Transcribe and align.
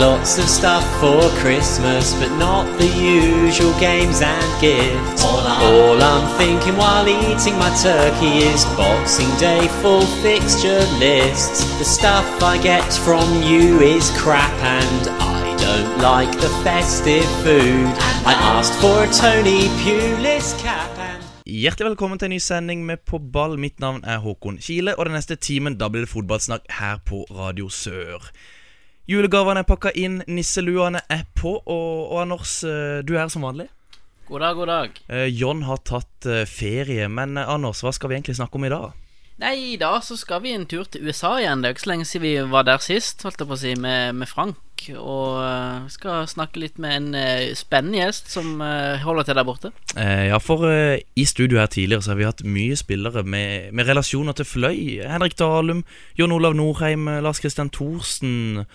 Lots 0.00 0.38
of 0.38 0.48
stuff 0.48 0.84
for 0.98 1.20
Christmas, 1.42 2.14
but 2.14 2.34
not 2.38 2.64
the 2.78 2.86
usual 2.86 3.78
games 3.78 4.22
and 4.22 4.60
gifts. 4.60 5.22
All 5.22 6.02
I'm, 6.02 6.26
thinking 6.38 6.76
while 6.78 7.06
eating 7.06 7.56
my 7.58 7.68
turkey 7.82 8.48
is 8.48 8.64
Boxing 8.80 9.28
Day 9.38 9.68
full 9.82 10.06
fixture 10.24 10.80
lists. 10.98 11.64
The 11.78 11.84
stuff 11.84 12.42
I 12.42 12.56
get 12.62 12.90
from 13.04 13.42
you 13.42 13.80
is 13.80 14.10
crap, 14.16 14.56
and 14.62 15.02
I 15.20 15.54
don't 15.58 15.98
like 16.00 16.32
the 16.40 16.48
festive 16.64 17.28
food. 17.44 17.92
I 18.24 18.32
asked 18.56 18.80
for 18.80 19.04
a 19.04 19.08
Tony 19.12 19.68
Pulis 19.82 20.58
cap 20.62 20.98
and. 20.98 21.22
Hjertelig 21.44 21.88
velkommen 21.88 22.18
til 22.18 22.30
en 22.30 22.30
ny 22.30 22.38
sending 22.38 22.86
med 22.86 22.96
På 23.04 23.18
ball. 23.18 23.58
Mitt 23.58 23.80
navn 23.80 24.04
er 24.04 24.18
Håkon 24.18 24.58
Kile, 24.58 24.94
og 24.98 25.06
den 25.06 25.18
neste 25.18 25.36
timen 25.36 25.76
da 25.76 25.88
blir 25.88 26.06
det 26.06 26.12
fotballsnakk 26.12 26.72
her 26.78 27.02
på 27.04 27.26
Radio 27.30 27.68
Sør. 27.68 28.30
Julegavene 29.10 29.64
er 29.64 29.66
pakka 29.66 29.90
inn, 29.98 30.20
nisseluene 30.30 31.00
er 31.10 31.24
på, 31.34 31.56
og, 31.58 31.94
og 32.12 32.20
Anders, 32.22 32.60
eh, 32.62 33.00
du 33.02 33.16
er 33.16 33.24
her 33.24 33.32
som 33.32 33.42
vanlig. 33.42 33.66
God 34.30 34.44
dag, 34.44 34.54
god 34.54 34.68
dag. 34.70 34.98
Eh, 35.10 35.26
John 35.34 35.64
har 35.66 35.80
tatt 35.82 36.26
eh, 36.30 36.44
ferie, 36.46 37.08
men 37.10 37.34
eh, 37.34 37.48
Anders, 37.50 37.80
hva 37.82 37.90
skal 37.90 38.12
vi 38.12 38.20
egentlig 38.20 38.36
snakke 38.38 38.60
om 38.60 38.66
i 38.68 38.70
dag? 38.70 38.92
Nei, 39.42 39.54
i 39.72 39.78
dag 39.80 39.96
så 40.06 40.14
skal 40.20 40.44
vi 40.44 40.52
en 40.54 40.68
tur 40.70 40.86
til 40.86 41.08
USA 41.08 41.32
igjen. 41.40 41.64
Det 41.64 41.66
er 41.66 41.74
ikke 41.74 41.82
så 41.82 41.90
lenge 41.90 42.06
siden 42.06 42.22
vi 42.22 42.52
var 42.52 42.68
der 42.68 42.84
sist, 42.84 43.24
holdt 43.26 43.42
jeg 43.42 43.48
på 43.50 43.56
å 43.56 43.58
si, 43.58 43.72
med, 43.82 44.14
med 44.20 44.30
Frank. 44.30 44.84
Og 44.94 45.40
vi 45.88 45.94
skal 45.96 46.28
snakke 46.30 46.60
litt 46.62 46.78
med 46.80 46.94
en 46.94 47.56
spennende 47.58 47.98
gjest 47.98 48.30
som 48.30 48.60
holder 49.02 49.26
til 49.26 49.40
der 49.40 49.48
borte. 49.48 49.72
Eh, 49.96 50.28
ja, 50.28 50.38
for 50.38 50.68
i 50.70 51.24
studio 51.26 51.58
her 51.58 51.72
tidligere 51.72 52.04
så 52.04 52.12
har 52.12 52.20
vi 52.20 52.28
hatt 52.28 52.44
mye 52.46 52.78
spillere 52.78 53.24
med, 53.24 53.72
med 53.74 53.90
relasjoner 53.90 54.38
til 54.38 54.46
Fløy. 54.48 54.78
Henrik 55.08 55.34
Dalum, 55.40 55.82
Jon 56.20 56.36
Olav 56.36 56.54
Norheim, 56.54 57.10
Lars 57.24 57.42
Christian 57.42 57.72
Thorsen. 57.74 58.68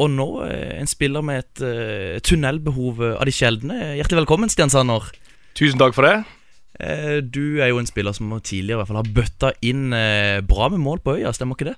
Og 0.00 0.08
nå 0.08 0.28
eh, 0.46 0.80
en 0.80 0.88
spiller 0.88 1.24
med 1.24 1.42
et 1.42 1.62
uh, 1.64 2.18
tunnelbehov 2.24 3.02
eh, 3.04 3.16
av 3.20 3.28
de 3.28 3.34
sjeldne. 3.34 3.78
Hjertelig 3.98 4.22
velkommen, 4.22 4.52
Stian 4.52 4.72
Sanner. 4.72 5.10
Tusen 5.58 5.80
takk 5.80 5.96
for 5.96 6.08
det. 6.08 6.14
Uh, 6.80 7.18
Du 7.20 7.60
er 7.60 7.72
jo 7.72 7.80
en 7.82 7.88
spiller 7.88 8.16
som 8.16 8.32
tidligere 8.38 8.78
i 8.78 8.80
hvert 8.80 8.90
fall 8.90 9.00
har 9.02 9.12
bøtta 9.18 9.52
inn 9.66 9.90
uh, 9.92 10.40
bra 10.46 10.70
med 10.72 10.80
mål 10.80 11.02
på 11.04 11.18
øya, 11.18 11.34
stemmer 11.36 11.58
ikke 11.58 11.72
det? 11.72 11.76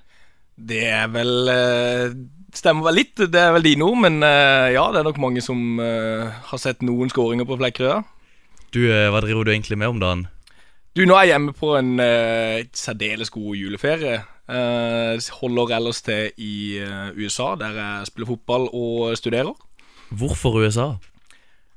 Det 0.53 0.83
er 0.85 1.07
vel 1.09 1.49
Stemmer 2.53 2.85
vel 2.85 2.99
litt, 2.99 3.17
det 3.17 3.39
er 3.41 3.55
vel 3.55 3.65
dine 3.65 3.87
ord, 3.87 3.97
men 4.03 4.21
ja, 4.21 4.83
det 4.93 4.99
er 4.99 5.07
nok 5.07 5.17
mange 5.17 5.41
som 5.41 5.79
har 5.81 6.59
sett 6.61 6.83
noen 6.85 7.09
skåringer 7.09 7.47
på 7.49 7.55
Flekkerøya. 7.57 8.03
Du, 8.69 8.77
Hva 8.85 9.23
driver 9.25 9.49
du 9.49 9.49
egentlig 9.55 9.79
med 9.81 9.89
om 9.89 9.97
dagen? 9.97 10.21
Du, 10.93 11.01
nå 11.09 11.17
er 11.17 11.25
jeg 11.25 11.31
hjemme 11.31 11.55
på 11.57 11.71
en 11.79 11.89
særdeles 12.77 13.33
god 13.33 13.57
juleferie. 13.57 14.19
Eh, 14.43 15.15
holder 15.39 15.71
ellers 15.77 16.01
til 16.03 16.33
i 16.43 16.77
eh, 16.83 17.15
USA, 17.15 17.53
der 17.55 17.77
jeg 17.77 18.09
spiller 18.09 18.33
fotball 18.33 18.67
og 18.75 19.15
studerer. 19.15 19.53
Hvorfor 20.11 20.59
USA? 20.59 20.93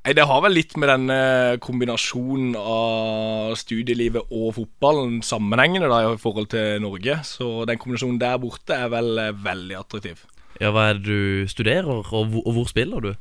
Nei, 0.06 0.14
Det 0.14 0.26
har 0.26 0.42
vel 0.42 0.54
litt 0.54 0.74
med 0.76 0.90
den 0.90 1.10
eh, 1.10 1.58
kombinasjonen 1.62 2.56
av 2.58 3.54
studielivet 3.58 4.32
og 4.34 4.54
fotballen 4.58 5.20
sammenhengende 5.22 5.90
da, 5.90 6.02
i 6.10 6.18
forhold 6.18 6.50
til 6.50 6.82
Norge. 6.82 7.20
Så 7.26 7.64
den 7.70 7.78
kombinasjonen 7.78 8.18
der 8.18 8.38
borte 8.42 8.74
er 8.74 8.90
vel 8.90 9.14
veldig 9.46 9.78
attraktiv. 9.78 10.26
Ja, 10.58 10.72
Hva 10.74 10.90
er 10.90 10.98
det 10.98 11.06
du 11.06 11.48
studerer, 11.50 11.86
og 11.86 12.10
hvor, 12.10 12.42
og 12.42 12.52
hvor 12.56 12.70
spiller 12.70 13.00
du? 13.00 13.12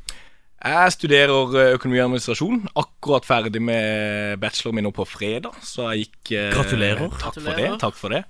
Jeg 0.66 0.94
studerer 0.96 1.74
økonomi 1.76 2.00
og 2.00 2.08
administrasjon. 2.08 2.62
Akkurat 2.82 3.26
ferdig 3.28 3.62
med 3.62 4.40
bacheloren 4.42 4.80
min 4.80 4.88
nå 4.88 4.94
på 4.96 5.06
fredag. 5.06 5.54
Så 5.62 5.86
jeg 5.92 6.08
gikk 6.08 6.32
eh, 6.34 6.54
Gratulerer. 6.56 7.12
Takk 7.22 7.38
for 7.38 7.62
det. 7.62 7.74
Takk 7.84 8.00
for 8.00 8.18
det 8.18 8.26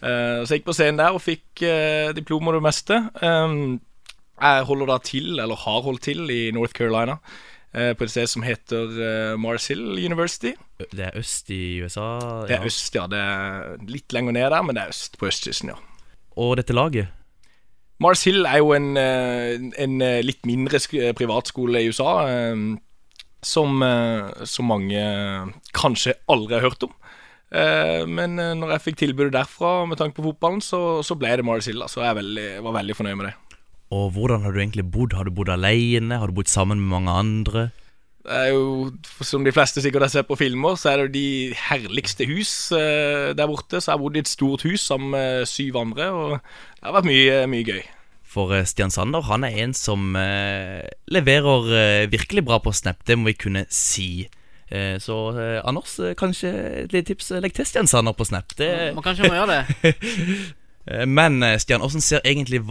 Så 0.00 0.52
jeg 0.52 0.60
gikk 0.60 0.66
på 0.68 0.74
scenen 0.76 0.98
der 1.00 1.16
og 1.16 1.22
fikk 1.24 1.62
eh, 1.66 2.12
diplom 2.16 2.48
og 2.50 2.58
det 2.58 2.62
meste. 2.66 2.98
Um, 3.22 3.80
jeg 4.36 4.66
holder 4.68 4.90
da 4.92 4.98
til, 5.00 5.38
eller 5.40 5.56
har 5.56 5.84
holdt 5.86 6.02
til, 6.04 6.24
i 6.30 6.50
North 6.52 6.74
Carolina. 6.76 7.16
eh, 7.72 7.94
På 7.96 8.04
et 8.04 8.12
sted 8.12 8.26
som 8.28 8.44
heter 8.44 9.36
Mars 9.40 9.66
Hill 9.72 9.96
University. 9.96 10.52
Det 10.92 11.06
er 11.08 11.16
øst 11.16 11.50
i 11.50 11.80
USA. 11.82 12.44
Det 12.46 12.58
er 12.58 12.66
øst, 12.68 12.94
ja. 12.94 13.06
Det 13.08 13.18
er 13.18 13.76
litt 13.88 14.12
lenger 14.12 14.32
ned 14.36 14.50
der, 14.52 14.62
men 14.62 14.76
det 14.76 14.84
er 14.84 14.92
øst 14.92 15.16
på 15.18 15.26
østkysten, 15.30 15.72
ja. 15.72 15.78
Og 16.36 16.56
dette 16.60 16.76
laget? 16.76 17.08
Mars 17.98 18.26
Hill 18.28 18.44
er 18.44 18.58
jo 18.60 18.74
en, 18.76 18.90
eh, 19.00 19.56
en 19.80 20.02
eh, 20.04 20.20
litt 20.20 20.44
mindre 20.44 20.76
privatskole 21.16 21.80
i 21.80 21.88
USA 21.88 22.10
eh, 22.28 22.58
som, 23.40 23.82
eh, 23.82 24.44
som 24.44 24.68
mange 24.68 25.00
kanskje 25.72 26.12
aldri 26.28 26.58
har 26.58 26.66
hørt 26.68 26.84
om. 26.84 26.92
Eh, 27.54 28.02
Men 28.10 28.38
eh, 28.42 28.54
når 28.58 28.76
jeg 28.76 28.84
fikk 28.88 29.00
tilbudet 29.04 29.34
derfra 29.36 29.84
med 29.86 30.00
tanke 30.00 30.18
på 30.18 30.26
fotballen, 30.26 30.62
så, 30.64 31.02
så 31.06 31.14
ble 31.18 31.36
det 31.38 31.46
Mars 31.46 31.68
Så 31.68 32.02
jeg 32.02 32.18
veldig, 32.18 32.48
var 32.66 32.78
veldig 32.80 32.96
fornøyd 32.98 33.18
med 33.20 33.28
det. 33.30 33.34
Og 33.94 34.10
hvordan 34.16 34.42
har 34.42 34.52
du 34.52 34.58
egentlig 34.58 34.86
bodd? 34.90 35.14
Har 35.14 35.28
du 35.28 35.30
bodd 35.34 35.52
alene? 35.52 36.18
Har 36.18 36.26
du 36.26 36.34
bodd 36.34 36.50
sammen 36.50 36.80
med 36.82 36.90
mange 36.90 37.12
andre? 37.14 37.68
Det 38.26 38.34
er 38.34 38.48
jo, 38.50 38.90
Som 39.22 39.44
de 39.46 39.54
fleste 39.54 39.78
sikkert 39.78 40.08
har 40.08 40.10
sett 40.10 40.26
på 40.26 40.38
filmer, 40.38 40.74
så 40.74 40.90
er 40.90 40.96
det 40.98 41.04
jo 41.06 41.14
de 41.14 41.58
herligste 41.68 42.26
hus 42.26 42.72
eh, 42.74 43.30
der 43.38 43.46
borte. 43.46 43.78
Så 43.78 43.92
jeg 43.92 43.94
har 43.94 44.02
bodd 44.02 44.18
i 44.18 44.24
et 44.24 44.32
stort 44.32 44.66
hus 44.66 44.82
sammen 44.82 45.14
med 45.14 45.46
syv 45.46 45.78
andre, 45.78 46.08
og 46.10 46.32
det 46.40 46.88
har 46.88 46.96
vært 46.98 47.12
mye, 47.12 47.44
mye 47.52 47.68
gøy. 47.68 47.84
For 48.36 48.50
Stian 48.68 48.90
Sander 48.92 49.22
han 49.30 49.46
er 49.46 49.54
en 49.62 49.72
som 49.72 50.10
leverer 51.08 52.10
virkelig 52.12 52.42
bra 52.44 52.58
på 52.60 52.74
Snap. 52.74 52.98
Det 53.08 53.16
må 53.16 53.30
vi 53.30 53.38
kunne 53.46 53.62
si. 53.72 54.26
Eh, 54.70 54.98
så 54.98 55.16
eh, 55.38 55.60
Anders, 55.64 55.98
eh, 55.98 56.14
kanskje 56.18 56.52
et 56.84 56.92
lite 56.92 57.12
tips. 57.12 57.30
Legg 57.40 57.54
til 57.54 57.66
Stian 57.66 57.86
Sander 57.86 58.16
på 58.16 58.26
Snap. 58.26 58.56
Det, 58.58 58.94
Man 58.94 59.04
kanskje 59.06 59.28
må 59.28 59.38
gjøre 59.38 59.62
det. 59.62 59.94
Men 61.18 61.42
Stian, 61.58 61.82
hvordan 61.82 62.00
ser 62.00 62.20
egentlig, 62.24 62.62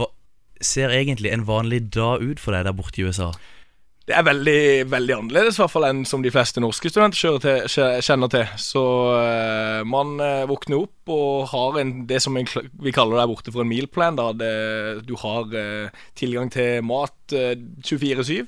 ser 0.60 0.88
egentlig 0.88 1.32
en 1.32 1.46
vanlig 1.48 1.94
dag 1.94 2.22
ut 2.22 2.40
for 2.40 2.56
deg 2.56 2.64
der 2.64 2.76
borte 2.76 3.00
i 3.00 3.04
USA? 3.04 3.32
Det 4.06 4.14
er 4.14 4.22
veldig, 4.22 4.86
veldig 4.86 5.14
annerledes 5.16 5.56
i 5.58 5.60
hvert 5.64 5.72
fall 5.72 5.88
enn 5.88 6.04
som 6.06 6.22
de 6.22 6.30
fleste 6.30 6.62
norske 6.62 6.92
studenter 6.92 7.18
kjører 7.18 7.40
til, 7.66 8.02
kjenner 8.06 8.30
til. 8.30 8.52
Så 8.62 8.82
eh, 9.18 9.80
man 9.82 10.12
eh, 10.22 10.44
våkner 10.46 10.84
opp 10.84 11.10
og 11.10 11.48
har 11.50 11.80
en, 11.80 11.90
det 12.06 12.20
som 12.22 12.38
en, 12.38 12.46
vi 12.46 12.94
kaller 12.94 13.18
der 13.18 13.26
borte 13.26 13.50
for 13.50 13.64
en 13.64 13.70
mealplan. 13.72 14.18
Da. 14.20 14.28
Det, 14.38 14.52
du 15.08 15.16
har 15.24 15.50
eh, 15.58 16.04
tilgang 16.14 16.52
til 16.54 16.86
mat 16.86 17.34
eh, 17.34 17.58
24-7. 17.82 18.46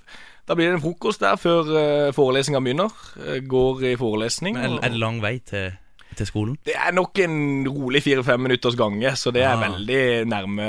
Da 0.48 0.54
blir 0.56 0.70
det 0.70 0.78
en 0.78 0.80
frokost 0.80 1.20
der 1.20 1.36
før 1.36 1.68
uh, 1.68 2.12
forelesninga 2.16 2.60
begynner. 2.64 2.94
Eh, 3.20 3.42
går 3.44 3.82
i 3.90 3.96
forelesning. 4.00 4.56
Men 4.56 4.78
er 4.82 4.88
det 4.94 4.98
lang 5.02 5.18
vei 5.22 5.34
til, 5.44 5.74
til 6.16 6.26
skolen? 6.26 6.54
det 6.66 6.72
er 6.74 6.94
nok 6.96 7.18
en 7.20 7.66
rolig 7.68 8.00
fire-fem 8.02 8.40
minutters 8.40 8.74
gange, 8.80 9.12
så 9.20 9.30
det 9.30 9.42
er 9.44 9.52
Ah. 9.54 9.60
veldig 9.60 10.24
nærme, 10.26 10.68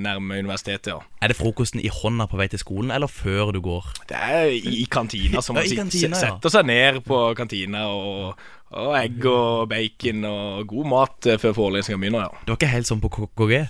nærme 0.00 0.38
universitetet. 0.40 0.86
ja. 0.94 0.98
Er 1.22 1.28
det 1.28 1.36
frokosten 1.36 1.80
i 1.84 1.90
hånda 1.92 2.26
på 2.26 2.36
vei 2.40 2.48
til 2.48 2.58
skolen, 2.58 2.90
eller 2.90 3.06
før 3.06 3.52
du 3.52 3.60
går? 3.60 3.84
Det 4.08 4.16
er 4.16 4.44
i, 4.48 4.86
kantina, 4.90 5.40
som 5.44 5.54
man 5.54 5.64
kantina, 5.76 6.16
ja. 6.16 6.20
setter 6.32 6.48
seg 6.56 6.64
ned 6.66 7.00
på 7.04 7.34
kantina, 7.36 7.84
og, 7.86 8.38
og 8.72 8.94
egg 8.98 9.24
og 9.28 9.68
bacon 9.68 10.24
og 10.24 10.66
god 10.72 10.86
mat 10.88 11.26
eh, 11.26 11.38
før 11.38 11.52
forelesninga 11.52 12.00
begynner. 12.00 12.20
ja. 12.30 12.40
Det 12.46 12.48
var 12.54 12.56
ikke 12.62 12.72
helt 12.74 12.86
sånn 12.88 13.04
på 13.04 13.12
KKG? 13.12 13.68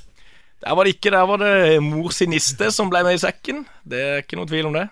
Der 0.58 0.74
var 0.74 0.84
det 0.84 0.94
ikke, 0.96 1.10
der 1.14 1.26
var 1.26 1.36
det 1.38 1.82
mor 1.82 2.10
sin 2.10 2.30
niste 2.30 2.70
som 2.74 2.88
ble 2.90 3.02
med 3.06 3.14
i 3.14 3.20
sekken. 3.22 3.66
Det 3.86 3.98
er 4.06 4.22
ikke 4.24 4.38
noen 4.40 4.48
tvil 4.50 4.66
om 4.70 4.72
det. 4.78 4.88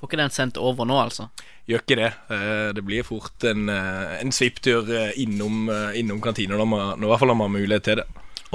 Får 0.00 0.08
ikke 0.08 0.20
den 0.22 0.32
sendt 0.32 0.56
over 0.56 0.88
nå, 0.88 0.96
altså. 0.96 1.28
Gjør 1.68 1.82
ikke 1.84 1.96
det. 2.00 2.10
Eh, 2.32 2.72
Det 2.72 2.82
blir 2.86 3.04
fort 3.04 3.44
en, 3.44 3.68
eh, 3.68 4.16
en 4.22 4.32
svipptur 4.32 4.88
eh, 4.88 5.12
innom, 5.20 5.68
innom 5.94 6.20
kantina, 6.24 6.56
når 6.56 6.66
man, 6.66 6.96
i 7.04 7.06
hvert 7.10 7.20
fall 7.20 7.28
når 7.34 7.36
man 7.42 7.50
har 7.52 7.60
mulighet 7.60 7.84
til 7.84 8.00
det. 8.00 8.06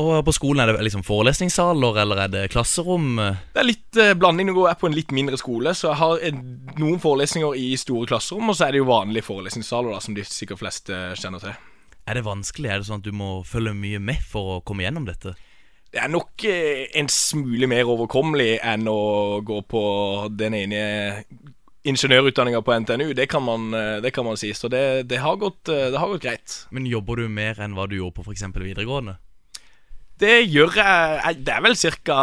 Og 0.01 0.25
på 0.27 0.33
skolen 0.35 0.59
er 0.59 0.73
det 0.73 0.81
liksom 0.83 1.05
forelesningssaler, 1.07 2.01
eller 2.01 2.19
er 2.25 2.31
det 2.33 2.41
klasserom? 2.51 3.13
Det 3.15 3.61
er 3.61 3.67
litt 3.69 3.95
eh, 4.01 4.11
blanding. 4.19 4.49
Nå 4.49 4.55
går 4.57 4.67
jeg 4.73 4.79
på 4.81 4.89
en 4.89 4.97
litt 4.97 5.13
mindre 5.15 5.37
skole, 5.39 5.71
så 5.71 5.93
jeg 5.93 5.99
har 6.01 6.25
en, 6.31 6.41
noen 6.81 6.99
forelesninger 6.99 7.55
i 7.61 7.69
store 7.79 8.09
klasserom, 8.09 8.49
og 8.51 8.57
så 8.57 8.67
er 8.67 8.75
det 8.75 8.81
jo 8.81 8.89
vanlige 8.89 9.23
forelesningssaler, 9.29 9.93
da, 9.95 10.01
som 10.03 10.17
de 10.17 10.25
sikkert 10.27 10.59
fleste 10.59 10.99
kjenner 11.21 11.45
til. 11.45 11.55
Er 12.05 12.19
det 12.19 12.25
vanskelig? 12.27 12.69
Er 12.73 12.81
det 12.81 12.89
sånn 12.89 12.99
at 12.99 13.07
du 13.07 13.15
må 13.15 13.29
følge 13.47 13.71
mye 13.77 14.01
med 14.03 14.19
for 14.27 14.57
å 14.57 14.63
komme 14.67 14.83
gjennom 14.83 15.07
dette? 15.07 15.37
Det 15.95 16.01
er 16.03 16.11
nok 16.11 16.43
eh, 16.43 16.89
en 16.99 17.07
smule 17.07 17.69
mer 17.71 17.87
overkommelig 17.87 18.57
enn 18.67 18.83
å 18.91 19.39
gå 19.47 19.61
på 19.71 19.83
den 20.35 20.57
ene 20.57 20.81
ingeniørutdanninga 21.87 22.59
på 22.65 22.75
NTNU. 22.83 23.13
Det 23.15 23.29
kan 23.31 23.43
man, 23.45 23.69
eh, 23.73 24.01
det 24.03 24.11
kan 24.11 24.25
man 24.27 24.35
si. 24.37 24.51
Så 24.53 24.67
det, 24.67 25.07
det, 25.07 25.21
har 25.23 25.39
gått, 25.39 25.69
eh, 25.69 25.91
det 25.93 26.01
har 26.01 26.11
gått 26.11 26.25
greit. 26.25 26.57
Men 26.75 26.89
jobber 26.89 27.21
du 27.21 27.29
mer 27.29 27.61
enn 27.63 27.77
hva 27.77 27.87
du 27.87 27.95
gjorde 27.95 28.17
på 28.17 28.25
f.eks. 28.27 28.43
videregående? 28.57 29.15
Det 30.15 30.45
gjør 30.47 30.77
jeg 30.79 31.41
Det 31.43 31.51
er 31.51 31.63
vel 31.63 31.75
ca. 31.75 32.17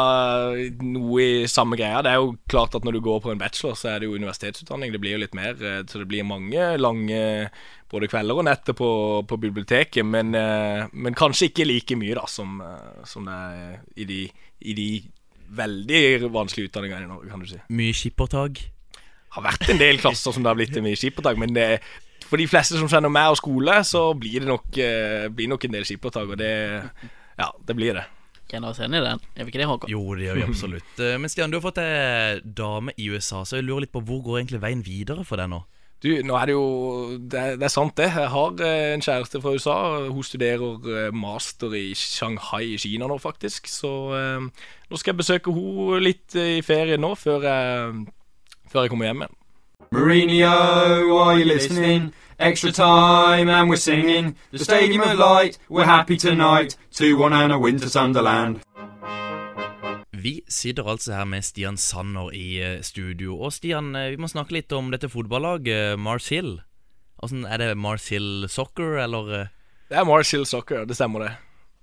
noe 0.81 1.21
i 1.23 1.47
samme 1.51 1.77
greia. 1.77 2.01
Det 2.05 2.13
er 2.13 2.21
jo 2.23 2.35
klart 2.49 2.75
at 2.79 2.87
når 2.87 2.97
du 2.97 3.01
går 3.05 3.21
på 3.21 3.33
en 3.33 3.41
bachelor, 3.41 3.77
så 3.77 3.93
er 3.93 4.01
det 4.01 4.09
jo 4.09 4.17
universitetsutdanning. 4.17 4.95
Det 4.95 5.01
blir 5.03 5.17
jo 5.17 5.23
litt 5.23 5.37
mer, 5.37 5.53
eh, 5.61 5.83
så 5.85 6.01
det 6.01 6.09
blir 6.09 6.25
mange 6.25 6.73
lange 6.81 7.51
både 7.93 8.09
kvelder 8.09 8.39
og 8.41 8.47
netter 8.49 8.77
på, 8.77 8.91
på 9.29 9.37
biblioteket. 9.37 10.07
Men, 10.09 10.33
eh, 10.35 10.89
men 10.93 11.19
kanskje 11.19 11.51
ikke 11.51 11.69
like 11.69 11.99
mye 12.01 12.17
da 12.17 12.25
som, 12.27 12.63
eh, 12.65 13.05
som 13.09 13.29
det 13.29 13.37
er 13.37 13.83
i 13.97 14.09
de, 14.09 14.23
i 14.65 14.77
de 14.79 14.89
veldig 15.53 16.33
vanskelige 16.33 16.73
utdanningene 16.73 17.05
i 17.05 17.13
Norge, 17.13 17.29
kan 17.29 17.45
du 17.45 17.51
si. 17.51 17.61
Mye 17.69 17.93
skippertak. 17.93 18.69
har 19.33 19.45
vært 19.45 19.69
en 19.73 19.81
del 19.81 19.97
klasser 20.01 20.33
som 20.33 20.45
det 20.45 20.49
har 20.49 20.57
blitt 20.57 20.77
mye 20.85 20.97
skippertak, 20.97 21.39
men 21.41 21.53
det, 21.57 21.81
for 22.29 22.41
de 22.41 22.49
fleste 22.49 22.77
som 22.77 22.89
kjenner 22.89 23.13
meg 23.13 23.33
og 23.33 23.41
skole, 23.41 23.79
så 23.85 24.11
blir 24.13 24.45
det 24.45 24.49
nok, 24.49 24.77
blir 25.33 25.49
nok 25.49 25.65
en 25.65 25.73
del 25.73 25.87
skippertak, 25.89 26.35
og 26.35 26.37
det 26.41 26.53
Ja, 27.39 27.51
det 27.67 27.77
blir 27.79 27.97
det. 27.99 28.05
Kjenner 28.53 28.73
oss 28.73 28.81
igjen 28.83 28.97
i 28.99 29.01
den. 29.01 29.21
Gjør 29.37 29.47
vi 29.47 29.53
ikke 29.53 29.61
det, 29.63 29.69
Håkon? 29.71 29.93
Jo, 29.93 30.01
det 30.19 30.27
gjør 30.27 30.41
vi 30.41 30.47
absolutt. 30.49 30.91
Eh, 31.01 31.15
Men 31.21 31.31
Stian, 31.33 31.53
du 31.53 31.57
har 31.57 31.65
fått 31.65 31.79
deg 31.81 32.43
dame 32.59 32.93
i 33.01 33.07
USA, 33.13 33.45
så 33.49 33.57
jeg 33.59 33.65
lurer 33.69 33.87
litt 33.87 33.95
på 33.95 34.03
hvor 34.05 34.21
går 34.27 34.43
egentlig 34.43 34.61
veien 34.65 34.83
videre 34.85 35.25
for 35.25 35.41
deg 35.41 35.49
nå? 35.53 35.63
Du, 36.03 36.09
nå 36.27 36.35
er 36.35 36.51
det 36.51 36.55
jo 36.57 36.65
Det, 37.31 37.43
det 37.61 37.67
er 37.69 37.71
sant, 37.71 37.95
det. 37.97 38.09
Jeg 38.11 38.31
har 38.35 38.63
eh, 38.67 38.89
en 38.97 39.05
kjæreste 39.07 39.41
fra 39.41 39.53
USA. 39.55 39.77
Hun 40.11 40.27
studerer 40.27 40.89
eh, 41.07 41.13
master 41.15 41.77
i 41.79 41.93
Shanghai 41.97 42.73
i 42.75 42.81
Kina 42.83 43.07
nå, 43.07 43.21
faktisk. 43.23 43.71
Så 43.71 43.93
eh, 44.19 44.49
nå 44.91 44.99
skal 45.01 45.15
jeg 45.15 45.21
besøke 45.23 45.55
henne 45.55 46.03
litt 46.03 46.35
i 46.37 46.59
ferien 46.67 47.01
nå, 47.01 47.15
før 47.17 47.47
jeg, 47.47 48.03
før 48.73 48.85
jeg 48.85 48.93
kommer 48.93 49.09
hjem 49.09 49.25
igjen. 49.25 49.39
Mourinho, 49.93 51.21
are 51.21 51.39
you 51.39 51.45
listening? 51.45 52.15
Extra 52.39 52.73
time 52.73 53.51
and 53.51 53.69
we're 53.69 53.77
singing. 53.77 54.37
The 54.51 54.59
Stadium 54.59 55.03
of 55.03 55.19
Light, 55.19 55.59
we're 55.69 55.85
happy 55.85 56.17
tonight. 56.17 56.79
2-1 56.93 57.33
and 57.33 57.53
a 57.53 57.59
win 57.59 57.79
to 57.79 57.91
Sunderland. 57.91 58.61
Vi 60.11 60.41
sitter 60.49 60.89
altså 60.89 61.13
her 61.13 61.25
med 61.25 61.43
Stian 61.43 61.77
Sanner 61.77 62.33
i 62.33 62.63
eh, 62.63 62.83
studio. 62.83 63.37
Og 63.43 63.53
Stian, 63.53 63.95
eh, 63.97 64.11
vi 64.11 64.17
må 64.17 64.29
snakke 64.33 64.57
litt 64.57 64.73
om 64.73 64.89
dette 64.91 65.13
fotballaget, 65.13 65.99
Mars 66.01 66.29
Hill. 66.29 66.63
Hvordan, 67.21 67.45
er 67.45 67.57
det 67.57 67.77
Mars 67.77 68.09
Hill 68.09 68.49
Soccer, 68.49 68.97
eller 69.05 69.33
eh, 69.41 69.47
Det 69.91 69.99
er 69.99 70.05
Mars 70.09 70.31
Hill 70.31 70.47
Soccer, 70.47 70.87
det 70.89 70.97
stemmer 70.97 71.27
det. 71.27 71.33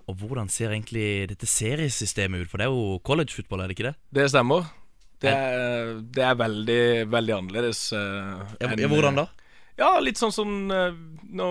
Og 0.07 0.15
hvordan 0.15 0.49
ser 0.49 0.73
egentlig 0.73 1.29
dette 1.29 1.45
seriesystemet 1.45 2.41
ut? 2.41 2.49
For 2.49 2.57
det 2.57 2.65
er 2.65 2.73
jo 2.73 2.97
college-fotball, 3.05 3.61
er 3.61 3.67
det 3.69 3.77
ikke 3.77 3.91
det? 3.91 3.95
Det 4.15 4.29
stemmer. 4.33 4.78
Det 5.19 5.31
er, 5.35 5.93
det 6.15 6.23
er 6.23 6.39
veldig, 6.39 6.81
veldig 7.11 7.35
annerledes. 7.35 7.89
Uh, 7.91 8.39
Ja, 8.59 8.71
enn, 8.71 8.83
hvordan 8.91 9.19
da? 9.19 9.25
Ja, 9.79 9.93
litt 10.03 10.19
sånn 10.19 10.33
som 10.35 10.49
uh, 10.71 10.91
Nå 11.29 11.47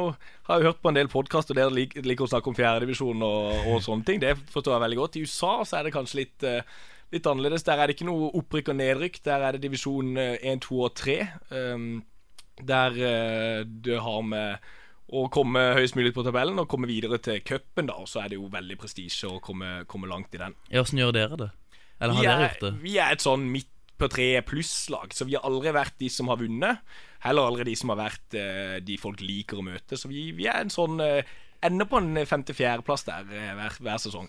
har 0.49 0.61
jeg 0.61 0.69
hørt 0.69 0.81
på 0.85 0.91
en 0.91 0.99
del 0.99 1.09
podkaster 1.13 1.57
der 1.57 1.73
lik, 1.73 1.97
liker 2.05 2.27
å 2.27 2.31
snakke 2.33 2.51
om 2.51 2.57
fjerdedivisjon 2.57 3.25
og, 3.25 3.67
og 3.73 3.83
sånne 3.85 4.09
ting. 4.09 4.23
Det 4.25 4.35
forstår 4.53 4.77
jeg 4.77 4.85
veldig 4.87 5.01
godt. 5.03 5.19
I 5.19 5.25
USA 5.27 5.53
så 5.69 5.79
er 5.79 5.89
det 5.89 5.95
kanskje 5.97 6.23
litt, 6.23 6.49
uh, 6.49 6.89
litt 7.13 7.29
annerledes. 7.29 7.67
Der 7.69 7.81
er 7.81 7.89
det 7.89 7.99
ikke 7.99 8.09
noe 8.09 8.33
opprykk 8.41 8.73
og 8.73 8.81
nedrykk. 8.81 9.21
Der 9.29 9.45
er 9.49 9.57
det 9.57 9.65
divisjon 9.67 10.17
1, 10.17 10.65
2 10.65 10.83
og 10.89 10.97
3. 10.97 11.19
Um, 11.53 11.89
der 12.59 12.97
du 13.63 13.93
det 13.93 14.01
har 14.03 14.23
med 14.27 14.65
å 15.09 15.29
komme 15.33 15.61
høyest 15.77 15.97
mulig 15.97 16.11
på 16.17 16.25
tabellen 16.27 16.59
og 16.61 16.69
komme 16.69 16.89
videre 16.91 17.21
til 17.23 17.41
cupen, 17.47 17.89
da. 17.89 17.97
Og 18.03 18.09
så 18.11 18.25
er 18.25 18.33
det 18.33 18.41
jo 18.41 18.49
veldig 18.53 18.77
prestisje 18.81 19.31
å 19.31 19.39
komme, 19.45 19.85
komme 19.89 20.11
langt 20.11 20.35
i 20.37 20.41
den. 20.43 20.57
Ja, 20.73 20.83
Åssen 20.83 21.01
gjør 21.01 21.15
dere 21.17 21.39
det? 21.41 21.49
Eller 22.01 22.15
har 22.15 22.23
Vi 22.23 22.27
dere 22.29 22.39
er, 22.39 22.49
gjort 22.49 22.65
det? 22.67 22.73
vi 22.85 22.95
er 23.03 23.13
et 23.17 23.25
sånn 23.25 23.49
midt 23.53 23.71
på 23.99 24.07
treet 24.13 24.47
pluss-lag, 24.47 25.11
så 25.11 25.27
vi 25.27 25.35
har 25.35 25.47
aldri 25.49 25.73
vært 25.75 25.97
de 25.99 26.09
som 26.13 26.29
har 26.31 26.39
vunnet. 26.39 26.85
Heller 27.25 27.49
aldri 27.51 27.65
de 27.67 27.75
som 27.81 27.91
har 27.91 27.99
vært 27.99 28.37
eh, 28.39 28.77
de 28.87 28.99
folk 29.03 29.21
liker 29.25 29.59
å 29.59 29.65
møte. 29.67 29.99
Så 29.99 30.07
vi, 30.11 30.29
vi 30.39 30.47
er 30.47 30.61
en 30.63 30.71
sånn 30.71 31.03
eh, 31.03 31.37
Ender 31.67 31.89
på 31.91 31.99
en 31.99 32.15
femte-fjerdeplass 32.23 33.03
der 33.09 33.27
eh, 33.35 33.49
hver, 33.59 33.75
hver 33.83 33.99
sesong. 33.99 34.29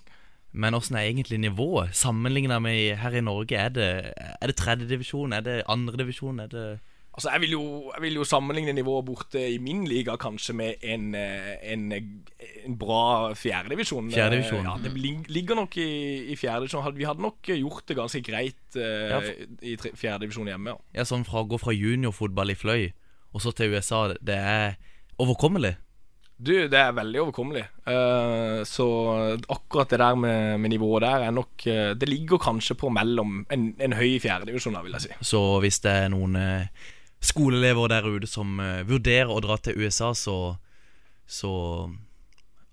Men 0.57 0.73
åssen 0.73 0.95
er 0.97 1.05
egentlig 1.11 1.37
nivået? 1.43 1.93
Sammenligna 1.93 2.57
med 2.57 2.95
her 2.97 3.13
i 3.13 3.21
Norge, 3.21 3.53
er 3.53 3.69
det, 3.69 3.89
er 4.17 4.49
det 4.49 4.55
tredjedivisjon? 4.57 5.35
Er 5.37 5.43
det 5.45 5.59
andredivisjon? 5.69 6.39
Er 6.41 6.49
det 6.49 6.63
Altså, 7.13 7.31
jeg 7.33 7.41
vil, 7.41 7.51
jo, 7.57 7.63
jeg 7.95 8.01
vil 8.05 8.13
jo 8.19 8.23
sammenligne 8.23 8.71
nivået 8.77 9.05
borte 9.07 9.41
i 9.51 9.57
min 9.59 9.81
liga 9.89 10.13
kanskje 10.21 10.53
med 10.55 10.85
en, 10.87 11.09
eh, 11.17 11.55
en, 11.73 11.87
en 11.91 12.77
bra 12.79 13.33
fjerdedivisjon. 13.35 14.11
Fjerdedivisjon. 14.13 14.63
Ja, 14.69 14.77
det 14.83 14.93
ligger 15.27 15.57
nok 15.59 15.75
i, 15.81 15.89
i 16.31 16.37
fjerdedivisjon. 16.39 16.95
Vi 16.95 17.07
hadde 17.09 17.25
nok 17.25 17.49
gjort 17.49 17.83
det 17.89 17.97
ganske 17.97 18.21
greit 18.23 18.77
eh, 18.79 19.09
Ja, 19.09 19.19
for- 19.25 19.67
i 19.67 19.75
fjerdedivisjon 19.99 20.47
hjemme. 20.53 20.77
Ja. 20.95 21.03
Sånn 21.09 21.25
fra 21.27 21.43
å 21.43 21.49
gå 21.49 21.59
fra 21.59 21.75
juniorfotball 21.75 22.53
i 22.53 22.57
fløy 22.61 22.89
og 23.33 23.43
så 23.43 23.51
til 23.53 23.75
USA, 23.75 24.07
det 24.25 24.37
er 24.39 24.77
overkommelig. 25.21 25.75
Du, 26.39 26.53
det 26.71 26.79
er 26.79 26.93
veldig 26.95 27.19
overkommelig. 27.25 27.65
Uh, 27.83 28.61
så 28.63 28.85
akkurat 29.51 29.91
det 29.91 29.99
der 29.99 30.15
med, 30.15 30.55
med 30.63 30.71
nivået 30.71 31.03
der 31.03 31.25
er 31.27 31.33
nok 31.35 31.65
eh, 31.67 31.89
Det 31.99 32.07
ligger 32.07 32.39
kanskje 32.39 32.77
på 32.79 32.87
mellom 32.95 33.41
en, 33.51 33.73
en 33.75 33.95
høy 33.99 34.15
fjerdedivisjon, 34.23 34.77
vil 34.85 34.95
jeg 34.95 35.09
si. 35.09 35.17
Så 35.33 35.41
hvis 35.59 35.81
det 35.83 35.91
er 36.05 36.07
noen 36.13 36.39
eh, 36.39 36.87
skoleelever 37.21 37.91
der 37.91 38.07
ute 38.07 38.29
som 38.29 38.59
uh, 38.61 38.81
vurderer 38.87 39.31
å 39.31 39.41
dra 39.43 39.57
til 39.59 39.79
USA, 39.79 40.13
så, 40.15 40.55
så 41.27 41.51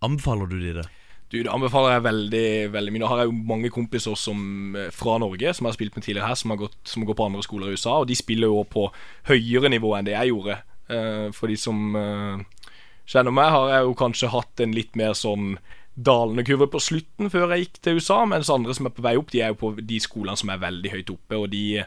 anbefaler 0.04 0.50
du 0.50 0.60
de 0.60 0.76
det? 0.80 0.86
Du, 1.26 1.40
Det 1.42 1.50
anbefaler 1.50 1.96
jeg 1.96 2.04
veldig 2.06 2.48
veldig 2.70 2.92
mye. 2.94 3.02
Nå 3.02 3.08
har 3.10 3.20
jeg 3.22 3.30
jo 3.30 3.38
mange 3.50 3.70
kompiser 3.74 4.14
som, 4.14 4.38
eh, 4.78 4.92
fra 4.94 5.16
Norge 5.18 5.54
som 5.54 5.66
jeg 5.66 5.72
har 5.72 5.78
spilt 5.78 5.96
med 5.96 6.04
tidligere 6.06 6.28
her, 6.28 6.38
som 6.38 6.52
har, 6.54 6.60
gått, 6.60 6.76
som 6.86 7.02
går 7.04 7.16
på 7.18 7.26
andre 7.26 7.42
skoler 7.42 7.66
i 7.66 7.74
USA. 7.74 7.96
Og 7.98 8.06
de 8.06 8.14
spiller 8.14 8.46
jo 8.46 8.62
på 8.62 8.86
høyere 9.26 9.72
nivå 9.72 9.96
enn 9.96 10.06
det 10.06 10.14
jeg 10.14 10.30
gjorde. 10.30 10.60
Uh, 10.86 11.32
for 11.34 11.50
de 11.50 11.56
som 11.58 11.96
uh, 11.98 12.38
kjenner 13.10 13.34
meg, 13.34 13.50
har 13.50 13.72
jeg 13.72 13.88
jo 13.88 13.96
kanskje 13.98 14.30
hatt 14.30 14.62
en 14.62 14.76
litt 14.76 14.94
mer 14.94 15.16
sånn 15.18 15.56
dalende 15.96 16.44
kurve 16.46 16.68
på 16.70 16.78
slutten 16.78 17.32
før 17.32 17.54
jeg 17.54 17.64
gikk 17.64 17.80
til 17.82 17.98
USA, 17.98 18.20
mens 18.28 18.52
andre 18.52 18.74
som 18.76 18.86
er 18.86 18.94
på 18.94 19.02
vei 19.02 19.16
opp, 19.18 19.32
de 19.32 19.40
er 19.40 19.50
jo 19.50 19.58
på 19.64 19.72
de 19.80 19.98
skolene 19.98 20.36
som 20.38 20.52
er 20.52 20.62
veldig 20.62 20.92
høyt 20.92 21.10
oppe. 21.10 21.40
Og 21.40 21.50
de, 21.50 21.82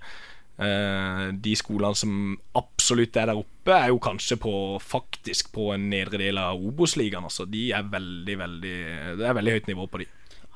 de 0.59 1.53
skolene 1.55 1.95
som 1.95 2.33
absolutt 2.59 3.15
er 3.15 3.29
der 3.29 3.39
oppe, 3.39 3.71
er 3.71 3.93
jo 3.93 3.99
kanskje 4.03 4.35
på 4.43 4.51
faktisk 4.83 5.53
på 5.55 5.69
en 5.71 5.85
nedre 5.91 6.19
del 6.19 6.41
av 6.41 6.59
Obos-ligaen. 6.59 7.23
Altså. 7.23 7.45
De 7.47 7.69
er 7.71 7.85
veldig, 7.87 8.35
veldig 8.41 8.73
Det 9.21 9.29
er 9.29 9.37
veldig 9.37 9.53
høyt 9.55 9.69
nivå 9.71 9.87
på 9.87 10.01
de. 10.01 10.09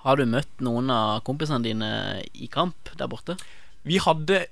Har 0.04 0.20
du 0.20 0.26
møtt 0.28 0.66
noen 0.66 0.92
av 0.92 1.22
kompisene 1.24 1.64
dine 1.64 1.94
i 2.36 2.50
kamp 2.52 2.92
der 3.00 3.08
borte? 3.12 3.38
Vi 3.88 4.02
hadde 4.04 4.46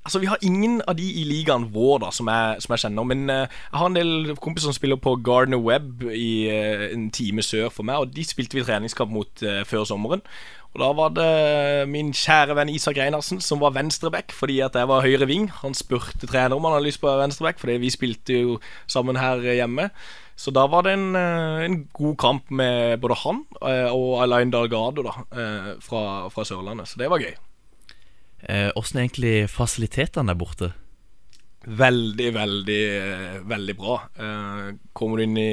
Altså, 0.00 0.18
vi 0.18 0.30
har 0.30 0.38
ingen 0.40 0.78
av 0.88 0.96
de 0.96 1.04
i 1.04 1.26
ligaen 1.28 1.66
vår 1.74 1.98
da 2.00 2.08
som 2.10 2.28
jeg, 2.32 2.62
som 2.64 2.72
jeg 2.72 2.80
kjenner. 2.86 3.04
Men 3.04 3.26
uh, 3.28 3.42
jeg 3.44 3.76
har 3.76 3.90
en 3.90 3.98
del 3.98 4.30
kompiser 4.40 4.70
som 4.70 4.76
spiller 4.76 4.96
på 4.96 5.12
Gardner 5.20 5.60
Webb 5.60 6.06
i 6.08 6.48
uh, 6.48 6.86
en 6.94 7.10
time 7.12 7.44
sør 7.44 7.68
for 7.68 7.84
meg. 7.84 8.00
Og 8.00 8.14
de 8.16 8.24
spilte 8.24 8.56
vi 8.56 8.64
treningskamp 8.64 9.12
mot 9.12 9.44
uh, 9.44 9.60
før 9.68 9.84
sommeren. 9.84 10.24
Og 10.70 10.82
da 10.84 10.88
var 10.94 11.14
det 11.16 11.88
min 11.90 12.12
kjære 12.14 12.54
venn 12.54 12.70
Isak 12.70 12.98
Reinarsen 13.00 13.40
som 13.42 13.58
var 13.62 13.74
venstreback 13.74 14.30
fordi 14.36 14.60
at 14.62 14.76
jeg 14.78 14.86
var 14.86 15.02
høyre 15.02 15.26
ving. 15.26 15.48
Han 15.64 15.74
spurte 15.74 16.28
trener 16.30 16.54
om 16.54 16.66
han 16.68 16.76
hadde 16.76 16.86
lyst 16.86 17.02
på 17.02 17.10
venstreback, 17.10 17.58
fordi 17.58 17.80
vi 17.82 17.90
spilte 17.90 18.38
jo 18.38 18.58
sammen 18.90 19.18
her 19.18 19.42
hjemme. 19.42 19.88
Så 20.40 20.54
da 20.56 20.64
var 20.70 20.86
det 20.86 20.94
en, 20.96 21.16
eh, 21.18 21.64
en 21.66 21.88
god 21.92 22.16
kamp 22.16 22.50
med 22.50 23.00
både 23.02 23.18
han 23.26 23.42
eh, 23.60 23.90
og 23.92 24.22
Alain 24.22 24.50
Dalgado 24.50 25.04
da, 25.04 25.12
eh, 25.36 25.72
fra, 25.84 26.30
fra 26.32 26.46
Sørlandet. 26.48 26.88
Så 26.88 27.02
det 27.02 27.10
var 27.12 27.20
gøy. 27.20 27.34
Eh, 28.48 28.70
er 28.70 29.02
egentlig 29.02 29.50
fasilitetene 29.52 30.32
der 30.32 30.38
borte? 30.38 30.72
Veldig, 31.66 32.30
veldig, 32.32 32.84
veldig 33.44 33.76
bra. 33.76 33.98
Eh, 34.16 34.70
kommer 34.96 35.20
du 35.20 35.26
inn 35.26 35.36
i 35.36 35.52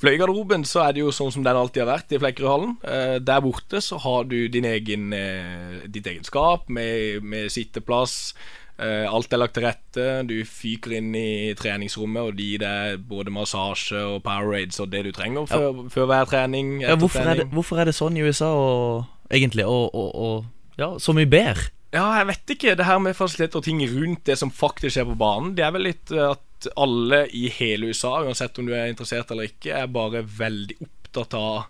fløygarderoben, 0.00 0.64
så 0.68 0.86
er 0.86 0.96
det 0.96 1.04
jo 1.04 1.12
sånn 1.14 1.32
som 1.34 1.44
den 1.44 1.58
alltid 1.58 1.84
har 1.84 1.92
vært 1.94 2.14
i 2.14 2.20
Flekkerøyhallen. 2.20 2.78
Eh, 2.84 3.16
der 3.24 3.44
borte 3.44 3.82
så 3.84 3.98
har 4.00 4.24
du 4.30 4.38
din 4.52 4.68
egen, 4.68 5.12
eh, 5.12 5.84
ditt 5.86 6.08
eget 6.08 6.28
skap 6.28 6.70
med, 6.72 7.22
med 7.22 7.52
sitteplass. 7.52 8.34
Eh, 8.80 9.04
alt 9.04 9.32
er 9.32 9.42
lagt 9.42 9.58
til 9.58 9.66
rette. 9.66 10.06
Du 10.24 10.38
fyker 10.48 10.94
inn 10.96 11.10
i 11.18 11.52
treningsrommet 11.58 12.30
og 12.30 12.38
de 12.38 12.46
gir 12.54 12.62
deg 12.62 13.02
både 13.10 13.32
massasje 13.34 14.00
og 14.14 14.22
Powerades 14.24 14.80
og 14.80 14.88
det 14.94 15.04
du 15.04 15.12
trenger 15.12 15.50
før, 15.50 15.82
før 15.92 16.08
hver 16.08 16.30
trening. 16.30 16.78
Ja, 16.80 16.94
hvorfor, 16.94 17.20
hvorfor, 17.20 17.28
er 17.28 17.42
det, 17.42 17.50
hvorfor 17.52 17.82
er 17.82 17.90
det 17.90 17.96
sånn 17.98 18.16
i 18.16 18.24
USA 18.24 18.48
og 18.56 19.04
egentlig, 19.28 19.68
og, 19.68 19.92
og, 19.92 20.16
og 20.16 20.80
ja, 20.80 20.94
så 20.96 21.12
mye 21.16 21.28
bedre? 21.28 21.68
Ja, 21.92 22.06
jeg 22.20 22.28
vet 22.30 22.52
ikke. 22.54 22.76
Det 22.78 22.86
her 22.86 23.00
med 23.02 23.18
fasiliteter 23.18 23.60
og 23.60 23.66
ting 23.66 23.82
rundt 23.90 24.24
det 24.30 24.38
som 24.38 24.52
faktisk 24.54 24.94
skjer 24.94 25.08
på 25.10 25.18
banen, 25.18 25.52
det 25.58 25.66
er 25.66 25.74
vel 25.74 25.88
litt 25.90 26.12
eh, 26.14 26.32
at 26.60 26.70
alle 26.76 27.24
i 27.36 27.48
hele 27.56 27.90
USA, 27.90 28.20
uansett 28.26 28.58
om 28.60 28.68
du 28.68 28.74
er 28.76 28.90
interessert 28.92 29.30
eller 29.32 29.48
ikke, 29.48 29.72
er 29.80 29.92
bare 29.92 30.20
veldig 30.24 30.76
opptatt 30.84 31.34
av 31.38 31.68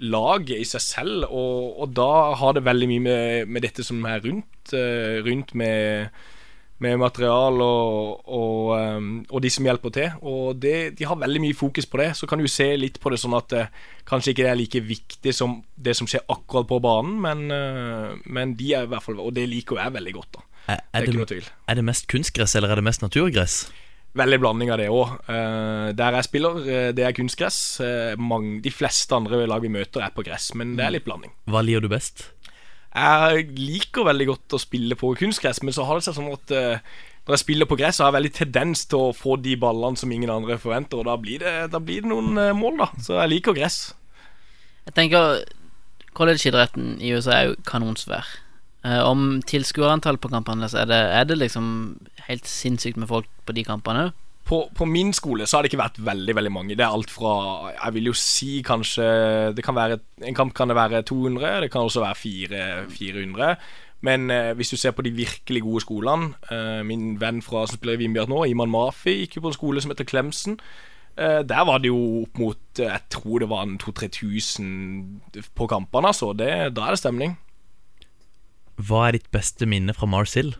laget 0.00 0.56
i 0.62 0.64
seg 0.64 0.80
selv. 0.80 1.24
Og, 1.28 1.80
og 1.82 1.94
da 1.98 2.10
har 2.40 2.54
det 2.56 2.64
veldig 2.64 2.88
mye 2.88 3.04
med, 3.04 3.48
med 3.50 3.66
dette 3.66 3.84
som 3.84 4.00
er 4.08 4.22
rundt. 4.24 4.72
eh, 4.72 5.18
rundt 5.26 5.50
med, 5.58 6.08
med 6.80 6.96
material 7.02 7.58
og, 7.60 8.22
og, 8.30 8.70
eh, 8.78 9.08
og 9.28 9.42
de 9.44 9.50
som 9.52 9.66
hjelper 9.66 9.92
til. 9.92 10.14
Og 10.22 10.56
det, 10.62 10.94
de 10.96 11.04
har 11.10 11.18
veldig 11.20 11.42
mye 11.44 11.58
fokus 11.58 11.84
på 11.90 12.00
det. 12.00 12.12
Så 12.16 12.28
kan 12.30 12.40
du 12.40 12.48
se 12.48 12.70
litt 12.78 13.00
på 13.02 13.10
det 13.12 13.18
sånn 13.20 13.36
at 13.36 13.52
eh, 13.52 13.68
kanskje 14.08 14.32
ikke 14.32 14.46
det 14.46 14.52
er 14.54 14.60
like 14.62 14.84
viktig 14.88 15.34
som 15.36 15.58
det 15.76 15.96
som 15.98 16.08
skjer 16.08 16.24
akkurat 16.32 16.70
på 16.70 16.80
banen, 16.86 17.18
men, 17.20 17.44
eh, 17.52 18.14
men 18.24 18.56
de 18.56 18.72
er 18.78 18.86
i 18.86 18.92
hvert 18.94 19.04
fall 19.04 19.20
Og 19.20 19.34
det 19.36 19.44
liker 19.50 19.82
jeg 19.82 19.98
veldig 19.98 20.16
godt, 20.16 20.32
da. 20.38 20.46
Er, 20.70 20.80
Det 20.94 21.08
er, 21.18 21.24
det, 21.26 21.52
er 21.66 21.74
det 21.80 21.84
mest 21.84 22.06
kunstgress, 22.08 22.54
eller 22.56 22.70
er 22.70 22.78
det 22.78 22.84
mest 22.86 23.02
naturgress? 23.02 23.64
Veldig 24.18 24.40
blanding 24.42 24.72
av 24.72 24.80
det 24.80 24.88
òg. 24.90 25.12
der 25.96 26.16
jeg 26.18 26.26
spiller, 26.26 26.58
eh, 26.66 26.92
det 26.92 27.04
er 27.06 27.12
kunstgress. 27.12 27.80
Eh, 27.80 28.16
de 28.16 28.70
fleste 28.70 29.14
andre 29.14 29.46
lag 29.46 29.62
vi 29.62 29.68
møter, 29.68 30.02
er 30.02 30.10
på 30.10 30.24
gress, 30.24 30.54
men 30.54 30.76
det 30.76 30.84
er 30.84 30.90
litt 30.90 31.04
blanding. 31.04 31.32
Hva 31.46 31.62
liker 31.62 31.80
du 31.80 31.88
best? 31.88 32.30
Jeg 32.90 33.46
liker 33.54 34.04
veldig 34.04 34.26
godt 34.26 34.56
å 34.56 34.58
spille 34.58 34.96
på 34.98 35.14
kunstgress, 35.14 35.62
men 35.62 35.72
så 35.72 35.86
har 35.86 35.98
det 35.98 36.08
seg 36.08 36.16
sånn 36.16 36.32
at 36.32 36.50
eh, 36.50 36.82
når 37.26 37.36
jeg 37.36 37.44
spiller 37.44 37.68
på 37.70 37.78
gress, 37.78 37.96
så 37.96 38.04
har 38.04 38.10
jeg 38.10 38.18
veldig 38.18 38.34
tendens 38.34 38.84
til 38.90 38.98
å 38.98 39.14
få 39.14 39.36
de 39.38 39.54
ballene 39.60 40.00
som 40.00 40.10
ingen 40.10 40.32
andre 40.32 40.58
forventer, 40.58 40.98
og 40.98 41.06
da 41.06 41.14
blir 41.20 41.38
det, 41.44 41.70
da 41.70 41.78
blir 41.78 42.02
det 42.02 42.10
noen 42.10 42.40
eh, 42.40 42.56
mål, 42.56 42.80
da. 42.82 42.90
Så 42.98 43.14
jeg 43.20 43.30
liker 43.36 43.54
gress. 43.54 43.92
Jeg 44.88 44.96
tenker 44.96 45.44
College-idretten 46.18 46.96
i 46.98 47.12
USA 47.14 47.36
er 47.36 47.50
jo 47.52 47.58
kanonsvær. 47.68 48.26
Eh, 48.80 49.02
om 49.04 49.42
tilskuerantall 49.44 50.16
på 50.20 50.30
kampene, 50.32 50.68
så 50.70 50.82
er 50.82 50.88
det, 50.88 51.00
er 51.20 51.28
det 51.28 51.36
liksom 51.42 51.66
helt 52.28 52.48
sinnssykt 52.48 53.00
med 53.00 53.10
folk 53.10 53.28
på 53.44 53.56
de 53.56 53.64
kampene. 53.66 54.10
På, 54.48 54.64
på 54.74 54.86
min 54.88 55.12
skole 55.14 55.46
så 55.46 55.58
har 55.58 55.62
det 55.62 55.70
ikke 55.70 55.82
vært 55.82 56.00
veldig 56.02 56.34
veldig 56.34 56.52
mange. 56.54 56.74
Det 56.74 56.82
er 56.82 56.90
alt 56.90 57.12
fra 57.12 57.34
Jeg 57.70 57.94
vil 57.94 58.08
jo 58.10 58.14
si 58.18 58.62
kanskje 58.66 59.04
det 59.54 59.62
kan 59.62 59.76
være, 59.76 60.00
En 60.26 60.34
kamp 60.34 60.54
kan 60.56 60.68
det 60.68 60.76
være 60.76 61.04
200, 61.06 61.60
det 61.62 61.70
kan 61.70 61.86
også 61.86 62.02
være 62.02 62.18
4, 62.18 62.64
400. 62.90 63.54
Men 64.00 64.30
eh, 64.30 64.52
hvis 64.56 64.72
du 64.72 64.76
ser 64.80 64.96
på 64.96 65.04
de 65.04 65.12
virkelig 65.12 65.62
gode 65.62 65.84
skolene 65.84 66.32
eh, 66.50 66.80
Min 66.88 67.20
venn 67.20 67.42
fra 67.44 67.66
som 67.68 67.76
spiller 67.76 67.98
i 67.98 68.02
Vindbjart 68.02 68.32
nå, 68.32 68.46
Iman 68.48 68.72
Mafi, 68.72 69.20
gikk 69.20 69.36
jo 69.36 69.44
på 69.44 69.52
en 69.52 69.58
skole 69.58 69.84
som 69.84 69.92
heter 69.92 70.08
Klemsen. 70.08 70.56
Eh, 71.20 71.42
der 71.44 71.66
var 71.68 71.78
det 71.82 71.92
jo 71.92 72.22
opp 72.22 72.40
mot 72.40 72.80
eh, 72.80 72.88
Jeg 72.88 73.06
tror 73.12 73.44
det 73.44 73.50
var 73.52 73.66
en 73.66 73.78
2000-3000 73.78 75.44
på 75.54 75.68
kampene, 75.70 76.10
altså. 76.10 76.32
Da 76.32 76.48
er 76.56 76.72
det 76.72 76.98
stemning. 76.98 77.36
Hva 78.88 79.06
er 79.08 79.18
ditt 79.18 79.30
beste 79.34 79.68
minne 79.68 79.94
fra 79.96 80.08
Mars 80.10 80.34
Hill? 80.38 80.54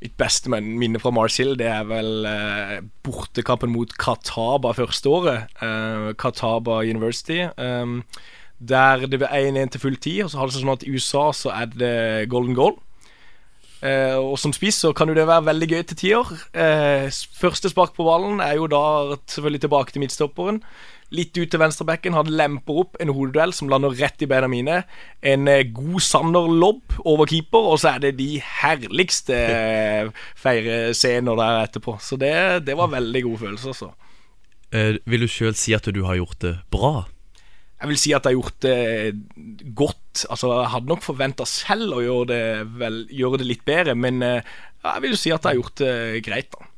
Mitt 0.00 0.16
beste 0.16 0.48
minne 0.48 1.00
fra 1.02 1.12
Mars 1.12 1.36
Hill 1.36 1.58
Det 1.60 1.66
er 1.68 1.82
vel 1.84 2.24
eh, 2.24 2.76
bortekampen 3.04 3.72
mot 3.72 3.90
Kataba 4.00 4.72
første 4.76 5.12
året. 5.12 5.56
Eh, 5.60 6.12
Kataba 6.20 6.80
University. 6.88 7.42
Eh, 7.44 7.96
der 8.60 9.06
det 9.08 9.20
ble 9.20 9.28
1-1 9.28 9.74
til 9.74 9.82
full 9.82 9.96
tid. 9.96 10.22
Og 10.24 10.30
så 10.32 10.40
har 10.40 10.48
det 10.48 10.56
seg 10.56 10.64
sånn 10.64 10.76
at 10.78 10.86
i 10.86 10.94
USA 10.94 11.26
så 11.36 11.52
er 11.56 11.74
det 11.74 12.30
golden 12.32 12.56
goal. 12.56 12.78
Eh, 13.80 14.16
og 14.20 14.36
som 14.36 14.52
spiss 14.52 14.82
så 14.82 14.92
kan 14.96 15.08
jo 15.08 15.16
det 15.16 15.24
være 15.28 15.46
veldig 15.48 15.68
gøy 15.70 15.82
til 15.88 16.00
tider. 16.02 16.32
Eh, 16.52 17.08
første 17.40 17.70
spark 17.72 17.94
på 17.96 18.04
ballen 18.04 18.42
er 18.44 18.58
jo 18.58 18.68
da 18.68 19.16
selvfølgelig 19.24 19.62
tilbake 19.64 19.94
til 19.94 20.04
midtstopperen. 20.04 20.60
Litt 21.10 21.34
ut 21.34 21.50
til 21.50 21.58
venstrebekken. 21.58 22.14
Han 22.14 22.30
lemper 22.30 22.82
opp 22.84 22.98
en 23.02 23.10
hodeduell 23.10 23.54
som 23.56 23.70
lander 23.70 23.96
rett 23.98 24.22
i 24.22 24.28
beina 24.30 24.46
mine. 24.50 24.82
En 25.26 25.48
eh, 25.50 25.64
god 25.74 26.04
Sanner-lobb 26.06 27.00
over 27.02 27.26
keeper, 27.30 27.72
og 27.72 27.80
så 27.82 27.96
er 27.96 28.04
det 28.04 28.12
de 28.20 28.28
herligste 28.62 29.34
eh, 29.34 30.12
feirescener 30.38 31.40
der 31.40 31.64
etterpå. 31.64 31.96
Så 32.04 32.20
det, 32.20 32.34
det 32.68 32.78
var 32.78 32.92
veldig 32.94 33.24
god 33.26 33.42
følelse, 33.42 33.74
altså. 33.74 33.90
Eh, 34.70 35.00
vil 35.10 35.26
du 35.26 35.30
sjøl 35.30 35.56
si 35.58 35.74
at 35.74 35.90
du 35.90 36.04
har 36.06 36.20
gjort 36.20 36.46
det 36.46 36.54
bra? 36.70 36.94
Jeg 37.80 37.88
vil 37.88 37.98
si 37.98 38.10
at 38.12 38.26
jeg 38.28 38.36
har 38.36 38.38
gjort 38.38 38.62
det 38.62 39.74
godt. 39.74 40.26
Altså, 40.28 40.52
Jeg 40.60 40.72
hadde 40.76 40.92
nok 40.92 41.02
forventa 41.02 41.46
selv 41.48 41.96
å 41.96 42.02
gjøre 42.04 42.26
det, 42.30 42.42
vel, 42.78 43.04
gjøre 43.10 43.40
det 43.40 43.50
litt 43.50 43.64
bedre, 43.66 43.96
men 43.98 44.22
eh, 44.22 44.58
jeg 44.84 45.02
vil 45.02 45.16
jo 45.16 45.22
si 45.26 45.32
at 45.32 45.42
jeg 45.42 45.56
har 45.56 45.62
gjort 45.62 45.80
det 45.82 45.94
greit. 46.26 46.54
da 46.54 46.69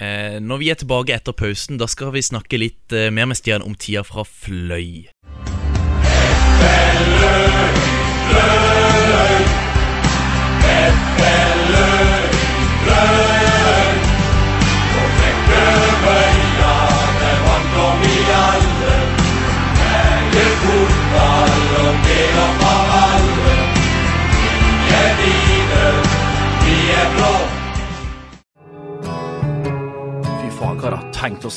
når 0.00 0.62
vi 0.62 0.70
er 0.70 0.78
tilbake 0.78 1.14
etter 1.16 1.34
pausen, 1.34 1.78
da 1.80 1.88
skal 1.90 2.12
vi 2.14 2.22
snakke 2.22 2.60
litt 2.60 2.94
eh, 2.94 3.10
mer 3.10 3.26
med 3.30 3.38
Stian 3.40 3.66
om 3.66 3.74
tida 3.74 4.04
fra 4.06 4.22
Fløy. 4.26 5.08
Fy 8.28 8.77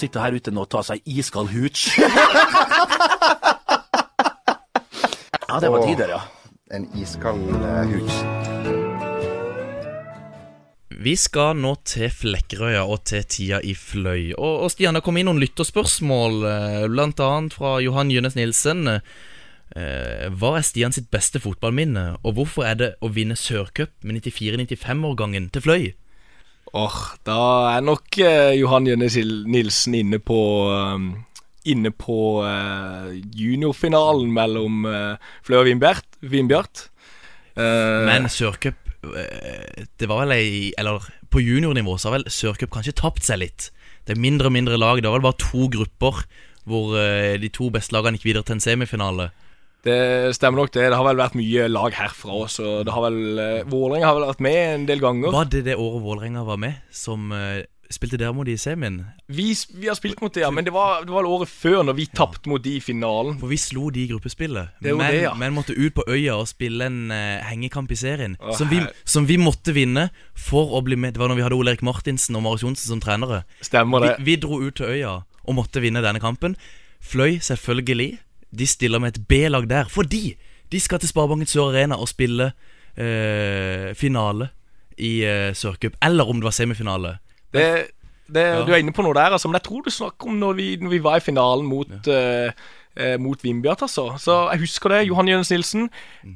Sitte 0.02 0.18
her 0.24 0.34
ute 0.34 0.50
nå 0.54 0.64
og 0.66 0.72
ta 0.74 0.82
seg 0.86 0.98
iskald 1.06 1.52
hooch. 1.54 1.94
ja, 5.46 5.60
det 5.62 5.70
var 5.70 5.86
tider, 5.86 6.10
ja. 6.16 6.22
En 6.74 6.88
iskald 6.98 7.46
uh, 7.54 7.86
hooch. 7.92 8.18
Vi 11.02 11.16
skal 11.18 11.58
nå 11.58 11.76
til 11.86 12.10
Flekkerøya 12.14 12.84
og 12.86 13.04
til 13.10 13.24
tida 13.30 13.60
i 13.66 13.74
Fløy. 13.78 14.34
Og, 14.38 14.66
og 14.66 14.72
Stian, 14.74 14.94
det 14.98 15.04
kom 15.06 15.18
inn 15.18 15.26
noen 15.30 15.42
lytterspørsmål, 15.42 16.34
bl.a. 16.42 16.90
blant 16.94 17.22
annet 17.26 17.54
fra 17.58 17.80
Johan 17.82 18.12
Jønnes 18.14 18.38
Nilsen. 18.38 18.90
Eh, 18.92 20.28
hva 20.36 20.52
er 20.58 20.66
Stian 20.68 20.94
sitt 20.94 21.10
beste 21.14 21.42
fotballminne, 21.42 22.06
og 22.22 22.38
hvorfor 22.38 22.68
er 22.68 22.76
det 22.78 22.92
å 23.02 23.10
vinne 23.14 23.38
Sørcup 23.40 23.94
med 24.06 24.22
94-95-årgangen 24.26 25.50
til 25.54 25.66
Fløy? 25.66 25.84
Åh, 26.78 27.00
Da 27.28 27.40
er 27.76 27.84
nok 27.84 28.18
eh, 28.24 28.54
Johan 28.60 28.88
Jønnes 28.88 29.18
Nilsen 29.52 29.98
inne 29.98 30.20
på 30.24 30.38
um, 30.72 31.10
Inne 31.68 31.92
på 31.94 32.16
eh, 32.48 33.10
juniorfinalen 33.38 34.32
mellom 34.34 34.86
uh, 34.88 35.34
Flø 35.46 35.60
og 35.60 35.68
Vinbjart. 35.70 36.86
Eh, 37.54 38.06
Men 38.08 38.30
Sørcup 38.32 38.80
eh, 39.12 39.84
Det 40.00 40.08
var 40.10 40.24
vel 40.24 40.34
ei 40.38 40.72
Eller 40.80 41.04
på 41.32 41.44
juniornivå 41.44 41.98
så 42.00 42.10
har 42.10 42.18
vel 42.20 42.32
Sørcup 42.32 42.72
kanskje 42.74 42.96
tapt 42.98 43.24
seg 43.28 43.40
litt. 43.44 43.70
Det 44.08 44.16
er 44.16 44.20
mindre 44.24 44.50
og 44.50 44.56
mindre 44.56 44.80
lag. 44.80 45.00
Det 45.00 45.08
var 45.08 45.20
vel 45.20 45.28
bare 45.30 45.40
to 45.40 45.68
grupper 45.72 46.24
hvor 46.68 46.96
eh, 47.00 47.38
de 47.42 47.50
to 47.54 47.70
beste 47.74 47.96
lagene 47.96 48.20
gikk 48.20 48.28
videre 48.32 48.48
til 48.48 48.58
en 48.58 48.64
semifinale. 48.64 49.30
Det 49.86 50.36
stemmer 50.38 50.62
nok 50.62 50.74
det. 50.76 50.88
Det 50.92 50.98
har 50.98 51.08
vel 51.08 51.20
vært 51.20 51.38
mye 51.40 51.68
lag 51.72 51.96
herfra 51.98 52.38
òg, 52.44 52.48
så 52.54 52.80
det 52.86 52.94
har 52.94 53.06
vel 53.08 53.20
uh, 53.42 53.70
Vålerenga 53.70 54.12
har 54.12 54.18
vel 54.20 54.30
vært 54.30 54.44
med 54.46 54.62
en 54.62 54.88
del 54.90 55.02
ganger. 55.02 55.34
Var 55.34 55.54
det 55.54 55.66
det 55.72 55.78
året 55.80 56.04
Vålerenga 56.06 56.44
var 56.46 56.60
med, 56.62 56.84
som 56.94 57.32
uh, 57.34 57.64
spilte 57.90 58.20
dere 58.22 58.36
mot 58.38 58.46
de 58.46 58.54
i 58.54 58.62
semien? 58.62 59.00
Vi, 59.26 59.48
vi 59.74 59.90
har 59.90 59.98
spilt 59.98 60.22
mot 60.22 60.34
det, 60.34 60.44
ja, 60.46 60.52
men 60.54 60.68
det 60.68 60.74
var, 60.76 61.02
det 61.08 61.16
var 61.16 61.26
året 61.26 61.50
før, 61.50 61.82
når 61.88 61.98
vi 61.98 62.06
tapte 62.14 62.52
mot 62.52 62.62
de 62.62 62.76
i 62.78 62.84
finalen. 62.84 63.40
For 63.42 63.50
vi 63.50 63.58
slo 63.62 63.90
de 63.94 64.06
i 64.06 64.12
gruppespillet, 64.12 64.78
men, 64.86 65.02
det, 65.02 65.24
ja. 65.24 65.34
men 65.40 65.58
måtte 65.58 65.74
ut 65.74 65.98
på 65.98 66.06
øya 66.06 66.38
og 66.38 66.50
spille 66.52 66.86
en 66.86 67.02
uh, 67.10 67.42
hengekamp 67.50 67.90
i 67.90 67.98
serien. 68.00 68.38
Å, 68.38 68.54
som, 68.62 68.70
vi, 68.70 68.84
som 69.02 69.26
vi 69.30 69.42
måtte 69.42 69.74
vinne 69.74 70.12
for 70.38 70.78
å 70.78 70.84
bli 70.86 71.00
med. 71.00 71.18
Det 71.18 71.24
var 71.24 71.34
når 71.34 71.42
vi 71.42 71.48
hadde 71.48 71.58
Ole 71.58 71.74
Erik 71.74 71.86
Martinsen 71.86 72.38
og 72.38 72.46
Marius 72.46 72.68
Johnsen 72.68 72.94
som 72.94 73.02
trenere. 73.02 73.44
Stemmer 73.66 74.06
Vi, 74.06 74.14
det. 74.14 74.30
vi 74.30 74.40
dro 74.46 74.62
ut 74.62 74.78
til 74.78 74.94
øya 74.94 75.22
og 75.42 75.58
måtte 75.58 75.82
vinne 75.82 76.06
denne 76.06 76.22
kampen. 76.22 76.54
Fløy, 77.02 77.40
selvfølgelig. 77.42 78.20
De 78.52 78.68
stiller 78.68 79.00
med 79.00 79.16
et 79.16 79.28
B-lag 79.28 79.68
der 79.70 79.90
fordi 79.92 80.36
de 80.72 80.80
skal 80.80 81.00
til 81.00 81.12
Sparebanken 81.12 81.50
Sør 81.50 81.72
Arena 81.72 81.98
og 82.00 82.08
spille 82.08 82.52
eh, 82.96 83.92
finale 83.98 84.50
i 84.98 85.24
eh, 85.28 85.54
Sørcup. 85.58 85.98
Eller 86.04 86.28
om 86.28 86.40
det 86.40 86.48
var 86.48 86.56
semifinale. 86.56 87.18
det, 87.54 87.66
det 88.28 88.46
Ja. 88.48 88.62
Du 88.66 88.72
er 88.72 88.80
inne 88.80 88.94
på 88.96 89.04
noe 89.04 89.14
der, 89.14 89.36
altså, 89.36 89.50
men 89.50 89.60
jeg 89.60 89.68
tror 89.68 89.82
du 89.84 89.92
snakker 89.92 90.30
om 90.32 90.38
når 90.40 90.54
vi, 90.54 90.68
når 90.80 90.90
vi 90.90 91.04
var 91.04 91.18
i 91.20 91.26
finalen 91.26 91.68
mot 91.68 92.08
eh, 92.08 92.52
eh, 92.96 93.18
Mot 93.22 93.44
Vindbjart, 93.44 93.84
altså. 93.88 94.08
Så 94.22 94.38
jeg 94.52 94.64
husker 94.64 94.94
det. 94.94 95.02
Johan 95.10 95.30
Jønnes 95.30 95.52
Nilsen. 95.52 95.90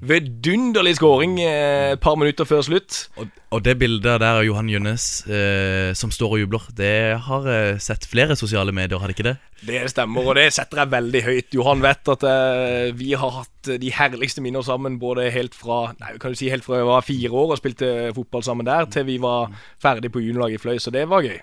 Vidunderlig 0.06 0.96
skåring 1.00 1.38
eh, 1.44 1.94
et 1.96 2.04
par 2.04 2.18
minutter 2.20 2.48
før 2.48 2.64
slutt. 2.66 3.06
Og, 3.20 3.32
og 3.56 3.64
det 3.66 3.78
bildet 3.82 4.22
der 4.24 4.42
av 4.42 4.44
Johan 4.46 4.70
Jønnes 4.72 5.08
eh, 5.28 5.92
som 5.98 6.14
står 6.14 6.38
og 6.38 6.44
jubler, 6.44 6.70
det 6.78 6.96
har 7.28 7.50
jeg 7.50 7.82
sett 7.84 8.08
flere 8.10 8.38
sosiale 8.40 8.76
medier, 8.76 9.00
har 9.00 9.12
det 9.12 9.18
ikke 9.18 9.30
det? 9.32 9.38
Det 9.66 9.82
stemmer, 9.90 10.28
og 10.28 10.38
det 10.38 10.50
setter 10.54 10.84
jeg 10.84 10.94
veldig 10.94 11.24
høyt. 11.26 11.56
Johan 11.56 11.84
vet 11.84 12.14
at 12.14 12.28
eh, 12.30 12.92
vi 12.98 13.16
har 13.18 13.40
hatt 13.42 13.72
de 13.82 13.92
herligste 13.96 14.44
minner 14.46 14.66
sammen, 14.66 15.00
både 15.02 15.32
helt 15.34 15.56
fra 15.58 15.96
Nei, 16.02 16.16
kan 16.22 16.34
du 16.34 16.38
si 16.38 16.52
helt 16.52 16.66
fra 16.66 16.82
jeg 16.82 16.88
var 16.90 17.06
fire 17.08 17.32
år 17.34 17.56
og 17.56 17.60
spilte 17.62 17.92
fotball 18.16 18.46
sammen 18.46 18.68
der, 18.68 18.88
til 18.92 19.08
vi 19.08 19.18
var 19.24 19.54
ferdig 19.82 20.12
på 20.14 20.22
juniorlaget 20.22 20.60
i 20.60 20.64
Fløy, 20.64 20.80
så 20.82 20.94
det 20.94 21.08
var 21.10 21.26
gøy. 21.26 21.40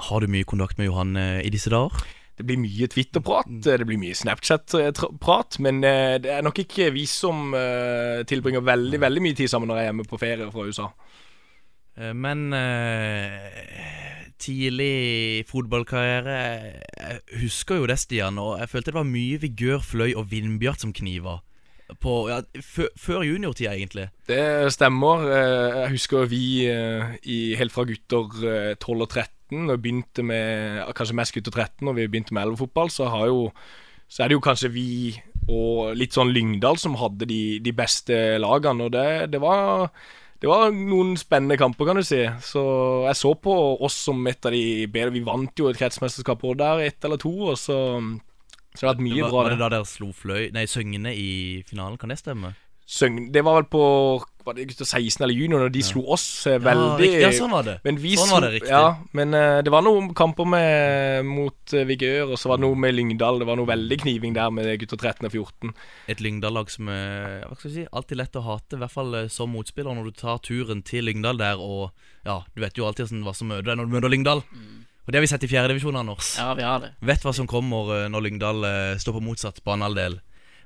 Har 0.00 0.22
du 0.22 0.30
mye 0.32 0.46
kontakt 0.48 0.78
med 0.78 0.88
Johan 0.88 1.16
eh, 1.18 1.40
i 1.44 1.52
disse 1.52 1.72
dager? 1.72 2.04
Det 2.38 2.46
blir 2.48 2.56
mye 2.56 2.86
Twitter-prat, 2.88 3.48
det 3.64 3.84
blir 3.84 3.98
mye 4.00 4.16
Snapchat-prat, 4.16 5.58
men 5.60 5.82
eh, 5.84 6.14
det 6.24 6.30
er 6.32 6.44
nok 6.46 6.62
ikke 6.62 6.86
vi 6.94 7.02
som 7.10 7.50
eh, 7.52 8.22
tilbringer 8.28 8.64
veldig 8.64 9.00
veldig 9.02 9.22
mye 9.26 9.36
tid 9.36 9.50
sammen 9.52 9.68
når 9.68 9.76
jeg 9.80 9.84
er 9.84 9.90
hjemme 9.90 10.06
på 10.08 10.20
ferie 10.22 10.46
fra 10.54 10.64
USA. 10.64 10.86
Eh, 12.00 12.14
Men 12.16 12.46
tidlig 14.40 15.44
fotballkarriere 15.50 16.36
Jeg 16.96 17.18
husker 17.42 17.76
jo 17.76 17.86
det, 17.90 17.98
Stian, 18.00 18.38
og 18.40 18.58
jeg 18.62 18.70
følte 18.72 18.90
det 18.94 18.98
var 19.02 19.08
mye 19.10 19.40
vigør, 19.42 19.82
fløy 19.84 20.14
og 20.16 20.30
Vindbjart 20.30 20.80
som 20.80 20.94
kniver. 20.96 21.42
På, 22.00 22.28
ja, 22.30 22.38
før, 22.62 23.24
juniortida, 23.26 23.72
egentlig. 23.74 24.08
Det 24.30 24.70
stemmer. 24.72 25.26
Jeg 25.26 25.90
husker 25.90 26.24
vi 26.30 26.44
helt 27.58 27.74
fra 27.74 27.84
gutter 27.84 28.40
eh, 28.46 28.74
12 28.78 29.02
og 29.02 29.08
13 29.10 29.28
og 29.50 29.82
begynte 29.82 30.22
med 30.26 30.84
Kanskje 30.96 31.16
mest 31.18 31.34
gutter 31.34 31.54
13 31.54 31.86
når 31.86 31.98
vi 31.98 32.08
begynte 32.12 32.36
med 32.36 32.46
elvefotball, 32.46 32.92
så, 32.92 33.08
så 34.08 34.22
er 34.22 34.30
det 34.30 34.38
jo 34.38 34.44
kanskje 34.44 34.72
vi 34.74 34.88
og 35.50 35.96
litt 35.98 36.14
sånn 36.14 36.30
Lyngdal 36.34 36.78
som 36.78 36.94
hadde 37.00 37.26
de, 37.26 37.58
de 37.64 37.72
beste 37.74 38.16
lagene. 38.38 38.86
Og 38.86 38.94
det, 38.94 39.32
det 39.32 39.40
var 39.42 39.88
det 40.40 40.48
var 40.48 40.70
noen 40.72 41.18
spennende 41.20 41.58
kamper, 41.60 41.90
kan 41.90 41.98
du 42.00 42.04
si. 42.06 42.22
Så 42.44 42.62
jeg 43.04 43.18
så 43.18 43.34
på 43.36 43.54
oss 43.84 43.98
som 44.06 44.22
et 44.30 44.46
av 44.48 44.54
de 44.54 44.86
bedre. 44.88 45.12
Vi 45.12 45.24
vant 45.26 45.60
jo 45.60 45.68
et 45.68 45.76
kretsmesterskap 45.76 46.40
også 46.40 46.60
der, 46.62 46.84
ett 46.86 47.04
eller 47.04 47.20
to. 47.20 47.32
Og 47.52 47.58
så, 47.60 47.76
så 48.72 48.78
det 48.78 48.86
har 48.86 48.94
vært 48.94 49.04
mye 49.04 49.20
var, 49.20 49.28
bra. 49.28 49.42
var 49.42 49.52
det 49.52 49.60
da 49.60 49.70
dere 49.76 49.90
slo 49.90 50.08
fløy 50.16 50.48
Nei, 50.56 50.64
Søgne 50.70 51.12
i 51.12 51.30
finalen? 51.68 52.00
Kan 52.00 52.12
det 52.12 52.20
stemme? 52.22 52.54
Søgne, 52.88 53.28
det 53.34 53.44
var 53.44 53.60
vel 53.60 53.68
på 53.70 53.84
var 54.46 54.56
det 54.56 54.64
gutter 54.70 54.88
16 54.88 55.24
eller 55.24 55.34
junior, 55.36 55.60
når 55.64 55.72
de 55.74 55.82
slo 55.84 56.02
oss 56.14 56.24
eh, 56.50 56.58
veldig 56.62 57.08
Ja, 57.10 57.20
ja, 57.26 57.30
sånn 57.36 57.52
var 57.52 57.66
det. 57.66 57.74
Men 57.84 57.98
vi 58.02 58.14
Sånn 58.18 58.32
var 58.32 58.44
det, 58.46 58.50
riktig. 58.56 58.70
Ja, 58.72 58.96
men 59.16 59.34
uh, 59.36 59.60
det 59.66 59.72
var 59.74 59.84
noen 59.86 60.10
kamper 60.16 60.48
med, 60.48 61.26
mot 61.28 61.74
uh, 61.76 61.84
Vigør, 61.88 62.32
og 62.34 62.40
så 62.40 62.50
var 62.52 62.60
det 62.60 62.66
noe 62.66 62.78
med 62.78 62.96
Lyngdal. 62.96 63.40
Det 63.42 63.48
var 63.48 63.60
noe 63.60 63.70
veldig 63.70 64.00
kniving 64.04 64.36
der 64.36 64.50
med 64.54 64.70
gutter 64.82 65.00
13 65.00 65.28
og 65.28 65.32
14. 65.34 65.74
Et 66.14 66.22
Lyngdal-lag 66.24 66.70
som 66.72 66.88
er 66.92 67.44
hva 67.46 67.56
skal 67.58 67.70
jeg 67.70 67.76
si, 67.82 67.88
alltid 67.92 68.20
lett 68.22 68.38
å 68.40 68.44
hate, 68.46 68.76
i 68.78 68.82
hvert 68.84 68.94
fall 68.94 69.18
eh, 69.24 69.28
som 69.32 69.52
motspiller, 69.54 69.96
når 69.96 70.10
du 70.10 70.20
tar 70.22 70.40
turen 70.44 70.84
til 70.86 71.06
Lyngdal 71.08 71.40
der, 71.40 71.60
og 71.60 71.90
ja, 72.26 72.40
du 72.54 72.62
vet 72.64 72.76
jo 72.78 72.86
alltid 72.88 73.06
hvordan- 73.08 73.26
hva 73.28 73.34
som 73.36 73.48
møter 73.50 73.70
deg 73.72 73.78
når 73.80 73.88
du 73.88 73.94
møter 73.96 74.12
Lyngdal. 74.12 74.42
Og 75.06 75.12
det 75.12 75.18
har 75.18 75.24
vi 75.24 75.30
sett 75.32 75.44
i 75.44 75.48
fjerdedivisjon, 75.50 75.96
Anders. 75.96 76.36
Ja, 76.38 76.52
vi 76.54 76.62
har 76.62 76.78
det. 76.82 76.90
Vet 77.02 77.24
hva 77.24 77.32
som 77.34 77.48
kommer 77.50 77.88
eh, 77.96 78.08
når 78.12 78.26
Lyngdal 78.28 78.64
eh, 78.68 78.98
står 79.00 79.16
på 79.16 79.22
motsatt 79.24 79.62
banehalvdel. 79.66 80.20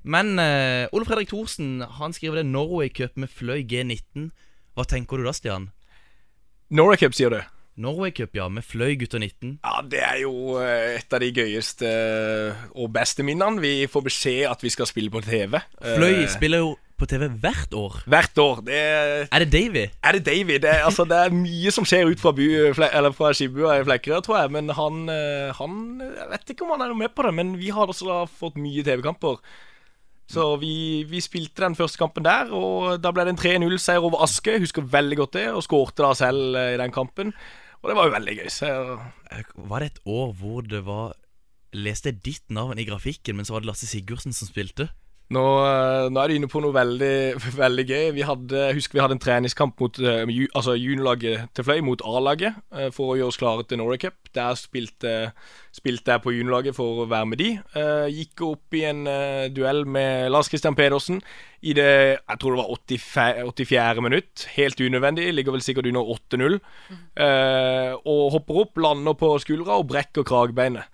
Men 0.04 0.34
uh, 0.36 0.84
Ole 0.92 1.06
Fredrik 1.08 1.30
Thorsen 1.32 1.78
han 1.98 2.12
skriver 2.12 2.42
det 2.42 2.46
Norway 2.50 2.90
Cup 2.92 3.16
med 3.16 3.32
Fløy 3.32 3.62
G19. 3.64 4.28
Hva 4.76 4.84
tenker 4.90 5.16
du 5.20 5.24
da, 5.24 5.32
Stian? 5.36 5.70
Norway 6.74 6.98
Cup, 7.00 7.14
sier 7.16 7.32
du? 7.32 7.40
Norway 7.80 8.12
Cup, 8.14 8.30
ja, 8.38 8.46
med 8.52 8.62
Fløy 8.62 8.94
gutter 9.00 9.18
19. 9.18 9.56
Ja, 9.64 9.80
det 9.90 9.98
er 10.06 10.20
jo 10.22 10.58
eh, 10.62 10.94
et 11.00 11.14
av 11.16 11.22
de 11.24 11.30
gøyeste 11.34 11.88
eh, 11.90 12.60
og 12.78 12.92
beste 12.94 13.24
minnene. 13.26 13.58
Vi 13.64 13.88
får 13.90 14.04
beskjed 14.06 14.44
at 14.46 14.62
vi 14.62 14.70
skal 14.70 14.86
spille 14.86 15.10
på 15.10 15.22
TV. 15.26 15.58
Fløy 15.82 16.22
spiller 16.30 16.62
jo 16.62 16.68
på 17.00 17.08
TV 17.10 17.26
hvert 17.42 17.74
år. 17.74 17.96
Hvert 18.06 18.38
år. 18.38 18.62
Det 18.68 18.78
Er 18.78 19.26
er 19.26 19.42
det 19.42 19.50
Davy? 19.56 19.84
er 19.90 20.12
det 20.18 20.22
Davy? 20.28 20.60
Det 20.62 20.70
er, 20.70 20.84
altså, 20.86 21.02
det 21.10 21.18
er 21.18 21.34
mye 21.34 21.72
som 21.74 21.86
skjer 21.88 22.06
ut 22.12 22.22
fra, 22.22 22.30
by, 22.38 22.46
eller 22.92 23.10
fra 23.16 23.32
skibua 23.34 23.80
i 23.80 23.84
Flekkerøy, 23.88 24.22
tror 24.22 24.38
jeg. 24.44 24.54
Men 24.54 24.70
han, 24.70 25.02
han 25.58 25.78
Jeg 26.04 26.30
vet 26.30 26.54
ikke 26.54 26.68
om 26.68 26.76
han 26.76 26.86
er 26.86 26.94
noe 26.94 27.02
med 27.02 27.10
på 27.16 27.26
det, 27.26 27.34
men 27.34 27.56
vi 27.58 27.74
har 27.74 27.90
også 27.90 28.22
fått 28.38 28.54
mye 28.62 28.86
TV-kamper. 28.86 29.42
Så 30.30 30.56
vi, 30.56 31.04
vi 31.04 31.20
spilte 31.20 31.62
den 31.66 31.76
første 31.76 32.00
kampen 32.00 32.24
der, 32.24 32.48
og 32.56 32.96
da 33.04 33.10
ble 33.12 33.26
det 33.26 33.34
en 33.34 33.40
3-0-seier 33.42 34.00
over 34.04 34.22
Aske. 34.24 34.56
Husker 34.62 34.86
veldig 34.88 35.18
godt 35.20 35.36
det, 35.36 35.48
og 35.52 35.62
skårte 35.66 36.00
da 36.06 36.14
selv 36.16 36.56
eh, 36.56 36.72
i 36.74 36.80
den 36.80 36.94
kampen. 36.94 37.34
Og 37.82 37.90
det 37.90 37.96
var 37.98 38.08
jo 38.08 38.14
veldig 38.16 38.36
gøy. 38.40 38.48
Så 38.48 38.70
Eh, 39.34 39.42
Var 39.56 39.80
det 39.82 39.86
et 39.92 40.00
år 40.06 40.32
hvor 40.38 40.62
det 40.62 40.84
var 40.86 41.14
Leste 41.74 42.12
jeg 42.12 42.22
ditt 42.22 42.50
navn 42.54 42.78
i 42.78 42.84
grafikken, 42.86 43.34
men 43.36 43.44
så 43.44 43.56
var 43.56 43.64
det 43.64 43.66
Lasse 43.66 43.88
Sigurdsen 43.90 44.32
som 44.32 44.46
spilte? 44.46 44.88
Nå, 45.32 45.42
eh, 45.64 46.06
nå 46.12 46.20
er 46.20 46.28
du 46.28 46.34
inne 46.36 46.48
på 46.52 46.60
noe 46.60 46.74
veldig, 46.76 47.14
veldig 47.62 47.84
gøy. 47.88 48.02
Vi 48.16 48.26
hadde, 48.28 48.58
jeg 48.68 48.76
husker 48.76 48.98
vi 48.98 49.02
hadde 49.02 49.16
en 49.16 49.22
treningskamp 49.24 49.80
mot 49.80 49.96
ju, 49.98 50.48
altså 50.52 50.76
juniorlaget 50.76 51.54
til 51.56 51.64
Fløy, 51.64 51.80
mot 51.86 52.04
A-laget, 52.04 52.58
eh, 52.76 52.90
for 52.92 53.14
å 53.14 53.16
gjøre 53.18 53.32
oss 53.32 53.40
klare 53.40 53.64
til 53.64 53.80
Norway 53.80 54.02
Cup. 54.02 54.18
Der 54.36 54.58
spilte, 54.60 55.14
spilte 55.74 56.16
jeg 56.16 56.24
på 56.26 56.34
juniorlaget 56.36 56.76
for 56.76 57.04
å 57.04 57.08
være 57.08 57.30
med 57.32 57.40
de. 57.40 57.50
Eh, 57.72 58.06
gikk 58.18 58.44
opp 58.50 58.76
i 58.76 58.84
en 58.90 59.08
eh, 59.08 59.48
duell 59.54 59.84
med 59.88 60.28
Lars 60.34 60.52
Christian 60.52 60.76
Pedersen 60.76 61.22
i 61.64 61.72
det 61.72 61.88
jeg 61.88 62.38
tror 62.40 62.52
det 62.52 62.60
var 62.60 62.72
84, 62.76 63.48
84. 63.48 64.04
minutt. 64.04 64.46
Helt 64.58 64.80
unødvendig. 64.84 65.30
Ligger 65.32 65.56
vel 65.56 65.64
sikkert 65.64 65.88
under 65.88 66.12
8-0. 66.18 66.60
Eh, 67.16 67.92
og 67.96 68.24
hopper 68.36 68.64
opp, 68.66 68.76
lander 68.84 69.16
på 69.16 69.32
skuldra 69.40 69.80
og 69.80 69.88
brekker 69.88 70.26
kragebeinet. 70.28 70.84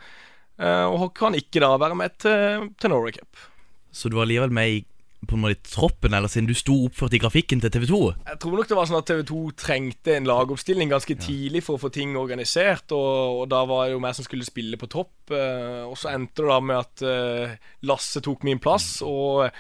Eh, 0.60 0.87
og 0.87 1.10
kan 1.16 1.34
ikke 1.34 1.62
da 1.64 1.75
være 1.80 1.99
med 1.99 2.20
til, 2.22 2.68
til 2.78 2.94
Norway 2.94 3.18
Cup. 3.18 3.50
Så 3.92 4.11
du 4.11 4.16
var 4.18 4.28
likevel 4.30 4.54
med 4.54 4.78
i 4.78 4.80
på 5.28 5.37
en 5.37 5.42
måte 5.44 5.68
troppen, 5.68 6.14
eller 6.16 6.30
siden 6.32 6.47
du 6.49 6.54
sto 6.56 6.75
oppført 6.87 7.12
i 7.12 7.20
grafikken 7.20 7.61
til 7.61 7.73
TV 7.75 7.85
2? 7.90 7.99
Jeg 8.30 8.38
tror 8.40 8.54
nok 8.56 8.70
det 8.70 8.78
var 8.78 8.88
sånn 8.88 9.00
at 9.02 9.11
TV 9.11 9.20
2 9.28 9.40
trengte 9.61 10.14
en 10.16 10.28
lagoppstilling 10.30 10.92
ganske 10.92 11.16
tidlig 11.20 11.61
for 11.66 11.76
å 11.76 11.82
få 11.82 11.90
ting 11.92 12.14
organisert, 12.16 12.94
og, 12.97 13.42
og 13.42 13.50
da 13.52 13.61
var 13.68 13.85
det 13.87 13.99
jo 13.99 14.00
meg 14.00 14.16
som 14.16 14.25
skulle 14.25 14.49
spille 14.49 14.80
på 14.80 14.88
topp. 14.88 15.12
eh, 15.37 15.85
og 15.85 15.99
så 16.00 16.14
endte 16.14 16.40
det 16.40 16.49
da 16.49 16.59
med 16.64 16.80
at 16.80 17.04
eh, 17.04 17.59
Lasse 17.85 18.25
tok 18.25 18.49
min 18.49 18.62
plass, 18.64 18.88
og 19.04 19.50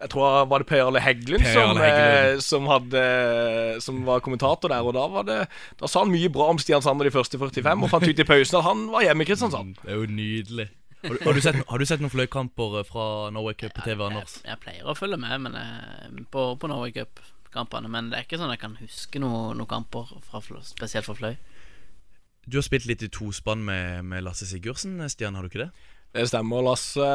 jeg 0.00 0.08
tror 0.14 0.46
var 0.48 0.62
det 0.62 0.68
Per 0.70 0.80
Arle 0.86 1.02
Heggelund 1.04 1.44
som, 1.44 1.82
eh, 1.84 2.38
som, 2.40 2.70
hadde, 2.70 3.02
som 3.84 3.98
var 4.06 4.22
kommentator 4.24 4.70
der, 4.72 4.86
og 4.86 4.94
da, 4.96 5.08
var 5.12 5.26
det, 5.28 5.40
da 5.82 5.90
sa 5.90 6.06
han 6.06 6.14
mye 6.14 6.30
bra 6.32 6.52
om 6.54 6.62
Stian 6.62 6.86
Sander 6.86 7.10
de 7.10 7.12
første 7.18 7.36
45, 7.36 7.82
og 7.82 7.90
fant 7.92 8.06
ut 8.06 8.22
i 8.22 8.30
pausen 8.30 8.62
at 8.62 8.68
han 8.70 8.86
var 8.94 9.04
hjemme 9.10 9.26
i 9.26 9.28
Kristiansand. 9.28 9.74
Det 9.82 9.90
er 9.90 9.98
jo 10.00 10.06
nydelig. 10.06 10.70
Har 11.02 11.14
du, 11.16 11.24
har 11.24 11.36
du, 11.36 11.40
sett, 11.40 11.56
har 11.66 11.80
du 11.80 11.86
sett 11.88 12.02
noen 12.02 12.12
fløykamper 12.12 12.80
eh, 12.80 12.86
fra 12.88 13.04
Norway 13.32 13.56
Cup 13.56 13.72
på 13.76 13.84
TV, 13.86 14.02
Anders? 14.04 14.36
Jeg, 14.42 14.50
jeg 14.50 14.60
pleier 14.64 14.88
å 14.90 14.96
følge 14.98 15.16
med 15.20 15.46
men, 15.46 15.56
eh, 15.56 16.18
på, 16.32 16.42
på 16.60 16.68
Norway 16.68 16.92
Cup-kampene, 16.92 17.88
men 17.92 18.10
det 18.10 18.18
er 18.18 18.26
ikke 18.26 18.40
sånn 18.40 18.52
jeg 18.52 18.60
kan 18.60 18.76
huske 18.82 19.22
noen 19.22 19.56
noe 19.60 19.70
kamper 19.70 20.12
fra, 20.28 20.42
spesielt 20.66 21.08
for 21.08 21.16
Fløy. 21.16 21.38
Du 22.44 22.58
har 22.58 22.66
spilt 22.66 22.88
litt 22.88 23.04
i 23.06 23.08
tospann 23.12 23.64
med, 23.64 24.04
med 24.10 24.26
Lasse 24.26 24.48
Sigurdsen, 24.48 25.00
Stian, 25.12 25.38
har 25.38 25.46
du 25.46 25.52
ikke 25.52 25.64
det? 25.64 25.70
Det 26.10 26.26
stemmer. 26.26 26.64
Lasse, 26.66 27.08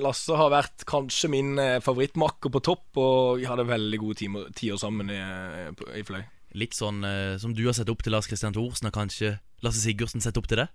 Lasse 0.00 0.36
har 0.40 0.52
vært 0.52 0.86
kanskje 0.88 1.30
min 1.30 1.54
eh, 1.60 1.80
favorittmakker 1.84 2.50
på 2.50 2.62
topp, 2.64 2.86
og 2.98 3.42
vi 3.42 3.46
hadde 3.46 3.68
veldig 3.68 4.00
gode 4.00 4.18
timer, 4.22 4.50
tider 4.56 4.80
sammen 4.80 5.12
i, 5.12 5.20
i 6.00 6.04
Fløy. 6.08 6.22
Litt 6.58 6.74
sånn 6.78 7.04
eh, 7.04 7.34
som 7.42 7.54
du 7.54 7.66
har 7.66 7.76
sett 7.76 7.90
opp 7.92 8.02
til 8.02 8.14
Lars 8.16 8.30
Christian 8.30 8.56
Thorsen, 8.56 8.88
og 8.88 8.96
kanskje 8.96 9.36
Lasse 9.62 9.82
Sigurdsen 9.82 10.24
sett 10.24 10.40
opp 10.40 10.48
til 10.50 10.64
det? 10.64 10.70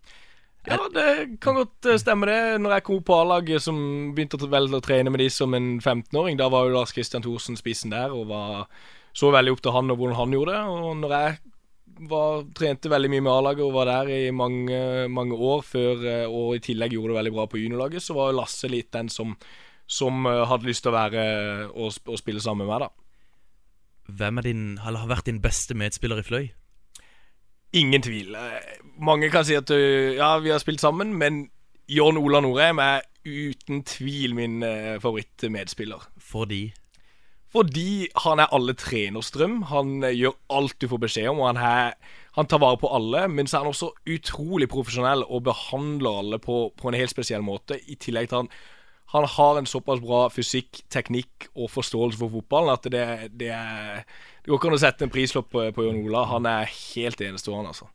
Ja, 0.69 0.79
det 0.93 1.39
kan 1.41 1.57
godt 1.57 1.87
eh, 1.89 1.99
stemme 2.01 2.29
det. 2.29 2.39
Når 2.61 2.75
jeg 2.77 2.85
kom 2.85 2.99
opp 2.99 3.07
på 3.09 3.17
A-laget, 3.17 3.63
som 3.63 3.79
begynte 4.15 4.37
å, 4.37 4.49
vel, 4.51 4.69
å 4.75 4.81
trene 4.83 5.11
med 5.13 5.23
de 5.23 5.29
som 5.33 5.53
en 5.57 5.77
15-åring, 5.79 6.37
da 6.39 6.49
var 6.51 6.67
jo 6.67 6.75
Lars 6.75 6.93
Kristian 6.95 7.25
Thorsen 7.25 7.57
spissen 7.59 7.93
der, 7.93 8.13
og 8.13 8.29
var, 8.29 8.67
så 9.17 9.31
veldig 9.33 9.55
opp 9.55 9.63
til 9.65 9.75
han 9.75 9.93
og 9.93 10.01
hvordan 10.01 10.19
han 10.19 10.35
gjorde 10.37 10.57
det. 10.57 10.75
Og 10.75 10.99
når 11.01 11.15
jeg 11.15 11.39
var, 12.11 12.45
trente 12.55 12.91
veldig 12.91 13.11
mye 13.15 13.25
med 13.25 13.33
A-laget 13.33 13.65
og 13.65 13.73
var 13.75 13.89
der 13.89 14.13
i 14.13 14.21
mange, 14.35 14.79
mange 15.11 15.35
år 15.35 15.65
før, 15.65 16.05
eh, 16.05 16.27
og 16.27 16.55
i 16.59 16.63
tillegg 16.69 16.95
gjorde 16.95 17.13
det 17.13 17.19
veldig 17.19 17.35
bra 17.39 17.49
på 17.49 17.63
juniorlaget, 17.63 18.05
så 18.05 18.17
var 18.17 18.37
Lasse 18.37 18.69
litt 18.71 18.91
den 18.95 19.09
som, 19.13 19.35
som 19.89 20.25
eh, 20.29 20.45
hadde 20.49 20.69
lyst 20.69 20.85
til 20.85 20.93
å 20.93 20.97
være 20.99 21.23
og, 21.73 21.97
og 22.05 22.21
spille 22.21 22.43
sammen 22.43 22.67
med 22.67 22.75
meg, 22.75 22.87
da. 22.87 23.05
Hvem 24.19 24.41
er 24.41 24.47
din, 24.47 24.63
eller 24.81 25.03
har 25.03 25.11
vært 25.17 25.29
din 25.29 25.41
beste 25.41 25.75
medspiller 25.77 26.21
i 26.21 26.25
Fløy? 26.25 26.47
Ingen 27.73 28.01
tvil. 28.01 28.33
Mange 28.97 29.29
kan 29.29 29.45
si 29.45 29.53
at 29.57 29.69
ja, 29.69 30.31
vi 30.41 30.49
har 30.49 30.61
spilt 30.61 30.81
sammen, 30.81 31.13
men 31.13 31.43
Jørn 31.89 32.17
Ola 32.17 32.41
Norheim 32.41 32.81
er 32.81 33.01
uten 33.25 33.83
tvil 33.87 34.35
min 34.37 34.63
eh, 34.63 34.99
favorittmedspiller. 35.01 36.05
Fordi 36.17 36.71
Fordi 37.51 38.07
han 38.25 38.39
er 38.39 38.53
alle 38.53 38.73
treners 38.77 39.31
drøm. 39.31 39.63
Han 39.71 40.03
eh, 40.03 40.13
gjør 40.17 40.37
alt 40.49 40.77
du 40.81 40.87
får 40.87 41.01
beskjed 41.05 41.29
om, 41.31 41.41
og 41.41 41.47
han, 41.53 41.57
er, 41.57 41.93
han 42.37 42.47
tar 42.47 42.61
vare 42.61 42.77
på 42.77 42.91
alle. 42.93 43.27
Men 43.27 43.47
så 43.47 43.57
er 43.57 43.65
han 43.65 43.73
også 43.73 43.91
utrolig 44.05 44.69
profesjonell 44.69 45.25
og 45.25 45.47
behandler 45.49 46.19
alle 46.23 46.39
på, 46.39 46.67
på 46.77 46.89
en 46.89 46.99
helt 46.99 47.13
spesiell 47.13 47.41
måte. 47.41 47.79
I 47.87 47.97
tillegg 47.97 48.29
til 48.29 48.43
han 48.43 48.53
han 49.09 49.25
har 49.25 49.57
en 49.57 49.65
såpass 49.65 50.01
bra 50.03 50.27
fysikk, 50.29 50.83
teknikk 50.93 51.47
og 51.55 51.71
forståelse 51.73 52.19
for 52.19 52.29
fotballen 52.29 52.75
at 52.75 52.83
det, 52.93 53.05
det 53.41 53.47
er 53.49 54.03
går 54.49 54.59
ikke 54.59 54.69
an 54.71 54.77
å 54.77 54.81
sette 54.81 55.05
en 55.05 55.13
prislapp 55.13 55.49
på, 55.53 55.63
på 55.75 55.85
Jon 55.85 56.01
Ola. 56.03 56.25
Han 56.33 56.49
er 56.49 56.69
helt 56.73 57.21
enestående, 57.21 57.71
altså. 57.73 57.89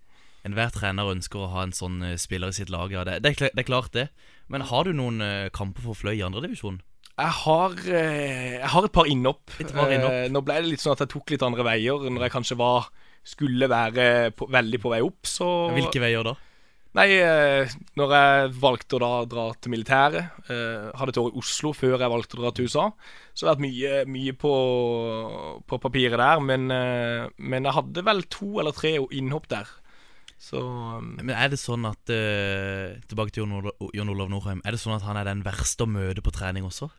enhver 0.47 0.73
trener 0.75 1.11
ønsker 1.11 1.41
å 1.41 1.53
ha 1.55 1.67
en 1.67 1.75
sånn 1.77 2.03
eh, 2.05 2.19
spiller 2.21 2.53
i 2.53 2.57
sitt 2.57 2.73
lag. 2.73 2.93
Ja, 2.95 3.05
det, 3.09 3.21
det, 3.25 3.37
det 3.43 3.65
er 3.65 3.69
klart, 3.69 3.93
det. 3.97 4.09
Men 4.53 4.67
har 4.71 4.85
du 4.87 4.93
noen 4.97 5.23
eh, 5.25 5.49
kamper 5.55 5.87
for 5.87 5.99
Fløy 5.99 6.19
i 6.19 6.27
andredivisjon? 6.27 6.83
Jeg 7.15 7.31
har, 7.45 7.75
eh, 7.87 8.57
jeg 8.59 8.71
har 8.73 8.87
et 8.87 8.95
par 8.95 9.07
innopp. 9.11 9.53
Et 9.63 9.71
par 9.71 9.93
innhopp. 9.95 10.17
Eh, 10.25 10.31
nå 10.35 10.43
ble 10.43 10.61
det 10.61 10.73
litt 10.73 10.83
sånn 10.83 10.97
at 10.97 11.05
jeg 11.05 11.13
tok 11.15 11.35
litt 11.35 11.45
andre 11.47 11.67
veier 11.67 12.09
når 12.11 12.27
jeg 12.27 12.35
kanskje 12.35 12.59
var 12.59 12.89
skulle 13.25 13.69
være 13.71 14.33
på, 14.37 14.49
veldig 14.53 14.81
på 14.83 14.91
vei 14.93 15.01
opp. 15.07 15.23
Så 15.25 15.47
Hvilke 15.77 16.03
veier 16.03 16.27
da? 16.27 16.35
Nei, 16.95 17.09
eh, 17.19 17.73
når 17.99 18.13
jeg 18.15 18.51
valgte 18.63 18.97
å 18.97 19.03
da 19.03 19.13
dra 19.27 19.45
til 19.59 19.73
militæret 19.75 20.47
eh, 20.47 20.93
Hadde 20.95 21.11
et 21.11 21.19
år 21.19 21.33
i 21.33 21.41
Oslo 21.41 21.73
før 21.75 21.97
jeg 21.99 22.13
valgte 22.13 22.39
å 22.39 22.45
dra 22.45 22.53
til 22.55 22.69
USA. 22.69 22.85
Så 23.35 23.43
det 23.43 23.49
har 23.51 23.57
vært 23.57 23.65
mye, 23.65 23.95
mye 24.15 24.35
på, 24.39 24.53
på 25.67 25.79
papiret 25.83 26.21
der. 26.23 26.45
Men, 26.45 26.69
eh, 26.71 27.25
men 27.43 27.67
jeg 27.67 27.77
hadde 27.81 28.07
vel 28.07 28.23
to 28.31 28.61
eller 28.63 28.77
tre 28.77 28.95
innhopp 29.11 29.51
der. 29.51 29.73
Så 30.45 30.61
Men 31.01 31.35
er 31.35 31.51
det 31.51 31.59
sånn 31.63 31.87
at 31.89 32.11
eh, 32.13 33.01
Tilbake 33.09 33.33
til 33.33 33.47
Jon 33.47 34.15
Olav 34.15 34.31
Norheim. 34.31 34.63
Er 34.63 34.77
det 34.77 34.83
sånn 34.83 34.97
at 34.97 35.07
han 35.07 35.19
er 35.19 35.27
den 35.27 35.43
verste 35.47 35.87
å 35.87 35.91
møte 35.91 36.23
på 36.23 36.35
trening 36.35 36.67
også? 36.69 36.91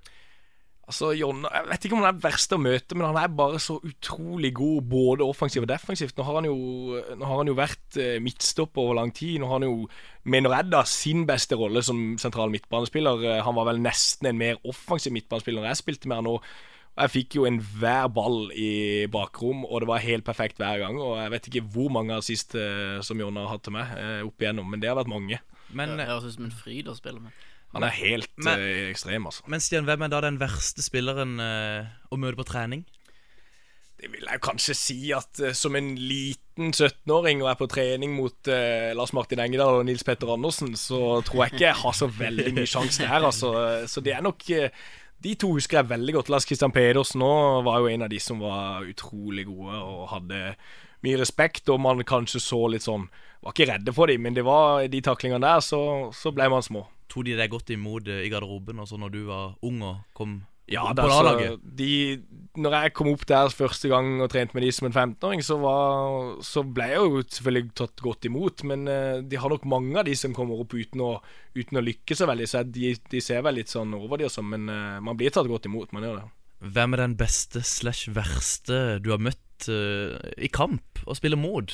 Altså, 0.86 1.08
Jonna, 1.18 1.50
Jeg 1.50 1.66
vet 1.72 1.86
ikke 1.88 1.96
om 1.98 2.04
han 2.04 2.12
er 2.12 2.20
verst 2.22 2.52
å 2.54 2.60
møte, 2.62 2.94
men 2.94 3.08
han 3.08 3.18
er 3.18 3.32
bare 3.34 3.58
så 3.64 3.80
utrolig 3.82 4.52
god 4.54 4.84
både 4.92 5.26
offensivt 5.26 5.64
og 5.66 5.72
defensivt. 5.72 6.14
Nå 6.18 6.26
har 6.28 6.38
han 6.38 6.46
jo, 6.46 6.58
nå 7.18 7.26
har 7.26 7.40
han 7.42 7.50
jo 7.50 7.56
vært 7.58 7.98
eh, 7.98 8.20
midtstopper 8.22 8.84
over 8.84 9.00
lang 9.00 9.14
tid. 9.18 9.40
Nå 9.42 9.50
har 9.50 9.58
han 9.58 9.66
jo, 9.66 9.88
mener 10.30 10.54
jeg 10.54 10.70
da, 10.70 10.84
sin 10.86 11.26
beste 11.26 11.58
rolle 11.58 11.82
som 11.86 12.04
sentral 12.22 12.54
midtbanespiller. 12.54 13.26
Eh, 13.32 13.42
Han 13.48 13.58
var 13.58 13.72
vel 13.72 13.82
nesten 13.82 14.30
en 14.30 14.38
mer 14.38 14.62
offensiv 14.64 15.16
midtbanespiller 15.16 15.64
når 15.66 15.72
jeg 15.74 15.82
spilte 15.82 16.12
med 16.12 16.22
han 16.22 16.30
nå. 16.30 16.36
Jeg 16.96 17.12
fikk 17.12 17.40
jo 17.40 17.48
enhver 17.50 18.06
ball 18.14 18.38
i 18.56 18.70
bakrom, 19.12 19.66
og 19.66 19.82
det 19.82 19.90
var 19.90 20.06
helt 20.06 20.24
perfekt 20.30 20.62
hver 20.62 20.86
gang. 20.86 21.02
Og 21.02 21.18
jeg 21.18 21.34
vet 21.34 21.50
ikke 21.50 21.66
hvor 21.74 21.90
mange 21.98 22.14
assist 22.22 22.54
eh, 22.62 23.02
som 23.04 23.20
Jonna 23.20 23.48
har 23.48 23.58
hatt 23.58 23.66
til 23.66 23.74
meg 23.76 23.98
opp 24.30 24.38
igjennom, 24.46 24.70
men 24.70 24.86
det 24.86 24.94
har 24.94 25.02
vært 25.02 25.12
mange. 25.12 25.42
Men, 25.74 25.98
Det 25.98 26.06
høres 26.08 26.30
ut 26.30 26.38
som 26.38 26.46
en 26.46 26.56
fryd 26.62 26.94
å 26.94 26.96
spille 26.96 27.26
med. 27.26 27.34
Han 27.74 27.84
er 27.84 27.96
helt 27.98 28.30
Men- 28.38 28.60
uh, 28.60 28.90
ekstrem, 28.92 29.26
altså. 29.28 29.44
men 29.48 29.60
Stian, 29.60 29.86
hvem 29.88 30.02
er 30.06 30.12
da 30.14 30.22
den 30.22 30.38
verste 30.40 30.84
spilleren 30.86 31.40
uh, 31.40 31.88
å 32.12 32.20
møte 32.20 32.38
på 32.40 32.46
trening? 32.48 32.86
Det 34.00 34.10
vil 34.12 34.28
jeg 34.28 34.42
kanskje 34.44 34.76
si 34.76 34.98
at 35.16 35.40
uh, 35.44 35.52
som 35.56 35.76
en 35.76 35.94
liten 35.96 36.72
17-åring 36.72 37.42
og 37.44 37.50
er 37.52 37.58
på 37.60 37.68
trening 37.68 38.14
mot 38.16 38.48
Lars 38.96 39.12
Martin 39.12 39.42
Engedal 39.44 39.82
og 39.82 39.86
Nils 39.90 40.06
Petter 40.08 40.30
Andersen, 40.32 40.72
så 40.80 41.20
tror 41.28 41.46
jeg 41.46 41.54
ikke 41.56 41.66
jeg 41.66 41.82
har 41.82 41.96
så 41.98 42.08
veldig 42.08 42.54
mye 42.56 42.70
sjanse 42.70 43.08
her, 43.10 43.26
Altså. 43.28 43.52
Så 43.92 44.00
det 44.00 44.14
er 44.16 44.22
nok 44.24 44.40
De 45.26 45.34
to 45.36 45.50
husker 45.58 45.82
jeg 45.82 45.90
veldig 45.90 46.14
godt. 46.14 46.30
Lars 46.30 46.46
Christian 46.48 46.72
Pedersen 46.72 47.20
nå 47.20 47.34
var 47.66 47.80
jo 47.84 47.90
en 47.92 48.04
av 48.08 48.10
de 48.12 48.20
som 48.24 48.40
var 48.40 48.88
utrolig 48.88 49.48
gode 49.50 49.76
og 49.84 50.08
hadde 50.14 50.56
mye 51.06 51.22
respekt, 51.22 51.70
og 51.72 51.80
man 51.86 52.02
kanskje 52.08 52.42
så 52.44 52.60
litt 52.74 52.86
sånn 52.88 53.06
Var 53.46 53.54
ikke 53.54 53.70
redde 53.70 53.94
for 53.94 54.10
dem, 54.10 54.24
men 54.26 54.34
det 54.34 54.44
var 54.48 54.88
de 54.90 55.02
taklingene 55.06 55.46
der, 55.46 55.62
så, 55.62 55.80
så 56.18 56.32
ble 56.34 56.50
man 56.50 56.66
små. 56.66 56.88
Tok 57.12 57.28
de 57.28 57.36
deg 57.38 57.52
godt 57.54 57.70
imot 57.76 58.08
eh, 58.10 58.24
i 58.26 58.32
garderoben 58.34 58.82
altså 58.82 58.98
når 58.98 59.12
du 59.14 59.20
var 59.30 59.52
ung 59.62 59.84
og 59.86 60.00
kom 60.18 60.40
Ja, 60.66 60.88
på 60.98 61.06
altså, 61.06 61.60
de, 61.62 61.90
når 62.58 62.74
jeg 62.80 62.94
kom 62.98 63.12
opp 63.12 63.28
der 63.30 63.52
første 63.54 63.92
gang 63.92 64.16
og 64.26 64.32
trente 64.34 64.58
med 64.58 64.66
de 64.66 64.72
som 64.74 64.88
en 64.90 64.96
15-åring, 64.98 65.44
så, 65.46 65.60
var- 65.62 66.40
så 66.42 66.64
ble 66.66 66.88
jeg 66.90 67.04
jo 67.04 67.22
selvfølgelig 67.22 67.76
tatt 67.78 68.02
godt 68.02 68.26
imot. 68.26 68.64
Men 68.66 68.88
uh, 68.90 69.20
de 69.22 69.38
har 69.38 69.54
nok 69.54 69.68
mange 69.70 69.94
av 70.02 70.08
de 70.10 70.16
som 70.18 70.34
kommer 70.34 70.64
opp 70.64 70.74
uten 70.74 71.04
å, 71.06 71.12
uten 71.54 71.78
å 71.78 71.84
lykke 71.86 72.18
så 72.18 72.26
veldig. 72.26 72.48
Så 72.50 72.64
de, 72.66 72.96
de 73.14 73.22
ser 73.22 73.46
vel 73.46 73.60
litt 73.62 73.70
sånn 73.70 73.94
over 73.94 74.18
de 74.18 74.26
og 74.26 74.34
sånn, 74.34 74.50
men 74.56 74.66
uh, 74.74 74.98
man 75.06 75.22
blir 75.22 75.30
tatt 75.38 75.46
godt 75.52 75.70
imot. 75.70 75.94
Man 75.94 76.08
gjør 76.10 76.24
det. 76.24 76.26
Hvem 76.66 76.98
er 76.98 77.04
den 77.06 77.16
beste 77.20 77.62
slash 77.62 78.10
verste 78.16 78.82
du 79.06 79.12
har 79.14 79.22
møtt 79.22 79.45
eh, 79.72 80.16
i 80.38 80.50
kamp 80.54 81.04
og 81.06 81.18
spille 81.18 81.40
mot? 81.40 81.74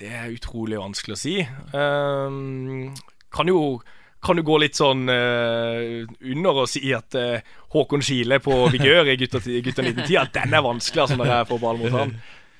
Det 0.00 0.10
er 0.10 0.32
utrolig 0.32 0.80
vanskelig 0.80 1.14
å 1.14 1.20
si. 1.20 1.34
Um, 1.72 2.94
kan 3.34 3.50
jo 3.50 3.82
kan 4.24 4.38
du 4.38 4.42
gå 4.46 4.56
litt 4.62 4.78
sånn 4.78 5.04
uh, 5.10 6.00
under 6.32 6.62
og 6.62 6.68
si 6.72 6.88
at 6.96 7.12
uh, 7.18 7.44
Håkon 7.74 8.00
Skile 8.04 8.38
på 8.40 8.54
Vigør 8.72 9.10
i 9.12 9.18
gutta, 9.20 9.36
gutta 9.36 9.84
1910 9.84 10.16
At 10.16 10.32
den 10.38 10.56
er 10.56 10.64
vanskelig 10.64 11.02
altså 11.02 11.18
når 11.20 11.28
jeg 11.28 11.48
får 11.50 11.60
ball 11.60 11.80
mot 11.82 11.96
han. 11.98 12.14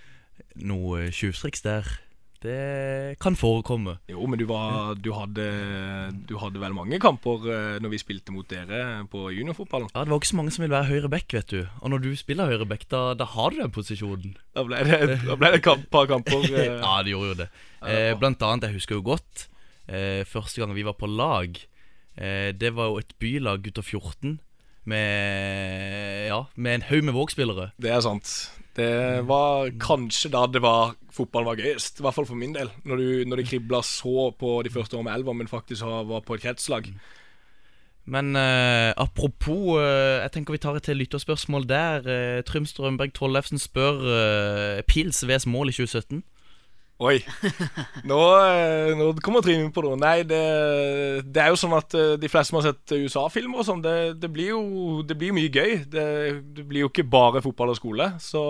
Noe 0.71 1.07
tjuvstriks 1.09 1.65
der. 1.65 1.89
Det 2.45 3.17
kan 3.25 3.37
forekomme. 3.41 3.97
Jo, 4.11 4.27
men 4.29 4.37
du, 4.37 4.45
var, 4.51 4.99
du, 5.01 5.11
hadde, 5.17 5.47
du 6.29 6.35
hadde 6.43 6.61
vel 6.61 6.75
mange 6.77 6.99
kamper 7.01 7.47
eh, 7.49 7.77
når 7.81 7.95
vi 7.95 8.01
spilte 8.03 8.35
mot 8.35 8.45
dere 8.51 9.07
på 9.09 9.31
juniorfotballen? 9.33 9.89
Ja, 9.95 10.05
Det 10.05 10.13
var 10.13 10.21
ikke 10.21 10.33
så 10.35 10.39
mange 10.43 10.53
som 10.53 10.67
ville 10.67 10.77
være 10.77 10.91
høyre 10.91 11.11
back, 11.15 11.33
vet 11.33 11.55
du. 11.55 11.63
Og 11.81 11.95
når 11.95 12.05
du 12.05 12.11
spiller 12.21 12.51
høyre 12.53 12.69
back, 12.69 12.85
da, 12.93 13.15
da 13.17 13.29
har 13.33 13.55
du 13.55 13.63
den 13.63 13.73
posisjonen. 13.73 14.37
Da 14.53 14.67
ble 14.69 14.83
det, 14.85 15.01
da 15.25 15.39
ble 15.41 15.55
det 15.55 15.63
et 15.63 15.65
kamp, 15.65 15.87
par 15.95 16.11
kamper. 16.11 16.45
eh. 16.53 16.75
ja, 16.77 16.97
det 17.01 17.15
gjorde 17.15 17.31
jo 17.33 17.39
det. 17.41 17.49
Eh, 17.89 18.13
blant 18.21 18.45
annet, 18.45 18.69
jeg 18.69 18.83
husker 18.83 19.01
jo 19.01 19.07
godt 19.09 19.47
eh, 19.89 20.25
første 20.29 20.61
gang 20.61 20.75
vi 20.77 20.85
var 20.85 20.99
på 21.01 21.09
lag. 21.09 21.57
Eh, 22.17 22.51
det 22.53 22.75
var 22.77 22.93
jo 22.93 23.01
et 23.01 23.17
bylag 23.25 23.65
gutter 23.65 23.83
14 23.83 24.37
med, 24.85 26.29
ja, 26.29 26.45
med 26.55 26.75
en 26.75 26.87
haug 26.91 27.09
med 27.09 27.17
Våg-spillere. 27.17 27.71
Det 27.81 27.91
er 27.91 28.05
sant. 28.05 28.35
Det 28.75 29.23
var 29.29 29.71
kanskje 29.79 30.33
da 30.35 30.47
det 30.51 30.63
var 30.65 30.97
fotballen 31.15 31.53
var 31.53 31.61
gøyest. 31.63 32.01
I 32.01 32.07
hvert 32.07 32.17
fall 32.17 32.27
for 32.27 32.39
min 32.39 32.55
del. 32.57 32.73
Når, 32.85 32.97
du, 33.01 33.29
når 33.29 33.41
det 33.41 33.49
kribla 33.53 33.83
så 33.87 34.31
på 34.39 34.57
de 34.67 34.73
første 34.75 34.99
årene 34.99 35.11
med 35.11 35.19
elva, 35.21 35.37
men 35.39 35.51
faktisk 35.51 35.87
var 35.87 36.25
på 36.27 36.35
et 36.35 36.43
kretslag. 36.43 36.91
Men 38.05 38.37
uh, 38.37 38.93
apropos 39.01 39.79
uh, 39.81 40.21
Jeg 40.21 40.33
tenker 40.35 40.53
vi 40.53 40.61
tar 40.61 40.77
et 40.77 40.85
til 40.85 40.99
lytterspørsmål 41.01 41.69
der. 41.69 42.05
Uh, 42.05 42.43
Trym 42.45 42.67
Strømberg 42.69 43.15
Tollefsen 43.17 43.63
spør 43.63 44.03
uh, 44.03 44.83
Pils 44.89 45.23
VS 45.25 45.47
mål 45.47 45.73
i 45.73 45.77
2017. 45.79 46.25
Oi. 47.03 47.17
Nå, 48.07 48.19
eh, 48.47 48.93
nå 48.95 49.09
kommer 49.25 49.43
Trine 49.43 49.67
på 49.75 49.83
noe. 49.83 49.97
Nei, 49.99 50.23
det, 50.31 50.39
det 51.27 51.43
er 51.43 51.51
jo 51.51 51.59
sånn 51.59 51.75
at 51.75 51.95
eh, 51.99 52.13
de 52.23 52.31
fleste 52.31 52.53
som 52.53 52.61
har 52.61 52.69
sett 52.69 52.95
USA-filmer 52.95 53.65
og 53.65 53.67
sånn, 53.67 53.83
det, 53.83 53.95
det 54.23 54.31
blir 54.31 54.53
jo 54.53 54.61
det 55.03 55.17
blir 55.19 55.35
mye 55.35 55.51
gøy. 55.51 55.81
Det, 55.91 56.05
det 56.55 56.67
blir 56.71 56.85
jo 56.85 56.93
ikke 56.93 57.07
bare 57.11 57.43
fotball 57.43 57.75
og 57.75 57.81
skole. 57.81 58.13
Så 58.23 58.45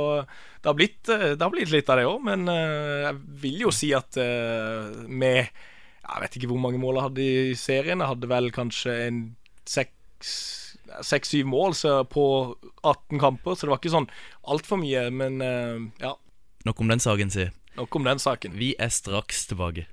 det 0.60 0.68
har 0.68 0.76
blitt, 0.76 1.00
eh, 1.08 1.32
har 1.40 1.54
blitt 1.54 1.72
litt 1.72 1.88
av 1.88 2.02
det 2.02 2.06
òg. 2.10 2.20
Men 2.28 2.44
jeg 2.50 3.16
vil 3.46 3.64
jo 3.64 3.72
si 3.72 3.94
at 3.96 4.18
med 5.08 5.40
Jeg 6.04 6.20
vet 6.20 6.36
ikke 6.36 6.50
hvor 6.52 6.60
mange 6.60 6.80
mål 6.82 7.00
jeg 7.00 7.08
hadde 7.08 7.24
i 7.24 7.56
serien. 7.56 8.04
Jeg 8.04 8.12
hadde 8.12 8.32
vel 8.34 8.52
kanskje 8.52 8.98
en 9.08 9.24
seks 9.64 10.52
Seks-syv 10.84 11.48
mål 11.48 11.72
på 12.12 12.24
18 12.84 13.18
kamper, 13.18 13.56
så 13.56 13.64
det 13.64 13.72
var 13.72 13.80
ikke 13.80 13.90
sånn 13.96 14.06
altfor 14.52 14.78
mye. 14.78 15.08
Men 15.10 15.40
ja, 15.98 16.12
Nok 16.68 16.82
om 16.84 16.92
den 16.92 17.02
saken, 17.02 17.32
si. 17.32 17.48
Nok 17.76 17.96
om 17.96 18.04
den 18.04 18.18
saken. 18.18 18.54
Vi 18.58 18.74
er 18.78 18.88
straks 18.88 19.46
tilbake. 19.46 19.86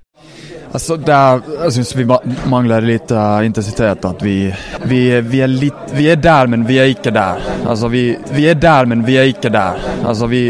Altså, 0.72 0.96
det 0.96 1.12
er, 1.12 1.42
jeg 1.64 1.74
syns 1.76 1.92
vi 1.96 2.04
mangler 2.50 2.84
litt 2.84 3.12
uh, 3.12 3.40
intensitet. 3.44 4.04
At 4.08 4.22
vi, 4.24 4.36
vi, 4.88 5.02
vi, 5.26 5.42
er 5.44 5.50
litt, 5.50 5.94
vi 5.96 6.08
er 6.12 6.20
der, 6.20 6.50
men 6.52 6.66
vi 6.68 6.78
er 6.80 6.92
ikke 6.92 7.12
der. 7.14 7.42
Altså, 7.66 7.90
vi, 7.92 8.04
vi 8.32 8.46
er 8.48 8.58
der, 8.60 8.88
men 8.88 9.04
vi 9.06 9.18
er 9.20 9.30
ikke 9.32 9.52
der. 9.52 9.80
Altså, 10.02 10.28
vi 10.30 10.42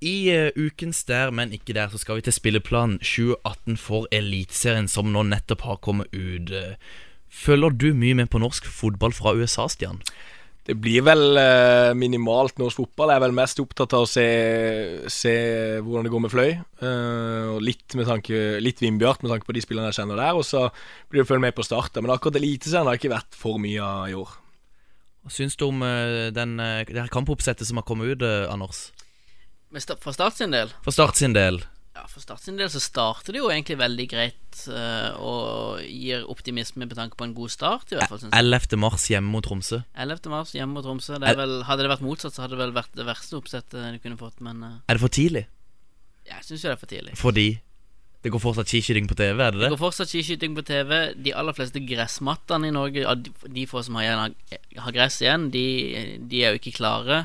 I 0.00 0.16
uh, 0.32 0.66
ukens 0.66 1.04
Der, 1.04 1.30
men 1.30 1.52
ikke 1.52 1.74
der, 1.76 1.88
så 1.88 1.98
skal 1.98 2.20
vi 2.20 2.26
til 2.28 2.36
spilleplan 2.36 2.98
2018 2.98 3.76
for 3.76 4.08
Eliteserien, 4.12 4.88
som 4.88 5.12
nå 5.12 5.24
nettopp 5.28 5.66
har 5.66 5.80
kommet 5.82 6.12
ut. 6.14 6.52
Eh, 6.52 6.76
Følger 7.30 7.70
du 7.70 7.92
mye 7.94 8.16
med 8.18 8.26
på 8.26 8.40
norsk 8.42 8.66
fotball 8.66 9.12
fra 9.14 9.36
USA, 9.38 9.68
Stian? 9.70 10.00
Det 10.68 10.74
blir 10.76 11.00
vel 11.02 11.22
eh, 11.40 11.90
minimalt 11.96 12.58
norsk 12.60 12.76
fotball. 12.82 13.10
Jeg 13.10 13.16
er 13.18 13.24
vel 13.24 13.32
mest 13.34 13.60
opptatt 13.62 13.94
av 13.96 14.04
å 14.04 14.08
se, 14.10 14.24
se 15.10 15.32
hvordan 15.80 16.04
det 16.06 16.12
går 16.12 16.22
med 16.26 16.32
Fløy. 16.34 16.50
eh, 16.84 17.46
og 17.54 17.62
litt 17.64 17.96
med 17.98 18.06
tanke 18.06 18.60
Litt 18.62 18.82
Vindbjart 18.84 19.22
med 19.24 19.32
tanke 19.32 19.48
på 19.48 19.56
de 19.56 19.62
spillerne 19.64 19.88
jeg 19.90 20.02
kjenner 20.02 20.20
der. 20.20 20.36
Og 20.36 20.44
så 20.46 20.66
blir 21.08 21.22
det 21.22 21.26
å 21.26 21.30
følge 21.32 21.46
med 21.48 21.56
på 21.56 21.64
start. 21.66 21.96
Men 22.04 22.12
akkurat 22.14 22.36
Eliteserien 22.38 22.86
har 22.86 23.00
ikke 23.00 23.12
vært 23.14 23.34
for 23.40 23.58
mye 23.62 23.80
av 23.82 24.04
i 24.12 24.16
år. 24.20 24.36
Hva 25.24 25.32
syns 25.34 25.56
du 25.60 25.66
om 25.66 25.82
eh, 25.84 26.28
den, 26.36 26.54
eh, 26.60 26.84
det 26.88 27.00
her 27.02 27.12
kampoppsettet 27.12 27.66
som 27.68 27.80
har 27.80 27.88
kommet 27.88 28.12
ut, 28.14 28.22
eh, 28.28 28.46
Anders? 28.52 28.90
Sta- 29.80 29.96
For 30.02 30.12
Start 30.12 30.34
sin 30.36 30.50
del 30.50 30.72
For 30.84 30.90
Start 30.92 31.16
sin 31.16 31.32
del. 31.36 31.60
Ja, 32.00 32.06
For 32.08 32.22
Start 32.24 32.40
sin 32.46 32.56
del 32.56 32.70
så 32.72 32.80
starter 32.80 33.34
det 33.36 33.42
jo 33.42 33.50
egentlig 33.52 33.76
veldig 33.76 34.06
greit 34.08 34.60
uh, 34.72 35.12
og 35.20 35.82
gir 35.84 36.22
optimisme 36.32 36.86
med 36.86 36.96
tanke 36.96 37.18
på 37.20 37.26
en 37.28 37.34
god 37.36 37.52
start, 37.52 37.92
i 37.92 37.98
hvert 37.98 38.08
fall. 38.08 38.22
Synes 38.22 38.32
jeg. 38.32 38.46
11. 38.46 38.78
mars 38.80 39.04
hjemme 39.12 39.28
mot 39.34 39.44
Tromsø. 39.44 39.82
11. 40.00 40.30
mars 40.32 40.54
hjemme 40.56 40.72
mot 40.78 40.86
Tromsø. 40.86 41.18
Det 41.20 41.34
vel, 41.36 41.58
hadde 41.68 41.84
det 41.84 41.90
vært 41.92 42.04
motsatt, 42.06 42.32
så 42.36 42.46
hadde 42.46 42.56
det 42.56 42.62
vel 42.64 42.72
vært 42.78 42.94
det 42.96 43.04
verste 43.08 43.36
oppsettet 43.36 43.90
du 43.98 43.98
kunne 44.00 44.16
fått, 44.20 44.40
men 44.44 44.62
uh, 44.64 44.76
Er 44.88 44.96
det 44.96 45.04
for 45.04 45.12
tidlig? 45.12 45.46
jeg 46.30 46.44
syns 46.46 46.62
jo 46.62 46.68
det 46.70 46.74
er 46.76 46.78
for 46.80 46.90
tidlig. 46.90 47.14
Fordi 47.18 47.48
det 48.22 48.30
går 48.30 48.42
fortsatt 48.44 48.68
skiskyting 48.70 49.08
på 49.10 49.16
TV, 49.18 49.40
er 49.42 49.50
det 49.50 49.58
Det 49.58 49.64
det? 49.64 49.70
går 49.72 49.80
fortsatt 49.80 50.10
skiskyting 50.12 50.52
på 50.54 50.62
TV. 50.68 50.90
De 51.16 51.32
aller 51.34 51.56
fleste 51.56 51.80
gressmattene 51.88 52.68
i 52.68 52.74
Norge, 52.76 53.14
de, 53.48 53.64
få 53.66 53.82
som 53.82 53.96
har, 53.98 54.04
igjen, 54.06 54.36
har, 54.76 54.92
gress 54.94 55.16
igjen, 55.24 55.48
de, 55.50 55.64
de 56.30 56.42
er 56.44 56.54
jo 56.54 56.60
ikke 56.60 56.76
klare. 56.76 57.22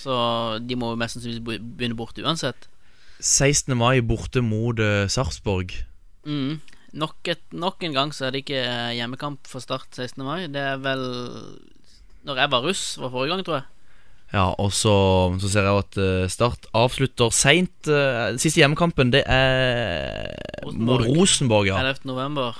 Så 0.00 0.16
de 0.64 0.78
må 0.80 0.94
jo 0.94 0.98
mest 1.00 1.18
sannsynligvis 1.18 1.60
begynne 1.60 1.98
bort 1.98 2.18
uansett. 2.24 2.69
16. 3.20 3.76
mai 3.76 4.00
borte 4.00 4.42
mot 4.44 4.80
uh, 4.80 5.06
Sarpsborg. 5.08 5.74
Mm. 6.26 6.60
Nok, 7.00 7.18
et, 7.30 7.42
nok 7.54 7.84
en 7.86 7.94
gang 7.94 8.14
så 8.14 8.26
er 8.26 8.34
det 8.34 8.42
ikke 8.42 8.62
eh, 8.64 8.94
hjemmekamp 8.98 9.46
for 9.46 9.62
Start 9.62 9.94
16. 9.94 10.24
mai. 10.26 10.48
Det 10.50 10.58
er 10.58 10.80
vel 10.82 11.04
Når 12.26 12.40
jeg 12.42 12.50
var 12.50 12.64
russ, 12.66 12.82
var 12.98 13.12
forrige 13.12 13.30
gang, 13.30 13.44
tror 13.46 13.60
jeg. 13.60 13.68
Ja, 14.32 14.44
og 14.62 14.72
så, 14.74 14.94
så 15.42 15.50
ser 15.50 15.68
jeg 15.68 15.84
at 15.84 16.00
eh, 16.02 16.30
Start 16.30 16.66
avslutter 16.74 17.30
seint. 17.30 17.90
siste 18.42 18.58
hjemmekampen, 18.58 19.12
det 19.14 19.22
er 19.26 20.34
mot 20.66 20.74
Rosenborg. 20.74 21.06
Rosenborg, 21.14 21.70
ja. 21.70 21.78
11. 21.78 22.02
november. 22.10 22.58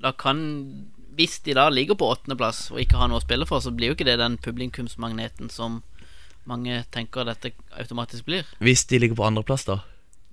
Da 0.00 0.14
kan 0.16 0.88
Hvis 1.18 1.40
de 1.44 1.54
da 1.54 1.68
ligger 1.68 1.98
på 1.98 2.08
åttendeplass 2.08 2.70
og 2.72 2.80
ikke 2.80 2.96
har 2.96 3.08
noe 3.10 3.20
å 3.20 3.26
spille 3.26 3.46
for, 3.46 3.60
så 3.60 3.74
blir 3.74 3.92
jo 3.92 3.98
ikke 3.98 4.08
det 4.08 4.20
den 4.20 4.38
publikumsmagneten 4.38 5.50
som 5.50 5.82
mange 6.48 6.82
tenker 6.94 7.28
dette 7.28 7.52
automatisk 7.76 8.28
blir. 8.28 8.48
Hvis 8.64 8.86
de 8.88 9.00
ligger 9.02 9.18
på 9.18 9.26
andreplass, 9.28 9.66
da. 9.68 9.82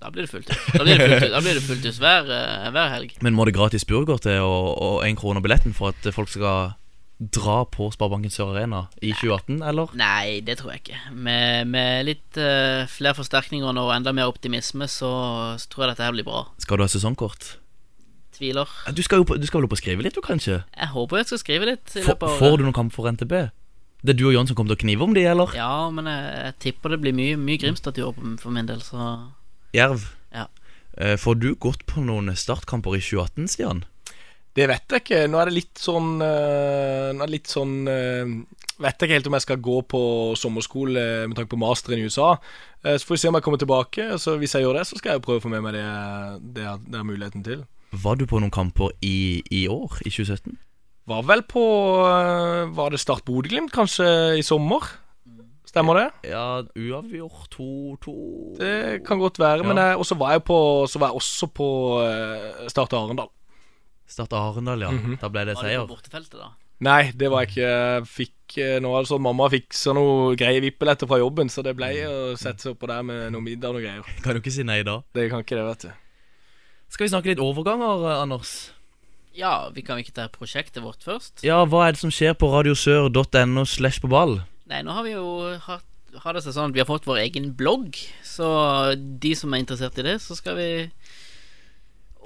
Da 0.02 0.10
blir 0.12 0.26
det 0.26 0.32
fullt 0.32 0.50
hus. 0.52 0.64
Da 0.74 0.84
blir 0.84 0.98
det 0.98 1.06
fullt 1.08 1.22
hus, 1.24 1.32
da 1.32 1.40
blir 1.40 1.54
det 1.56 1.62
fullt 1.64 1.86
hus 1.88 2.00
hver, 2.02 2.32
eh, 2.32 2.66
hver 2.72 2.90
helg. 2.92 3.14
Men 3.24 3.36
må 3.36 3.46
det 3.48 3.56
gratis 3.56 3.86
burger 3.88 4.20
til 4.20 4.44
og, 4.44 5.04
én 5.06 5.16
krone 5.16 5.40
billetten 5.44 5.76
for 5.76 5.94
at 5.94 6.14
folk 6.14 6.28
skal 6.32 6.76
dra 7.16 7.62
på 7.64 7.88
Sparebanken 7.94 8.32
Sør 8.32 8.52
Arena 8.52 8.82
i 9.00 9.14
2018, 9.16 9.62
eller? 9.64 9.92
Nei, 9.96 10.40
det 10.44 10.58
tror 10.60 10.74
jeg 10.74 10.82
ikke. 10.84 10.98
Med, 11.16 11.70
med 11.72 12.04
litt 12.10 12.36
uh, 12.36 12.84
flere 12.92 13.16
forsterkninger 13.16 13.72
nå 13.72 13.86
og 13.88 13.94
enda 13.94 14.12
mer 14.12 14.28
optimisme, 14.28 14.84
så, 14.84 15.12
så 15.56 15.70
tror 15.72 15.86
jeg 15.86 15.94
dette 15.94 16.04
her 16.04 16.16
blir 16.18 16.28
bra. 16.28 16.44
Skal 16.60 16.76
du 16.76 16.84
ha 16.84 16.90
sesongkort? 16.92 17.54
Tviler. 18.36 18.68
Du 18.92 19.00
skal 19.00 19.22
jo 19.22 19.30
på, 19.30 19.38
du 19.40 19.48
skal 19.48 19.62
vel 19.62 19.70
opp 19.70 19.78
og 19.78 19.80
skrive 19.80 20.04
litt, 20.04 20.12
du, 20.12 20.20
kanskje? 20.20 20.60
Jeg 20.76 20.92
håper 20.92 21.22
jeg 21.22 21.30
skal 21.30 21.40
skrive 21.40 21.70
litt. 21.72 21.96
av 22.04 22.26
får 22.36 22.60
du 22.60 22.66
noen 22.66 22.76
kamp 22.76 22.92
for 22.92 23.08
NTB? 23.08 23.46
Det 24.04 24.12
er 24.14 24.18
du 24.20 24.26
og 24.28 24.34
John 24.36 24.46
som 24.46 24.56
kommer 24.58 24.74
til 24.74 24.78
å 24.78 24.84
knive 24.84 25.06
om 25.06 25.14
de, 25.16 25.24
eller? 25.26 25.54
Ja, 25.56 25.88
men 25.90 26.06
jeg, 26.10 26.28
jeg 26.44 26.54
tipper 26.66 26.92
det 26.94 27.00
blir 27.02 27.14
mye, 27.16 27.36
mye 27.40 27.58
Grimstad-turer 27.62 28.36
for 28.42 28.54
min 28.54 28.68
del, 28.68 28.82
så 28.84 29.06
Jerv? 29.74 30.04
Ja. 30.34 30.46
Eh, 30.98 31.16
Får 31.20 31.38
du 31.42 31.54
gått 31.60 31.82
på 31.90 32.04
noen 32.04 32.30
startkamper 32.36 32.96
i 32.98 33.02
2018, 33.02 33.48
Stian? 33.54 33.84
Det 34.56 34.64
vet 34.70 34.88
jeg 34.88 35.02
ikke. 35.02 35.18
Nå 35.28 35.36
er 35.42 35.50
det 35.50 35.56
litt 35.58 35.80
sånn 35.82 36.14
eh, 36.24 37.10
Nå 37.12 37.20
er 37.20 37.26
det 37.28 37.34
litt 37.34 37.50
sånn 37.52 37.74
eh, 37.92 38.30
Vet 38.80 39.00
jeg 39.02 39.08
ikke 39.08 39.16
helt 39.18 39.28
om 39.28 39.34
jeg 39.36 39.44
skal 39.44 39.60
gå 39.64 39.74
på 39.88 40.00
sommerskole 40.36 41.02
med 41.28 41.36
tanke 41.36 41.52
på 41.52 41.58
masteren 41.60 42.00
i 42.00 42.06
USA. 42.08 42.30
Eh, 42.84 42.96
Så 42.96 43.04
får 43.08 43.16
vi 43.16 43.20
se 43.20 43.28
om 43.28 43.36
jeg 43.36 43.44
kommer 43.44 43.60
tilbake. 43.60 44.06
Så 44.20 44.36
Hvis 44.40 44.54
jeg 44.56 44.64
gjør 44.64 44.78
det, 44.80 44.86
så 44.88 44.96
skal 45.00 45.16
jeg 45.16 45.24
prøve 45.26 45.40
å 45.42 45.44
få 45.44 45.52
med 45.52 45.64
meg 45.66 45.76
det 45.76 45.84
det 46.56 46.64
har 46.68 46.80
det 46.84 47.00
er 47.00 47.04
muligheten 47.08 47.44
til. 47.44 47.66
Var 47.96 48.16
du 48.20 48.24
på 48.28 48.40
noen 48.40 48.52
kamper 48.52 48.92
i, 49.04 49.42
i 49.52 49.66
år, 49.72 50.00
i 50.04 50.12
2017? 50.12 50.56
Var 51.06 51.26
vel 51.26 51.42
på 51.46 51.62
eh, 52.02 52.62
Var 52.74 52.90
det 52.90 52.98
Start 53.02 53.24
Bodø-Glimt 53.26 53.72
kanskje 53.74 54.06
i 54.40 54.42
sommer? 54.46 54.88
Stemmer 55.66 55.98
det? 55.98 56.30
Ja, 56.30 56.62
uavgjort 56.72 57.54
2-2 57.54 58.12
Det 58.58 58.74
kan 59.06 59.20
godt 59.20 59.38
være. 59.38 59.60
Ja. 59.60 59.66
Men 59.68 59.80
jeg, 59.82 59.98
også 60.00 60.16
var 60.18 60.36
jeg 60.36 60.44
på 60.48 60.58
Så 60.88 61.02
var 61.02 61.12
jeg 61.12 61.20
også 61.20 61.48
på 61.52 61.66
uh, 62.00 62.68
Start 62.72 62.94
Arendal. 62.96 63.28
Start 64.08 64.32
Arendal, 64.38 64.86
ja. 64.86 64.92
Mhm. 64.94 65.18
Da 65.20 65.28
ble 65.28 65.44
det 65.48 65.58
Var 65.58 65.68
du 65.68 65.82
på 65.84 65.96
bortefeltet, 65.96 66.38
da? 66.40 66.54
Nei, 66.86 67.10
det 67.16 67.30
var 67.32 67.46
jeg 67.46 67.54
ikke. 67.54 68.08
Fikk 68.12 68.56
eh, 68.60 68.74
Nå 68.84 68.90
altså 68.98 69.16
mamma 69.22 69.46
fiksa 69.48 69.94
noe 69.96 70.34
greie 70.36 70.60
vippeletter 70.60 71.08
fra 71.08 71.16
jobben, 71.22 71.48
så 71.48 71.64
det 71.64 71.72
ble 71.78 71.88
å 72.04 72.16
sette 72.36 72.66
seg 72.66 72.74
oppå 72.74 72.90
der 72.90 73.06
med 73.06 73.30
noe 73.32 73.44
middag 73.44 73.72
og 73.72 73.78
noe 73.78 73.84
greier. 73.84 74.10
Kan 74.20 74.36
du 74.36 74.42
ikke 74.42 74.52
si 74.52 74.66
nei 74.66 74.82
da? 74.84 74.98
Det 75.16 75.30
kan 75.32 75.40
ikke 75.44 75.56
det, 75.56 75.64
vet 75.70 75.86
du. 75.86 76.02
Skal 76.92 77.06
vi 77.06 77.12
snakke 77.14 77.32
litt 77.32 77.42
overganger, 77.42 78.04
eh, 78.10 78.22
Anders? 78.26 78.52
Ja, 79.36 79.68
vi 79.74 79.84
kan 79.84 80.00
ikke 80.00 80.14
ta 80.16 80.30
prosjektet 80.32 80.80
vårt 80.84 81.04
først. 81.04 81.44
Ja, 81.44 81.60
hva 81.68 81.86
er 81.86 81.96
det 81.96 82.00
som 82.00 82.12
skjer 82.14 82.32
på 82.38 82.48
radiosør.no 82.54 83.66
slash 83.68 84.00
på 84.00 84.08
ball? 84.08 84.40
Nei, 84.70 84.80
nå 84.86 84.96
har 84.96 85.04
vi 85.06 85.12
jo 85.12 85.26
hatt 85.66 85.84
har 86.22 86.36
det 86.36 86.42
seg 86.46 86.54
sånn 86.56 86.70
at 86.70 86.76
vi 86.76 86.80
har 86.80 86.88
fått 86.88 87.04
vår 87.04 87.20
egen 87.26 87.50
blogg, 87.58 87.98
så 88.24 88.48
de 88.96 89.34
som 89.36 89.52
er 89.52 89.60
interessert 89.60 89.98
i 90.00 90.06
det, 90.06 90.16
så 90.24 90.36
skal 90.38 90.56
vi 90.56 90.68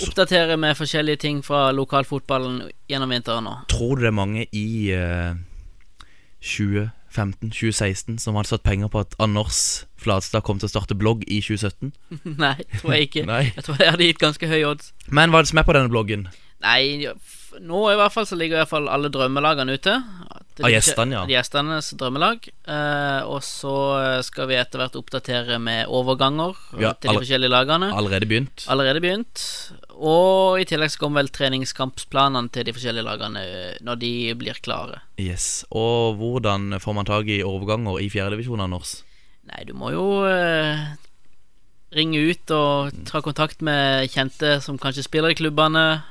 oppdatere 0.01 0.57
med 0.61 0.79
forskjellige 0.79 1.21
ting 1.25 1.41
fra 1.45 1.69
lokalfotballen 1.77 2.63
gjennom 2.91 3.13
vinteren 3.13 3.47
nå. 3.49 3.55
Tror 3.73 3.99
du 3.99 4.05
det 4.07 4.11
er 4.13 4.17
mange 4.17 4.47
i 4.57 4.69
uh, 4.95 5.35
2015-2016 6.41 8.21
som 8.23 8.39
hadde 8.39 8.53
satt 8.53 8.65
penger 8.65 8.93
på 8.93 9.03
at 9.03 9.17
Anders 9.21 9.85
Flatstad 10.01 10.47
kom 10.47 10.61
til 10.61 10.71
å 10.71 10.73
starte 10.73 10.97
blogg 10.97 11.27
i 11.27 11.43
2017? 11.45 11.93
Nei, 12.45 12.57
tror 12.79 12.95
jeg 12.97 13.11
ikke. 13.11 13.27
Jeg 13.57 13.67
tror 13.67 13.81
det 13.81 13.91
hadde 13.91 14.09
gitt 14.09 14.23
ganske 14.23 14.53
høy 14.55 14.63
odds. 14.73 14.95
Men 15.11 15.35
hva 15.35 15.43
er 15.43 15.49
det 15.49 15.53
som 15.53 15.61
er 15.61 15.69
på 15.69 15.77
denne 15.77 15.93
bloggen? 15.93 16.31
Nei, 16.61 17.09
nå 17.65 17.81
i 17.89 17.97
hvert 17.97 18.13
fall 18.13 18.27
så 18.29 18.37
ligger 18.37 18.59
i 18.59 18.61
hvert 18.61 18.73
fall 18.75 18.91
alle 18.93 19.09
drømmelagene 19.13 19.79
ute. 19.79 19.95
Av 20.61 20.67
ah, 20.67 20.73
gjestene, 20.75 21.17
ja. 21.17 21.23
Gjestenes 21.31 21.89
drømmelag. 21.97 22.45
Eh, 22.69 23.21
og 23.25 23.41
så 23.47 23.75
skal 24.27 24.51
vi 24.51 24.59
etter 24.61 24.83
hvert 24.83 24.99
oppdatere 25.01 25.57
med 25.63 25.89
overganger 25.89 26.59
Ja, 26.83 26.93
til 26.93 27.15
de 27.15 27.23
forskjellige 27.23 27.53
lagene. 27.55 27.89
Allerede 27.97 28.29
begynt? 28.29 28.67
Allerede 28.69 29.01
begynt. 29.01 29.45
Og 29.97 30.61
i 30.61 30.67
tillegg 30.69 30.93
så 30.93 31.01
kommer 31.01 31.23
vel 31.23 31.33
treningskampsplanene 31.33 32.53
til 32.53 32.69
de 32.69 32.77
forskjellige 32.77 33.09
lagene 33.09 33.45
eh, 33.45 33.81
når 33.85 34.03
de 34.05 34.15
blir 34.41 34.61
klare. 34.61 35.01
Yes. 35.21 35.65
Og 35.73 36.21
hvordan 36.21 36.77
får 36.81 36.99
man 37.01 37.09
tak 37.09 37.33
i 37.33 37.41
overganger 37.47 38.05
i 38.05 38.13
fjerdedivisjonene 38.13 38.77
våre? 38.77 39.07
Nei, 39.51 39.65
du 39.65 39.73
må 39.75 39.95
jo 39.95 40.07
eh, 40.29 40.85
ringe 41.97 42.21
ut 42.21 42.53
og 42.55 42.95
ta 43.09 43.25
kontakt 43.25 43.65
med 43.65 44.13
kjente 44.13 44.59
som 44.65 44.79
kanskje 44.81 45.09
spiller 45.09 45.33
i 45.33 45.39
klubbene. 45.41 46.03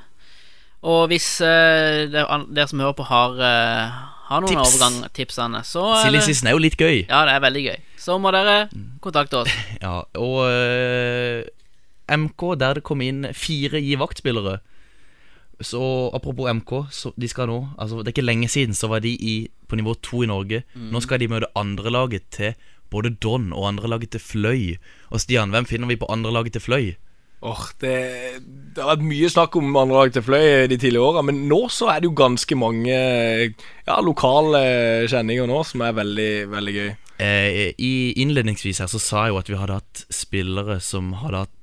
Og 0.87 1.09
hvis 1.11 1.27
eh, 1.43 2.05
dere 2.11 2.39
dere 2.55 2.69
som 2.71 2.79
hører 2.79 2.95
på, 2.95 3.05
har, 3.09 3.35
eh, 3.43 3.99
har 4.29 4.43
noen 4.43 4.53
Tips. 4.53 4.75
overgangstipsene, 4.77 5.61
så 5.67 5.83
er 5.97 6.05
Silly 6.05 6.21
det, 6.21 6.25
season 6.29 6.47
er 6.47 6.55
jo 6.55 6.61
litt 6.63 6.77
gøy. 6.79 7.01
Ja, 7.09 7.25
det 7.27 7.33
er 7.35 7.43
veldig 7.43 7.63
gøy. 7.65 7.77
Så 7.99 8.15
må 8.21 8.31
dere 8.35 8.69
kontakte 9.03 9.41
oss. 9.43 9.55
Ja, 9.83 9.97
og 10.15 10.37
eh, 10.47 11.43
MK, 12.15 12.45
der 12.61 12.79
det 12.79 12.85
kom 12.87 13.03
inn 13.05 13.27
fire 13.37 13.77
gi 13.83 13.93
vaktspillere 13.99 14.55
Så 15.61 16.09
apropos 16.15 16.49
MK, 16.49 16.71
så 16.89 17.11
de 17.19 17.27
skal 17.29 17.45
nå 17.51 17.57
Altså, 17.77 17.99
det 17.99 18.09
er 18.09 18.15
ikke 18.15 18.25
lenge 18.25 18.49
siden 18.49 18.73
så 18.73 18.87
var 18.89 19.03
de 19.03 19.11
i, 19.13 19.35
på 19.67 19.77
nivå 19.77 19.93
to 20.01 20.23
i 20.23 20.29
Norge. 20.31 20.63
Nå 20.73 21.03
skal 21.03 21.19
de 21.19 21.27
møte 21.29 21.51
andrelaget 21.59 22.25
til 22.31 22.55
både 22.89 23.11
Don 23.21 23.51
og 23.53 23.67
andrelaget 23.67 24.15
til 24.15 24.23
Fløy. 24.23 24.77
Og 25.11 25.21
Stian, 25.21 25.51
hvem 25.53 25.67
finner 25.69 25.91
vi 25.91 25.99
på 25.99 26.07
andrelaget 26.09 26.55
til 26.55 26.63
Fløy? 26.63 26.95
Åh, 27.39 27.59
det, 27.79 27.93
det 28.75 28.81
har 28.83 28.97
vært 28.97 29.05
mye 29.07 29.29
snakk 29.31 29.53
om 29.55 29.77
andre 29.79 29.95
lag 29.95 30.15
til 30.15 30.25
Fløy 30.25 30.67
de 30.67 30.75
tidligere 30.75 31.05
åra, 31.07 31.21
men 31.23 31.45
nå 31.47 31.61
så 31.71 31.87
er 31.93 32.01
det 32.01 32.09
jo 32.09 32.17
ganske 32.19 32.57
mange 32.59 32.97
ja, 32.97 33.99
lokale 34.03 34.63
kjenninger 35.07 35.47
nå 35.47 35.61
som 35.67 35.85
er 35.87 35.95
veldig, 35.95 36.31
veldig 36.51 36.73
gøy. 36.75 36.89
Eh, 37.23 37.61
I 37.79 37.93
Innledningsvis 38.19 38.81
her 38.83 38.91
så 38.91 38.99
sa 38.99 39.23
jeg 39.25 39.35
jo 39.35 39.39
at 39.39 39.51
vi 39.51 39.59
hadde 39.59 39.79
hatt 39.79 40.03
spillere 40.11 40.79
som 40.83 41.13
hadde 41.21 41.45
hatt 41.45 41.55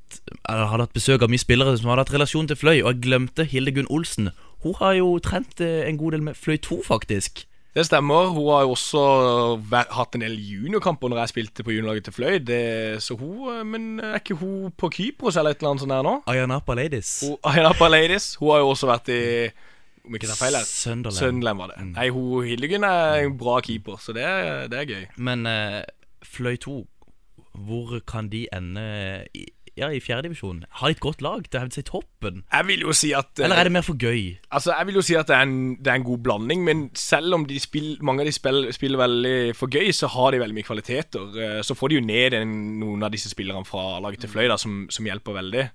eller 0.48 0.70
hadde 0.70 0.86
hatt 0.86 0.96
besøk 0.96 1.22
av 1.22 1.30
mye 1.30 1.42
spillere 1.42 1.74
som 1.76 1.90
hadde 1.90 2.06
hatt 2.06 2.14
relasjon 2.14 2.48
til 2.48 2.58
Fløy, 2.58 2.78
og 2.80 2.88
jeg 2.90 3.02
glemte 3.04 3.46
Hildegunn 3.46 3.90
Olsen. 3.92 4.30
Hun 4.64 4.74
har 4.80 4.96
jo 4.96 5.10
trent 5.22 5.60
eh, 5.60 5.84
en 5.86 6.00
god 6.00 6.16
del 6.16 6.24
med 6.30 6.40
Fløy 6.40 6.56
2, 6.62 6.80
faktisk. 6.86 7.44
Det 7.76 7.84
stemmer. 7.84 8.30
Hun 8.32 8.46
har 8.54 8.62
jo 8.64 8.70
også 8.72 9.00
hatt 9.92 10.16
en 10.16 10.22
del 10.24 10.36
juniorkamper 10.40 11.10
når 11.12 11.18
jeg 11.26 11.32
spilte 11.34 11.64
på 11.66 11.74
juniorlaget 11.74 12.06
til 12.08 12.14
Fløy. 12.16 12.38
Det, 12.48 12.60
så 13.04 13.16
hun, 13.20 13.60
men 13.68 13.88
er 14.00 14.16
ikke 14.22 14.38
hun 14.40 14.70
på 14.80 14.88
Kypros 14.96 15.36
eller 15.36 15.52
et 15.52 15.60
eller 15.60 15.74
annet 15.74 15.84
sånt 15.84 15.92
her 15.92 16.06
nå? 16.06 16.14
Ayanapa 16.32 16.76
Ladies. 16.78 17.10
Hun, 17.26 17.36
Ayanapa 17.52 17.90
Ladies. 17.92 18.30
Hun 18.40 18.54
har 18.54 18.62
jo 18.64 18.70
også 18.72 18.88
vært 18.88 19.12
i 19.12 19.20
Om 20.06 20.16
ikke 20.16 20.28
tar 20.30 20.38
feil 20.40 20.54
her. 20.56 20.64
Sunderland. 20.70 21.18
Sunderland 21.18 21.58
var 21.60 21.72
det. 21.74 21.84
Nei, 21.92 22.08
hun 22.14 22.44
Hildegunn 22.46 22.84
er 22.88 23.24
en 23.26 23.36
bra 23.40 23.58
keeper, 23.66 23.96
så 24.00 24.14
det, 24.16 24.22
er- 24.24 24.68
det 24.72 24.78
er 24.80 24.90
gøy. 24.94 25.04
Men 25.28 25.44
uh, 25.50 25.82
Fløy 26.24 26.56
2, 26.62 26.76
hvor 27.66 27.96
kan 28.06 28.28
de 28.32 28.44
ende 28.54 28.84
i, 29.34 29.46
ja, 29.76 29.90
i 29.92 30.00
fjerdedivisjon? 30.00 30.62
Har 30.80 30.88
de 30.88 30.96
et 30.96 31.02
godt 31.04 31.20
lag 31.24 31.44
til 31.44 31.58
å 31.58 31.62
hevde 31.64 31.76
seg 31.76 31.84
i 31.84 31.88
toppen? 31.90 32.38
Jeg 32.48 32.66
vil 32.70 32.84
jo 32.86 32.94
si 32.96 33.10
at 33.16 33.28
eh, 33.36 33.44
Eller 33.44 33.60
er 33.60 33.68
det 33.68 33.74
mer 33.76 33.84
for 33.84 33.98
gøy? 34.00 34.38
Altså, 34.48 34.72
Jeg 34.72 34.88
vil 34.88 34.98
jo 35.00 35.04
si 35.04 35.18
at 35.20 35.28
det 35.28 35.36
er 35.36 35.44
en, 35.44 35.58
det 35.76 35.92
er 35.92 36.00
en 36.00 36.06
god 36.06 36.22
blanding, 36.24 36.64
men 36.64 36.86
selv 36.96 37.36
om 37.36 37.44
de 37.48 37.60
spill, 37.60 37.90
mange 38.00 38.24
av 38.24 38.30
de 38.30 38.32
spiller, 38.36 38.72
spiller 38.76 39.02
veldig 39.02 39.36
for 39.58 39.72
gøy, 39.72 39.92
så 39.92 40.08
har 40.14 40.32
de 40.32 40.40
veldig 40.40 40.56
mye 40.56 40.68
kvaliteter. 40.70 41.36
Eh, 41.44 41.60
Så 41.66 41.76
får 41.76 41.92
de 41.92 42.00
jo 42.00 42.06
ned 42.08 42.38
en, 42.40 42.56
noen 42.80 43.04
av 43.04 43.12
disse 43.12 43.30
spillerne 43.32 43.68
fra 43.68 44.00
laget 44.00 44.24
til 44.24 44.32
Fløy, 44.32 44.48
da, 44.48 44.56
som, 44.60 44.86
som 44.90 45.06
hjelper 45.06 45.36
veldig. 45.42 45.68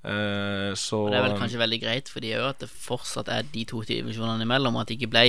Uh, 0.00 0.72
så 0.80 0.96
Og 0.96 1.10
det 1.12 1.18
er 1.18 1.26
vel 1.26 1.36
kanskje 1.36 1.58
veldig 1.60 1.78
greit 1.82 2.08
for 2.08 2.24
de 2.24 2.30
òg 2.38 2.46
at 2.54 2.62
det 2.62 2.70
fortsatt 2.72 3.28
er 3.28 3.44
de 3.52 3.66
to 3.68 3.82
divisjonene 3.84 4.46
imellom, 4.46 4.78
og 4.78 4.86
at 4.86 4.88
det 4.88 4.96
ikke 4.96 5.10
ble 5.12 5.24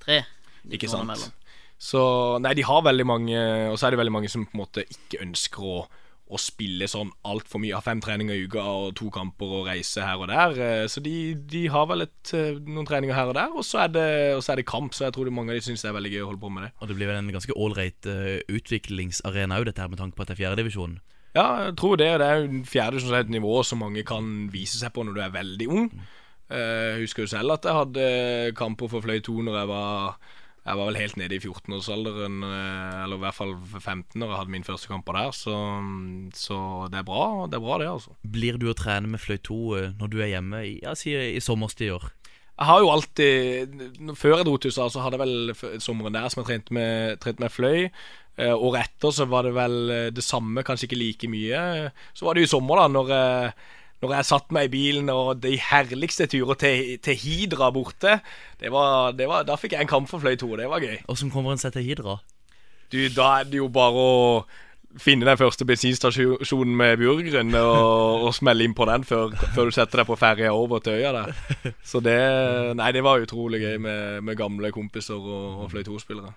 tre. 0.00 0.22
Ikke 0.64 0.88
sant. 0.88 1.04
imellom. 1.04 1.34
Så 1.78 2.00
nei, 2.42 2.54
de 2.58 2.64
har 2.66 2.80
veldig 2.82 3.04
mange 3.06 3.38
Og 3.70 3.76
så 3.78 3.86
er 3.86 3.94
det 3.94 4.00
veldig 4.00 4.14
mange 4.16 4.30
som 4.32 4.42
på 4.48 4.56
en 4.56 4.62
måte 4.64 4.82
ikke 4.82 5.20
ønsker 5.22 5.62
å, 5.62 5.82
å 6.30 6.38
spille 6.40 6.84
sånn 6.90 7.08
altfor 7.24 7.60
mye. 7.62 7.74
Ha 7.76 7.80
fem 7.84 8.00
treninger 8.04 8.36
i 8.36 8.44
uka 8.46 8.60
og 8.62 8.94
to 8.98 9.08
kamper 9.14 9.52
og 9.60 9.66
reise 9.70 10.04
her 10.04 10.20
og 10.20 10.28
der. 10.28 10.56
Eh, 10.60 10.86
Så 10.88 11.00
de, 11.04 11.34
de 11.34 11.66
har 11.72 11.86
vel 11.90 12.02
et, 12.04 12.32
eh, 12.36 12.58
noen 12.68 12.86
treninger 12.88 13.14
her 13.16 13.30
og 13.32 13.34
der, 13.38 13.50
og 13.56 13.64
så 13.64 13.86
det, 13.92 14.34
og 14.36 14.42
så 14.44 14.52
er 14.52 14.56
det 14.62 14.66
kamp. 14.68 14.92
Så 14.92 15.04
jeg 15.06 15.14
tror 15.16 15.24
det 15.24 15.32
mange 15.32 15.50
av 15.54 15.56
de 15.60 15.64
syns 15.64 15.82
det 15.82 15.88
er 15.90 15.96
veldig 15.98 16.12
gøy 16.12 16.22
å 16.24 16.28
holde 16.32 16.42
på 16.44 16.50
med 16.52 16.66
det. 16.66 16.72
Og 16.80 16.88
det 16.88 16.96
blir 16.98 17.08
vel 17.10 17.20
en 17.22 17.32
ganske 17.32 17.56
ålreit 17.56 18.08
uh, 18.10 18.38
utviklingsarena 18.48 19.58
òg, 19.58 19.66
dette 19.70 19.80
her, 19.82 19.88
med 19.88 19.98
tanke 20.00 20.16
på 20.16 20.22
at 20.24 20.30
det 20.32 20.36
er 20.38 20.42
fjerdedivisjon. 20.44 20.98
Ja, 21.36 21.46
jeg 21.68 21.76
tror 21.76 21.96
det. 22.00 22.08
Det 22.20 22.26
er 22.28 22.40
jo 22.44 22.62
fjerde 22.66 23.00
som 23.04 23.12
er 23.14 23.20
et 23.24 23.32
nivå 23.32 23.58
som 23.64 23.82
mange 23.84 24.02
kan 24.08 24.48
vise 24.52 24.78
seg 24.80 24.92
på 24.96 25.04
når 25.04 25.14
du 25.18 25.20
er 25.24 25.34
veldig 25.34 25.68
ung. 25.68 25.90
Eh, 26.50 26.96
Jeg 26.96 27.02
husker 27.04 27.24
jo 27.26 27.30
selv 27.34 27.52
at 27.58 27.64
jeg 27.68 27.76
hadde 27.76 28.54
kamper 28.56 28.88
for 28.88 29.04
Fløy 29.04 29.20
2 29.20 29.34
når 29.44 29.58
jeg 29.60 29.68
var 29.68 30.16
Jeg 30.68 30.76
var 30.76 30.90
vel 30.90 30.98
helt 31.00 31.16
nede 31.16 31.36
i 31.36 31.40
14-årsalderen, 31.40 32.42
eh, 32.44 32.96
eller 33.04 33.16
i 33.16 33.22
hvert 33.22 33.36
fall 33.38 33.54
15 33.56 34.18
når 34.20 34.28
jeg 34.28 34.40
hadde 34.42 34.52
min 34.52 34.66
første 34.66 34.90
kamper 34.90 35.16
der. 35.16 35.32
Så, 35.32 35.56
så 36.36 36.58
det 36.92 37.00
er 37.00 37.08
bra, 37.08 37.24
det 37.48 37.56
er 37.56 37.64
bra 37.64 37.80
det, 37.80 37.88
altså. 37.88 38.12
Blir 38.36 38.60
du 38.60 38.68
å 38.68 38.76
trene 38.76 39.08
med 39.08 39.22
Fløy 39.22 39.40
2 39.48 39.58
uh, 39.72 39.88
når 39.96 40.12
du 40.12 40.20
er 40.20 40.32
hjemme 40.34 40.62
i, 40.68 40.76
ja, 40.84 40.92
sier 40.98 41.24
i 41.32 41.40
sommerstider? 41.44 42.10
Jeg 42.58 42.66
har 42.66 42.80
jo 42.82 42.88
alltid 42.90 43.82
Før 44.18 44.40
jeg 44.40 44.46
dro 44.48 44.56
til 44.58 44.72
USA, 44.72 44.88
så 44.90 45.02
hadde 45.04 45.14
jeg 45.14 45.22
vel 45.22 45.82
sommeren 45.82 46.16
der 46.16 46.26
som 46.32 46.42
jeg 46.42 46.48
trente 46.48 46.74
med, 46.74 47.20
trent 47.22 47.42
med 47.42 47.54
fløy. 47.54 47.86
Eh, 48.38 48.54
året 48.54 48.86
etter 48.86 49.14
så 49.14 49.26
var 49.26 49.46
det 49.46 49.54
vel 49.56 49.76
eh, 49.90 50.08
det 50.14 50.22
samme, 50.22 50.62
kanskje 50.66 50.86
ikke 50.86 51.00
like 51.00 51.30
mye. 51.30 51.90
Så 52.14 52.26
var 52.26 52.34
det 52.34 52.44
jo 52.44 52.50
i 52.50 52.52
sommer, 52.52 52.78
da, 52.78 52.90
når, 52.94 53.14
eh, 53.14 53.68
når 54.02 54.12
jeg 54.14 54.28
satt 54.28 54.52
meg 54.54 54.68
i 54.68 54.72
bilen 54.76 55.08
og 55.10 55.40
de 55.42 55.56
herligste 55.58 56.26
turer 56.30 56.54
til, 56.60 56.98
til 57.02 57.16
Hidra 57.18 57.70
borte. 57.74 58.20
Det 58.60 58.70
var, 58.70 59.12
det 59.18 59.26
var, 59.28 59.42
da 59.48 59.56
fikk 59.58 59.72
jeg 59.74 59.82
en 59.86 59.90
kamp 59.90 60.08
for 60.10 60.22
fløy 60.22 60.36
2, 60.38 60.52
det 60.60 60.68
var 60.70 60.80
gøy. 60.84 61.00
Åssen 61.10 61.30
kommer 61.34 61.52
en 61.56 61.58
seg 61.58 61.72
til 61.74 61.82
Hidra? 61.88 62.18
Du, 62.92 63.00
da 63.12 63.40
er 63.40 63.44
det 63.50 63.58
jo 63.58 63.66
bare 63.68 63.98
å 64.00 64.44
finne 64.98 65.26
den 65.28 65.36
første 65.36 65.66
bensinstasjonen 65.68 66.72
med 66.78 66.96
burgeren 67.02 67.50
og, 67.58 68.24
og 68.24 68.30
smelle 68.34 68.64
inn 68.64 68.72
på 68.74 68.86
den 68.88 69.04
før, 69.04 69.34
før 69.54 69.68
du 69.68 69.74
setter 69.76 70.00
deg 70.00 70.08
på 70.08 70.16
ferja 70.18 70.54
over 70.56 70.80
til 70.80 70.96
øya 71.02 71.10
der. 71.18 71.34
Så 71.84 72.00
det 72.00 72.14
Nei, 72.78 72.88
det 72.96 73.02
var 73.04 73.20
utrolig 73.20 73.60
gøy 73.66 73.76
med, 73.84 74.22
med 74.24 74.38
gamle 74.40 74.70
kompiser 74.72 75.18
og, 75.20 75.64
og 75.66 75.72
fløy 75.74 75.84
2-spillere. 75.90 76.32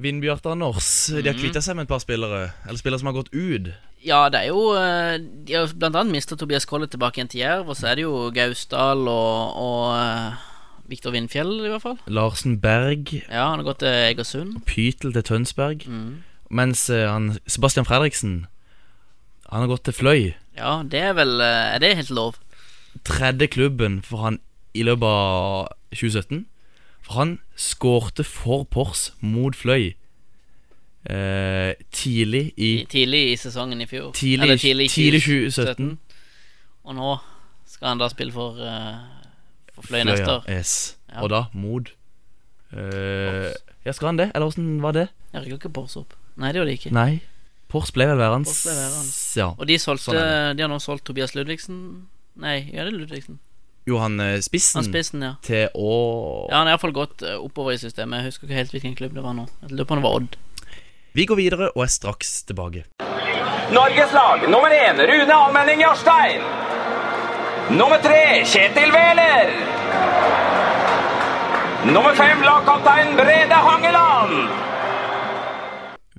Vindbjart 0.00 0.46
Anders, 0.46 1.06
de 1.10 1.20
har 1.26 1.34
Mhm. 1.34 1.40
kvitta 1.42 1.60
seg 1.60 1.76
med 1.76 1.82
et 1.84 1.88
par 1.90 2.00
spillere. 2.00 2.52
Eller 2.66 2.78
spillere 2.78 3.00
som 3.02 3.10
har 3.10 3.18
gått 3.18 3.34
ut. 3.34 3.72
Ja, 4.00 4.28
det 4.32 4.40
er 4.40 4.48
jo 4.48 4.60
eh, 4.80 5.18
De 5.20 5.56
har 5.58 5.72
blant 5.76 5.96
annet 5.98 6.14
mista 6.14 6.36
Tobias 6.38 6.64
Kolle 6.68 6.88
tilbake 6.88 7.20
igjen 7.20 7.30
til 7.32 7.42
Jerv, 7.42 7.68
og 7.68 7.76
så 7.76 7.90
er 7.90 7.98
det 7.98 8.06
jo 8.06 8.30
Gausdal 8.34 9.04
og, 9.10 9.58
og 9.60 9.82
eh, 9.98 10.46
Viktor 10.90 11.12
Vindfjell, 11.14 11.52
i 11.66 11.70
hvert 11.70 11.84
fall. 11.84 11.98
Larsen 12.08 12.56
Berg, 12.62 13.12
Ja, 13.28 13.50
han 13.50 13.60
har 13.60 13.66
gått 13.68 13.82
til 13.84 13.92
Egersund. 13.92 14.56
Pytel 14.66 15.12
til 15.14 15.26
Tønsberg. 15.28 15.84
Mm. 15.86 16.22
Mens 16.50 16.88
eh, 16.90 17.04
han, 17.06 17.34
Sebastian 17.46 17.86
Fredriksen 17.86 18.46
Han 19.52 19.64
har 19.66 19.70
gått 19.70 19.84
til 19.86 19.94
Fløy. 19.94 20.32
Ja, 20.56 20.80
det 20.82 20.98
er 20.98 21.12
vel 21.14 21.40
Er 21.40 21.78
det 21.78 21.96
helt 21.98 22.10
lov? 22.10 22.40
Tredje 23.06 23.46
klubben 23.46 24.00
for 24.02 24.24
han 24.24 24.40
i 24.74 24.82
løpet 24.86 25.06
av 25.06 25.70
2017. 25.94 26.44
For 27.06 27.18
han 27.18 27.38
skårte 27.58 28.24
for 28.26 28.64
Pors 28.70 29.10
mot 29.20 29.56
Fløy 29.56 29.92
eh, 31.08 31.74
tidlig 31.92 32.52
i 32.56 32.70
tidlig 32.90 33.32
i 33.32 33.36
sesongen 33.40 33.80
i 33.80 33.86
fjor. 33.86 34.12
Tidlig- 34.12 34.42
Eller 34.42 34.56
tidlig, 34.60 34.84
i 34.84 34.88
tidlig 34.88 35.22
2017. 35.22 35.98
Og 36.84 36.94
nå 36.94 37.18
skal 37.66 37.88
han 37.88 37.98
da 37.98 38.08
spille 38.08 38.32
for, 38.32 38.58
uh, 38.60 38.98
for 39.74 39.82
Fløy 39.88 40.02
neste 40.04 40.28
år. 40.28 40.44
Yes. 40.50 40.96
Ja. 41.08 41.22
Og 41.22 41.30
da 41.30 41.44
Mod. 41.52 41.92
Uh, 42.72 43.50
Ja, 43.84 43.92
skal 43.92 44.06
han 44.12 44.16
det? 44.18 44.30
Eller 44.34 44.46
åssen 44.46 44.82
var 44.82 44.92
det? 44.92 45.08
Jeg 45.32 45.42
rykka 45.46 45.54
ikke 45.56 45.72
Pors 45.72 45.96
opp. 45.96 46.12
Nei, 46.36 46.50
det 46.52 46.60
gjorde 46.60 46.68
de 46.70 46.76
ikke. 46.76 46.90
Nei. 46.92 47.20
Pors 47.70 47.90
ble 47.94 48.06
vel 48.10 48.18
værende. 48.18 48.50
Ja. 49.36 49.54
Og 49.56 49.66
de 49.66 49.78
solgte 49.78 50.10
Sånn 50.10 50.16
er 50.18 50.54
De 50.58 50.62
har 50.62 50.68
nå 50.68 50.78
solgt 50.82 51.04
Tobias 51.06 51.32
Ludvigsen 51.34 51.78
Nei, 52.40 52.70
ja, 52.74 52.84
det 52.84 52.92
er 52.92 52.98
Ludvigsen. 52.98 53.38
Johan 53.88 54.20
spissen, 54.44 54.82
Han 54.82 54.84
spissen, 54.90 55.22
ja. 55.24 55.32
til 55.42 55.68
å 55.74 56.48
Ja, 56.50 56.58
han 56.60 56.66
har 56.68 56.74
iallfall 56.76 56.92
gått 56.92 57.22
oppover 57.22 57.72
i 57.72 57.80
systemet. 57.80 58.20
Jeg 58.20 58.28
husker 58.30 58.46
ikke 58.46 58.58
helt 58.58 58.74
hvilken 58.76 58.96
klubb 58.98 59.14
det 59.16 59.22
var 59.24 59.34
nå. 59.34 59.46
Jeg 59.62 59.72
lurer 59.72 59.88
på 59.88 59.96
om 59.96 60.02
det 60.02 60.04
var 60.04 60.16
Odd. 60.20 60.36
Vi 61.12 61.24
går 61.26 61.40
videre 61.40 61.68
og 61.74 61.82
er 61.82 61.90
straks 61.90 62.44
tilbake. 62.46 62.84
Norges 63.74 64.12
lag 64.14 64.44
nummer 64.46 64.70
én 64.70 65.00
Rune 65.10 65.34
Almenning 65.34 65.80
Jarstein. 65.82 66.44
Nummer 67.74 67.98
tre 68.02 68.44
Kjetil 68.46 68.92
Wæler. 68.94 69.50
Nummer 71.90 72.14
fem 72.14 72.44
lagkaptein 72.46 73.16
Brede 73.18 73.58
Hangeland. 73.66 74.52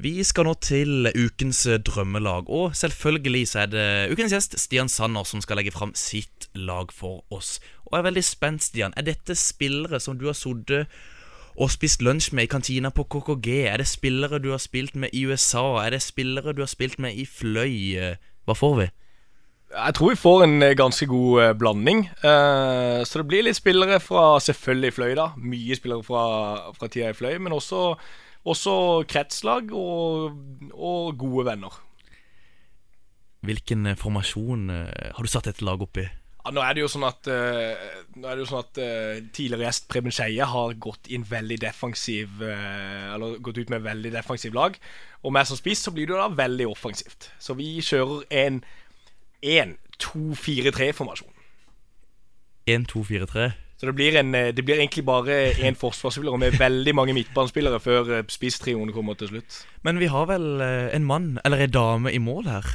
Vi 0.02 0.14
skal 0.28 0.50
nå 0.50 0.58
til 0.60 1.08
ukens 1.14 1.64
drømmelag, 1.88 2.50
og 2.50 2.76
selvfølgelig 2.76 3.46
så 3.48 3.64
er 3.64 3.72
det 3.72 3.88
ukens 4.12 4.36
gjest 4.36 4.60
Stian 4.60 4.90
Sanner 4.90 5.24
som 5.30 5.44
skal 5.46 5.62
legge 5.62 5.72
fram 5.72 5.96
sitt 5.96 6.50
lag 6.58 6.92
for 6.92 7.22
oss. 7.32 7.60
Og 7.86 7.96
jeg 7.96 8.04
er 8.04 8.10
veldig 8.10 8.28
spent, 8.28 8.68
Stian. 8.68 8.98
Er 8.98 9.08
dette 9.08 9.40
spillere 9.40 10.04
som 10.04 10.20
du 10.20 10.28
har 10.28 10.36
sittet 10.36 10.92
og 11.58 11.72
spist 11.74 12.02
lunsj 12.02 12.32
med 12.38 12.48
i 12.48 12.52
kantina 12.52 12.92
på 12.94 13.04
KKG? 13.04 13.50
Er 13.74 13.82
det 13.82 13.90
spillere 13.92 14.40
du 14.40 14.52
har 14.54 14.62
spilt 14.64 14.96
med 14.96 15.14
i 15.14 15.26
USA? 15.26 15.84
Er 15.86 15.96
det 15.96 16.02
spillere 16.06 16.54
du 16.54 16.64
har 16.64 16.72
spilt 16.72 17.00
med 17.00 17.18
i 17.18 17.26
Fløy? 17.26 18.16
Hva 18.46 18.58
får 18.58 18.76
vi? 18.80 18.90
Jeg 19.72 19.96
tror 19.96 20.10
vi 20.12 20.20
får 20.20 20.44
en 20.44 20.64
eh, 20.66 20.76
ganske 20.76 21.06
god 21.08 21.44
eh, 21.44 21.54
blanding. 21.56 22.04
Eh, 22.28 23.04
så 23.08 23.22
det 23.22 23.28
blir 23.30 23.46
litt 23.46 23.60
spillere 23.60 24.02
fra 24.04 24.40
selvfølgelig 24.44 24.96
Fløy, 24.98 25.14
da. 25.16 25.30
Mye 25.38 25.78
spillere 25.80 26.04
fra, 26.04 26.24
fra 26.76 26.90
tida 26.92 27.12
i 27.12 27.16
Fløy, 27.16 27.38
men 27.40 27.56
også, 27.56 27.96
også 28.44 28.74
kretslag 29.08 29.72
og, 29.72 30.36
og 30.74 31.16
gode 31.20 31.48
venner. 31.48 31.80
Hvilken 33.48 33.96
formasjon 33.98 34.68
har 34.70 35.24
du 35.24 35.30
satt 35.32 35.48
et 35.50 35.64
lag 35.66 35.82
opp 35.82 35.98
i? 35.98 36.06
Ja, 36.42 36.50
nå 36.56 36.62
er 36.66 36.74
det 36.74 36.82
jo 36.82 36.90
sånn 36.90 37.06
at, 37.06 37.28
uh, 37.30 37.78
jo 38.18 38.46
sånn 38.50 38.64
at 38.64 38.80
uh, 38.82 39.20
tidligere 39.30 39.68
gjest 39.68 39.88
Preben 39.92 40.14
Skeie 40.16 40.46
har 40.50 40.74
gått 40.82 41.10
inn 41.14 41.26
veldig 41.28 41.60
defensiv 41.62 42.42
uh, 42.42 43.14
Eller 43.14 43.38
gått 43.46 43.60
ut 43.62 43.70
med 43.74 43.86
veldig 43.86 44.14
defensiv 44.16 44.56
lag. 44.58 44.78
Og 45.22 45.36
med 45.36 45.46
som 45.50 45.60
spiss 45.60 45.86
så 45.86 45.94
blir 45.94 46.10
det 46.10 46.16
jo 46.16 46.22
da 46.22 46.32
veldig 46.34 46.68
offensivt. 46.72 47.30
Så 47.38 47.54
vi 47.60 47.76
kjører 47.86 48.26
en 48.42 48.64
1-2-4-3-formasjon. 49.46 51.30
1-2-4-3. 52.70 53.52
Så 53.82 53.90
det 53.90 53.96
blir, 53.98 54.18
en, 54.18 54.34
det 54.34 54.62
blir 54.66 54.78
egentlig 54.78 55.06
bare 55.06 55.38
én 55.58 55.78
forsvarsspiller 55.78 56.38
med 56.38 56.58
veldig 56.62 56.94
mange 56.94 57.16
midtbanespillere 57.18 57.80
før 57.82 58.12
spisstrioen 58.30 58.94
kommer 58.94 59.18
til 59.18 59.32
slutt. 59.34 59.64
Men 59.86 59.98
vi 60.02 60.10
har 60.14 60.30
vel 60.30 60.62
en 60.62 61.06
mann, 61.06 61.40
eller 61.46 61.66
en 61.66 61.74
dame, 61.74 62.14
i 62.14 62.22
mål 62.22 62.50
her? 62.50 62.70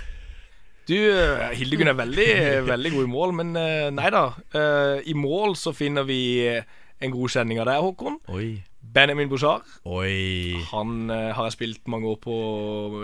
Du, 0.86 0.94
eh, 0.94 1.50
Hildegunn 1.58 1.90
er 1.90 1.98
veldig, 1.98 2.28
veldig 2.72 2.92
god 2.94 3.08
i 3.08 3.10
mål, 3.10 3.34
men 3.40 3.56
eh, 3.58 3.88
nei 3.94 4.10
da. 4.14 4.28
Eh, 4.54 5.02
I 5.10 5.16
mål 5.18 5.56
så 5.58 5.74
finner 5.74 6.06
vi 6.06 6.20
en 6.46 7.12
god 7.12 7.34
kjenning 7.34 7.58
av 7.62 7.66
deg, 7.68 7.82
Håkon. 7.82 8.20
Oi. 8.32 8.62
Benjamin 8.96 9.28
Bouchard. 9.28 9.66
Oi. 9.82 10.54
Han 10.70 11.10
har 11.10 11.42
jeg 11.48 11.56
spilt 11.56 11.90
mange 11.90 12.06
år 12.08 12.20
på 12.22 12.36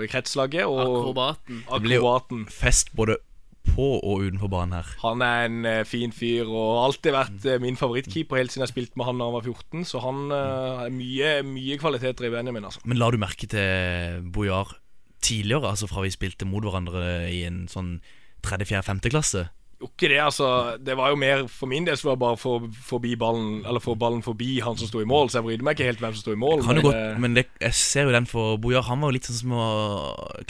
kretslaget. 0.08 0.62
Og 0.70 0.78
Akrobaten. 0.86 1.64
Det 1.66 1.80
blir 1.82 1.98
jo 1.98 2.44
fest 2.54 2.94
både 2.96 3.18
på 3.66 3.88
og 3.98 4.22
utenfor 4.24 4.50
banen 4.50 4.78
her. 4.78 4.88
Han 5.02 5.24
er 5.26 5.48
en 5.50 5.66
fin 5.86 6.14
fyr 6.14 6.46
og 6.46 6.78
har 6.78 6.86
alltid 6.86 7.16
vært 7.18 7.48
min 7.62 7.76
favorittkeeper 7.78 8.40
helt 8.40 8.54
siden 8.54 8.64
jeg 8.64 8.72
spilte 8.72 8.98
med 8.98 9.10
han 9.10 9.20
da 9.20 9.28
han 9.28 9.36
var 9.36 9.44
14. 9.44 9.84
Så 9.90 10.00
han 10.06 10.22
har 10.32 10.94
mye, 10.94 11.34
mye 11.50 11.76
kvaliteter 11.82 12.30
i 12.30 12.32
Benjamin, 12.38 12.70
altså. 12.70 12.80
Men 12.86 13.02
la 13.02 13.10
du 13.12 13.18
merke 13.20 13.50
til 13.50 14.30
Bojar 14.32 14.72
tidligere, 15.22 15.70
altså 15.72 15.88
fra 15.90 16.04
vi 16.04 16.12
spilte 16.14 16.48
mot 16.48 16.64
hverandre 16.66 17.30
i 17.32 17.44
en 17.48 17.64
sånn 17.70 17.96
tredje, 18.42 18.68
fjerde, 18.68 18.86
femte 18.90 19.12
klasse? 19.12 19.48
Jo, 19.82 19.88
ikke 19.90 20.12
det, 20.12 20.18
altså. 20.22 20.48
Det 20.78 20.94
var 20.98 21.10
jo 21.10 21.18
mer 21.18 21.40
for 21.50 21.70
min 21.70 21.86
del 21.86 21.96
så 21.98 22.12
var 22.12 22.14
det 22.16 22.22
bare 22.22 22.38
for, 22.38 22.66
forbi 22.86 23.16
ballen 23.18 23.64
Eller 23.66 23.82
få 23.82 23.96
ballen 23.98 24.22
forbi 24.22 24.60
han 24.62 24.78
som 24.78 24.86
sto 24.86 25.00
i 25.02 25.08
mål, 25.08 25.30
så 25.30 25.40
jeg 25.40 25.48
brydde 25.48 25.66
meg 25.66 25.74
ikke 25.74 25.88
helt 25.88 26.04
hvem 26.04 26.14
som 26.14 26.22
sto 26.22 26.34
i 26.36 26.38
mål. 26.38 26.62
Men, 26.68 26.82
godt, 26.84 26.98
eh, 27.00 27.18
men 27.24 27.34
det, 27.38 27.46
jeg 27.64 27.78
ser 27.80 28.06
jo 28.06 28.14
den 28.14 28.28
for 28.30 28.60
Bojar. 28.62 28.86
Han 28.86 29.02
var 29.02 29.10
jo 29.10 29.16
litt 29.18 29.26
sånn 29.26 29.40
som 29.40 29.56
å 29.58 29.66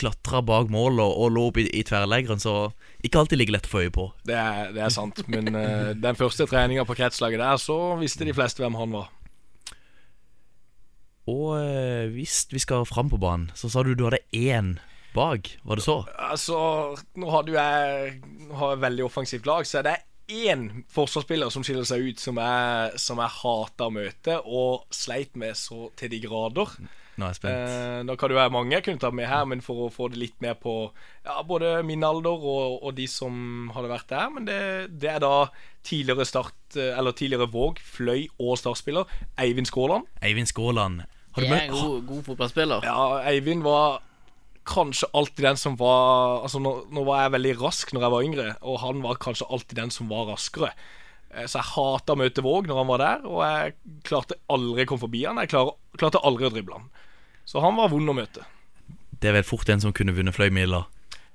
klatre 0.00 0.42
bak 0.44 0.68
mål 0.72 1.00
og, 1.00 1.16
og 1.24 1.32
lå 1.32 1.46
opp 1.48 1.62
i, 1.62 1.66
i 1.80 1.84
tverrleggeren, 1.88 2.42
så 2.44 2.56
ikke 3.00 3.22
alltid 3.22 3.40
ligger 3.40 3.56
lett 3.56 3.70
å 3.70 3.72
få 3.72 3.86
øye 3.86 3.94
på. 3.94 4.10
det, 4.28 4.36
er, 4.36 4.76
det 4.76 4.84
er 4.84 4.92
sant. 4.92 5.24
Men 5.32 5.48
eh, 5.56 5.94
den 5.96 6.18
første 6.18 6.48
treninga 6.50 6.84
på 6.88 6.98
kretslaget 7.00 7.40
der, 7.40 7.56
så 7.62 7.80
visste 8.02 8.28
de 8.28 8.36
fleste 8.36 8.64
hvem 8.64 8.76
han 8.80 9.00
var. 9.00 9.08
Og 11.30 11.58
eh, 11.60 12.08
hvis 12.10 12.46
vi 12.50 12.62
skal 12.62 12.86
fram 12.88 13.10
på 13.12 13.20
banen, 13.22 13.50
så 13.54 13.70
sa 13.70 13.84
du 13.84 13.94
du 13.94 14.08
hadde 14.08 14.22
én 14.34 14.76
bak. 15.14 15.52
Var 15.62 15.78
det 15.78 15.84
så? 15.84 16.00
Altså, 16.18 16.56
nå 17.20 17.28
har 17.30 17.44
du 17.46 17.52
jeg 17.54 18.16
Nå 18.48 18.56
har 18.58 18.74
jeg 18.74 18.82
veldig 18.86 19.04
offensivt 19.06 19.46
lag, 19.46 19.66
så 19.68 19.80
er 19.80 19.86
det 19.86 19.98
én 20.32 20.66
forsvarsspiller 20.92 21.52
som 21.52 21.64
skiller 21.66 21.86
seg 21.86 22.08
ut, 22.08 22.20
som 22.20 22.38
jeg, 22.40 22.98
som 23.00 23.20
jeg 23.20 23.36
hater 23.42 23.88
å 23.88 23.94
møte 23.94 24.38
og 24.42 24.86
sleit 24.94 25.36
med 25.38 25.56
så 25.58 25.90
til 25.98 26.12
de 26.12 26.20
grader. 26.24 26.74
Nå 27.20 27.26
er 27.26 27.32
jeg 27.34 27.38
spent. 27.40 27.72
Eh, 27.72 27.98
da 28.08 28.16
kan 28.16 28.32
det 28.32 28.38
være 28.38 28.52
mange 28.54 28.72
jeg 28.76 28.86
kunne 28.86 29.02
ta 29.02 29.10
med 29.12 29.28
her, 29.28 29.44
men 29.48 29.60
for 29.64 29.86
å 29.86 29.90
få 29.92 30.08
det 30.12 30.20
litt 30.20 30.38
mer 30.44 30.54
på 30.60 30.74
ja, 31.26 31.40
både 31.46 31.74
min 31.84 32.04
alder 32.06 32.46
og, 32.52 32.78
og 32.80 32.94
de 32.96 33.04
som 33.10 33.68
hadde 33.74 33.90
vært 33.92 34.08
der. 34.12 34.30
Men 34.32 34.48
det, 34.48 34.60
det 35.02 35.10
er 35.12 35.20
da 35.24 35.34
tidligere 35.84 36.26
Start 36.28 36.78
eh, 36.78 36.94
Eller 36.96 37.16
tidligere 37.18 37.50
Våg, 37.52 37.82
Fløy 37.82 38.30
og 38.38 38.56
Start-spiller 38.60 39.10
Eivind 39.42 39.68
Skåland. 39.68 40.08
Eivind 40.24 40.48
Skåland. 40.48 41.04
Har 41.36 41.44
du 41.44 41.52
møtt 41.52 41.68
en 41.68 41.76
god, 41.76 42.00
god 42.08 42.24
fotballspiller. 42.30 42.88
Ja, 42.88 43.04
Eivind 43.28 43.64
var 43.66 44.00
kanskje 44.68 45.08
alltid 45.16 45.44
den 45.44 45.58
som 45.58 45.76
var 45.80 46.44
Altså, 46.44 46.60
nå, 46.62 46.74
nå 46.94 47.04
var 47.06 47.24
jeg 47.24 47.34
veldig 47.36 47.54
rask 47.62 47.92
når 47.92 48.04
jeg 48.04 48.14
var 48.14 48.26
yngre, 48.26 48.48
og 48.62 48.82
han 48.84 49.04
var 49.04 49.20
kanskje 49.22 49.48
alltid 49.50 49.80
den 49.80 49.94
som 49.94 50.10
var 50.12 50.28
raskere. 50.32 50.72
Eh, 51.32 51.46
Så 51.46 51.58
jeg 51.60 51.70
hata 51.74 52.14
å 52.14 52.20
møte 52.20 52.44
Våg 52.44 52.68
når 52.68 52.82
han 52.82 52.90
var 52.90 53.02
der, 53.02 53.28
og 53.28 53.42
jeg 53.46 53.74
klarte 54.08 54.38
aldri 54.52 54.84
å 54.84 54.90
komme 54.90 55.04
forbi 55.06 55.24
han. 55.26 55.40
Jeg 55.42 55.52
klar, 55.52 55.74
klarte 55.98 56.22
aldri 56.22 56.48
å 56.48 56.52
drible 56.52 56.78
han. 56.80 56.90
Så 57.48 57.62
han 57.64 57.76
var 57.76 57.88
vond 57.92 58.08
å 58.12 58.16
møte. 58.16 58.44
Det 59.18 59.30
er 59.30 59.38
vel 59.38 59.46
fort 59.46 59.68
en 59.70 59.80
som 59.82 59.94
kunne 59.94 60.14
vunnet 60.14 60.34
fløymila. 60.34 60.84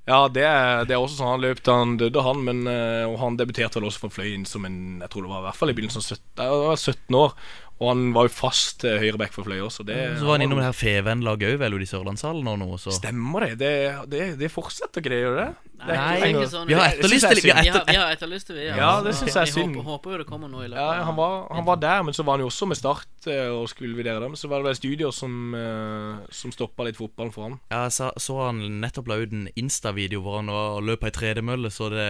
Ja, 0.08 0.22
det 0.32 0.44
det 0.88 0.96
er 0.96 1.02
også 1.02 1.18
sånn 1.20 1.34
han 1.34 1.42
løp 1.44 1.60
da 1.68 1.74
han 1.82 1.98
døde, 2.00 2.22
han. 2.24 2.44
Men, 2.48 2.62
eh, 2.72 3.04
og 3.10 3.18
han 3.20 3.36
debuterte 3.40 3.80
vel 3.80 3.90
også 3.90 4.06
for 4.06 4.10
Fløyen 4.16 4.46
som 4.48 4.64
en 4.66 5.00
Jeg 5.02 5.10
tror 5.12 5.26
det 5.26 5.32
var 5.34 5.42
i 5.42 5.48
hvert 5.50 5.60
fall 5.60 5.70
i 5.70 5.76
begynnelsen 5.76 6.00
av 6.00 6.78
17, 6.78 6.78
17 7.10 7.16
år. 7.20 7.34
Og 7.78 7.92
han 7.92 8.08
var 8.16 8.26
jo 8.26 8.32
fast 8.34 8.82
eh, 8.90 8.98
høyreback 8.98 9.34
for 9.36 9.46
Fløy 9.46 9.60
også. 9.62 9.84
Det, 9.86 9.96
Så 10.18 10.26
var 10.26 10.40
han 10.40 10.48
innom 10.48 10.58
det 10.58 10.66
her 10.66 10.74
Feven-laget 10.78 11.52
òg, 11.54 11.60
vel, 11.62 11.76
ute 11.78 11.86
i 11.86 11.90
Sørlandshallen 11.92 12.48
og 12.50 12.58
noe, 12.64 12.80
så 12.82 12.94
Stemmer 12.96 13.46
det. 13.46 13.52
Det, 13.62 13.72
det, 14.10 14.22
det 14.40 14.50
fortsetter 14.50 15.04
ikke 15.04 15.12
det, 15.14 15.20
gjør 15.22 15.36
det? 15.38 15.48
det? 15.78 15.86
er 15.86 15.94
Nei, 15.94 16.16
ikke- 16.18 16.24
det 16.26 16.32
ikke 16.32 16.50
sånn. 16.56 16.68
Vi 16.68 16.74
har 16.74 16.88
etterlyst 16.90 17.28
det. 17.30 17.44
Vi 17.44 17.52
har 17.54 17.62
etter, 17.62 17.84
vi 17.86 17.98
har 18.02 18.16
etterlyst 18.16 18.48
det, 18.50 18.56
vi. 18.58 18.66
Ja, 18.82 18.90
det 19.06 19.14
synes 19.20 19.36
jeg 19.38 19.42
er 19.44 19.52
synd. 19.54 19.76
Håper, 19.78 19.90
håper 19.92 20.16
jo 20.16 20.18
det 20.24 20.28
kommer 20.32 20.50
noe 20.50 20.66
i 20.66 20.72
løpet 20.72 20.82
Ja, 20.82 21.04
han 21.06 21.16
var, 21.20 21.36
han 21.54 21.68
var 21.70 21.78
der, 21.84 22.02
men 22.08 22.18
så 22.18 22.26
var 22.26 22.40
han 22.40 22.46
jo 22.46 22.50
også 22.50 22.66
med 22.72 22.80
Start 22.82 23.28
eh, 23.30 23.46
og 23.54 23.70
skulle 23.70 23.94
vurdere 23.94 24.24
dem. 24.26 24.34
Så 24.34 24.50
var 24.50 24.64
det 24.64 24.72
vel 24.72 24.80
studier 24.80 25.14
som, 25.14 25.54
uh, 25.54 26.26
som 26.34 26.52
stoppa 26.56 26.88
litt 26.88 26.98
fotballen 26.98 27.34
for 27.36 27.46
ham. 27.46 27.60
Ja, 27.70 27.84
så, 27.94 28.10
så 28.18 28.40
han 28.48 28.64
nettopp 28.82 29.12
la 29.14 29.20
ut 29.22 29.38
en 29.38 29.46
Insta-video 29.54 30.24
hvor 30.26 30.40
han 30.42 30.50
var 30.50 30.80
og 30.80 30.84
løp 30.90 31.06
ei 31.06 31.14
tredemølle, 31.14 31.70
så 31.70 31.92
det 31.94 32.10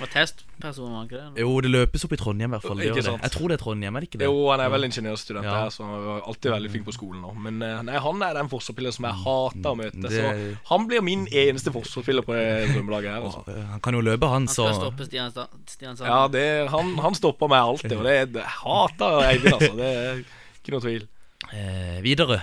Var 0.00 0.10
testperson, 0.10 0.90
var 0.90 1.04
han 1.04 1.06
ikke 1.06 1.22
det? 1.22 1.44
Jo, 1.46 1.54
det 1.62 1.70
løpes 1.70 2.04
opp 2.08 2.18
i 2.18 2.18
Trondheim, 2.18 2.50
i 2.50 2.58
hvert 2.58 2.66
fall. 2.66 2.82
Det 2.82 2.90
Ikke 2.90 3.06
sant. 3.12 3.22
Jeg 3.22 3.36
tror 3.38 3.54
det 3.54 3.60
er 3.60 3.62
Trondheim, 3.62 3.94
er 3.94 4.02
det 4.02 4.10
ikke 4.10 4.22
det? 4.24 4.26
Jo, 4.32 4.50
han 4.50 4.64
er 4.64 4.74
vel 4.74 4.88
ingeniørstudent 5.04 5.44
Ja. 5.44 5.68
så 5.70 5.84
han 5.84 6.04
var 6.06 6.22
alltid 6.26 6.50
veldig 6.54 6.70
flink 6.72 6.86
på 6.88 6.94
skolen 6.96 7.20
nå. 7.22 7.34
Men 7.44 7.60
eh, 7.62 7.82
nei, 7.84 7.98
han 8.00 8.22
er 8.22 8.34
den 8.34 8.48
forsvarsspilleren 8.48 8.96
som 8.96 9.04
jeg 9.04 9.18
hater 9.24 9.68
å 9.70 9.76
møte. 9.76 10.00
Det- 10.00 10.10
Så 10.16 10.56
han 10.72 10.86
blir 10.88 11.02
min 11.04 11.26
eneste 11.28 11.70
forsvarsspiller 11.70 12.24
på 12.24 12.32
det 12.32 12.74
drømmelaget 12.74 13.10
her. 13.12 13.20
Altså. 13.28 13.44
Eh, 13.52 13.64
Han 13.74 13.80
kan 13.80 13.94
jo 13.94 14.00
løpe, 14.00 14.26
han, 14.26 14.46
Han 14.46 14.48
skal 14.48 14.74
stoppe 14.74 15.04
Stian, 15.06 15.30
Stian 15.68 15.96
Sand. 15.96 16.08
Ja, 16.08 16.26
det, 16.28 16.68
han, 16.70 16.96
han 16.98 17.14
stopper 17.14 17.48
meg 17.48 17.60
alltid, 17.60 17.92
og 17.98 18.04
det, 18.04 18.32
det 18.32 18.42
hater 18.64 19.20
Eivind, 19.28 19.54
altså. 19.60 19.76
Det 19.76 19.92
er 19.94 20.24
ikke 20.64 20.72
noe 20.72 20.80
tvil. 20.88 21.08
eh, 21.52 22.00
Videre. 22.02 22.40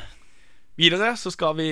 Videre 0.78 1.16
så 1.20 1.32
skal 1.34 1.56
vi 1.58 1.68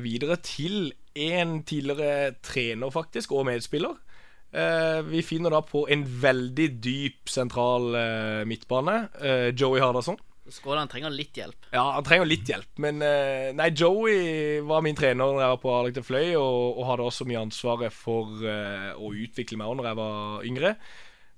videre 0.00 0.36
til 0.40 0.92
en 1.16 1.62
tidligere 1.66 2.34
trener, 2.42 2.90
faktisk, 2.90 3.32
og 3.32 3.46
medspiller. 3.46 3.96
Eh, 4.54 5.00
vi 5.02 5.20
finner 5.26 5.50
da 5.50 5.60
på 5.66 5.84
en 5.90 6.04
veldig 6.22 6.80
dyp 6.82 7.26
sentral 7.30 7.88
eh, 7.98 8.44
midtbane. 8.46 9.08
Eh, 9.20 9.48
Joey 9.58 9.80
Hardasson. 9.82 10.16
Skåland 10.52 10.90
trenger 10.92 11.12
litt 11.12 11.38
hjelp. 11.38 11.70
Ja, 11.72 11.84
han 11.96 12.04
trenger 12.04 12.28
litt 12.28 12.48
hjelp, 12.50 12.68
men 12.84 13.00
eh, 13.04 13.48
Nei, 13.56 13.70
Joey 13.72 14.60
var 14.68 14.84
min 14.84 14.96
trener 14.98 15.24
når 15.24 15.40
jeg 15.40 15.52
var 15.54 15.62
på 15.62 15.72
Arlington 15.72 16.04
Fløy, 16.04 16.34
og, 16.36 16.76
og 16.76 16.88
hadde 16.90 17.06
også 17.08 17.26
mye 17.28 17.40
ansvaret 17.46 17.94
for 17.96 18.44
uh, 18.44 18.92
å 19.00 19.14
utvikle 19.16 19.58
meg 19.60 19.72
når 19.78 19.88
jeg 19.88 19.98
var 20.02 20.44
yngre. 20.50 20.74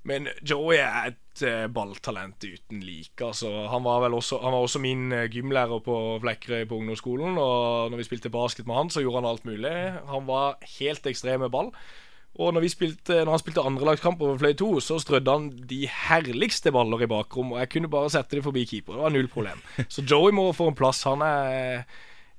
Men 0.07 0.28
Joey 0.46 0.78
er 0.78 1.12
et 1.12 1.42
eh, 1.46 1.64
balltalent 1.70 2.42
uten 2.46 2.82
like. 2.86 3.18
Altså, 3.26 3.50
han, 3.70 3.82
var 3.86 4.04
vel 4.04 4.14
også, 4.18 4.38
han 4.42 4.54
var 4.54 4.66
også 4.66 4.82
min 4.82 5.11
gymlærer 5.34 5.82
på 5.82 5.96
Flekkerøy 6.22 6.66
på 6.70 6.78
ungdomsskolen. 6.78 7.38
Og 7.42 7.90
når 7.90 8.02
vi 8.02 8.07
spilte 8.07 8.30
basket 8.30 8.70
med 8.70 8.78
han, 8.78 8.92
så 8.94 9.02
gjorde 9.02 9.24
han 9.24 9.30
alt 9.32 9.48
mulig. 9.48 9.74
Han 10.07 10.28
var 10.30 10.61
helt 10.76 11.11
ekstrem 11.11 11.42
med 11.42 11.50
ball. 11.54 11.72
Og 12.37 12.53
når, 12.53 12.66
vi 12.66 12.72
spilte, 12.72 13.20
når 13.24 13.32
han 13.32 13.41
spilte 13.43 13.64
andrelagskamp 13.64 14.20
over 14.20 14.41
Fløy 14.41 14.53
2, 14.61 14.72
så 14.84 14.99
strødde 15.01 15.32
han 15.32 15.47
de 15.70 15.87
herligste 15.89 16.72
baller 16.74 17.07
i 17.07 17.09
bakrom. 17.11 17.55
Og 17.55 17.62
jeg 17.62 17.70
kunne 17.72 17.93
bare 17.93 18.12
sette 18.12 18.37
dem 18.37 18.45
forbi 18.45 18.66
keeper. 18.68 18.99
Det 18.99 19.07
var 19.07 19.14
null 19.14 19.30
problem. 19.32 19.62
Så 19.93 20.05
Joey 20.05 20.34
må 20.37 20.51
få 20.57 20.68
en 20.68 20.76
plass. 20.76 21.07
Han 21.09 21.24
er 21.24 21.87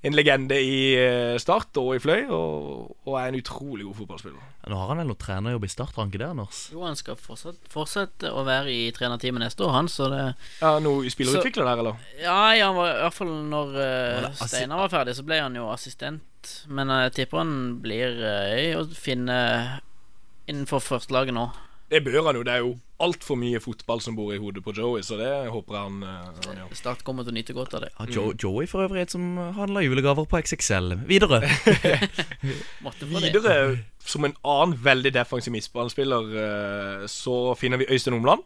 en 0.05 0.13
legende 0.13 0.57
i 0.61 0.93
eh, 0.93 1.37
Start 1.41 1.77
og 1.81 1.95
i 1.95 2.01
Fløy, 2.01 2.27
og, 2.29 2.91
og 3.07 3.15
er 3.17 3.31
en 3.31 3.39
utrolig 3.39 3.87
god 3.87 3.97
fotballspiller. 3.97 4.43
Nå 4.69 4.77
har 4.77 4.91
han 4.91 5.01
vel 5.01 5.09
noe 5.09 5.19
trenerjobb 5.19 5.65
i 5.65 5.71
Start, 5.71 5.95
har 5.95 6.05
han 6.05 6.13
ikke 6.13 6.21
det, 6.21 6.29
Anders? 6.35 6.59
Jo, 6.73 6.83
han 6.85 6.99
skal 6.99 7.17
fortsatt, 7.19 7.57
fortsette 7.73 8.29
å 8.29 8.45
være 8.47 8.73
i 8.73 8.83
trenerteamet 8.95 9.47
neste 9.47 9.65
år, 9.65 9.73
han, 9.73 9.89
så 9.91 10.11
det 10.13 10.21
Ja, 10.61 10.75
Noe 10.83 11.09
spillerutvikler 11.11 11.65
der, 11.71 11.81
eller? 11.83 12.07
Ja, 12.21 12.39
ja, 12.59 12.69
i 12.69 12.77
hvert 12.77 13.17
fall 13.17 13.33
når 13.49 13.73
Var 13.73 14.29
uh, 14.29 14.43
Steinar 14.45 14.85
var 14.85 14.93
ferdig, 14.93 15.17
så 15.17 15.25
ble 15.25 15.41
han 15.41 15.57
jo 15.57 15.65
assistent. 15.73 16.21
Men 16.67 16.91
jeg 16.93 17.15
tipper 17.21 17.43
han 17.43 17.55
blir 17.83 18.19
øy 18.21 18.75
å 18.79 18.83
finne 18.95 19.37
innenfor 20.47 20.83
førstelaget 20.83 21.35
nå. 21.35 21.49
Det 21.87 22.01
bør 22.03 22.25
han 22.27 22.35
jo. 22.35 22.43
Det 22.43 22.51
er 22.51 22.63
jo 22.65 22.73
altfor 23.03 23.37
mye 23.39 23.59
fotball 23.63 24.01
som 24.03 24.15
bor 24.17 24.33
i 24.35 24.39
hodet 24.41 24.63
på 24.65 24.73
Joey, 24.75 25.03
så 25.05 25.15
det 25.19 25.29
håper 25.53 25.75
jeg 25.75 25.83
han, 25.85 26.01
eh, 26.03 26.47
han 26.47 26.59
gjør. 26.59 26.73
Start 26.75 27.03
kommer 27.07 27.23
til 27.23 27.31
å 27.31 27.37
nyte 27.37 27.55
godt 27.55 27.77
av 27.77 27.85
det. 27.85 27.91
Ja, 27.95 28.07
jo, 28.11 28.25
Joey 28.35 28.67
for 28.67 28.83
øvrig 28.83 29.05
et 29.05 29.13
som 29.13 29.37
handler 29.55 29.85
julegaver 29.85 30.27
på 30.27 30.41
XXL. 30.41 30.97
Videre. 31.07 31.43
Videre, 33.07 33.55
som 34.03 34.27
en 34.27 34.35
annen 34.43 34.75
veldig 34.83 35.13
defensiv 35.15 35.55
midtbanespiller, 35.55 36.35
eh, 36.43 37.07
så 37.11 37.55
finner 37.59 37.79
vi 37.83 37.89
Øystein 37.93 38.17
Omland. 38.19 38.43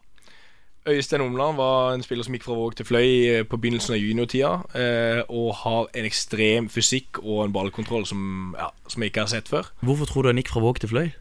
Øystein 0.90 1.22
Omland 1.22 1.58
var 1.60 1.94
en 1.94 2.02
spiller 2.02 2.26
som 2.26 2.34
gikk 2.34 2.46
fra 2.48 2.56
Våg 2.58 2.74
til 2.80 2.88
Fløy 2.90 3.10
eh, 3.30 3.44
på 3.46 3.58
begynnelsen 3.62 3.94
av 3.94 4.00
juniortida, 4.02 4.52
eh, 4.74 5.20
og 5.30 5.52
har 5.62 5.90
en 5.94 6.08
ekstrem 6.08 6.70
fysikk 6.74 7.20
og 7.22 7.44
en 7.46 7.54
ballkontroll 7.54 8.08
som, 8.10 8.56
ja, 8.58 8.72
som 8.90 9.04
jeg 9.04 9.12
ikke 9.14 9.28
har 9.28 9.30
sett 9.30 9.52
før. 9.52 9.70
Hvorfor 9.86 10.10
tror 10.10 10.26
du 10.26 10.32
han 10.32 10.42
gikk 10.42 10.50
fra 10.50 10.64
Våg 10.64 10.82
til 10.82 10.90
Fløy? 10.90 11.12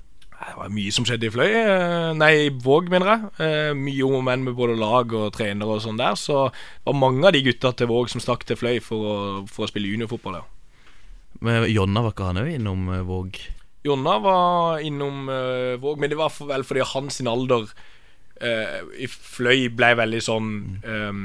Det 0.41 0.55
var 0.57 0.73
mye 0.73 0.95
som 0.97 1.05
skjedde 1.05 1.29
i 1.29 1.35
Fløy. 1.35 1.51
eh, 1.53 2.07
Nei, 2.17 2.33
Våg, 2.65 2.89
mener 2.89 3.13
jeg. 3.13 3.77
Mye 3.77 4.09
om 4.09 4.17
og 4.23 4.25
men 4.31 4.47
med 4.49 4.57
både 4.57 4.79
lag 4.81 5.13
og 5.13 5.29
trenere 5.37 5.77
og 5.77 5.85
sånn 5.85 6.01
der. 6.01 6.17
Så 6.17 6.47
det 6.49 6.89
var 6.89 6.97
mange 6.97 7.29
av 7.29 7.37
de 7.37 7.45
gutta 7.45 7.75
til 7.77 7.93
Våg 7.93 8.09
som 8.09 8.25
stakk 8.25 8.49
til 8.49 8.57
Fløy 8.57 8.81
for 8.81 8.97
å, 9.13 9.21
for 9.45 9.67
å 9.67 9.69
spille 9.69 9.93
juniorfotball. 9.93 10.41
Ja. 10.41 10.47
Men 11.45 11.69
Jonna 11.69 12.01
var 12.09 12.17
ikke 12.17 12.33
han 12.33 12.41
òg 12.41 12.55
innom 12.57 12.89
Våg? 13.09 13.37
Jonna 13.85 14.17
var 14.25 14.81
innom 14.81 15.29
Våg, 15.85 16.01
men 16.01 16.09
det 16.09 16.17
var 16.17 16.33
vel 16.49 16.65
fordi 16.65 16.89
hans 16.97 17.21
alder 17.21 17.69
eh, 18.41 18.81
i 19.05 19.09
Fløy 19.11 19.69
ble 19.77 19.93
veldig 19.99 20.21
sånn 20.25 20.49
um, 20.85 21.23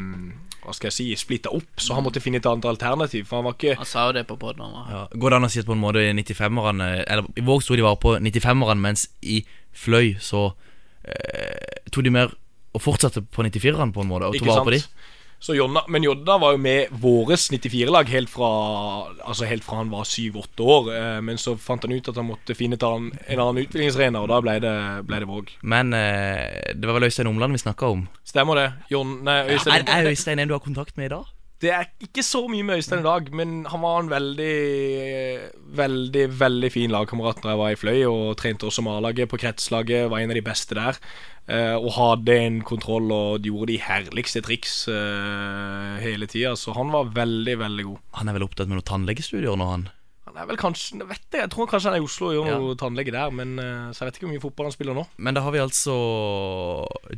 Hva 0.66 0.74
skal 0.76 0.90
jeg 0.90 0.96
si 0.96 1.08
splitta 1.20 1.52
opp, 1.54 1.82
så 1.82 1.98
han 1.98 2.06
måtte 2.06 2.22
finne 2.24 2.42
et 2.42 2.48
annet 2.50 2.66
alternativ. 2.70 3.28
For 3.30 3.40
han 3.40 3.48
var 3.48 3.58
ikke 3.58 3.76
Han 3.80 3.90
sa 3.90 4.08
jo 4.10 4.16
det 4.18 4.26
på 4.30 4.38
poden. 4.42 4.64
Ja. 4.90 5.04
Går 5.14 5.34
det 5.34 5.40
an 5.40 5.48
å 5.48 5.52
si 5.54 5.62
at 5.62 5.70
på 5.70 5.76
en 5.76 5.84
måte 5.84 6.02
95-erne 6.10 6.88
Eller 7.04 7.28
i 7.38 7.44
Våg 7.46 7.62
sto 7.64 7.78
de 7.78 7.86
var 7.86 8.00
på 8.02 8.16
95-erne, 8.18 8.82
mens 8.82 9.08
i 9.22 9.44
Fløy 9.76 10.16
så 10.24 10.48
eh, 11.04 11.84
tok 11.92 12.08
de 12.08 12.16
mer 12.16 12.34
og 12.76 12.82
fortsatte 12.84 13.22
på 13.24 13.44
94-erne 13.46 13.94
på 13.96 14.04
en 14.04 14.10
måte, 14.10 14.28
og 14.28 14.36
tok 14.36 14.42
Ikke 14.42 14.52
vare 14.52 14.68
på 14.68 14.74
de. 14.76 14.82
Jonna, 15.54 15.84
men 15.88 16.04
Jonna 16.04 16.38
var 16.42 16.56
jo 16.56 16.58
med 16.58 16.94
våres 17.04 17.52
94-lag 17.52 18.10
helt 18.10 18.32
Altså 18.40 19.46
helt 19.46 19.66
fra 19.66 19.78
han 19.82 19.92
var 19.92 20.08
7-8 20.10 20.66
år. 20.66 20.90
Eh, 20.96 21.20
men 21.22 21.38
så 21.38 21.54
fant 21.62 21.86
han 21.86 21.94
ut 21.94 22.10
at 22.10 22.18
han 22.18 22.26
måtte 22.26 22.56
finne 22.58 22.80
en 22.80 23.12
annen 23.40 23.62
utviklingsarena, 23.62 24.24
og 24.24 24.32
da 24.32 24.42
ble 24.42 24.58
det, 24.64 24.76
ble 25.06 25.22
det 25.22 25.30
Våg. 25.30 25.54
Men 25.62 25.94
eh, 25.94 26.74
det 26.74 26.88
var 26.88 26.98
vel 26.98 27.10
Øystein 27.10 27.30
Omland 27.30 27.54
vi 27.54 27.62
snakka 27.62 27.94
om. 27.94 28.08
Stemmer 28.26 28.62
det. 28.62 28.68
Jon, 28.90 29.20
nei, 29.28 29.42
Øystein 29.54 29.76
Er, 29.76 29.90
er 30.00 30.10
Øystein 30.10 30.40
en 30.40 30.50
du 30.50 30.58
har 30.58 30.64
kontakt 30.66 30.98
med 30.98 31.12
i 31.12 31.16
dag? 31.18 31.35
Det 31.66 31.72
er 31.74 31.88
ikke 32.06 32.22
så 32.22 32.44
mye 32.52 32.62
med 32.68 32.78
Øystein 32.78 33.00
i 33.02 33.06
dag, 33.08 33.30
men 33.34 33.54
han 33.72 33.82
var 33.82 34.04
en 34.04 34.10
veldig, 34.12 34.56
veldig 35.80 36.26
veldig 36.40 36.70
fin 36.74 36.92
lagkamerat 36.94 37.40
da 37.42 37.54
jeg 37.56 37.60
var 37.62 37.72
i 37.74 37.80
Fløy, 37.80 38.02
og 38.10 38.36
trente 38.38 38.68
også 38.68 38.84
med 38.86 39.00
A-laget 39.00 39.32
på 39.32 39.40
kretslaget. 39.42 40.06
Var 40.12 40.22
en 40.22 40.34
av 40.34 40.38
de 40.38 40.44
beste 40.46 40.78
der. 40.78 41.00
eh, 41.48 41.76
og 41.78 41.92
hadde 41.94 42.36
en 42.42 42.56
kontroll 42.66 43.12
og 43.14 43.44
gjorde 43.46 43.68
de 43.74 43.80
herligste 43.82 44.42
triks 44.46 44.88
eh, 44.90 45.98
hele 46.02 46.26
tida. 46.30 46.56
Så 46.58 46.74
han 46.78 46.90
var 46.94 47.12
veldig, 47.14 47.58
veldig 47.62 47.86
god. 47.86 48.00
Han 48.20 48.30
er 48.32 48.38
vel 48.38 48.46
opptatt 48.48 48.70
med 48.70 48.80
noen 48.80 48.88
tannlegestudier 48.90 49.58
nå, 49.58 49.68
han? 49.70 49.88
Han 50.26 50.40
er 50.42 50.48
vel 50.50 50.58
kanskje 50.58 50.98
vet 51.06 51.22
jeg, 51.32 51.44
jeg 51.46 51.52
tror 51.54 51.70
kanskje 51.70 51.92
han 51.92 51.98
er 52.00 52.02
i 52.02 52.08
Oslo 52.08 52.32
og 52.32 52.34
gjør 52.40 52.50
Ja. 52.50 52.58
noe 52.62 52.78
tannlege 52.82 53.14
der, 53.14 53.30
men 53.32 53.58
eh, 53.62 53.92
så 53.94 54.04
jeg 54.04 54.10
vet 54.12 54.18
ikke 54.18 54.26
hvor 54.28 54.34
mye 54.36 54.46
fotball 54.48 54.70
han 54.72 54.74
spiller 54.78 54.98
nå. 54.98 55.06
Men 55.18 55.38
da 55.38 55.42
har 55.46 55.54
vi 55.54 55.62
altså 55.66 55.98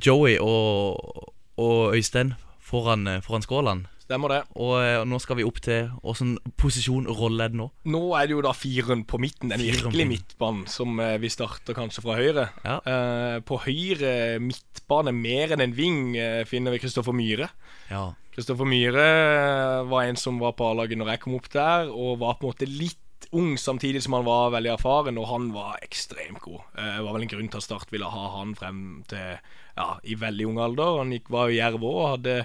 Joey 0.03 0.35
og, 0.43 1.31
og 1.57 1.95
Øystein 1.95 2.35
foran, 2.59 3.07
foran 3.23 3.45
skålene. 3.47 3.87
Stemmer 4.07 4.31
det. 4.31 4.39
Og 4.63 4.73
eh, 4.79 5.01
nå 5.03 5.17
skal 5.19 5.35
vi 5.41 5.43
opp 5.43 5.57
til 5.65 5.89
Åssen 6.07 6.37
posisjon, 6.59 7.09
rolle 7.11 7.43
er 7.43 7.51
det 7.51 7.59
nå? 7.59 7.65
Nå 7.91 8.01
er 8.15 8.29
det 8.29 8.37
jo 8.37 8.43
da 8.45 8.53
firen 8.55 9.01
på 9.07 9.19
midten, 9.19 9.51
den 9.51 9.59
Firen 9.59 9.81
på 9.81 9.89
virkelige 9.91 10.11
midtbanen, 10.13 10.61
som 10.71 10.95
eh, 11.03 11.17
vi 11.19 11.27
starter 11.33 11.75
kanskje 11.75 12.03
fra 12.05 12.15
høyre. 12.15 12.45
Ja. 12.63 12.77
Eh, 12.87 13.39
på 13.47 13.59
høyre 13.65 14.13
midtbane, 14.43 15.11
mer 15.11 15.51
enn 15.57 15.65
en 15.65 15.75
ving, 15.75 15.99
eh, 16.15 16.45
finner 16.47 16.71
vi 16.71 16.79
Kristoffer 16.85 17.15
Myhre. 17.17 17.49
Ja. 17.91 18.05
Kristoffer 18.37 18.69
Myhre 18.69 19.03
eh, 19.09 19.81
var 19.91 20.07
en 20.07 20.19
som 20.23 20.39
var 20.39 20.55
på 20.55 20.69
A-laget 20.71 21.01
når 21.01 21.11
jeg 21.15 21.23
kom 21.25 21.35
opp 21.35 21.51
der, 21.51 21.91
og 21.91 22.21
var 22.23 22.39
på 22.39 22.47
en 22.47 22.53
måte 22.53 22.69
litt 22.71 23.03
ung 23.35 23.57
samtidig 23.59 23.99
som 24.05 24.13
han 24.15 24.23
var 24.27 24.53
veldig 24.53 24.71
erfaren, 24.77 25.17
og 25.19 25.27
han 25.33 25.49
var 25.51 25.81
ekstremt 25.83 26.39
god. 26.45 26.63
Eh, 26.79 26.93
Det 26.95 27.03
var 27.03 27.17
vel 27.17 27.27
en 27.27 27.33
grunn 27.35 27.51
til 27.51 27.59
at 27.59 27.65
Start 27.67 27.91
ville 27.91 28.07
ha 28.07 28.25
han 28.37 28.55
frem 28.55 28.81
til 29.11 29.35
ja, 29.75 29.89
i 30.07 30.15
veldig 30.15 30.47
ung 30.47 30.63
alder. 30.63 31.01
Han 31.03 31.11
gikk, 31.11 31.27
var 31.33 31.51
jo 31.51 31.57
Jerv 31.59 31.83
òg 31.83 31.97
og 32.05 32.11
hadde 32.15 32.37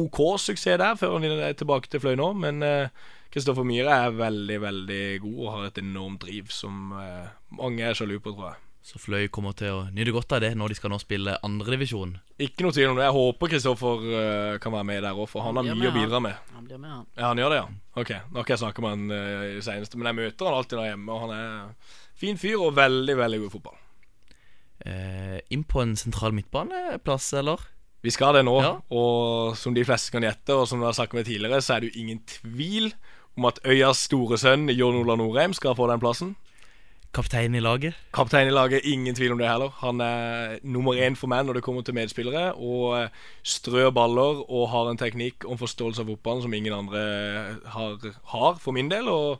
OK 0.00 0.20
suksess 0.40 0.80
der 0.80 0.96
før 0.96 1.18
han 1.18 1.26
er 1.36 1.58
tilbake 1.58 1.90
til 1.92 2.00
Fløy 2.00 2.16
nå, 2.16 2.32
men 2.40 2.64
Kristoffer 3.32 3.64
Myhre 3.64 3.94
er 4.06 4.12
veldig, 4.12 4.58
veldig 4.60 5.04
god 5.22 5.38
og 5.38 5.54
har 5.54 5.70
et 5.70 5.78
enormt 5.80 6.20
driv 6.26 6.50
som 6.52 6.92
eh, 7.00 7.30
mange 7.56 7.86
er 7.86 7.96
sjalu 7.96 8.18
på, 8.20 8.34
tror 8.34 8.50
jeg. 8.50 8.60
Så 8.82 8.98
Fløy 8.98 9.28
kommer 9.32 9.54
til 9.56 9.70
å 9.72 9.84
nyte 9.94 10.12
godt 10.12 10.34
av 10.36 10.42
det 10.42 10.50
når 10.58 10.72
de 10.72 10.76
skal 10.76 10.90
nå 10.92 10.98
spille 11.00 11.36
andredivisjon. 11.46 12.16
Ikke 12.42 12.66
noe 12.66 12.74
tvil 12.74 12.90
om 12.90 12.98
det. 12.98 13.06
Jeg 13.06 13.14
håper 13.14 13.52
Kristoffer 13.52 14.04
uh, 14.10 14.56
kan 14.60 14.74
være 14.74 14.88
med 14.88 15.04
der 15.06 15.14
òg, 15.14 15.28
for 15.30 15.46
han 15.46 15.60
har 15.60 15.68
blir 15.68 15.78
mye 15.78 15.92
å 15.92 15.94
bidra 15.94 16.20
med. 16.24 16.50
Han 16.56 16.66
blir 16.66 16.80
med, 16.82 16.90
han. 16.90 17.06
Ja, 17.14 17.28
han 17.28 17.40
gjør 17.40 17.54
det, 17.54 17.60
ja. 17.60 17.68
Ok, 18.02 18.10
Nå 18.10 18.40
har 18.40 18.42
ikke 18.42 18.56
jeg 18.56 18.62
snakka 18.64 18.84
med 18.84 18.96
han 18.96 19.14
uh, 19.14 19.44
i 19.46 19.54
det 19.60 19.64
seneste, 19.68 20.00
men 20.00 20.10
jeg 20.10 20.18
møter 20.18 20.50
han 20.50 20.58
alltid 20.58 20.74
der 20.74 20.82
er 20.82 20.90
hjemme, 20.90 21.14
og 21.14 21.22
han 21.22 21.36
er 21.38 21.94
fin 22.24 22.42
fyr 22.42 22.66
og 22.66 22.74
veldig, 22.80 23.16
veldig 23.22 23.40
god 23.44 23.48
i 23.48 23.54
fotball. 23.54 23.78
Uh, 24.82 25.38
inn 25.54 25.62
på 25.62 25.84
en 25.86 25.94
sentral 26.02 26.34
midtbaneplass, 26.36 27.30
eller? 27.38 27.62
Vi 28.02 28.10
skal 28.10 28.34
det 28.34 28.44
nå, 28.44 28.56
Ja. 28.62 28.76
og 28.90 29.56
som 29.56 29.74
de 29.74 29.84
fleste 29.86 30.10
kan 30.10 30.22
gjette, 30.26 30.50
og 30.54 30.66
som 30.68 30.80
vi 30.80 30.86
har 30.88 30.92
snakket 30.96 31.14
med 31.20 31.24
tidligere, 31.26 31.60
så 31.62 31.76
er 31.76 31.80
det 31.80 31.92
jo 31.92 32.00
ingen 32.00 32.20
tvil 32.26 32.92
om 33.38 33.44
at 33.46 33.60
Øyas 33.64 33.96
store 34.08 34.36
sønn 34.38 34.68
Jon 34.74 34.96
Ola 35.04 35.14
Norheim 35.16 35.54
skal 35.54 35.74
få 35.78 35.86
den 35.88 36.00
plassen. 36.02 36.34
Kaptein 37.12 37.54
i 37.54 37.60
laget. 37.60 37.94
Kaptein 38.12 38.48
i 38.48 38.50
laget, 38.54 38.86
ingen 38.88 39.14
tvil 39.14 39.32
om 39.32 39.38
det 39.38 39.46
heller. 39.46 39.68
Han 39.82 40.00
er 40.00 40.58
nummer 40.64 40.94
én 40.96 41.14
for 41.14 41.28
meg 41.28 41.44
når 41.44 41.58
det 41.58 41.62
kommer 41.62 41.84
til 41.84 41.94
medspillere, 41.94 42.54
og 42.56 42.96
eh, 43.02 43.08
strør 43.44 43.90
baller 43.92 44.40
og 44.48 44.68
har 44.72 44.88
en 44.90 44.96
teknikk 44.96 45.44
og 45.44 45.52
en 45.52 45.60
forståelse 45.60 46.00
av 46.00 46.08
fotballen 46.08 46.42
som 46.42 46.54
ingen 46.56 46.72
andre 46.72 47.02
har, 47.68 47.98
har 48.32 48.56
for 48.64 48.72
min 48.72 48.88
del. 48.88 49.08
Og, 49.12 49.38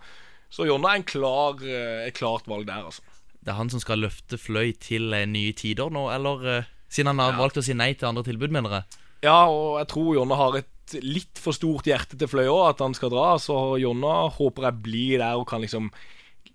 så 0.52 0.66
Jonna 0.68 0.92
er 0.92 1.00
en 1.00 1.08
klar, 1.08 1.56
eh, 1.64 2.06
et 2.10 2.14
klart 2.14 2.44
valg 2.46 2.66
der, 2.68 2.84
altså. 2.92 3.00
Det 3.42 3.48
er 3.50 3.56
han 3.58 3.70
som 3.72 3.80
skal 3.80 4.04
løfte 4.04 4.36
Fløy 4.38 4.74
til 4.78 5.08
eh, 5.16 5.24
nye 5.26 5.52
tider 5.56 5.88
nå, 5.90 6.10
eller? 6.12 6.66
Siden 6.92 7.12
han 7.12 7.22
har 7.24 7.40
valgt 7.40 7.60
å 7.60 7.64
si 7.64 7.76
nei 7.76 7.92
til 7.96 8.10
andre 8.10 8.24
tilbud, 8.26 8.52
mener 8.54 8.78
jeg. 8.78 9.02
Ja, 9.22 9.46
og 9.46 9.78
jeg 9.80 9.88
tror 9.92 10.14
Jonna 10.16 10.38
har 10.38 10.58
et 10.58 10.96
litt 11.00 11.38
for 11.40 11.56
stort 11.56 11.86
hjerte 11.88 12.18
til 12.18 12.28
Fløy 12.28 12.48
òg, 12.50 12.64
at 12.72 12.82
han 12.84 12.96
skal 12.96 13.12
dra. 13.12 13.36
Så 13.40 13.78
Jonna 13.80 14.26
håper 14.34 14.68
jeg 14.68 14.82
blir 14.84 15.22
der 15.22 15.38
og 15.38 15.46
kan 15.50 15.62
liksom 15.62 15.92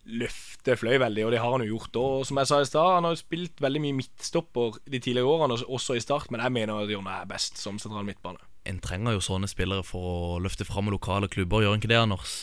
løfte 0.07 0.75
Fløy 0.79 0.97
veldig, 1.01 1.23
og 1.25 1.31
det 1.33 1.39
har 1.43 1.53
han 1.53 1.63
jo 1.63 1.77
gjort. 1.77 1.99
Og 2.01 2.27
som 2.27 2.39
jeg 2.39 2.49
sa 2.49 2.59
i 2.61 2.67
stad, 2.67 2.91
han 2.97 3.07
har 3.07 3.15
jo 3.15 3.21
spilt 3.23 3.63
veldig 3.63 3.81
mye 3.83 3.97
midtstopper 4.01 4.81
de 4.85 4.99
tidligere 4.99 5.31
årene, 5.31 5.57
også 5.63 5.97
i 5.97 6.03
start, 6.03 6.29
men 6.31 6.43
jeg 6.43 6.55
mener 6.59 6.83
at 6.83 6.91
Jonna 6.91 7.21
er 7.21 7.31
best 7.31 7.59
som 7.61 7.79
sentral 7.81 8.07
midtbane. 8.07 8.43
En 8.67 8.83
trenger 8.83 9.15
jo 9.15 9.23
sånne 9.23 9.47
spillere 9.47 9.83
for 9.87 10.11
å 10.11 10.39
løfte 10.43 10.67
fram 10.67 10.91
lokale 10.91 11.31
klubber, 11.31 11.63
gjør 11.63 11.75
han 11.75 11.83
ikke 11.83 11.91
det, 11.91 11.99
Anders? 12.03 12.37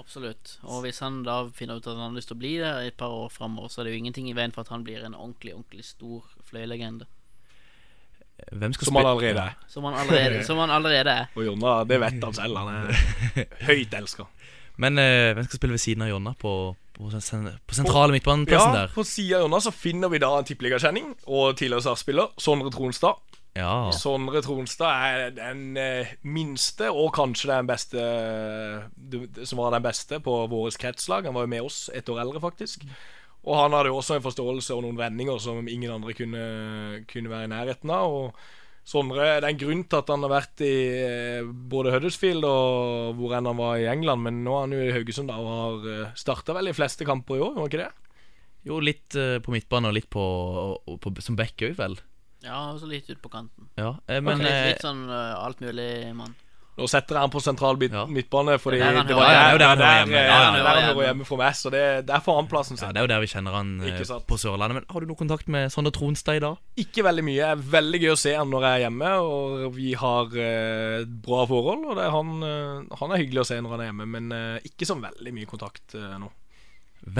Absolutt. 0.00 0.58
Og 0.64 0.84
hvis 0.84 1.00
han 1.04 1.22
da 1.26 1.42
finner 1.52 1.80
ut 1.80 1.86
at 1.86 1.96
han 1.96 2.08
har 2.08 2.16
lyst 2.16 2.30
til 2.32 2.38
å 2.38 2.40
bli 2.40 2.54
der 2.60 2.84
et 2.88 2.96
par 3.00 3.12
år 3.12 3.32
framover, 3.32 3.68
så 3.72 3.80
er 3.80 3.88
det 3.88 3.94
jo 3.94 4.00
ingenting 4.00 4.30
i 4.30 4.36
veien 4.36 4.52
for 4.52 4.64
at 4.64 4.72
han 4.72 4.84
blir 4.84 5.04
en 5.04 5.16
ordentlig, 5.16 5.52
ordentlig 5.56 5.84
stor 5.88 6.24
fløyelegende. 6.48 7.08
Hvem 8.52 8.72
skal 8.76 8.86
Som 8.90 8.96
han 9.00 9.06
allerede 9.06 9.46
er. 9.46 9.56
Som 9.68 9.84
han 9.88 9.94
allerede, 10.02 10.44
som 10.46 10.58
han 10.62 10.70
allerede 10.70 11.10
er. 11.22 11.30
Og 11.36 11.46
Jonna, 11.46 11.84
det 11.84 12.00
vet 12.00 12.20
han 12.24 12.34
selv. 12.36 12.56
Han 12.56 12.68
er 12.74 12.92
høyt 13.70 13.94
elska. 14.00 14.26
Men 14.80 14.98
eh, 14.98 15.32
hvem 15.36 15.44
skal 15.44 15.58
spille 15.60 15.76
ved 15.76 15.82
siden 15.82 16.02
av 16.06 16.08
Jonna 16.08 16.32
på, 16.40 16.52
på, 16.96 17.10
sen 17.20 17.48
på 17.68 17.74
sentrale 17.76 18.14
midtbaneplassen 18.16 18.72
Ja, 18.74 18.84
der? 18.86 18.94
på 18.94 19.04
sida 19.04 19.36
av 19.40 19.44
Jonna 19.44 19.60
så 19.60 19.72
finner 19.74 20.08
vi 20.08 20.20
da 20.22 20.30
en 20.38 20.46
tippeligakjenning 20.48 21.10
og 21.26 21.58
tidligere 21.60 21.84
Start-spiller, 21.84 22.30
Sondre 22.40 22.72
Tronstad. 22.72 23.20
Ja. 23.58 23.90
Sondre 23.92 24.40
Tronstad 24.46 25.04
er 25.10 25.32
den 25.36 25.76
eh, 25.76 26.12
minste, 26.22 26.88
og 26.94 27.10
kanskje 27.16 27.50
den 27.50 27.66
beste 27.68 28.04
Som 29.44 29.58
var 29.58 29.74
den 29.74 29.82
beste 29.84 30.20
på 30.22 30.36
vårt 30.48 30.78
kretslag. 30.80 31.26
Han 31.26 31.34
var 31.34 31.44
jo 31.48 31.52
med 31.52 31.66
oss 31.66 31.90
et 31.92 32.08
år 32.08 32.22
eldre, 32.22 32.40
faktisk. 32.40 32.86
Og 33.46 33.56
han 33.56 33.76
hadde 33.76 33.92
jo 33.92 34.00
også 34.00 34.18
en 34.18 34.24
forståelse 34.24 34.74
og 34.76 34.82
noen 34.84 34.98
vendinger 34.98 35.38
som 35.40 35.68
ingen 35.68 35.92
andre 35.94 36.12
kunne, 36.16 36.42
kunne 37.08 37.32
være 37.32 37.48
i 37.48 37.52
nærheten 37.54 37.92
av. 37.94 38.16
Og 38.16 38.58
Sondre, 38.90 39.22
Det 39.38 39.44
er 39.44 39.52
en 39.52 39.60
grunn 39.60 39.82
til 39.84 40.00
at 40.00 40.08
han 40.10 40.24
har 40.24 40.32
vært 40.32 40.62
i 40.66 40.74
eh, 41.04 41.48
både 41.72 41.92
Huddersfield 41.94 42.46
og 42.48 43.18
hvor 43.18 43.34
enn 43.36 43.46
han 43.46 43.58
var 43.60 43.76
i 43.78 43.88
England, 43.92 44.24
men 44.24 44.40
nå 44.42 44.54
er 44.56 44.64
han 44.64 44.74
jo 44.74 44.80
i 44.82 44.94
Haugesund 44.96 45.30
da, 45.30 45.36
og 45.38 45.84
har 45.84 46.14
starta 46.18 46.56
vel 46.56 46.72
de 46.72 46.74
fleste 46.74 47.06
kamper 47.06 47.38
i 47.38 47.44
år, 47.44 47.58
var 47.60 47.70
ikke 47.70 47.84
det? 47.84 47.90
Jo, 48.66 48.80
litt 48.84 49.16
eh, 49.16 49.38
på 49.40 49.54
midtbane 49.54 49.88
og 49.88 49.96
litt 49.96 50.08
på, 50.12 50.20
og 50.20 50.96
på 51.00 51.12
som 51.24 51.38
back 51.38 51.62
òg, 51.64 51.76
vel. 51.78 51.96
Ja, 52.44 52.70
og 52.72 52.80
så 52.80 52.88
litt 52.88 53.08
ut 53.10 53.20
på 53.20 53.32
kanten. 53.32 53.68
Ja, 53.80 53.94
eh, 54.08 54.20
men 54.24 54.40
litt, 54.40 54.52
eh, 54.52 54.68
litt 54.72 54.84
sånn 54.84 55.06
uh, 55.08 55.40
alt 55.40 55.60
mulig 55.64 55.90
mann. 56.16 56.36
Nå 56.80 56.86
setter 56.88 57.18
jeg 57.18 57.20
han 57.26 57.32
på 57.32 57.42
sentral 57.44 57.76
midtbane, 57.76 58.54
fordi 58.60 58.78
Det 58.80 58.86
er 58.88 59.04
det 59.04 59.16
var 59.18 59.28
Ja, 59.28 59.40
er 59.52 59.58
der 59.60 59.84
han 59.84 60.86
hører 60.88 61.04
hjemme. 61.10 61.26
for 61.28 61.36
meg. 61.40 61.52
Så 61.58 61.70
det, 61.72 61.82
der 62.08 62.22
får 62.24 62.38
han 62.40 62.48
plassen 62.48 62.78
sin. 62.80 62.86
Ja, 62.88 62.92
Det 62.92 63.02
er 63.02 63.06
jo 63.06 63.12
der 63.12 63.20
vi 63.20 63.30
kjenner 63.30 63.56
han 63.58 63.74
eh, 63.84 64.00
på 64.26 64.38
Sørlandet. 64.40 64.80
Men 64.80 64.86
har 64.88 65.00
du 65.04 65.06
noe 65.10 65.18
kontakt 65.20 65.48
med 65.52 65.68
Sondre 65.72 65.92
Tronstad 65.92 66.40
i 66.40 66.42
dag? 66.44 66.56
Ikke 66.80 67.04
veldig 67.04 67.24
mye. 67.26 67.40
Det 67.40 67.50
er 67.50 67.64
veldig 67.76 68.00
gøy 68.00 68.12
å 68.14 68.20
se 68.20 68.34
han 68.36 68.50
når 68.50 68.66
jeg 68.66 68.72
er 68.78 68.84
hjemme, 68.86 69.12
og 69.20 69.74
vi 69.76 69.92
har 70.00 70.36
eh, 70.40 71.04
bra 71.28 71.44
forhold. 71.50 71.84
Og 71.90 71.98
det 72.00 72.06
er 72.06 72.14
han, 72.16 72.32
eh, 72.48 72.96
han 73.02 73.12
er 73.12 73.20
hyggelig 73.22 73.44
å 73.44 73.48
se 73.50 73.60
når 73.60 73.76
han 73.76 73.84
er 73.84 73.90
hjemme, 73.92 74.08
men 74.16 74.32
eh, 74.32 74.70
ikke 74.70 74.88
så 74.88 74.96
veldig 75.00 75.34
mye 75.36 75.50
kontakt 75.50 75.94
eh, 75.98 76.16
nå. 76.22 76.30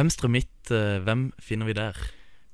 Venstre 0.00 0.28
midt, 0.32 0.70
eh, 0.72 0.98
hvem 1.04 1.28
finner 1.40 1.68
vi 1.68 1.76
der? 1.76 2.00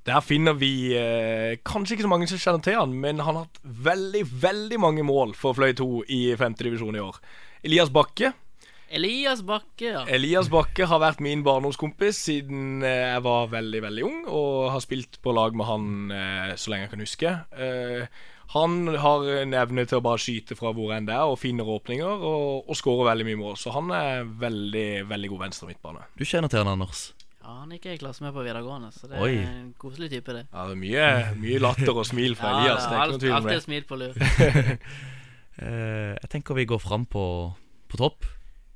Der 0.06 0.22
finner 0.22 0.54
vi 0.54 0.94
eh, 0.94 1.58
kanskje 1.66 1.96
ikke 1.96 2.06
så 2.06 2.10
mange 2.12 2.28
som 2.30 2.38
kjenner 2.38 2.62
til 2.62 2.76
han, 2.78 2.92
men 2.94 3.18
han 3.18 3.40
har 3.40 3.48
hatt 3.48 3.58
veldig, 3.64 4.22
veldig 4.42 4.78
mange 4.78 5.02
mål 5.06 5.34
for 5.34 5.56
Fløy 5.58 5.74
2 5.74 5.88
i 6.14 6.20
femtedivisjon 6.38 6.94
i 6.94 7.02
år. 7.02 7.18
Elias 7.66 7.90
Bakke. 7.90 8.30
Elias 8.86 9.42
Bakke, 9.42 9.88
ja. 9.88 10.04
Elias 10.06 10.46
Bakke 10.52 10.86
har 10.86 11.02
vært 11.02 11.18
min 11.24 11.42
barndomskompis 11.42 12.20
siden 12.28 12.86
eh, 12.86 13.16
jeg 13.16 13.26
var 13.26 13.50
veldig, 13.50 13.82
veldig 13.82 14.06
ung, 14.06 14.22
og 14.30 14.70
har 14.76 14.84
spilt 14.84 15.18
på 15.26 15.34
lag 15.34 15.58
med 15.58 15.66
han 15.66 16.14
eh, 16.14 16.54
så 16.54 16.70
lenge 16.70 16.86
jeg 16.86 16.94
kan 16.94 17.02
huske. 17.08 17.34
Eh, 17.58 18.24
han 18.54 18.78
har 19.02 19.26
en 19.40 19.58
evne 19.58 19.88
til 19.90 19.98
å 19.98 20.04
bare 20.06 20.22
skyte 20.22 20.54
fra 20.54 20.70
hvor 20.70 20.94
enn 20.94 21.10
det 21.10 21.18
er, 21.18 21.26
og 21.26 21.40
finner 21.42 21.66
åpninger, 21.66 22.06
og, 22.30 22.70
og 22.70 22.78
skårer 22.78 23.10
veldig 23.10 23.26
mye 23.32 23.42
mål. 23.42 23.58
Så 23.58 23.74
han 23.74 23.90
er 23.90 24.22
veldig, 24.22 24.88
veldig 25.10 25.34
god 25.34 25.48
venstre 25.48 25.72
midtbane. 25.72 26.06
Du 26.14 26.22
kjenner 26.22 26.52
til 26.52 26.62
han, 26.62 26.76
Anders? 26.78 27.08
Ja, 27.46 27.52
Han 27.62 27.70
gikk 27.70 27.84
i 27.86 27.96
klasse 28.00 28.24
med 28.24 28.32
på 28.34 28.42
videregående, 28.42 28.88
så 28.90 29.06
det 29.06 29.20
Oi. 29.22 29.36
er 29.38 29.50
en 29.60 29.68
koselig 29.78 30.08
type, 30.10 30.32
det. 30.34 30.46
Ja, 30.52 30.64
det 30.66 30.74
er 30.74 30.80
mye, 30.80 31.10
mye 31.38 31.60
latter 31.62 31.94
og 31.94 32.06
smil 32.08 32.34
fra 32.34 32.48
Ja, 32.50 32.62
Elias. 32.64 32.82
ja, 32.82 32.88
Det 32.90 32.96
er 32.96 32.96
ikke 32.96 33.06
noe 33.06 33.12
alt- 33.12 33.20
tvil 33.22 33.30
om 33.30 33.36
alltid 33.36 33.56
et 33.56 33.62
smil 33.68 33.84
på 33.86 33.98
lur. 34.00 34.14
uh, 35.62 36.14
jeg 36.22 36.30
tenker 36.32 36.54
vi 36.58 36.64
går 36.66 36.80
fram 36.82 37.06
på, 37.06 37.24
på 37.88 37.96
topp. 38.02 38.26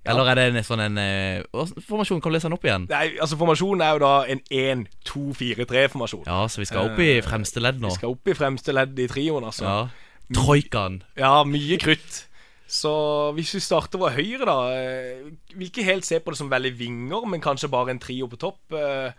Eller 0.07 0.31
er 0.31 0.39
det 0.39 0.45
en 0.57 0.65
sånn 0.65 0.81
en 0.81 0.97
uh, 0.97 1.67
formasjon? 1.85 2.23
Kan 2.25 2.33
du 2.33 2.37
lese 2.39 2.49
den 2.49 2.55
opp 2.57 2.65
igjen? 2.65 2.87
Nei, 2.89 3.19
altså 3.21 3.37
Formasjonen 3.37 3.83
er 3.85 3.99
jo 3.99 4.01
da 4.07 4.13
en 4.33 4.41
1-2-4-3-formasjon. 4.49 6.23
Ja, 6.31 6.47
så 6.49 6.63
vi 6.63 6.69
skal 6.71 6.89
opp 6.89 7.03
i 7.05 7.11
fremste 7.27 7.61
ledd 7.61 7.83
nå. 7.83 7.91
Vi 7.93 7.99
skal 8.01 8.15
opp 8.15 8.31
i 8.33 8.37
fremste 8.39 8.73
ledd 8.73 8.97
i 9.03 9.09
trioen, 9.11 9.45
altså. 9.51 9.67
Ja. 9.67 10.33
Troikaen. 10.33 11.03
Ja, 11.19 11.43
mye 11.45 11.77
krutt. 11.83 12.23
Så 12.71 12.91
hvis 13.35 13.51
vi 13.57 13.61
starter 13.65 13.99
fra 13.99 14.13
høyre, 14.15 14.47
da 14.47 14.55
eh, 14.79 15.25
Vil 15.57 15.67
ikke 15.73 15.83
helt 15.89 16.07
se 16.07 16.21
på 16.23 16.31
det 16.31 16.39
som 16.39 16.51
veldig 16.53 16.71
vinger, 16.79 17.25
men 17.27 17.43
kanskje 17.43 17.71
bare 17.73 17.91
en 17.91 17.99
trio 18.03 18.29
på 18.31 18.39
topp. 18.39 18.61
eh, 18.79 19.11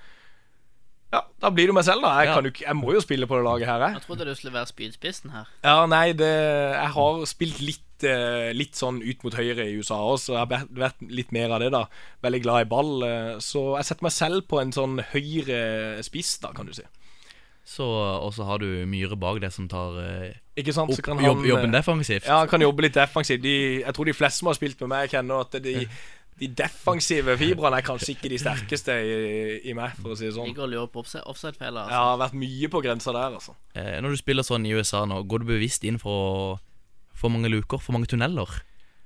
Ja, 1.11 1.19
da 1.43 1.49
blir 1.51 1.67
det 1.67 1.75
meg 1.75 1.83
selv, 1.83 2.05
da. 2.05 2.13
Jeg, 2.21 2.29
Ja. 2.29 2.35
kan 2.37 2.45
jo 2.47 2.51
jeg 2.61 2.75
må 2.79 2.93
jo 2.95 3.01
spille 3.03 3.27
på 3.27 3.35
det 3.35 3.43
laget 3.43 3.67
her, 3.67 3.79
jeg. 3.83 3.93
Jeg 3.97 4.01
trodde 4.07 4.25
du 4.29 4.35
skulle 4.35 4.53
være 4.55 4.69
spydspissen 4.71 5.31
her. 5.35 5.49
Ja, 5.65 5.85
nei, 5.85 6.13
det, 6.13 6.29
jeg 6.77 6.91
har 6.95 7.25
spilt 7.27 7.59
litt, 7.59 8.03
eh, 8.07 8.53
litt 8.55 8.79
sånn 8.79 9.01
ut 9.03 9.23
mot 9.25 9.33
høyre 9.35 9.65
i 9.67 9.75
USA 9.75 9.97
Så 10.15 10.31
Jeg 10.31 10.39
har 10.39 10.47
vært- 10.47 10.71
vært 10.71 11.11
litt 11.11 11.31
mer 11.33 11.51
av 11.51 11.59
det, 11.59 11.71
da. 11.75 11.83
Veldig 12.23 12.41
glad 12.43 12.61
i 12.61 12.69
ball. 12.69 13.03
Så 13.43 13.75
jeg 13.75 13.85
setter 13.85 14.03
meg 14.07 14.11
selv 14.15 14.47
på 14.47 14.61
en 14.61 14.71
sånn 14.71 15.03
høyre 15.11 15.99
spiss, 16.01 16.37
da, 16.39 16.53
kan 16.53 16.65
du 16.65 16.71
si. 16.73 16.83
Så, 17.71 17.85
og 17.87 18.33
så 18.35 18.43
har 18.43 18.59
du 18.59 18.67
Myhre 18.89 19.15
bak 19.15 19.37
det 19.39 19.53
som 19.55 19.67
tar 19.71 19.95
eh, 20.03 20.39
Ikke 20.59 20.73
sant? 20.75 20.91
Så 20.91 20.99
opp 20.99 21.13
han, 21.13 21.21
jobb, 21.23 21.45
jobben 21.47 21.69
eh, 21.69 21.77
defensivt. 21.77 22.25
Ja, 22.27 22.41
han 22.41 22.49
kan 22.51 22.63
jobbe 22.63 22.83
litt 22.83 22.97
defensivt. 22.97 23.43
De, 23.45 23.53
jeg 23.79 23.95
tror 23.95 24.09
de 24.09 24.15
fleste 24.17 24.41
som 24.41 24.49
har 24.51 24.57
spilt 24.57 24.81
med 24.83 24.91
meg, 24.91 25.13
kjenner 25.13 25.45
at 25.45 25.55
de, 25.63 25.75
de 26.41 26.49
defensive 26.59 27.37
fibrene 27.39 27.79
er 27.79 27.85
kanskje 27.87 28.17
ikke 28.17 28.33
de 28.33 28.41
sterkeste 28.41 28.97
i, 29.07 29.13
i 29.71 29.77
meg, 29.77 29.95
for 30.01 30.11
å 30.11 30.19
si 30.19 30.27
det 30.27 30.33
sånn. 30.35 30.49
Ligger 30.51 30.67
og 30.67 30.73
lurer 30.73 30.91
på 30.91 31.05
offside-feiler. 31.05 31.85
Altså. 31.85 31.95
Jeg 31.95 32.09
har 32.09 32.19
vært 32.25 32.37
mye 32.43 32.71
på 32.75 32.83
grensa 32.83 33.15
der, 33.15 33.39
altså. 33.39 33.55
Eh, 33.79 33.95
når 34.03 34.17
du 34.17 34.21
spiller 34.25 34.47
sånn 34.47 34.67
i 34.67 34.75
USA 34.75 35.05
nå, 35.07 35.21
går 35.31 35.45
du 35.45 35.53
bevisst 35.53 35.87
inn 35.87 36.01
for 36.01 36.59
for 37.21 37.29
mange 37.29 37.51
luker, 37.53 37.81
for 37.81 37.95
mange 37.95 38.09
tunneler? 38.09 38.49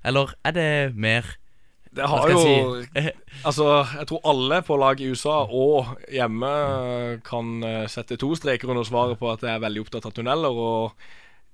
Eller 0.05 0.32
er 0.45 0.55
det 0.55 0.70
mer 0.95 1.36
Det 1.95 2.07
har 2.11 2.31
jo 2.31 2.39
si? 2.41 2.55
Altså, 3.47 3.67
jeg 3.99 4.07
tror 4.09 4.23
alle 4.31 4.61
på 4.65 4.77
lag 4.79 5.01
i 5.01 5.11
USA 5.11 5.43
og 5.45 5.91
hjemme 6.11 6.49
kan 7.27 7.59
eh, 7.67 7.83
sette 7.91 8.17
to 8.19 8.31
streker 8.37 8.71
under 8.71 8.87
svaret 8.87 9.19
på 9.19 9.29
at 9.31 9.45
jeg 9.45 9.53
er 9.53 9.63
veldig 9.63 9.85
opptatt 9.85 10.07
av 10.09 10.15
tunneler. 10.15 10.59
Og 10.65 11.07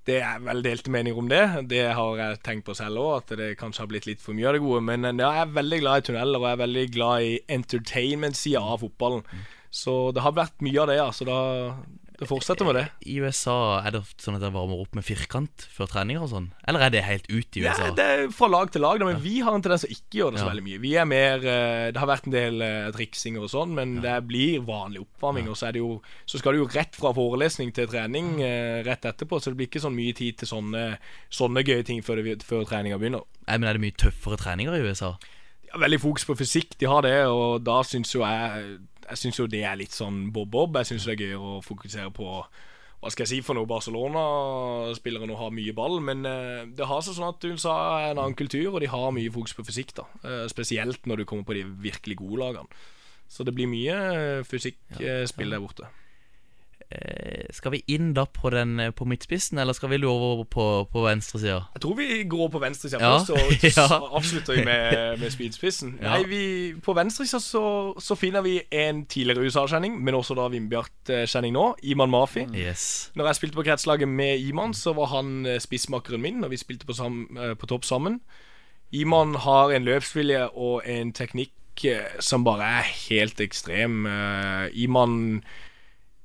det 0.08 0.18
er 0.26 0.42
vel 0.42 0.64
delte 0.66 0.94
meninger 0.94 1.20
om 1.20 1.30
det. 1.30 1.44
Det 1.70 1.84
har 1.98 2.22
jeg 2.22 2.42
tenkt 2.46 2.68
på 2.70 2.76
selv 2.78 3.02
òg, 3.04 3.12
at 3.20 3.34
det 3.38 3.50
kanskje 3.60 3.84
har 3.84 3.92
blitt 3.92 4.08
litt 4.10 4.24
for 4.24 4.38
mye 4.38 4.50
av 4.50 4.58
det 4.58 4.64
gode. 4.64 4.84
Men 4.88 5.10
eh, 5.10 5.18
ja, 5.20 5.34
jeg 5.40 5.48
er 5.48 5.58
veldig 5.60 5.82
glad 5.84 6.02
i 6.04 6.08
tunneler, 6.10 6.40
og 6.40 6.48
jeg 6.48 6.58
er 6.58 6.64
veldig 6.66 6.86
glad 6.96 7.28
i 7.28 7.34
entertainment-sida 7.58 8.64
av 8.64 8.86
fotballen. 8.86 9.26
Så 9.72 9.98
det 10.16 10.24
har 10.26 10.36
vært 10.36 10.64
mye 10.66 10.80
av 10.84 10.92
det, 10.92 10.98
ja. 11.00 11.10
Så 11.16 11.28
da 11.28 11.42
det 12.22 12.28
fortsetter 12.30 12.68
med 12.68 12.76
det. 12.78 12.84
I 13.10 13.16
USA 13.26 13.82
er 13.82 13.96
det 13.96 14.04
sånn 14.22 14.36
at 14.38 14.44
jeg 14.46 14.54
varmer 14.54 14.78
opp 14.84 14.94
med 14.94 15.02
firkant 15.08 15.64
før 15.74 15.90
treninger 15.90 16.22
og 16.22 16.30
sånn? 16.30 16.52
Eller 16.70 16.84
er 16.86 16.92
det 16.94 17.02
helt 17.08 17.26
ut 17.32 17.58
i 17.58 17.64
USA? 17.64 17.88
Ja, 17.88 17.96
det 17.98 18.06
er 18.06 18.22
fra 18.38 18.46
lag 18.54 18.70
til 18.72 18.84
lag, 18.86 19.02
men 19.02 19.16
men 19.16 19.24
vi 19.24 19.40
har 19.42 19.58
en 19.58 19.64
tendens 19.66 19.82
til 19.84 19.90
å 19.90 19.96
ikke 19.98 20.20
gjøre 20.20 20.36
det 20.36 20.40
så 20.40 20.46
Ja. 20.46 20.52
veldig 20.52 20.64
mye. 20.68 20.82
Vi 20.84 20.92
er 21.02 21.08
mer 21.10 21.36
eh, 21.44 21.88
Det 21.92 21.98
har 22.00 22.08
vært 22.12 22.30
en 22.30 22.36
del 22.36 22.62
uh, 22.62 22.92
triksinger 22.94 23.42
og 23.42 23.50
sånn, 23.52 23.74
men 23.76 23.98
det 24.06 24.14
blir 24.30 24.62
vanlig 24.64 25.02
oppvarming. 25.02 25.50
Og 25.50 25.58
så, 25.58 25.68
er 25.68 25.72
det 25.76 25.82
jo, 25.82 25.98
så 26.30 26.38
skal 26.40 26.54
det 26.54 26.62
jo 26.62 26.70
rett 26.72 26.96
fra 26.96 27.12
forelesning 27.18 27.74
til 27.74 27.90
trening 27.92 28.38
eh, 28.46 28.84
rett 28.86 29.04
etterpå, 29.10 29.42
så 29.42 29.50
det 29.52 29.58
blir 29.60 29.68
ikke 29.72 29.82
sånn 29.84 29.98
mye 29.98 30.14
tid 30.14 30.38
til 30.40 30.48
sånne, 30.54 30.86
sånne 31.34 31.66
gøye 31.66 31.84
ting 31.84 32.06
før, 32.06 32.22
det, 32.22 32.44
før 32.46 32.64
treninga 32.70 33.02
begynner. 33.02 33.26
Nei, 33.50 33.58
men 33.58 33.68
Er 33.68 33.74
det 33.74 33.82
mye 33.90 33.98
tøffere 33.98 34.38
treninger 34.38 34.78
i 34.78 34.86
USA? 34.86 35.16
Veldig 35.74 36.02
fokus 36.04 36.26
på 36.28 36.36
fysikk, 36.38 36.78
de 36.78 36.86
har 36.92 37.02
det, 37.02 37.18
og 37.32 37.64
da 37.64 37.82
syns 37.88 38.14
jo 38.14 38.22
jeg 38.22 38.78
Jeg 39.12 39.20
syns 39.20 39.40
jo 39.40 39.48
det 39.52 39.64
er 39.68 39.80
litt 39.80 39.96
sånn 39.96 40.30
bob-bob. 40.34 40.78
Jeg 40.82 40.94
syns 40.94 41.08
det 41.08 41.16
er 41.16 41.24
gøyere 41.26 41.56
å 41.58 41.64
fokusere 41.66 42.12
på 42.16 42.28
hva 43.02 43.10
skal 43.10 43.26
jeg 43.26 43.32
si 43.32 43.40
for 43.42 43.58
noe 43.58 43.66
Barcelona-spillere 43.66 45.26
nå 45.26 45.34
har 45.40 45.54
mye 45.58 45.74
ball, 45.74 45.96
men 46.06 46.22
eh, 46.30 46.68
det 46.78 46.86
har 46.86 47.02
seg 47.02 47.16
sånn 47.18 47.32
at 47.32 47.48
USA 47.50 47.74
er 47.98 48.12
en 48.12 48.22
annen 48.22 48.38
kultur, 48.38 48.68
og 48.70 48.78
de 48.84 48.92
har 48.94 49.16
mye 49.16 49.32
fokus 49.34 49.56
på 49.58 49.66
fysikk. 49.66 49.96
da 49.98 50.06
Eh, 50.22 50.46
Spesielt 50.54 51.10
når 51.10 51.24
du 51.24 51.26
kommer 51.26 51.48
på 51.48 51.58
de 51.58 51.66
virkelig 51.66 52.20
gode 52.22 52.44
lagene. 52.44 52.84
Så 53.32 53.44
det 53.48 53.56
blir 53.58 53.70
mye 53.72 54.44
fysikkspill 54.46 55.08
ja, 55.08 55.26
ja. 55.26 55.50
der 55.56 55.64
borte. 55.64 55.90
Eh, 56.92 57.46
skal 57.56 57.72
vi 57.72 57.80
inn 57.88 58.10
da 58.14 58.26
på, 58.28 58.50
den, 58.52 58.80
eh, 58.80 58.92
på 58.92 59.06
midtspissen, 59.08 59.58
eller 59.62 59.74
skal 59.74 59.90
vi 59.94 59.98
lure 60.02 60.12
over 60.34 60.44
på, 60.44 60.66
på 60.92 61.04
venstresida? 61.06 61.62
Jeg 61.76 61.82
tror 61.86 61.96
vi 61.96 62.24
går 62.28 62.50
på 62.52 62.60
venstresida 62.60 63.00
Ja. 63.00 63.12
først, 63.18 63.30
og 63.32 63.72
så 63.78 64.00
avslutter 64.12 64.58
vi 64.60 64.66
med, 64.68 65.20
med 65.22 65.32
speedspissen. 65.32 65.94
Ja. 66.02 66.18
Nei, 66.18 66.24
vi, 66.28 66.42
På 66.84 66.94
venstresida 66.98 67.40
så, 67.40 67.64
så 68.00 68.16
finner 68.20 68.42
vi 68.44 68.58
en 68.72 69.06
tidligere 69.06 69.46
USA-kjenning, 69.48 69.96
men 70.04 70.16
også 70.18 70.36
da 70.36 70.50
Vindbjart-kjenning 70.52 71.56
nå, 71.56 71.66
Iman 71.84 72.12
Mafi. 72.12 72.44
Yes. 72.58 73.12
Når 73.16 73.32
jeg 73.32 73.40
spilte 73.40 73.60
på 73.62 73.66
kretslaget 73.70 74.10
med 74.10 74.44
Iman, 74.44 74.74
så 74.76 74.94
var 74.98 75.14
han 75.16 75.46
eh, 75.46 75.60
spissmakeren 75.64 76.22
min, 76.22 76.44
og 76.44 76.52
vi 76.52 76.60
spilte 76.60 76.86
på, 76.90 76.98
sam, 76.98 77.24
eh, 77.38 77.56
på 77.56 77.70
topp 77.72 77.88
sammen. 77.88 78.20
Iman 78.92 79.36
har 79.40 79.72
en 79.72 79.88
løpsvilje 79.88 80.50
og 80.52 80.82
en 80.90 81.14
teknikk 81.16 81.56
som 82.20 82.44
bare 82.44 82.66
er 82.82 82.90
helt 83.08 83.40
ekstrem. 83.42 84.04
Iman 84.76 85.14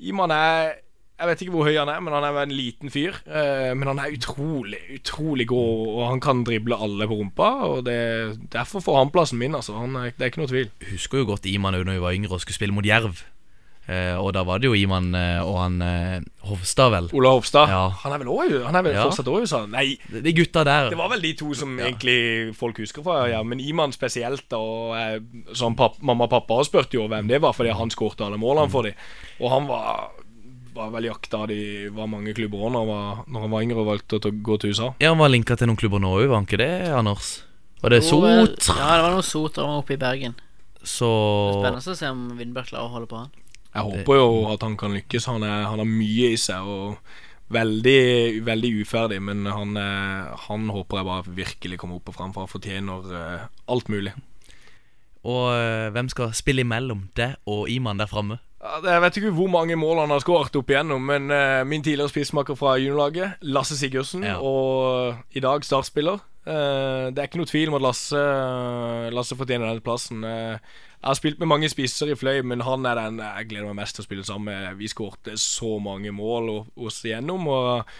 Iman 0.01 0.31
er 0.35 0.75
Jeg 1.17 1.29
vet 1.31 1.43
ikke 1.47 1.53
hvor 1.55 1.65
høy 1.65 1.79
han 1.79 1.89
er, 1.89 2.01
men 2.05 2.13
han 2.13 2.25
er 2.29 2.43
en 2.43 2.51
liten 2.53 2.91
fyr. 2.93 3.15
Eh, 3.25 3.71
men 3.73 3.89
han 3.89 4.01
er 4.03 4.13
utrolig, 4.13 4.83
utrolig 4.99 5.47
god, 5.49 5.87
og 5.95 6.03
han 6.11 6.21
kan 6.21 6.43
drible 6.45 6.77
alle 6.77 7.07
på 7.09 7.17
rumpa. 7.17 7.47
Og 7.65 7.87
det, 7.87 8.43
Derfor 8.53 8.85
får 8.85 8.99
han 8.99 9.13
plassen 9.15 9.41
min, 9.41 9.57
altså. 9.57 9.73
Er, 9.81 10.11
det 10.13 10.21
er 10.21 10.29
ikke 10.29 10.43
noe 10.43 10.53
tvil. 10.53 10.69
Husker 10.91 11.23
jo 11.23 11.31
godt 11.33 11.49
Iman 11.49 11.79
òg 11.79 11.87
når 11.89 11.97
vi 11.97 12.05
var 12.05 12.19
yngre 12.19 12.37
og 12.37 12.45
skulle 12.45 12.59
spille 12.59 12.77
mot 12.77 12.85
Jerv. 12.85 13.25
Eh, 13.89 14.17
og 14.19 14.33
da 14.35 14.43
var 14.43 14.59
det 14.59 14.67
jo 14.67 14.75
Iman 14.75 15.13
eh, 15.15 15.39
og 15.47 15.61
han 15.61 15.77
eh, 15.83 16.21
Hovstad, 16.49 16.91
vel. 16.91 17.07
Ola 17.15 17.31
Hofstad. 17.37 17.71
Ja. 17.71 17.85
Han 18.03 18.13
er 18.17 18.19
vel 18.19 18.31
også, 18.33 18.65
han 18.67 18.75
er 18.75 18.83
vel 18.83 18.95
Ja. 18.97 19.05
fortsatt 19.07 19.29
òg 19.31 19.39
i 19.39 19.47
USA? 19.47 19.61
Nei, 19.71 19.85
De 20.11 20.33
gutta 20.35 20.65
der. 20.67 20.89
Det 20.91 20.99
var 20.99 21.09
vel 21.13 21.23
de 21.23 21.33
to 21.39 21.53
som 21.55 21.77
egentlig 21.79 22.55
folk 22.59 22.79
husker 22.83 23.05
fra, 23.07 23.29
ja. 23.31 23.45
Men 23.47 23.61
Iman 23.63 23.93
spesielt. 23.95 24.51
Og 24.59 24.97
eh, 24.99 25.21
som 25.55 25.77
papp, 25.79 26.01
mamma 26.03 26.27
og 26.27 26.31
pappa 26.35 26.59
spurte 26.67 26.99
jo 26.99 27.07
hvem 27.07 27.29
det 27.31 27.39
var, 27.41 27.53
fordi 27.55 27.71
han 27.79 27.91
skårte 27.95 28.27
alle 28.27 28.39
målene 28.43 28.71
for 28.75 28.83
dem. 28.83 28.95
Og 29.39 29.51
han 29.55 29.69
var, 29.71 30.11
var 30.75 30.91
vel 30.91 31.07
jakta 31.09 31.47
de 31.47 31.89
var 31.95 32.11
mange 32.11 32.35
klubber 32.35 32.67
òg 32.67 32.73
når, 32.75 32.83
han 32.83 32.89
var- 32.91 33.25
når 33.31 33.41
han 33.47 33.51
var 33.55 33.63
yngre 33.63 33.79
og 33.85 33.87
valgte 33.93 34.19
å 34.19 34.35
gå 34.51 34.59
til 34.61 34.71
USA. 34.75 34.91
Ja, 35.01 35.11
Han 35.15 35.19
var 35.23 35.29
linka 35.31 35.55
til 35.57 35.69
noen 35.71 35.79
klubber 35.79 36.03
nå 36.03 36.11
òg, 36.19 36.27
var 36.29 36.37
han 36.43 36.47
ikke 36.51 36.59
det, 36.59 36.89
Anders? 36.91 37.45
Var 37.83 37.91
det 37.91 38.03
Sot? 38.03 38.67
Ja, 38.75 38.97
det 38.99 39.03
var 39.07 39.11
noe 39.15 39.23
sot 39.23 39.59
over 39.63 39.79
oppe 39.85 39.95
i 39.95 39.97
Bergen. 39.97 40.35
Så 40.87 41.07
Spennende 41.63 41.83
å 41.83 41.97
se 41.99 42.07
om 42.11 42.29
Vindberg 42.39 42.67
klarer 42.71 42.87
å 42.87 42.93
holde 42.93 43.09
på 43.11 43.19
han. 43.19 43.31
Jeg 43.77 43.85
håper 43.93 44.19
jo 44.19 44.29
at 44.55 44.63
han 44.65 44.77
kan 44.81 44.95
lykkes. 44.97 45.29
Han, 45.31 45.45
er, 45.47 45.67
han 45.69 45.83
har 45.83 45.89
mye 45.91 46.33
i 46.33 46.39
seg 46.41 46.65
og 46.67 46.97
veldig, 47.53 48.43
veldig 48.47 48.71
uferdig. 48.83 49.21
Men 49.23 49.45
han, 49.53 49.77
er, 49.79 50.33
han 50.49 50.69
håper 50.73 51.03
jeg 51.03 51.09
bare 51.11 51.37
virkelig 51.37 51.79
kommer 51.83 52.01
opp 52.01 52.09
og 52.11 52.17
fram, 52.19 52.33
for 52.35 52.47
han 52.47 52.51
fortjener 52.53 53.13
eh, 53.21 53.45
alt 53.71 53.93
mulig. 53.93 54.15
Og 55.27 55.45
eh, 55.55 55.89
hvem 55.95 56.09
skal 56.13 56.35
spille 56.39 56.63
imellom 56.65 57.09
det 57.19 57.33
og 57.51 57.67
Iman 57.73 57.99
der 58.03 58.11
framme? 58.11 58.39
Jeg 58.83 59.03
vet 59.05 59.17
ikke 59.21 59.31
hvor 59.37 59.51
mange 59.53 59.77
mål 59.79 60.01
han 60.03 60.11
har 60.15 60.23
skåret 60.25 60.57
opp 60.59 60.71
igjennom, 60.73 61.03
men 61.07 61.31
eh, 61.31 61.61
min 61.69 61.85
tidligere 61.87 62.11
spissmaker 62.11 62.57
fra 62.59 62.73
juniorlaget, 62.81 63.37
Lasse 63.47 63.77
Sigurdsen, 63.79 64.25
Ja. 64.27 64.39
og 64.43 65.21
i 65.39 65.43
dag 65.45 65.63
startspiller. 65.67 66.19
Eh, 66.47 67.13
det 67.15 67.21
er 67.21 67.29
ikke 67.29 67.39
noe 67.43 67.51
tvil 67.51 67.71
om 67.71 67.77
at 67.79 67.85
Lasse, 67.85 68.23
Lasse 69.15 69.39
fortjener 69.39 69.69
denne 69.71 69.85
plassen. 69.87 70.25
Eh, 70.27 70.59
jeg 71.07 71.13
har 71.13 71.19
spilt 71.21 71.39
med 71.39 71.47
mange 71.47 71.69
spisser 71.71 72.09
i 72.11 72.15
Fløy, 72.19 72.41
men 72.43 72.65
han 72.67 72.83
er 72.91 72.99
den 72.99 73.21
jeg 73.23 73.47
gleder 73.47 73.69
meg 73.69 73.77
mest 73.79 73.95
til 73.95 74.03
å 74.03 74.07
spille 74.09 74.25
sammen 74.27 74.49
med. 74.51 74.79
Vi 74.81 74.89
skårte 74.91 75.37
så 75.39 75.77
mange 75.79 76.11
mål 76.11 76.49
oss 76.83 76.97
igjennom. 77.07 77.45
Og 77.47 77.93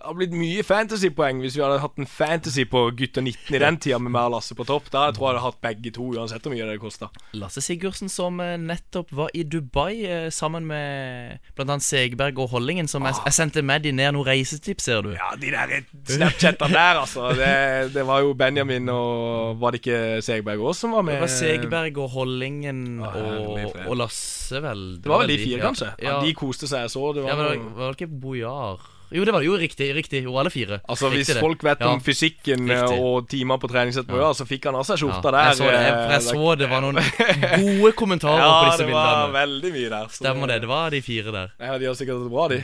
Det 0.00 0.08
har 0.08 0.14
blitt 0.16 0.32
mye 0.32 0.62
fantasypoeng 0.64 1.42
hvis 1.44 1.58
vi 1.58 1.60
hadde 1.60 1.80
hatt 1.82 1.98
en 2.00 2.06
fantasy 2.08 2.62
på 2.64 2.80
gutta 2.96 3.20
19 3.20 3.52
i 3.52 3.58
den 3.60 3.76
tida 3.84 3.98
med 4.00 4.14
meg 4.14 4.30
og 4.30 4.38
Lasse 4.38 4.54
på 4.56 4.64
topp. 4.64 4.86
Da 4.88 5.02
tror 5.12 5.26
jeg 5.26 5.34
jeg 5.36 5.42
hadde 5.42 5.42
hatt 5.44 5.58
begge 5.66 5.90
to, 5.92 6.06
uansett 6.14 6.46
hvor 6.46 6.54
mye 6.54 6.68
det 6.70 6.76
kosta. 6.80 7.10
Lasse 7.36 7.60
Sigurdsen 7.60 8.08
som 8.08 8.38
eh, 8.40 8.54
nettopp 8.56 9.10
var 9.12 9.28
i 9.36 9.42
Dubai 9.44 9.98
eh, 10.08 10.30
sammen 10.32 10.64
med 10.70 11.60
annet 11.60 11.84
Segberg 11.84 12.38
og 12.40 12.54
Hollingen, 12.54 12.88
som 12.88 13.04
jeg, 13.04 13.18
jeg 13.26 13.36
sendte 13.36 13.60
med 13.60 13.84
de 13.84 13.92
ned 13.92 14.14
noen 14.16 14.24
reisetips, 14.30 14.86
ser 14.88 15.04
du. 15.04 15.10
Ja, 15.18 15.34
de 15.36 15.50
der 15.52 15.74
Snapchatene 16.08 16.72
der, 16.72 17.00
altså. 17.02 17.26
Det, 17.36 17.50
det 17.92 18.04
var 18.08 18.22
jo 18.24 18.32
Benjamin 18.40 18.88
og 18.94 19.60
Var 19.60 19.76
det 19.76 19.82
ikke 19.82 19.98
Segberg 20.24 20.64
òg 20.64 20.78
som 20.78 20.96
var 20.96 21.04
med? 21.04 21.18
Det 21.18 21.26
var 21.26 21.34
Segberg 21.34 22.00
og 22.00 22.14
Hollingen 22.14 23.02
og, 23.04 23.60
og 23.84 24.00
Lasse, 24.00 24.64
vel. 24.64 24.86
Det 25.04 25.12
var 25.12 25.26
vel 25.26 25.34
de 25.34 25.38
fire, 25.44 25.60
kanskje? 25.66 25.90
Ja. 26.00 26.14
Ja, 26.14 26.24
De 26.24 26.32
koste 26.40 26.64
seg, 26.72 26.86
jeg 26.88 26.94
så. 26.96 27.04
Det 27.12 27.26
var 27.26 27.34
ja, 27.34 27.36
men 27.36 27.50
det 27.50 27.60
var, 27.66 27.76
var 27.82 27.92
det 27.92 28.00
ikke 28.00 28.20
Bojar 28.24 28.88
Jo, 29.12 29.24
det 29.26 29.32
var 29.34 29.42
jo 29.42 29.56
riktig. 29.58 29.88
riktig 29.96 30.22
Jo, 30.22 30.36
alle 30.38 30.50
fire. 30.54 30.80
Altså 30.88 31.08
Hvis 31.10 31.26
det. 31.32 31.40
folk 31.42 31.62
vet 31.64 31.80
Ja. 31.80 31.88
om 31.92 32.00
fysikken 32.00 32.70
eh, 32.70 32.82
Riktig. 32.82 32.98
og 33.02 33.28
timer 33.28 33.58
på 33.58 33.68
treningssett 33.68 34.06
på 34.06 34.16
Ja. 34.16 34.28
ja. 34.28 34.32
så 34.32 34.46
fikk 34.46 34.64
han 34.70 34.74
av 34.78 34.84
seg 34.86 34.98
skjorta 35.02 35.24
Ja, 35.24 35.30
der. 35.30 35.44
jeg 35.50 35.56
så 35.56 35.64
det, 35.64 35.72
jeg, 35.72 35.92
jeg 35.92 36.14
eh, 36.14 36.26
så 36.30 36.58
det 36.58 36.68
var 36.70 36.80
noen 36.80 37.00
gode 37.80 37.92
kommentarer 37.98 38.38
ja, 38.38 38.52
på 38.62 38.70
disse 38.70 38.86
det 38.86 38.92
var 38.94 39.08
bildene. 39.10 39.32
veldig 39.40 39.72
mye 39.72 39.88
der. 39.90 40.06
Stemmer 40.14 40.46
det. 40.46 40.60
Det 40.60 40.68
var 40.68 40.90
de 40.90 41.00
fire 41.02 41.32
der. 41.32 41.48
Ja, 41.58 41.78
De 41.78 41.84
har 41.86 41.94
sikkert 41.94 42.22
det 42.22 42.30
bra, 42.30 42.48
de. 42.48 42.60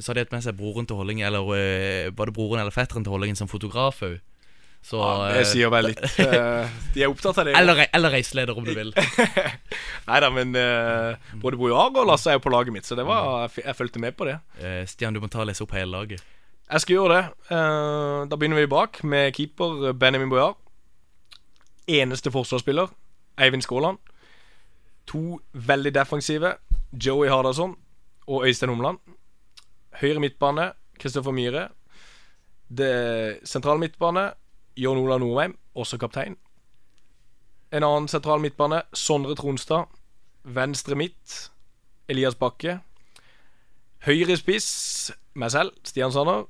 Så 0.00 0.08
hadde 0.10 0.14
de 0.14 0.24
hatt 0.24 0.32
med 0.32 0.42
seg 0.42 0.56
broren 0.58 0.86
til 0.86 0.96
Hollingen, 0.96 1.26
eller 1.28 1.44
var 2.16 2.26
det 2.26 2.34
broren 2.34 2.58
eller 2.60 2.72
fetteren 2.74 3.04
til 3.04 3.12
Hollingen 3.12 3.36
som 3.36 3.46
fotograf 3.46 4.00
òg. 4.02 4.16
Så 4.84 4.98
Ja, 5.00 5.32
det 5.32 5.40
øh, 5.40 5.46
sier 5.48 5.70
vel 5.72 5.86
litt. 5.88 6.02
eh, 6.20 6.72
De 6.92 7.02
er 7.02 7.08
opptatt 7.08 7.38
av 7.40 7.48
det. 7.48 7.54
eller, 7.56 7.86
eller 7.88 8.12
reiseleder, 8.12 8.58
om 8.58 8.66
du 8.66 8.74
vil. 8.76 8.92
Nei 10.10 10.18
da, 10.20 10.28
men 10.28 10.52
uh, 10.52 11.16
både 11.40 11.56
Bojar 11.56 11.94
og 11.94 12.04
Lasse 12.10 12.28
er 12.28 12.36
jo 12.36 12.42
på 12.44 12.52
laget 12.52 12.74
mitt, 12.74 12.84
så 12.84 12.98
det 12.98 13.06
var, 13.08 13.46
jeg, 13.46 13.64
jeg 13.64 13.78
fulgte 13.78 14.02
med 14.02 14.12
på 14.18 14.28
det. 14.28 14.36
Eh, 14.60 14.82
Stian, 14.90 15.16
du 15.16 15.22
må 15.24 15.30
ta 15.32 15.40
og 15.40 15.48
lese 15.48 15.64
opp 15.64 15.72
hele 15.72 15.88
laget. 15.88 16.20
Jeg 16.68 16.84
skal 16.84 16.98
gjøre 16.98 17.16
det. 17.16 17.24
Uh, 17.48 18.28
da 18.28 18.36
begynner 18.36 18.60
vi 18.60 18.68
bak 18.74 19.00
med 19.08 19.32
keeper 19.36 19.94
Benjamin 19.96 20.32
Bojar. 20.32 20.52
Eneste 21.88 22.32
forsvarsspiller 22.32 22.92
Eivind 23.40 23.64
Skåland. 23.64 23.98
To 25.08 25.40
veldig 25.52 25.94
defensive 25.96 26.54
Joey 26.92 27.32
Hardasson 27.32 27.76
og 28.28 28.44
Øystein 28.44 28.72
Omland. 28.72 29.00
Høyre 30.00 30.20
midtbane 30.20 30.72
Kristoffer 31.00 31.32
Myhre. 31.32 31.68
Det 32.68 33.40
sentrale 33.48 33.80
midtbane 33.80 34.30
Jon 34.76 34.98
Olav 34.98 35.20
Norheim, 35.22 35.56
også 35.74 35.98
kaptein. 35.98 36.36
En 37.74 37.82
annen 37.82 38.08
sentral 38.10 38.42
midtbane 38.42 38.82
Sondre 38.94 39.34
Tronstad. 39.38 39.90
Venstre 40.44 40.96
midt 40.98 41.50
Elias 42.08 42.36
Bakke. 42.38 42.78
Høyre 44.04 44.36
spiss 44.36 45.12
meg 45.34 45.50
selv, 45.54 45.72
Stian 45.86 46.12
Sanner. 46.12 46.44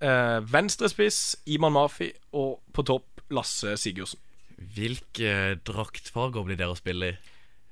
Eh, 0.00 0.38
venstre 0.52 0.88
spiss 0.90 1.36
Iman 1.46 1.74
Mafi. 1.74 2.10
Og 2.32 2.58
på 2.72 2.84
topp 2.86 3.22
Lasse 3.34 3.76
Sigurdsen. 3.76 4.20
Hvilke 4.58 5.58
draktfarger 5.66 6.46
blir 6.46 6.58
dere 6.58 6.74
å 6.74 6.78
spille 6.78 7.12
i? 7.12 7.18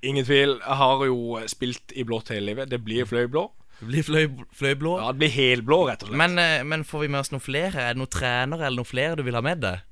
Ingen 0.07 0.26
tvil. 0.28 0.59
Jeg 0.61 0.78
har 0.82 1.05
jo 1.09 1.41
spilt 1.51 1.95
i 1.97 2.05
blått 2.07 2.30
hele 2.34 2.53
livet. 2.53 2.70
Det 2.70 2.82
blir 2.84 3.09
fløyblå. 3.09 3.49
Det 3.81 3.89
blir 3.91 4.03
fløy, 4.07 4.24
fløyblå. 4.57 4.95
Ja, 5.03 5.11
det 5.12 5.20
blir 5.20 5.35
helblå, 5.35 5.79
rett 5.91 6.03
og 6.03 6.09
slett. 6.09 6.16
Men, 6.16 6.39
eh, 6.39 6.62
men 6.64 6.85
får 6.85 7.01
vi 7.05 7.09
med 7.12 7.20
oss 7.20 7.31
noen 7.35 7.43
flere? 7.45 7.74
Er 7.77 7.93
det 7.95 8.01
noen 8.01 8.09
trenere 8.14 8.64
eller 8.66 8.77
noen 8.81 8.89
flere 8.89 9.16
du 9.16 9.22
vil 9.27 9.35
ha 9.37 9.43
med 9.45 9.61
deg? 9.61 9.83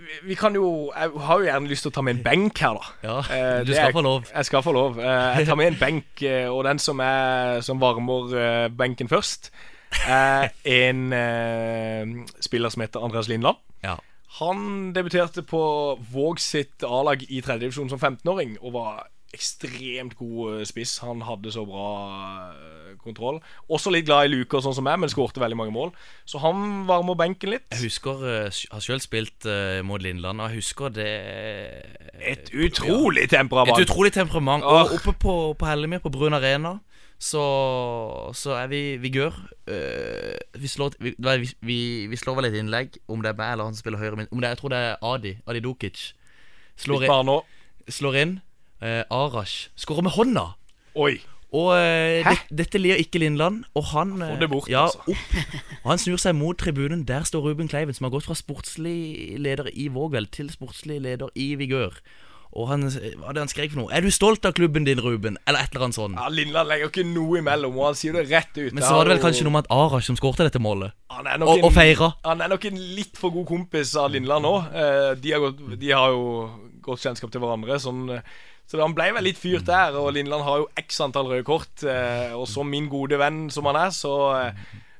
vi, 0.00 0.14
vi 0.30 0.34
kan 0.34 0.54
jo 0.56 0.90
Jeg 0.96 1.10
har 1.26 1.38
jo 1.42 1.44
gjerne 1.44 1.68
lyst 1.68 1.82
til 1.84 1.90
å 1.90 1.94
ta 1.94 2.00
med 2.02 2.16
en 2.16 2.22
benk 2.24 2.56
her, 2.58 2.78
da. 2.78 2.86
Ja, 3.04 3.16
Eh, 3.20 3.58
du 3.64 3.72
det 3.72 3.76
skal 3.76 3.88
er- 3.90 3.92
få 3.92 4.02
lov. 4.02 4.30
Jeg 4.32 4.44
skal 4.48 4.62
få 4.62 4.72
lov. 4.72 4.98
Eh, 4.98 5.36
jeg 5.38 5.46
tar 5.46 5.56
med 5.60 5.66
en 5.74 5.78
benk, 5.84 6.22
eh, 6.22 6.46
og 6.48 6.64
den 6.64 6.78
som, 6.78 7.00
er, 7.00 7.60
som 7.60 7.78
varmer 7.82 8.32
eh, 8.32 8.68
benken 8.68 9.08
først, 9.08 9.50
er 10.08 10.48
en 10.64 11.12
eh, 11.12 12.06
spiller 12.40 12.70
som 12.70 12.80
heter 12.80 13.02
Andreas 13.04 13.28
Lindland. 13.28 13.56
Ja. 13.84 13.96
Han 14.38 14.92
debuterte 14.94 15.42
på 15.42 15.60
Våg 16.12 16.38
sitt 16.40 16.84
A-lag 16.86 17.20
i 17.28 17.40
tredjedivisjon 17.42 17.90
som 17.90 17.98
15-åring 17.98 18.56
og 18.62 18.72
var 18.72 19.08
ekstremt 19.34 20.16
god 20.18 20.60
eh, 20.60 20.66
spiss. 20.66 20.98
Han 21.04 21.22
hadde 21.26 21.52
så 21.54 21.62
bra 21.66 21.90
eh, 22.50 22.96
kontroll. 23.00 23.40
Også 23.70 23.92
litt 23.94 24.08
glad 24.08 24.26
i 24.26 24.32
luker, 24.32 24.62
sånn 24.64 24.74
som 24.76 24.86
meg, 24.86 24.98
men 25.00 25.12
skårte 25.12 25.42
veldig 25.42 25.58
mange 25.58 25.74
mål. 25.74 25.94
Så 26.28 26.42
han 26.42 26.84
varmer 26.88 27.18
benken 27.18 27.54
litt. 27.54 27.68
Jeg 27.74 27.86
husker 27.86 28.24
eh, 28.26 28.50
Jeg 28.50 28.72
har 28.74 28.84
selv 28.84 29.04
spilt 29.04 29.46
uh, 29.48 29.80
mot 29.86 30.02
Lindland, 30.02 30.42
og 30.42 30.50
jeg 30.50 30.64
husker 30.64 30.92
det 30.94 31.10
Et 32.18 32.52
utrolig 32.52 33.28
temperament. 33.30 33.78
Et 33.78 33.86
utrolig 33.88 34.12
temperament. 34.16 34.66
Og 34.66 34.96
oppe 34.98 35.14
på, 35.14 35.36
på 35.54 35.70
Hellemyr, 35.70 36.02
på 36.02 36.12
Brun 36.12 36.34
Arena, 36.36 36.78
så, 37.20 37.44
så 38.34 38.56
er 38.58 38.70
vi 38.72 38.82
vigør. 39.00 39.36
Uh, 39.70 40.36
vi, 40.58 40.68
slår, 40.68 40.98
vi, 40.98 41.14
vi, 41.62 41.80
vi, 42.10 42.18
slår 42.18 42.40
vel 42.40 42.50
et 42.50 42.58
innlegg, 42.58 42.98
om 43.08 43.22
det 43.22 43.34
er 43.34 43.38
meg 43.38 43.54
eller 43.54 43.70
han 43.70 43.78
som 43.78 43.84
spiller 43.84 44.02
høyre 44.02 44.18
min 44.18 44.30
om 44.34 44.42
det 44.42 44.54
Jeg 44.54 44.62
tror 44.62 44.74
det 44.74 44.84
er 44.90 45.02
Adi. 45.14 45.36
Adi 45.46 45.62
Dukic. 45.62 46.10
Slår. 46.80 47.06
Slår 47.90 48.16
inn. 48.16 48.38
Eh, 48.80 49.02
Arash 49.12 49.68
skårer 49.76 50.06
med 50.06 50.14
hånda. 50.16 50.46
Oi. 50.96 51.18
Og 51.50 51.72
eh, 51.74 52.22
det, 52.22 52.36
dette 52.62 52.78
lir 52.78 53.00
ikke 53.02 53.20
Lindland. 53.20 53.64
Og 53.74 53.90
han 53.92 54.14
Få 54.20 54.30
eh, 54.30 54.40
det 54.40 54.48
bort, 54.52 54.70
ja, 54.70 54.86
altså. 54.86 55.02
opp. 55.10 55.76
Og 55.82 55.92
han 55.92 56.00
snur 56.00 56.20
seg 56.22 56.36
mot 56.38 56.58
tribunen. 56.58 57.04
Der 57.08 57.26
står 57.26 57.48
Ruben 57.50 57.68
Kleiven, 57.68 57.96
som 57.96 58.06
har 58.06 58.14
gått 58.14 58.28
fra 58.28 58.38
sportslig 58.38 59.36
leder 59.42 59.68
i 59.74 59.90
Vågvel 59.92 60.30
til 60.32 60.50
sportslig 60.54 61.00
leder 61.02 61.32
i 61.34 61.52
Vigør. 61.60 61.98
Og 62.50 62.66
han, 62.66 62.82
hva 62.90 63.28
er 63.30 63.36
det 63.36 63.42
han 63.44 63.50
skrek 63.50 63.70
for 63.70 63.78
noe? 63.84 63.92
Er 63.94 64.02
du 64.02 64.10
stolt 64.10 64.46
av 64.48 64.56
klubben 64.56 64.82
din, 64.86 64.98
Ruben? 64.98 65.36
Eller 65.46 65.62
et 65.62 65.74
eller 65.74 65.86
annet 65.86 65.98
sånt. 66.00 66.18
Ja, 66.18 66.26
Lindland 66.34 66.66
legger 66.72 66.90
ikke 66.90 67.04
noe 67.06 67.38
imellom, 67.38 67.76
og 67.78 67.92
han 67.92 67.98
sier 67.98 68.16
det 68.16 68.24
rett 68.26 68.50
ut. 68.56 68.72
Men 68.74 68.82
så 68.82 68.96
var 68.96 69.06
det 69.06 69.14
vel 69.14 69.22
kanskje 69.22 69.46
noe 69.46 69.54
med 69.54 69.68
at 69.68 69.76
Arash 69.76 70.10
som 70.10 70.18
skårte 70.18 70.48
dette 70.48 70.62
målet. 70.62 70.96
Han 71.14 71.28
er 71.30 71.38
nok 71.38 71.52
Og, 71.52 71.68
og 71.68 71.76
feira. 71.76 72.10
Han 72.26 72.42
er 72.42 72.50
nok 72.50 72.66
en 72.72 72.80
litt 72.98 73.20
for 73.20 73.30
god 73.36 73.46
kompis 73.52 73.94
av 74.02 74.10
Lindland 74.10 74.46
nå. 74.48 74.54
Eh, 74.66 75.12
de, 75.22 75.34
har 75.36 75.44
gått, 75.46 75.62
de 75.78 75.92
har 75.94 76.10
jo 76.16 76.24
godt 76.82 77.04
kjennskap 77.06 77.30
til 77.30 77.44
hverandre. 77.44 77.78
Sånn, 77.86 78.02
eh, 78.16 78.34
så 78.70 78.78
han 78.78 78.94
ble 78.94 79.08
vel 79.16 79.26
litt 79.26 79.38
fyrt 79.40 79.66
der. 79.66 79.96
Og 79.98 80.12
Lindland 80.14 80.44
har 80.46 80.60
jo 80.62 80.68
x 80.78 81.00
antall 81.02 81.26
røde 81.26 81.42
kort. 81.48 81.82
eh, 81.82 82.30
og 82.38 82.46
som 82.46 82.70
min 82.70 82.86
gode 82.88 83.18
venn 83.18 83.48
som 83.50 83.66
han 83.66 83.76
er, 83.80 83.90
så, 83.90 84.12
eh, 84.38 84.52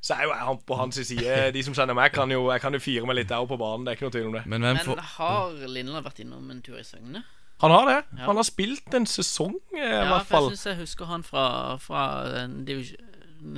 så 0.03 0.17
er 0.17 0.25
jo 0.27 0.33
jeg 0.33 0.45
han 0.49 0.57
på 0.67 0.75
hans 0.75 0.99
side. 1.07 1.51
De 1.55 1.63
som 1.63 1.73
kjenner 1.77 1.95
meg, 1.95 2.11
kan 2.11 2.29
jo, 2.33 2.49
jeg 2.51 2.59
kan 2.61 2.73
jo 2.75 2.79
fyre 2.83 3.07
meg 3.07 3.15
litt 3.21 3.29
der 3.31 3.45
på 3.47 3.57
banen. 3.61 3.85
Det 3.85 3.93
er 3.93 3.95
ikke 3.99 4.09
noe 4.09 4.15
tvil 4.17 4.27
om 4.31 4.35
det. 4.35 4.45
Men 4.45 4.61
hvem 4.67 4.81
Men 4.81 5.05
har 5.15 5.55
Lindland 5.71 6.03
vært 6.05 6.19
innom 6.19 6.51
en 6.51 6.61
tur 6.61 6.77
i 6.79 6.83
Søgne? 6.83 7.23
Han 7.61 7.71
har 7.71 7.85
det. 7.85 7.97
Ja. 8.17 8.25
Han 8.25 8.35
har 8.41 8.43
spilt 8.43 8.93
en 8.97 9.05
sesong, 9.05 9.55
eh, 9.77 9.79
i 9.79 9.87
Ja, 9.87 10.07
hvert 10.09 10.25
for 10.27 10.49
jeg 10.49 10.57
syns 10.57 10.65
jeg 10.65 10.79
husker 10.81 11.05
han 11.05 11.23
fra, 11.23 11.77
fra 11.77 12.03
en 12.43 12.65
divisjon, 12.65 12.97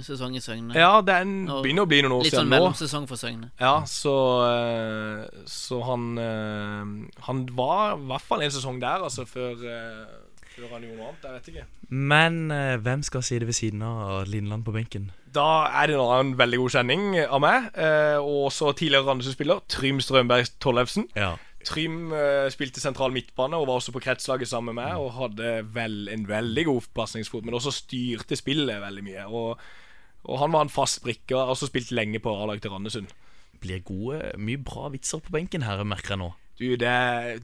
sesong 0.05 0.36
i 0.38 0.41
Søgne. 0.43 0.75
Ja, 0.77 1.01
den 1.05 1.34
en, 1.47 1.61
begynner 1.63 1.86
å 1.86 1.89
bli 1.89 2.01
noen 2.05 2.15
år 2.17 2.23
Litt 2.25 2.34
siden 2.34 2.43
sånn 2.45 2.51
nå. 2.51 2.57
mellomsesong 2.57 3.07
for 3.09 3.19
Søgne. 3.19 3.49
Ja, 3.61 3.75
så 3.89 4.13
eh, 4.47 5.41
Så 5.49 5.79
han 5.88 6.05
eh, 6.17 7.17
Han 7.27 7.45
var 7.57 7.97
i 7.97 8.05
hvert 8.11 8.27
fall 8.27 8.45
en 8.45 8.53
sesong 8.55 8.79
der, 8.84 9.03
altså, 9.07 9.25
før, 9.29 9.53
eh, 9.59 10.05
før 10.55 10.69
han 10.75 10.86
gjorde 10.88 10.97
noe 10.99 11.09
annet. 11.11 11.27
Jeg 11.27 11.34
vet 11.39 11.51
ikke. 11.53 11.65
Men 11.93 12.39
eh, 12.51 12.77
hvem 12.81 13.03
skal 13.05 13.23
si 13.25 13.39
det 13.41 13.49
ved 13.49 13.57
siden 13.59 13.84
av 13.86 14.23
Lindland 14.29 14.65
på 14.65 14.73
benken? 14.75 15.11
Da 15.34 15.65
er 15.81 15.89
det 15.89 15.95
en 15.97 16.03
annen 16.05 16.36
veldig 16.38 16.59
god 16.61 16.73
kjenning 16.75 17.05
av 17.25 17.39
meg, 17.41 17.71
eh, 17.73 18.19
og 18.21 18.51
også 18.51 18.69
tidligere 18.77 19.07
Randesund-spiller 19.07 19.63
Trym 19.71 19.97
Strømberg 20.03 20.51
Tollefsen. 20.61 21.07
Ja. 21.17 21.31
Trym 21.68 22.11
uh, 22.14 22.49
spilte 22.53 22.82
sentral 22.84 23.14
midtbane 23.16 23.57
og 23.59 23.68
var 23.70 23.80
også 23.80 23.93
på 23.95 24.01
kretslaget 24.03 24.49
sammen 24.49 24.74
med 24.74 24.84
meg 24.84 24.99
og 25.01 25.16
hadde 25.18 25.55
vel, 25.76 25.97
en 26.14 26.28
veldig 26.30 26.68
god 26.70 26.91
pasningsfot, 26.97 27.45
men 27.47 27.57
også 27.57 27.74
styrte 27.76 28.38
spillet 28.39 28.84
veldig 28.84 29.03
mye. 29.05 29.26
Og, 29.32 29.59
og 30.24 30.39
han 30.43 30.53
var 30.55 30.68
en 30.68 30.74
fast 30.74 31.03
brikke 31.05 31.36
og 31.36 31.43
har 31.43 31.55
også 31.55 31.72
spilt 31.72 31.91
lenge 31.95 32.22
på 32.24 32.36
A-lag 32.36 32.61
til 32.64 32.74
Randesund. 32.74 33.11
Blir 33.64 33.84
gode, 33.88 34.20
mye 34.38 34.59
bra 34.59 34.89
vitser 34.91 35.24
på 35.24 35.34
benken 35.36 35.64
her, 35.68 35.84
merker 35.88 36.16
jeg 36.16 36.24
nå. 36.24 36.32
Du, 36.59 36.68
det 36.78 36.93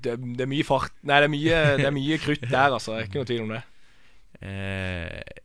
det, 0.06 0.16
det 0.38 0.44
er 0.46 0.50
mye 0.50 0.66
fart 0.68 0.94
Nei, 1.02 1.18
det 1.18 1.26
er 1.26 1.34
mye, 1.34 1.60
det 1.80 1.86
er 1.90 1.96
mye 1.96 2.18
krutt 2.22 2.44
der, 2.46 2.76
altså. 2.76 2.94
Det 2.94 3.00
er 3.00 3.08
ikke 3.10 3.22
noe 3.22 3.30
tvil 3.30 3.46
om 3.48 3.54
det. 3.56 3.62
Eh, 4.46 5.40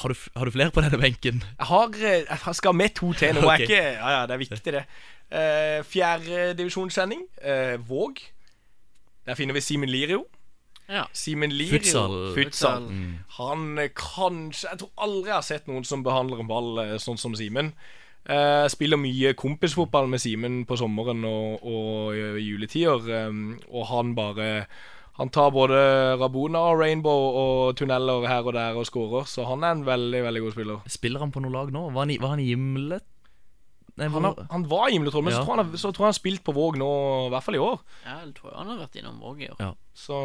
har, 0.00 0.08
du, 0.08 0.30
har 0.38 0.48
du 0.48 0.54
flere 0.54 0.72
på 0.74 0.82
denne 0.84 1.00
benken? 1.02 1.42
Jeg 1.58 1.68
har 1.68 1.96
eh, 1.98 2.24
Jeg 2.30 2.56
skal 2.58 2.76
med 2.76 2.94
to 2.96 3.12
til 3.12 3.34
nå. 3.36 3.44
Okay. 3.50 3.66
Ikke, 3.66 3.82
ja, 3.98 4.12
ja, 4.16 4.22
det 4.26 4.36
er 4.36 4.42
viktig, 4.44 4.74
det. 4.78 4.84
Uh, 5.30 5.82
Fjerdedivisjonssending. 5.86 7.24
Eh, 7.42 7.76
Våg. 7.88 8.18
Der 9.26 9.34
finner 9.38 9.54
vi 9.54 9.60
Simen 9.62 9.88
Lirio. 9.92 10.24
Ja. 10.90 11.04
Simen 11.14 11.52
Lirio 11.54 11.78
Futsal. 11.78 12.14
Futsal. 12.34 12.86
Mm. 12.90 13.18
Han 13.38 13.78
eh, 13.78 13.90
kanskje 13.94 14.68
Jeg 14.72 14.78
tror 14.80 14.90
aldri 14.98 15.28
jeg 15.30 15.36
har 15.36 15.46
sett 15.46 15.68
noen 15.70 15.84
som 15.86 16.02
behandler 16.02 16.40
en 16.42 16.48
ball 16.50 16.78
eh, 16.82 16.96
sånn 16.98 17.20
som 17.20 17.36
Simen. 17.38 17.72
Eh, 18.26 18.66
spiller 18.68 18.98
mye 19.00 19.30
kompisfotball 19.38 20.08
med 20.10 20.20
Simen 20.20 20.64
på 20.68 20.76
sommeren 20.80 21.22
og, 21.24 21.62
og 21.62 22.16
i 22.18 22.42
juletider. 22.48 23.06
eh, 23.06 23.38
og 23.70 23.86
han 23.92 24.14
bare 24.18 24.66
Han 25.20 25.28
tar 25.28 25.50
både 25.52 26.16
Rabona 26.18 26.58
og 26.72 26.78
Rainbow 26.80 27.22
og 27.36 27.76
tunneler 27.76 28.26
her 28.26 28.42
og 28.46 28.54
der 28.56 28.74
og 28.78 28.86
skårer, 28.88 29.26
Så 29.28 29.44
han 29.46 29.62
er 29.62 29.72
en 29.76 29.86
veldig 29.86 30.22
veldig 30.24 30.42
god 30.42 30.52
spiller. 30.52 30.78
Spiller 30.88 31.20
han 31.20 31.30
på 31.30 31.40
noe 31.44 31.52
lag 31.52 31.70
nå? 31.74 31.86
Var 31.92 32.00
han, 32.06 32.10
i- 32.10 32.18
var 32.18 32.28
han 32.34 32.40
i 32.40 32.46
Gimlet? 32.50 33.04
Nei, 34.00 34.08
Han, 34.08 34.24
har, 34.24 34.46
han 34.50 34.62
var 34.70 34.88
i 34.88 34.94
Gimletroll, 34.96 35.26
men 35.26 35.34
Ja. 35.34 35.40
så, 35.42 35.46
tror 35.46 35.60
han 35.60 35.72
så 35.76 35.90
tror 35.92 36.00
jeg 36.00 36.08
han 36.08 36.14
har 36.14 36.18
spilt 36.18 36.44
på 36.46 36.54
Våg 36.56 36.78
nå, 36.80 36.90
i 37.26 37.32
hvert 37.34 37.44
fall 37.46 37.58
i 37.58 37.62
år. 37.62 37.80
Ja, 38.06 38.14
jeg 38.24 38.34
tror 38.38 38.54
han 38.56 38.70
har 38.72 38.78
vært 38.80 38.96
innom 39.00 39.18
Våg 39.20 39.42
i 39.44 39.50
år. 39.52 39.58
Ja. 39.60 39.72
Så 39.94 40.20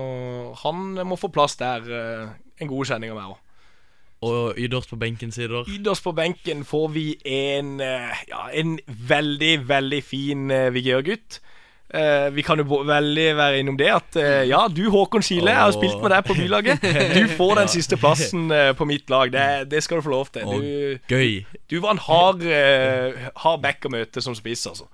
han 0.63 0.93
må 1.07 1.17
få 1.19 1.29
plass 1.35 1.57
der. 1.59 1.83
eh, 1.91 2.29
en 2.63 2.71
god 2.71 2.87
kjenning 2.87 3.11
av 3.11 3.17
meg 3.19 3.33
òg. 3.33 3.41
Og 4.25 4.57
ytterst 4.57 4.89
på 4.89 4.97
benken 4.97 5.31
sitter 5.35 5.67
Ytterst 5.69 6.05
på 6.05 6.13
benken 6.15 6.63
får 6.65 6.87
vi 6.95 7.03
en, 7.27 7.79
eh, 7.83 8.23
ja, 8.29 8.45
en 8.55 8.79
veldig, 8.87 9.67
veldig 9.67 9.99
fin 10.03 10.47
uh, 10.49 10.71
Vigør-gutt. 10.73 11.41
Eh, 11.93 12.33
vi 12.33 12.41
kan 12.41 12.57
jo 12.57 12.79
veldig 12.81 13.25
være 13.37 13.59
innom 13.61 13.75
det 13.77 13.91
at 13.93 14.17
uh, 14.17 14.41
ja, 14.49 14.63
du 14.73 14.87
Håkon 14.89 15.21
Skile, 15.23 15.51
jeg 15.53 15.61
har 15.61 15.73
spilt 15.75 15.99
med 16.01 16.09
deg 16.15 16.25
på 16.25 16.33
bylaget. 16.33 16.87
Du 17.13 17.27
får 17.39 17.59
den 17.61 17.69
siste 17.71 17.99
plassen 18.01 18.47
uh, 18.49 18.71
på 18.75 18.87
mitt 18.89 19.09
lag. 19.13 19.29
Det, 19.31 19.69
det 19.71 19.83
skal 19.85 20.01
du 20.01 20.07
få 20.07 20.15
lov 20.15 20.31
til. 20.33 20.49
Du, 20.49 21.13
Gøy. 21.13 21.45
du 21.69 21.77
var 21.83 21.93
en 21.93 22.01
hard, 22.01 22.41
uh, 22.41 23.29
hard 23.43 23.61
back 23.61 23.85
å 23.85 23.93
møte 23.93 24.23
som 24.25 24.35
spiss, 24.37 24.65
altså. 24.71 24.89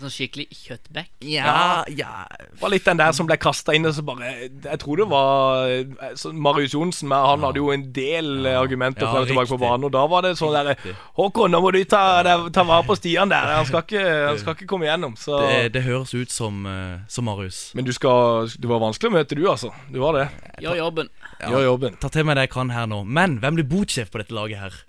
Sånn 0.00 0.10
skikkelig 0.10 0.48
kjøttback. 0.50 1.10
Ja, 1.22 1.84
ja 1.88 2.24
var 2.60 2.72
litt 2.72 2.86
den 2.86 3.00
der 3.00 3.12
som 3.16 3.28
ble 3.28 3.36
kasta 3.40 3.74
inn 3.76 3.86
og 3.86 3.94
så 3.96 4.04
bare 4.06 4.30
Jeg 4.46 4.78
tror 4.82 5.00
det 5.00 5.06
var 5.10 5.70
eh, 5.70 6.14
så 6.18 6.32
Marius 6.32 6.74
Johnsen, 6.74 7.08
men 7.10 7.24
han 7.24 7.44
hadde 7.46 7.60
jo 7.60 7.70
en 7.74 7.86
del 7.94 8.48
argumenter 8.54 9.06
Ja, 9.06 9.12
frem 9.12 9.24
og 9.24 9.30
tilbake 9.30 9.52
på 9.52 9.60
banen. 9.62 9.88
Og 9.88 9.94
da 9.94 10.04
var 10.10 10.24
det 10.26 10.34
sånn 10.40 10.54
der 10.54 10.72
Håkon, 11.18 11.52
nå 11.54 11.60
må 11.62 11.72
du 11.74 11.80
ta, 11.88 12.22
ta 12.54 12.66
vare 12.66 12.86
på 12.86 12.96
Stian 12.98 13.32
der. 13.32 13.52
Han 13.58 13.68
skal 13.68 13.84
ikke, 13.84 14.04
han 14.30 14.40
skal 14.40 14.56
ikke 14.56 14.70
komme 14.70 14.88
igjennom. 14.88 15.18
Så. 15.20 15.38
Det, 15.44 15.74
det 15.76 15.84
høres 15.86 16.14
ut 16.14 16.32
som, 16.34 16.64
eh, 16.70 17.04
som 17.10 17.28
Marius. 17.28 17.66
Men 17.78 17.86
du 17.86 17.92
skal 17.94 18.48
Det 18.54 18.70
var 18.70 18.82
vanskelig 18.82 19.12
å 19.12 19.16
møte, 19.18 19.38
du, 19.38 19.44
altså. 19.50 19.72
Du 19.92 20.00
var 20.02 20.18
det. 20.18 20.26
Gjør 20.64 20.80
jobben. 20.80 21.12
Gjør 21.44 21.68
jobben. 21.68 22.00
Ta 22.02 22.10
til 22.12 22.26
meg 22.26 22.38
det 22.38 22.48
jeg 22.48 22.54
kan 22.56 22.72
her 22.74 22.90
nå. 22.90 23.04
Men 23.04 23.38
hvem 23.42 23.60
blir 23.60 23.70
botsjef 23.70 24.12
på 24.12 24.22
dette 24.22 24.36
laget 24.36 24.62
her? 24.62 24.82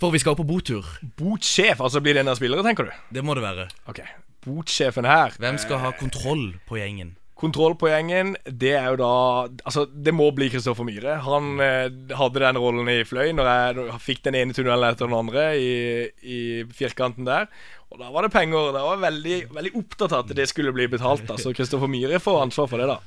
For 0.00 0.14
vi 0.14 0.20
skal 0.22 0.36
på 0.38 0.46
botur. 0.48 0.86
Botsjef, 1.20 1.80
altså 1.80 2.00
blir 2.00 2.16
det 2.16 2.24
en 2.24 2.32
av 2.32 2.38
spillere, 2.40 2.64
tenker 2.64 2.88
du? 2.88 2.92
Det 3.12 3.24
må 3.24 3.36
det 3.36 3.44
være. 3.44 3.68
Ok, 3.90 4.00
Botsjefen 4.46 5.04
her 5.04 5.34
Hvem 5.36 5.58
skal 5.60 5.82
ha 5.82 5.90
kontroll 5.98 6.54
på 6.68 6.78
gjengen? 6.80 7.16
Kontroll 7.40 7.72
på 7.80 7.88
gjengen, 7.88 8.34
det 8.44 8.74
er 8.76 8.90
jo 8.92 8.98
da 9.00 9.12
Altså, 9.64 9.86
det 9.88 10.12
må 10.12 10.26
bli 10.36 10.50
Kristoffer 10.52 10.84
Myhre. 10.84 11.18
Han 11.24 11.60
eh, 11.64 11.88
hadde 12.16 12.42
den 12.42 12.58
rollen 12.60 12.88
i 12.92 12.98
Fløy 13.08 13.32
når 13.36 13.48
jeg 13.48 14.00
fikk 14.04 14.24
den 14.26 14.36
ene 14.40 14.56
tunnelen 14.56 14.88
etter 14.90 15.08
den 15.08 15.16
andre 15.16 15.46
i, 15.56 15.70
i 16.20 16.40
firkanten 16.76 17.28
der. 17.28 17.48
Og 17.90 18.00
da 18.02 18.10
var 18.12 18.26
det 18.26 18.32
penger. 18.34 18.74
Da 18.76 18.84
var 18.84 18.98
jeg 18.98 19.04
veldig, 19.06 19.38
veldig 19.56 19.72
opptatt 19.80 20.12
av 20.12 20.26
at 20.26 20.36
det 20.36 20.48
skulle 20.52 20.74
bli 20.76 20.88
betalt. 20.92 21.24
da 21.28 21.38
Så 21.40 21.54
Kristoffer 21.56 21.88
Myhre 21.90 22.20
får 22.20 22.42
ansvar 22.44 22.68
for 22.72 22.80
det, 22.82 22.90
da. 22.92 23.00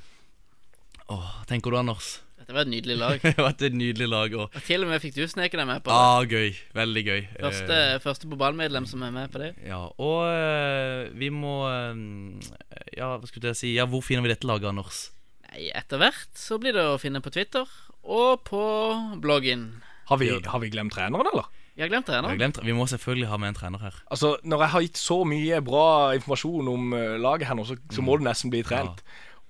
Åh, 1.13 1.29
tenker 1.49 1.73
du, 1.73 1.77
Anders? 1.77 2.15
Dette 2.43 2.55
var 2.57 2.65
et 2.65 2.71
nydelig 2.73 2.97
lag. 2.99 3.21
Det 3.23 3.37
var 3.39 3.53
et 3.55 3.75
nydelig 3.77 4.07
lag. 4.11 4.33
Og 4.35 4.49
Og 4.51 4.63
til 4.67 4.83
og 4.83 4.89
med 4.91 4.99
fikk 4.99 5.15
du 5.15 5.23
sneke 5.31 5.55
deg 5.55 5.67
med 5.69 5.79
på 5.85 5.93
det. 5.93 5.95
ah, 5.95 6.25
gøy. 6.27 6.49
Veldig 6.75 7.03
gøy. 7.07 7.21
Første, 7.39 7.77
uh, 7.95 8.01
første 8.03 8.27
på 8.27 8.39
ballmedlem 8.41 8.87
som 8.89 9.05
er 9.07 9.13
med 9.15 9.31
på 9.31 9.39
det. 9.39 9.53
ja, 9.63 9.79
og 9.87 10.19
uh, 10.27 11.07
vi 11.15 11.31
må 11.31 11.55
uh, 11.71 11.95
Ja, 12.97 13.13
hva 13.15 13.31
skulle 13.31 13.53
jeg 13.53 13.61
si 13.61 13.71
Ja, 13.77 13.87
hvor 13.87 14.03
finner 14.03 14.27
vi 14.27 14.33
dette 14.33 14.49
laget, 14.49 14.67
Anders? 14.73 15.05
Nei, 15.47 15.69
Etter 15.71 16.03
hvert 16.03 16.35
så 16.35 16.59
blir 16.59 16.75
det 16.75 16.83
å 16.83 16.99
finne 16.99 17.23
på 17.23 17.31
Twitter 17.31 17.63
og 18.03 18.43
på 18.43 18.61
bloggen. 19.23 19.69
Har 20.11 20.19
vi, 20.19 20.27
har 20.35 20.59
vi 20.59 20.67
glemt 20.73 20.91
treneren, 20.91 21.29
eller? 21.31 21.47
Vi 21.77 21.81
har 21.81 21.87
glemt 21.89 22.09
Jeg 22.11 22.19
treneren. 22.19 22.35
glemt, 22.41 22.59
vi 22.59 22.75
må 22.75 22.83
selvfølgelig 22.91 23.29
ha 23.31 23.37
med 23.39 23.53
en 23.53 23.55
trener 23.61 23.79
her. 23.87 23.95
Altså, 24.11 24.35
Når 24.43 24.65
jeg 24.65 24.73
har 24.75 24.83
gitt 24.83 24.99
så 24.99 25.23
mye 25.23 25.61
bra 25.63 25.85
informasjon 26.17 26.67
om 26.67 26.91
laget 27.23 27.47
her 27.47 27.55
nå, 27.55 27.63
så, 27.65 27.79
så 27.95 28.03
må 28.03 28.19
det 28.19 28.27
nesten 28.27 28.51
bli 28.51 28.65
trent. 28.67 28.99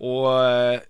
Og 0.03 0.27
eh, 0.37 0.83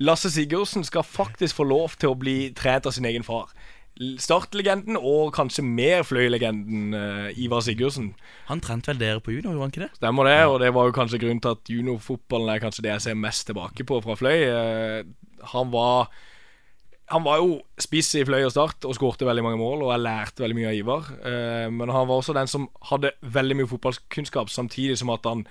Lasse 0.00 0.30
Sigurdsen 0.32 0.86
skal 0.86 1.04
faktisk 1.04 1.58
få 1.60 1.66
lov 1.68 1.98
til 2.00 2.14
å 2.14 2.18
bli 2.18 2.38
trent 2.56 2.88
av 2.88 2.96
sin 2.96 3.08
egen 3.08 3.26
far. 3.26 3.52
Startlegenden 4.00 4.96
og 4.96 5.34
kanskje 5.36 5.64
mer 5.66 6.06
fløylegenden 6.08 6.94
uh, 6.96 7.28
Ivar 7.36 7.60
Sigurdsen. 7.66 8.14
Han 8.48 8.62
trente 8.64 8.88
vel 8.94 9.02
dere 9.02 9.20
på 9.20 9.34
junior, 9.34 9.52
gjorde 9.52 9.66
han 9.66 9.74
ikke 9.74 9.84
det? 9.84 9.90
Stemmer 10.00 10.30
det, 10.30 10.38
og 10.48 10.56
det 10.62 10.72
var 10.72 10.88
jo 10.88 10.96
kanskje 10.96 11.20
grunnen 11.20 11.42
til 11.44 11.52
at 11.52 11.72
juniorfotballen 11.74 12.54
er 12.54 12.62
kanskje 12.64 12.86
det 12.86 12.94
jeg 12.94 13.06
ser 13.10 13.20
mest 13.20 13.44
tilbake 13.50 13.84
på 13.84 14.00
fra 14.06 14.16
Fløy. 14.16 14.46
Uh, 14.48 15.44
han 15.52 15.72
var 15.74 16.08
han 17.10 17.24
var 17.26 17.40
jo 17.42 17.56
spiss 17.80 18.12
i 18.14 18.22
Fløy 18.24 18.44
og 18.46 18.52
Start 18.54 18.86
og 18.86 18.94
skårte 18.94 19.26
veldig 19.26 19.42
mange 19.42 19.58
mål, 19.60 19.82
og 19.82 19.90
jeg 19.92 20.04
lærte 20.04 20.44
veldig 20.44 20.56
mye 20.56 20.70
av 20.70 20.78
Ivar. 20.78 21.08
Uh, 21.20 21.66
men 21.74 21.92
han 21.92 22.06
var 22.08 22.22
også 22.22 22.36
den 22.36 22.50
som 22.50 22.68
hadde 22.88 23.12
veldig 23.20 23.58
mye 23.58 23.70
fotballkunnskap, 23.72 24.52
samtidig 24.54 24.96
som 25.00 25.10
at 25.12 25.26
han, 25.28 25.44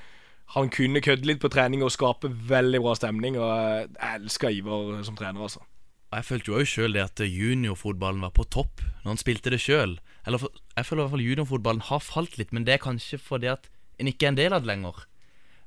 han 0.56 0.70
kunne 0.74 1.02
kødde 1.06 1.28
litt 1.30 1.42
på 1.44 1.52
trening 1.54 1.84
og 1.86 1.94
skape 1.94 2.32
veldig 2.50 2.82
bra 2.82 2.96
stemning. 2.98 3.38
Og 3.38 3.50
jeg 3.50 3.90
elsker 4.16 4.56
Ivar 4.56 4.96
som 5.06 5.18
trener, 5.20 5.44
altså. 5.46 5.62
Jeg 6.10 6.26
følte 6.26 6.50
jo 6.50 6.66
sjøl 6.66 6.96
det 6.98 7.04
at 7.06 7.22
juniorfotballen 7.22 8.24
var 8.26 8.34
på 8.34 8.48
topp 8.50 8.82
når 9.04 9.12
han 9.12 9.22
spilte 9.22 9.54
det 9.54 9.62
sjøl. 9.62 10.00
Eller 10.26 10.42
jeg 10.42 10.88
føler 10.88 11.04
i 11.04 11.06
hvert 11.06 11.14
fall 11.14 11.28
juniorfotballen 11.28 11.86
har 11.92 12.02
falt 12.02 12.40
litt, 12.40 12.56
men 12.56 12.66
det 12.66 12.76
er 12.76 12.82
kanskje 12.82 13.22
fordi 13.22 13.52
at 13.52 13.70
en 14.02 14.10
ikke 14.10 14.26
er 14.26 14.34
en 14.34 14.40
del 14.40 14.56
av 14.56 14.66
det 14.66 14.72
lenger. 14.72 15.06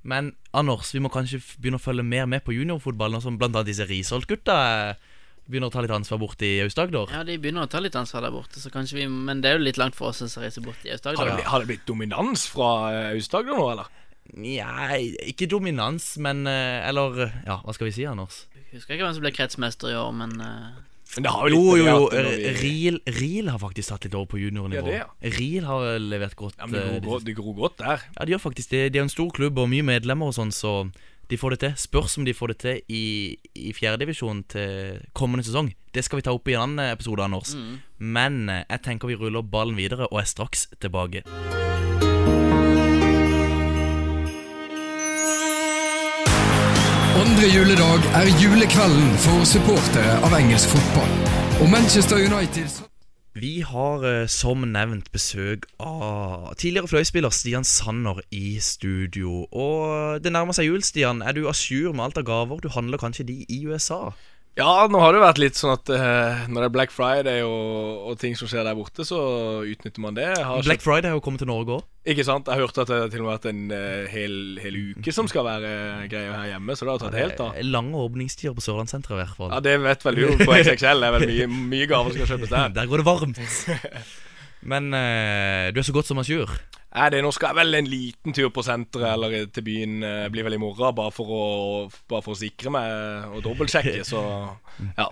Men 0.03 0.33
Anders, 0.51 0.91
vi 0.91 1.03
må 1.03 1.13
kanskje 1.15 1.39
begynne 1.63 1.79
å 1.79 1.83
følge 1.83 2.03
mer 2.03 2.27
med 2.27 2.43
på 2.43 2.57
juniorfotballen, 2.57 3.23
som 3.23 3.39
annet 3.39 3.69
disse 3.69 3.87
Risholt-gutta 3.87 4.57
eh, 4.91 5.11
begynner 5.47 5.71
å 5.71 5.75
ta 5.75 5.83
litt 5.85 5.95
ansvar 5.95 6.19
borte 6.23 6.47
i 6.49 6.59
Aust-Agder. 6.65 7.15
Ja, 7.15 7.23
de 7.27 7.39
begynner 7.39 7.69
å 7.69 7.71
ta 7.71 7.79
litt 7.83 7.97
ansvar 7.99 8.27
der 8.27 8.35
borte, 8.35 8.59
så 8.59 8.71
kanskje 8.75 8.99
vi 8.99 9.07
Men 9.07 9.45
det 9.45 9.53
er 9.53 9.61
jo 9.61 9.67
litt 9.69 9.79
langt 9.79 9.95
for 9.99 10.11
oss 10.11 10.23
å 10.27 10.43
reise 10.43 10.63
bort 10.65 10.83
i 10.83 10.91
Aust-Agder. 10.95 11.23
Har, 11.23 11.47
har 11.55 11.63
det 11.63 11.71
blitt 11.71 11.87
dominans 11.87 12.49
fra 12.51 12.73
eh, 12.91 13.13
Aust-Agder 13.15 13.55
nå, 13.55 13.69
eller? 13.77 14.02
Nei, 14.33 15.13
ikke 15.29 15.49
dominans, 15.51 16.15
men 16.23 16.47
eh, 16.49 16.89
Eller 16.89 17.27
ja, 17.45 17.59
hva 17.61 17.75
skal 17.77 17.91
vi 17.91 17.97
si, 17.99 18.07
Anders? 18.09 18.47
Husker 18.73 18.97
ikke 18.97 19.05
hvem 19.05 19.17
som 19.19 19.25
ble 19.27 19.33
kretsmester 19.35 19.93
i 19.93 19.99
år, 19.99 20.15
men 20.17 20.39
eh, 20.41 20.81
det 21.21 21.29
har 21.29 21.51
Jo, 21.53 21.77
jo, 21.77 21.85
jo. 21.85 22.09
Reel, 22.63 23.01
Riel 23.19 23.51
har 23.53 23.61
faktisk 23.61 23.93
tatt 23.93 24.07
litt 24.07 24.15
over 24.17 24.31
på 24.33 24.41
juniornivå. 24.41 24.89
Ja, 24.89 25.11
det, 25.21 25.35
Reel 25.37 25.67
har 25.69 25.99
levert 26.01 26.37
godt. 26.39 26.57
Ja, 26.57 26.69
men 26.71 26.79
det 26.79 26.85
eh, 26.89 27.01
gror, 27.05 27.21
det 27.21 27.35
gror 27.37 27.57
godt 27.59 27.83
der. 27.83 28.07
Ja, 28.17 28.25
de 28.25 28.33
gjør 28.33 28.47
faktisk 28.47 28.73
det. 28.73 28.87
De 28.95 29.03
har 29.03 29.05
en 29.05 29.13
stor 29.13 29.29
klubb 29.37 29.61
og 29.61 29.69
mye 29.69 29.85
medlemmer 29.85 30.33
og 30.33 30.39
sånn, 30.39 30.55
så 30.57 30.89
de 31.29 31.39
får 31.41 31.55
det 31.55 31.61
til. 31.67 31.77
Spørs 31.85 32.17
om 32.17 32.25
de 32.25 32.37
får 32.37 32.55
det 32.55 32.59
til 32.65 32.81
i, 32.89 33.05
i 33.53 33.75
fjerdedivisjon 33.77 34.41
til 34.53 35.03
kommende 35.17 35.45
sesong. 35.45 35.75
Det 35.93 36.05
skal 36.07 36.23
vi 36.23 36.25
ta 36.25 36.33
opp 36.33 36.49
i 36.49 36.57
en 36.57 36.65
annen 36.65 36.95
episode, 36.95 37.29
Anders. 37.29 37.53
Men 38.01 38.47
eh, 38.49 38.65
jeg 38.73 38.87
tenker 38.89 39.13
vi 39.13 39.21
ruller 39.21 39.45
ballen 39.45 39.77
videre 39.77 40.09
og 40.09 40.23
er 40.25 40.33
straks 40.33 40.71
tilbake. 40.81 41.27
Andre 47.13 47.45
juledag 47.55 48.07
er 48.17 48.29
julekvelden 48.41 49.11
for 49.21 49.45
supportere 49.45 50.15
av 50.25 50.33
engelsk 50.33 50.71
fotball. 50.73 51.11
Og 51.61 51.69
Manchester 51.69 52.17
United 52.17 52.79
Vi 53.37 53.61
har 53.61 54.05
eh, 54.09 54.29
som 54.33 54.65
nevnt 54.65 55.11
besøk 55.13 55.67
av 55.77 56.55
tidligere 56.57 56.89
fløyspiller 56.89 57.29
Stian 57.29 57.69
Sanner 57.69 58.23
i 58.33 58.57
studio. 58.65 59.45
Og 59.53 60.25
det 60.25 60.33
nærmer 60.33 60.57
seg 60.57 60.71
jul, 60.71 60.81
Stian. 60.81 61.21
Er 61.21 61.37
du 61.37 61.45
a 61.51 61.53
jour 61.53 61.93
med 61.93 62.07
alt 62.07 62.23
av 62.23 62.25
gaver? 62.25 62.65
Du 62.65 62.73
handler 62.73 63.01
kanskje 63.05 63.29
de 63.29 63.43
i 63.45 63.61
USA? 63.69 64.15
Ja, 64.53 64.85
nå 64.85 65.01
har 65.01 65.15
det 65.17 65.23
vært 65.23 65.39
litt 65.41 65.57
sånn 65.57 65.73
at 65.73 65.89
uh, 65.89 66.43
når 66.53 66.59
det 66.59 66.67
er 66.67 66.73
Black 66.75 66.91
Friday 66.93 67.41
og, 67.47 68.03
og 68.11 68.19
ting 68.21 68.35
som 68.37 68.51
skjer 68.51 68.67
der 68.69 68.77
borte, 68.77 69.07
så 69.09 69.19
utnytter 69.65 70.03
man 70.05 70.19
det. 70.19 70.27
Har 70.45 70.61
Black 70.67 70.85
Friday 70.85 71.09
har 71.09 71.17
jo 71.17 71.23
kommet 71.25 71.41
til 71.41 71.49
Norge 71.49 71.79
òg. 71.79 71.87
Ikke 72.13 72.27
sant? 72.27 72.51
Jeg 72.51 72.61
hørte 72.61 72.85
at 72.85 72.91
det 72.91 72.99
til 73.15 73.23
og 73.23 73.29
med 73.29 73.33
har 73.33 73.39
vært 73.39 73.49
en 73.49 73.63
uh, 73.73 74.11
hel, 74.13 74.35
hel 74.61 74.77
uke 74.93 75.15
som 75.17 75.31
skal 75.31 75.47
være 75.49 75.71
uh, 75.73 76.03
greia 76.13 76.35
her 76.37 76.51
hjemme, 76.51 76.77
så 76.77 76.85
det 76.85 76.93
har 76.93 77.01
tatt 77.07 77.17
helt 77.17 77.41
av. 77.47 77.63
Lange 77.65 78.05
åpningstider 78.05 78.59
på 78.59 78.67
Sørlandssenteret, 78.67 79.17
i 79.17 79.23
hvert 79.23 79.41
fall. 79.41 79.55
Ja, 79.55 79.63
det 79.65 79.79
vet 79.87 80.05
vel 80.05 80.21
du 80.21 80.45
på 80.45 80.51
XXL. 80.59 81.01
Det 81.01 81.09
er 81.09 81.17
vel 81.17 81.27
mye, 81.33 81.49
mye 81.73 81.89
gaver 81.89 82.13
som 82.13 82.21
skal 82.21 82.35
kjøpes 82.35 82.53
der. 82.53 82.73
Der 82.77 82.93
går 82.93 83.01
det 83.01 83.09
varmt. 83.09 83.41
Men 84.73 84.93
eh, 84.95 85.73
du 85.73 85.81
er 85.81 85.87
så 85.87 85.97
godt 85.97 86.07
som 86.07 86.21
à 86.21 86.29
jour. 86.29 86.53
Nei, 86.93 87.07
det, 87.15 87.23
nå 87.25 87.31
skal 87.33 87.53
jeg 87.55 87.57
vel 87.63 87.75
en 87.79 87.87
liten 87.89 88.35
tur 88.37 88.51
på 88.53 88.61
senteret 88.67 89.15
eller 89.15 89.47
til 89.49 89.65
byen. 89.65 90.03
eh, 90.05 90.27
blir 90.33 90.45
vel 90.45 90.59
i 90.59 90.61
morgen, 90.61 90.95
bare 90.95 91.13
for 91.15 91.25
å, 91.33 91.45
bare 92.11 92.21
for 92.27 92.35
å 92.35 92.41
sikre 92.43 92.71
meg 92.75 93.33
og 93.33 93.41
dobbeltsjekke, 93.47 94.03
så 94.05 94.21
ja. 95.01 95.07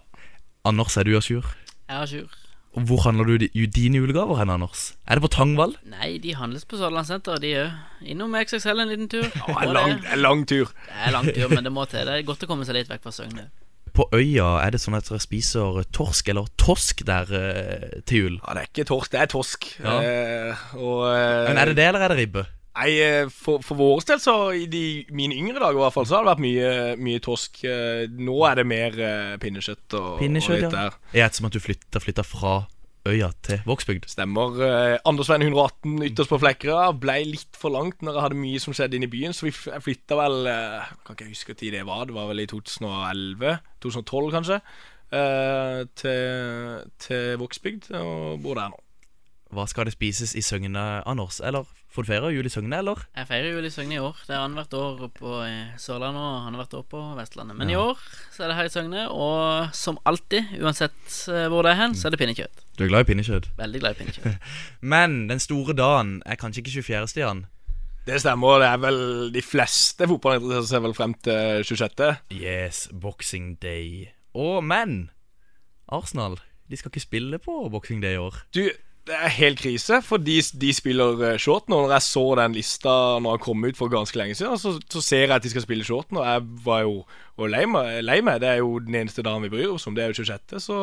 Anders, 0.68 0.96
er 1.00 1.08
du 1.08 1.16
à 1.16 1.22
jour? 1.24 1.46
jeg 1.88 1.96
er 1.96 2.02
à 2.04 2.06
jour. 2.06 2.28
Hvor 2.70 3.00
handler 3.02 3.24
du 3.26 3.38
di- 3.42 3.66
dine 3.66 3.98
julegaver 3.98 4.36
hen, 4.38 4.50
Anders? 4.52 4.92
Er 5.08 5.18
det 5.18 5.24
på 5.24 5.30
Tangvall? 5.34 5.72
Nei, 5.90 6.18
de 6.22 6.36
handles 6.38 6.62
på 6.70 6.76
Sørlandssenteret, 6.78 7.40
de 7.42 7.48
òg. 7.64 7.72
Innom 8.12 8.36
XXL 8.38 8.84
en 8.84 8.92
liten 8.92 9.08
tur. 9.10 9.24
Ja, 9.26 9.56
en 9.64 9.72
lang, 9.74 9.96
en 10.04 10.20
lang 10.22 10.44
tur. 10.46 10.70
Det 10.86 11.00
er 11.08 11.10
lang 11.16 11.26
tur, 11.34 11.48
men 11.50 11.66
det 11.66 11.72
må 11.74 11.82
til. 11.90 12.04
Det 12.06 12.14
er 12.20 12.28
godt 12.28 12.44
å 12.46 12.50
komme 12.52 12.68
seg 12.68 12.76
litt 12.78 12.92
vekk 12.92 13.02
fra 13.08 13.10
Søgne. 13.16 13.48
På 13.96 14.06
øya 14.14 14.52
er 14.64 14.74
det 14.74 14.80
sånn 14.82 14.96
at 14.98 15.08
dere 15.08 15.20
spiser 15.22 15.82
torsk 15.96 16.30
eller 16.32 16.48
tosk 16.60 17.04
der 17.08 17.34
eh, 17.36 18.00
til 18.08 18.24
jul. 18.24 18.38
Ja, 18.40 18.54
det 18.56 18.62
er 18.62 18.70
ikke 18.70 18.88
torsk, 18.92 19.12
det 19.12 19.20
er 19.24 19.30
tosk. 19.32 19.68
Ja. 19.82 19.98
Eh, 20.00 20.64
og, 20.78 21.04
eh, 21.10 21.50
Men 21.50 21.60
er 21.60 21.70
det 21.70 21.78
det, 21.80 21.90
eller 21.90 22.06
er 22.06 22.14
det 22.14 22.18
ribbe? 22.22 22.46
Nei, 22.80 22.90
eh, 23.02 23.28
for, 23.34 23.64
for 23.66 23.76
vår 23.76 24.04
del 24.08 24.20
så 24.22 24.34
i 24.54 24.66
de, 24.70 24.82
mine 25.16 25.34
yngre 25.36 25.58
dager 25.58 25.80
i 25.80 25.82
hvert 25.82 25.94
fall 25.96 26.06
Så 26.06 26.14
har 26.16 26.22
det 26.22 26.30
vært 26.30 26.44
mye, 26.44 26.68
mye 27.02 27.22
torsk. 27.24 27.64
Eh, 27.66 28.04
Nå 28.14 28.36
er 28.46 28.60
det 28.60 28.66
mer 28.70 29.00
eh, 29.06 29.38
pinnekjøtt 29.42 29.96
og, 29.98 30.20
og 30.20 30.22
litt 30.22 30.68
ja. 30.68 30.70
der. 30.70 31.00
Er 31.12 31.26
det 31.26 31.40
som 31.40 31.48
at 31.50 31.56
du 31.56 31.60
flytter, 31.62 32.02
flytter 32.02 32.26
fra 32.26 32.60
øya 33.10 33.28
til 33.46 33.60
Vågsbygd? 33.68 34.06
Stemmer. 34.10 34.56
Eh, 34.66 34.96
Andersveien 35.08 35.42
118 35.46 36.06
ytterst 36.10 36.30
på 36.32 36.38
Flekkerøy 36.42 36.94
ble 37.02 37.18
litt 37.32 37.58
for 37.58 37.74
langt 37.74 38.00
når 38.02 38.16
jeg 38.16 38.24
hadde 38.26 38.40
mye 38.42 38.62
som 38.62 38.76
skjedde 38.76 38.98
inne 38.98 39.08
i 39.10 39.12
byen, 39.12 39.34
så 39.36 39.48
vi 39.48 39.54
flytta 39.56 40.18
vel 40.20 40.48
eh, 40.50 40.94
Kan 41.06 41.18
ikke 41.18 41.30
huske 41.32 41.56
når 41.58 41.74
det 41.74 41.84
var. 41.88 42.06
Det 42.08 42.16
var 42.16 42.30
vel 42.30 42.44
i 42.44 42.48
2011? 42.50 43.58
2012, 43.84 44.32
kanskje? 44.38 44.60
eh, 45.12 45.86
til, 45.98 46.84
til 47.02 47.36
Vågsbygd, 47.40 47.90
og 47.98 48.40
bor 48.42 48.54
der 48.58 48.70
nå. 48.72 48.80
Hva 49.50 49.66
skal 49.66 49.88
det 49.88 49.96
spises 49.96 50.36
i 50.38 50.42
Søgne, 50.46 51.02
Anders? 51.10 51.40
Eller 51.42 51.66
får 51.90 52.06
du 52.06 52.10
feire 52.10 52.30
jul 52.34 52.46
i 52.46 52.52
Søgne, 52.52 52.78
eller? 52.78 53.02
Jeg 53.18 53.28
feirer 53.28 53.54
jul 53.54 53.66
i 53.66 53.72
Søgne 53.74 53.96
i 53.96 54.00
år. 54.02 54.18
Det 54.26 54.34
er 54.34 54.40
annethvert 54.40 54.76
år 54.78 55.12
på 55.16 55.36
eh, 55.44 55.76
Sørlandet 55.80 56.22
og 56.22 56.48
annethvert 56.48 56.76
år 56.80 56.84
på 56.94 57.02
Vestlandet. 57.18 57.58
Men 57.58 57.72
i 57.72 57.78
år 57.78 58.00
så 58.32 58.44
er 58.44 58.52
det 58.52 58.58
her 58.58 58.70
i 58.70 58.74
Søgne, 58.74 59.06
og 59.10 59.74
som 59.76 59.98
alltid, 60.08 60.56
uansett 60.62 61.14
eh, 61.32 61.46
hvor 61.50 61.66
det 61.66 61.74
er 61.74 61.80
hen, 61.82 61.96
så 61.98 62.08
er 62.08 62.14
det 62.14 62.20
pinnekjøtt. 62.22 62.66
Du 62.78 62.84
er 62.86 62.92
glad 62.92 63.06
i 63.06 63.10
pinnekjøtt? 63.12 63.50
Veldig 63.58 63.82
glad 63.82 63.96
i 63.96 64.02
pinnekjøtt. 64.02 64.52
Men 64.94 65.24
den 65.30 65.42
store 65.42 65.76
dagen 65.76 66.20
er 66.26 66.38
kanskje 66.40 66.64
ikke 66.64 66.76
24., 66.80 67.14
Stian? 67.14 67.46
Det 68.06 68.20
stemmer. 68.22 68.62
Det 68.62 68.68
er 68.70 68.78
vel 68.80 69.00
de 69.34 69.42
fleste 69.44 70.06
fotballinteresserte 70.08 70.70
ser 70.70 70.84
vel 70.86 70.94
frem 70.96 71.16
til 71.26 71.66
26. 71.68 72.14
Yes, 72.38 72.86
Boxing 72.96 73.58
Day. 73.62 74.08
Og 74.34 74.62
men 74.64 75.10
Arsenal 75.90 76.38
de 76.70 76.78
skal 76.78 76.92
ikke 76.92 77.02
spille 77.02 77.38
på 77.42 77.68
Boxing 77.70 78.02
Day 78.02 78.14
i 78.14 78.22
år. 78.22 78.36
Du, 78.54 78.62
det 79.08 79.16
er 79.16 79.32
helt 79.32 79.58
krise, 79.58 80.00
for 80.04 80.20
de, 80.22 80.36
de 80.60 80.70
spiller 80.76 81.22
eh, 81.30 81.38
short 81.40 81.70
nå. 81.70 81.78
Når 81.86 81.94
jeg 81.96 82.06
så 82.06 82.24
den 82.38 82.54
lista 82.56 82.92
når 83.22 83.36
han 83.36 83.42
kom 83.42 83.64
ut 83.64 83.78
for 83.78 83.92
ganske 83.92 84.20
lenge 84.20 84.36
siden, 84.38 84.60
så, 84.60 84.76
så 84.92 85.02
ser 85.02 85.24
jeg 85.24 85.34
at 85.38 85.46
de 85.46 85.52
skal 85.52 85.64
spille 85.64 85.86
short 85.86 86.12
nå. 86.14 86.22
Jeg 86.26 86.44
var 86.66 86.84
jo 86.84 87.00
og 87.40 87.48
lei, 87.48 87.64
meg, 87.70 88.02
lei 88.04 88.18
meg. 88.24 88.42
Det 88.42 88.50
er 88.50 88.60
jo 88.60 88.74
den 88.84 88.98
eneste 89.00 89.24
dagen 89.24 89.46
vi 89.46 89.52
bryr 89.52 89.72
oss 89.72 89.88
om. 89.88 89.96
Det 89.96 90.04
er 90.04 90.12
jo 90.12 90.20
26., 90.20 90.60
så 90.60 90.80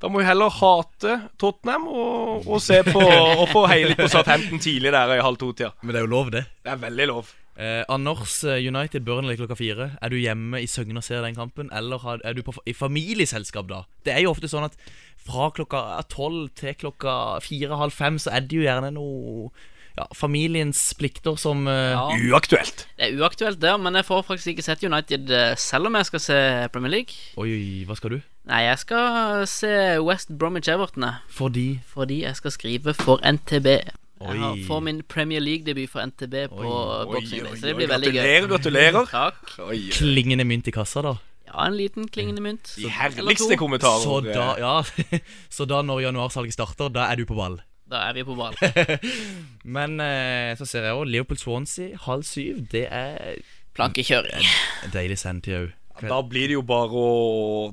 da 0.00 0.08
må 0.08 0.22
vi 0.22 0.28
heller 0.28 0.52
hate 0.54 1.16
Tottenham 1.40 1.90
og, 1.90 2.46
og 2.48 2.62
se 2.64 2.78
på 2.86 3.02
Og 3.02 3.44
få 3.50 3.66
heie 3.68 3.90
litt 3.90 4.00
på 4.00 4.08
Southampton 4.08 4.62
tidlig 4.62 4.94
der 4.94 5.18
i 5.18 5.20
halv 5.20 5.36
to-tida. 5.40 5.74
Men 5.82 5.92
det 5.92 6.00
er 6.00 6.06
jo 6.06 6.14
lov, 6.14 6.30
det. 6.32 6.46
Det 6.64 6.72
er 6.72 6.80
veldig 6.86 7.08
lov. 7.10 7.34
Eh, 7.60 7.82
Anders 7.92 8.38
eh, 8.48 8.56
United 8.64 9.04
Burnley 9.04 9.36
klokka 9.36 9.56
fire. 9.58 9.90
Er 10.00 10.12
du 10.12 10.16
hjemme 10.16 10.62
i 10.62 10.68
Søgne 10.70 11.02
og 11.02 11.04
ser 11.04 11.20
den 11.26 11.36
kampen, 11.36 11.68
eller 11.76 12.00
har, 12.00 12.22
er 12.24 12.36
du 12.36 12.40
på, 12.46 12.54
i 12.64 12.72
familieselskap 12.72 13.68
da? 13.68 13.82
Det 14.06 14.14
er 14.14 14.24
jo 14.24 14.32
ofte 14.32 14.48
sånn 14.48 14.64
at 14.70 14.78
fra 15.20 15.50
klokka 15.52 15.82
tolv 16.08 16.48
til 16.56 16.72
klokka 16.80 17.36
fire-halv 17.44 17.92
fem, 17.92 18.16
så 18.22 18.32
er 18.32 18.48
det 18.48 18.56
jo 18.56 18.64
gjerne 18.64 18.94
noe 18.96 19.50
ja, 19.98 20.06
familiens 20.16 20.80
plikter 20.96 21.36
som 21.36 21.66
uh, 21.68 21.92
Ja. 21.92 22.08
Uaktuelt. 22.30 22.86
Det 22.96 23.10
er 23.10 23.20
uaktuelt 23.20 23.60
der, 23.60 23.76
men 23.76 23.98
jeg 23.98 24.08
får 24.08 24.24
faktisk 24.30 24.54
ikke 24.54 24.64
sett 24.64 24.84
United 24.86 25.30
eh, 25.34 25.54
selv 25.60 25.90
om 25.90 25.98
jeg 25.98 26.08
skal 26.08 26.24
se 26.24 26.40
Premier 26.72 26.94
League. 26.96 27.20
Oi, 27.36 27.50
oi, 27.52 27.64
hva 27.88 27.98
skal 27.98 28.16
du? 28.16 28.20
Nei, 28.48 28.64
jeg 28.70 28.80
skal 28.86 29.44
se 29.50 29.72
West 30.00 30.32
Bromwich 30.32 30.70
Everton. 30.72 31.10
Fordi 31.28 31.82
Fordi 31.86 32.22
jeg 32.24 32.40
skal 32.40 32.56
skrive 32.56 32.94
for 32.96 33.20
NTB. 33.20 33.68
Jeg 34.20 34.36
har, 34.42 34.58
får 34.66 34.80
min 34.84 34.98
Premier 35.08 35.40
League-debut 35.40 35.88
for 35.88 36.04
NTB 36.04 36.34
på 36.52 36.70
Boxing 37.08 37.46
så 37.46 37.54
det 37.64 37.72
oi, 37.72 37.78
blir 37.78 37.88
veldig 37.88 38.10
gøy. 38.12 38.20
gratulerer, 38.20 38.48
gratulerer. 38.52 39.10
Takk. 39.16 39.54
Oi, 39.64 39.78
oi. 39.78 39.78
klingende 39.96 40.44
mynt 40.44 40.68
i 40.68 40.74
kassa, 40.76 41.00
da. 41.06 41.14
Ja, 41.48 41.64
en 41.66 41.74
liten 41.78 42.06
klingende 42.12 42.44
mynt. 42.44 42.74
De 42.76 42.90
herligste 42.94 43.56
kommentarer. 43.58 44.04
Så 44.04 44.20
da, 44.28 44.44
ja, 44.60 44.74
så 45.56 45.66
da 45.66 45.80
når 45.82 46.04
januarsalget 46.04 46.54
starter, 46.54 46.92
da 46.94 47.08
er 47.10 47.18
du 47.18 47.24
på 47.26 47.38
ball. 47.38 47.58
Da 47.90 48.04
er 48.10 48.14
vi 48.20 48.22
på 48.28 48.36
ball. 48.38 48.54
Men 49.76 49.96
eh, 50.04 50.52
så 50.60 50.68
ser 50.68 50.84
jeg 50.86 50.94
òg 50.94 51.08
Leopold-Swansea 51.10 51.96
halv 52.04 52.22
syv. 52.28 52.60
Det 52.70 52.84
er 52.86 53.40
Plankekjøring. 53.74 54.46
deilig 54.94 55.18
sendetid 55.18 55.56
òg. 55.64 55.72
Da 56.08 56.22
blir 56.26 56.48
det 56.50 56.56
jo 56.56 56.64
bare 56.66 56.90
å 56.96 57.70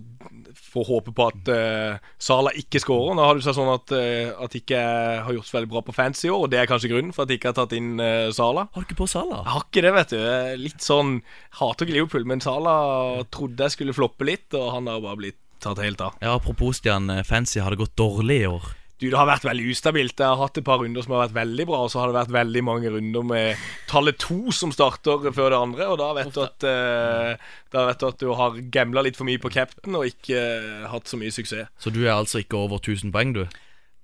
få 0.57 0.84
håpe 0.88 1.13
på 1.15 1.28
at 1.32 1.49
uh, 1.53 2.09
Sala 2.21 2.51
ikke 2.57 2.82
skårer. 2.84 3.15
Nå 3.15 3.23
har 3.23 3.38
det 3.38 3.45
seg 3.45 3.55
sånn 3.57 3.71
at, 3.71 3.93
uh, 3.95 4.36
at 4.43 4.57
ikke 4.57 4.78
jeg 4.78 5.23
har 5.23 5.38
gjort 5.38 5.49
så 5.49 5.57
veldig 5.57 5.71
bra 5.71 5.84
på 5.88 5.95
fancy 5.95 6.28
i 6.28 6.34
år, 6.34 6.45
og 6.45 6.51
det 6.51 6.61
er 6.61 6.69
kanskje 6.69 6.91
grunnen 6.91 7.15
for 7.15 7.23
at 7.23 7.34
jeg 7.34 7.41
ikke 7.41 7.53
har 7.53 7.59
tatt 7.61 7.75
inn 7.78 7.95
uh, 8.01 8.28
Sala. 8.36 8.67
Har 8.73 8.84
du 8.84 8.89
ikke 8.89 9.01
på 9.03 9.09
Sala? 9.09 9.41
Jeg 9.43 9.55
har 9.55 9.67
ikke 9.67 9.86
det, 9.86 9.93
vet 9.97 10.15
du. 10.15 10.21
Litt 10.65 10.86
sånn 10.86 11.17
Hater 11.61 11.88
ikke 11.88 11.99
Liverpool, 11.99 12.28
men 12.30 12.43
Sala 12.43 12.78
trodde 13.34 13.67
jeg 13.67 13.78
skulle 13.78 13.95
floppe 13.97 14.28
litt, 14.28 14.49
og 14.57 14.71
han 14.75 14.91
har 14.91 15.03
bare 15.05 15.21
blitt 15.23 15.41
tatt 15.63 15.82
helt 15.82 16.01
av. 16.01 16.17
Ja, 16.21 16.36
Apropos 16.36 16.78
Stian, 16.78 17.09
eh, 17.09 17.23
Fancy 17.23 17.59
har 17.59 17.71
det 17.71 17.82
gått 17.82 17.95
dårlig 17.95 18.41
i 18.43 18.47
år. 18.47 18.73
Du, 18.98 19.06
Det 19.12 19.18
har 19.18 19.28
vært 19.30 19.45
veldig 19.45 19.68
ustabilt. 19.70 20.18
Jeg 20.18 20.26
har 20.26 20.39
hatt 20.39 20.58
et 20.58 20.66
par 20.66 20.80
runder 20.82 21.06
som 21.06 21.14
har 21.14 21.28
vært 21.28 21.36
veldig 21.36 21.66
bra, 21.70 21.84
og 21.86 21.91
så 21.93 22.02
har 22.02 22.10
det 22.10 22.18
vært 22.18 22.34
veldig 22.34 22.64
mange 22.66 22.93
runder 22.95 23.28
med 23.30 23.68
tallet 23.89 24.18
to 24.24 24.54
som 24.56 24.74
starter 24.74 25.30
før 25.36 25.54
det 25.54 25.60
andre, 25.60 25.89
og 25.91 26.00
da 26.02 26.10
vet 26.18 26.34
du 26.34 26.41
at 26.41 26.66
uh, 26.66 27.54
Da 27.74 27.86
vet 27.89 28.02
du 28.02 28.08
at 28.08 28.20
du 28.24 28.34
har 28.39 28.58
gambla 28.74 29.06
litt 29.06 29.20
for 29.20 29.30
mye 29.30 29.41
på 29.43 29.54
captain 29.54 30.00
og 30.00 30.10
ikke 30.10 30.41
uh, 30.41 30.89
hatt 30.89 31.10
så 31.10 31.22
mye 31.22 31.36
suksess. 31.36 31.70
Så 31.78 31.93
du 31.93 32.02
er 32.08 32.16
altså 32.16 32.41
ikke 32.41 32.58
over 32.58 32.82
1000 32.82 33.14
poeng, 33.14 33.38
du? 33.38 33.45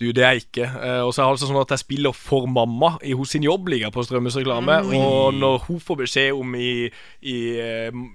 Du, 0.02 0.12
det 0.12 0.22
er 0.26 0.36
jeg 0.36 0.46
ikke. 0.46 0.70
Uh, 0.70 1.02
og 1.08 1.14
så 1.14 1.24
er 1.24 1.26
det 1.26 1.34
altså 1.39 1.50
sånn 1.50 1.62
at 1.64 1.74
jeg 1.74 1.86
spiller 1.88 2.14
for 2.14 2.46
mamma 2.46 2.96
i 3.02 3.18
hos 3.18 3.34
sin 3.34 3.46
jobbliga 3.48 3.89
på 3.94 4.06
Strømmes 4.06 4.38
reklame. 4.38 4.78
Og 4.94 5.34
når 5.34 5.64
hun 5.72 5.82
får 5.82 6.04
beskjed 6.06 6.38
om 6.38 6.54
i, 6.60 6.74
i, 7.26 7.38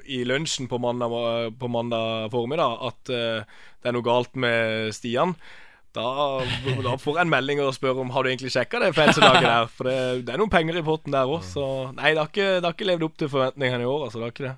i 0.07 0.25
lunsjen 0.29 0.71
på 0.71 0.79
mandag, 0.79 1.15
på 1.59 1.71
mandag 1.75 2.29
formiddag 2.31 2.91
at 2.93 3.03
det 3.09 3.89
er 3.89 3.97
noe 3.97 4.07
galt 4.07 4.39
med 4.39 4.93
Stian 4.95 5.35
da, 5.97 6.09
da 6.85 6.95
får 7.01 7.17
jeg 7.17 7.25
en 7.25 7.33
melding 7.33 7.63
og 7.65 7.73
spør 7.75 8.03
om 8.03 8.11
Har 8.15 8.23
du 8.23 8.29
egentlig 8.31 8.53
sjekka 8.55 8.81
det 8.83 8.91
fancy 8.97 9.23
laget 9.23 9.47
der. 9.47 9.71
For 9.73 9.89
det, 9.89 9.99
det 10.29 10.35
er 10.35 10.41
noen 10.41 10.53
penger 10.53 10.79
i 10.79 10.85
potten 10.85 11.15
der 11.17 11.31
òg. 11.31 11.41
Så 11.47 11.65
nei, 11.97 12.13
det 12.13 12.23
har, 12.23 12.33
ikke, 12.33 12.49
det 12.59 12.67
har 12.69 12.77
ikke 12.77 12.91
levd 12.91 13.07
opp 13.09 13.17
til 13.19 13.33
forventningene 13.33 13.87
i 13.87 13.89
år. 13.89 14.05
Altså, 14.07 14.21
det 14.21 14.27
har 14.29 14.35
ikke 14.37 14.49
det. 14.49 14.57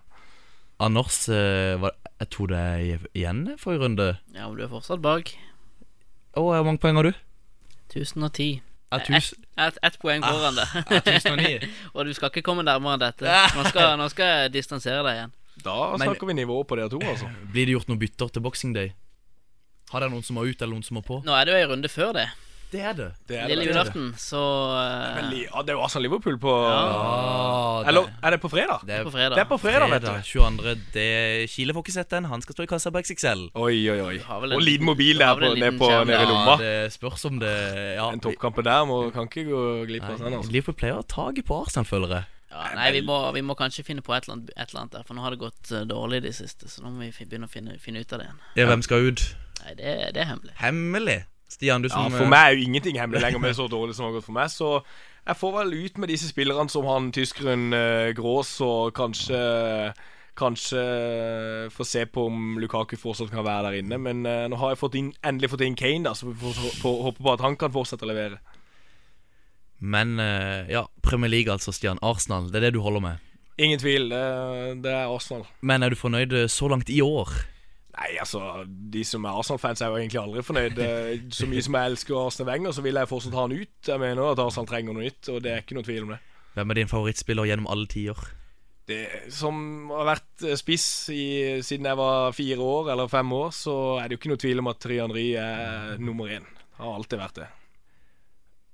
Anders, 0.80 1.20
jeg 1.28 2.28
tror 2.32 2.48
det 2.48 2.58
er 2.58 2.80
igjen 2.80 3.06
igjen 3.12 3.44
forrige 3.60 3.84
runde. 3.84 4.08
Ja, 4.32 4.48
men 4.48 4.56
du 4.56 4.64
er 4.64 4.72
fortsatt 4.72 5.02
bak. 5.04 5.34
Å, 6.34 6.42
hvor 6.46 6.66
mange 6.66 6.80
poeng 6.82 6.98
har 7.00 7.10
du? 7.10 7.14
1010. 7.90 8.60
Ett 8.90 9.10
et, 9.10 9.76
et, 9.86 9.96
poeng 10.02 10.24
foran 10.24 10.56
det. 10.58 10.66
ja, 10.90 11.00
1009. 11.04 11.68
Og 11.94 12.08
du 12.08 12.14
skal 12.16 12.32
ikke 12.32 12.42
komme 12.46 12.64
nærmere 12.66 12.96
enn 12.96 13.04
dette. 13.04 13.36
Nå 13.54 13.66
skal, 13.70 13.94
nå 14.00 14.08
skal 14.10 14.32
jeg 14.34 14.54
distansere 14.56 15.04
deg 15.06 15.18
igjen. 15.18 15.34
Da 15.60 15.76
Men- 15.92 16.08
snakker 16.08 16.30
vi 16.30 16.34
nivå 16.40 16.56
på 16.64 16.78
dere 16.78 16.90
to, 16.90 16.98
altså. 17.04 17.30
Blir 17.52 17.68
det 17.68 17.76
gjort 17.76 17.90
noen 17.92 18.00
bytter 18.02 18.32
til 18.34 18.42
Boxing 18.42 18.74
Day? 18.74 18.94
Har 19.90 20.04
dere 20.04 20.12
noen 20.12 20.22
som 20.26 20.38
må 20.38 20.46
ut, 20.46 20.60
eller 20.62 20.76
noen 20.76 20.86
som 20.86 21.00
må 21.00 21.02
på? 21.06 21.18
Nå 21.26 21.34
er 21.34 21.48
det 21.48 21.56
jo 21.56 21.58
ei 21.58 21.66
runde 21.72 21.90
før 21.90 22.14
det. 22.14 22.28
Det 22.70 22.78
er 22.86 22.92
det. 22.94 23.06
Det 23.26 23.34
er, 23.34 23.48
Lille 23.50 23.64
julaften, 23.66 24.12
så 24.14 24.38
uh... 24.38 25.32
Ja, 25.34 25.62
det 25.66 25.72
er 25.72 25.74
jo 25.74 25.80
Arsenal 25.82 26.04
Liverpool 26.06 26.36
på 26.38 26.52
Ah, 26.54 27.80
det, 27.82 27.88
Eller 27.90 28.12
er 28.22 28.30
det 28.36 28.38
på 28.44 28.50
fredag? 28.52 28.84
det 28.86 28.94
er 28.94 29.02
på 29.02 29.10
fredag. 29.10 29.34
Det 29.34 29.42
er 29.42 29.48
på 29.50 29.58
fredag, 29.58 29.90
vet 29.90 30.06
du. 30.06 30.28
22. 30.28 30.74
Det, 30.94 31.06
Kile 31.50 31.74
får 31.74 31.82
ikke 31.82 31.94
sett 31.96 32.10
den. 32.14 32.28
Han 32.30 32.44
skal 32.44 32.54
stå 32.54 32.66
i 32.68 32.70
kassa 32.70 32.92
på 32.94 33.02
XXL. 33.02 33.42
Oi, 33.58 33.74
oi, 33.90 33.98
oi. 34.06 34.16
en 34.22 34.54
Og 34.54 34.62
liten 34.62 34.86
mobil 34.86 35.18
der 35.18 35.34
på, 35.34 35.50
en 35.50 35.58
liten 35.58 35.82
på, 35.82 35.90
nede 35.90 36.20
i 36.22 36.28
lomma 36.30 36.44
lomma. 36.52 36.56
det 36.62 36.92
spørs 36.94 37.26
om 37.26 37.40
det 37.42 37.54
Ja, 37.96 38.06
En 38.12 38.22
toppkamp 38.22 38.62
der 38.62 38.86
må, 38.86 39.00
kan 39.10 39.26
ikke 39.26 39.48
gå 39.50 39.64
glipp 39.90 40.06
av 40.06 40.20
Sånn, 40.22 40.38
altså 40.38 40.54
Liverpool 40.54 40.78
pleier 40.78 41.00
å 41.00 41.02
ha 41.02 41.08
taket 41.10 41.50
på 41.50 41.58
Arsenal, 41.64 41.90
føler 41.90 42.16
jeg. 42.20 42.30
ja, 42.54 42.70
Nei, 42.78 42.88
vi 43.00 43.02
må, 43.02 43.18
vi 43.34 43.42
må 43.42 43.58
kanskje 43.58 43.82
finne 43.90 44.06
på 44.06 44.14
et 44.14 44.30
eller, 44.30 44.38
annet, 44.38 44.54
et 44.54 44.70
eller 44.70 44.84
annet 44.84 44.94
der, 45.00 45.06
for 45.10 45.18
nå 45.18 45.26
har 45.26 45.34
det 45.34 45.42
gått 45.42 45.74
eh, 45.74 45.82
dårlig 45.90 46.22
i 46.22 46.28
det 46.28 46.36
siste. 46.38 46.70
Så 46.70 46.86
nå 46.86 46.94
må 46.94 47.02
vi 47.08 47.10
begynne 47.26 47.50
å 47.50 47.52
finne, 47.52 47.78
finne 47.82 48.02
ut 48.04 48.14
av 48.14 48.22
det 48.22 48.30
igjen. 48.30 48.42
Ja, 48.62 48.70
hvem 48.70 48.86
skal 48.86 49.10
ut? 49.10 49.26
Nei, 49.60 49.74
det, 49.78 49.96
det 50.16 50.24
er 50.24 50.30
hemmelig. 50.32 50.56
Hemmelig. 50.60 51.18
Stian, 51.50 51.82
du 51.82 51.88
Ja, 51.90 52.06
For 52.12 52.26
eh, 52.26 52.30
meg 52.30 52.44
er 52.46 52.54
jo 52.54 52.68
ingenting 52.68 53.00
hemmelig 53.00 53.24
lenger 53.24 53.42
med 53.42 53.56
så 53.58 53.66
dårlig 53.70 53.96
som 53.96 54.06
det 54.06 54.12
har 54.12 54.20
gått 54.20 54.28
for 54.28 54.36
meg. 54.36 54.52
Så 54.52 54.70
jeg 55.26 55.36
får 55.36 55.56
vel 55.58 55.74
ut 55.84 55.98
med 55.98 56.12
disse 56.12 56.30
spillerne 56.30 56.70
som 56.70 56.86
han 56.88 57.10
tyskeren 57.14 57.74
uh, 57.74 58.12
Grås, 58.16 58.54
og 58.64 58.94
kanskje 58.96 59.40
Kanskje 60.40 60.80
få 61.74 61.84
se 61.84 62.06
på 62.06 62.22
om 62.30 62.58
Lukaku 62.62 62.96
fortsatt 62.96 63.32
kan 63.32 63.44
være 63.44 63.66
der 63.66 63.82
inne. 63.82 63.98
Men 64.00 64.22
eh, 64.28 64.46
nå 64.48 64.56
har 64.60 64.72
jeg 64.72 64.80
fått 64.80 64.96
inn, 64.96 65.10
endelig 65.26 65.50
fått 65.52 65.64
inn 65.66 65.76
Kane, 65.76 66.06
da 66.06 66.14
så 66.16 66.30
vi 66.30 66.52
får 66.80 67.02
håpe 67.04 67.20
på 67.20 67.32
at 67.34 67.42
han 67.44 67.58
kan 67.60 67.72
fortsette 67.74 68.06
å 68.06 68.08
levere. 68.08 68.38
Men 69.80 70.16
eh, 70.22 70.70
ja, 70.72 70.86
Premier 71.04 71.32
League 71.32 71.52
altså, 71.52 71.74
Stian. 71.76 72.00
Arsenal, 72.00 72.48
det 72.48 72.60
er 72.60 72.68
det 72.68 72.76
du 72.78 72.80
holder 72.84 73.04
med. 73.04 73.26
Ingen 73.60 73.82
tvil, 73.82 74.08
det, 74.12 74.24
det 74.84 74.92
er 74.94 75.12
Arsenal. 75.12 75.44
Men 75.60 75.84
er 75.84 75.92
du 75.92 75.98
fornøyd 76.00 76.36
eh, 76.36 76.48
så 76.52 76.70
langt 76.72 76.92
i 76.92 77.02
år? 77.04 77.34
Nei, 78.00 78.14
altså, 78.16 78.64
de 78.64 79.02
som 79.04 79.26
er 79.28 79.36
Arsenal-fans 79.36 79.82
er 79.84 79.92
jo 79.92 79.98
egentlig 80.00 80.20
aldri 80.22 80.42
fornøyd. 80.46 80.78
Så 81.36 81.48
mye 81.50 81.64
som 81.66 81.76
jeg 81.76 81.92
elsker 81.92 82.16
Arsenal 82.16 82.48
Wenger, 82.48 82.72
så 82.72 82.84
vil 82.84 82.96
jeg 82.96 83.10
fortsatt 83.10 83.36
ha 83.36 83.44
han 83.44 83.52
ut. 83.52 83.76
Jeg 83.90 84.00
mener 84.00 84.30
at 84.30 84.40
Arsenal 84.40 84.68
trenger 84.70 84.96
noe 84.96 85.04
nytt, 85.04 85.28
og 85.28 85.42
det 85.44 85.52
er 85.52 85.64
ikke 85.64 85.76
noe 85.76 85.84
tvil 85.84 86.06
om 86.06 86.14
det. 86.14 86.20
Hvem 86.54 86.72
er 86.72 86.80
din 86.80 86.90
favorittspiller 86.90 87.50
gjennom 87.50 87.68
alle 87.70 87.90
tider? 87.92 88.22
Det 88.90 89.04
som 89.30 89.90
har 89.92 90.08
vært 90.08 90.46
eh, 90.48 90.56
spiss 90.58 90.88
i, 91.14 91.24
siden 91.62 91.86
jeg 91.86 91.98
var 92.00 92.32
fire 92.34 92.64
år 92.64 92.90
eller 92.94 93.12
fem 93.12 93.36
år, 93.36 93.52
så 93.54 93.76
er 94.00 94.08
det 94.08 94.16
jo 94.16 94.22
ikke 94.22 94.32
noe 94.32 94.42
tvil 94.42 94.62
om 94.64 94.70
at 94.72 94.80
Trian 94.82 95.14
Ry 95.14 95.26
er 95.38 96.00
nummer 96.02 96.32
én. 96.32 96.48
Har 96.80 96.96
alltid 96.96 97.20
vært 97.20 97.42
det. 97.42 97.48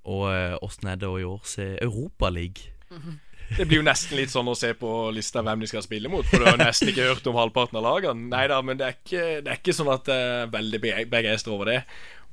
Og 0.06 0.24
eh, 0.30 0.54
åssen 0.62 0.88
er 0.88 1.02
det 1.02 1.10
å 1.10 1.18
i 1.20 1.26
år 1.26 1.42
se 1.50 1.72
Europaliga? 1.82 2.70
Det 3.56 3.64
blir 3.68 3.78
jo 3.78 3.84
nesten 3.86 4.18
litt 4.18 4.32
sånn 4.32 4.48
å 4.50 4.56
se 4.58 4.72
på 4.74 4.88
lista 5.14 5.42
hvem 5.46 5.60
de 5.62 5.68
skal 5.70 5.84
spille 5.86 6.10
mot, 6.10 6.26
for 6.26 6.42
du 6.42 6.48
har 6.48 6.58
nesten 6.58 6.90
ikke 6.90 7.06
hørt 7.12 7.28
om 7.30 7.36
halvparten 7.38 7.78
av 7.78 7.84
lagene. 7.86 8.26
Nei 8.32 8.46
da, 8.50 8.58
men 8.66 8.80
det 8.80 8.88
er 8.88 8.96
ikke, 8.98 9.24
det 9.46 9.52
er 9.52 9.60
ikke 9.60 9.76
sånn 9.78 9.92
at 9.94 10.10
jeg 10.10 10.26
er 10.42 10.50
veldig 10.56 10.80
be- 10.82 11.06
begeistra 11.12 11.54
over 11.54 11.70
det. 11.70 11.78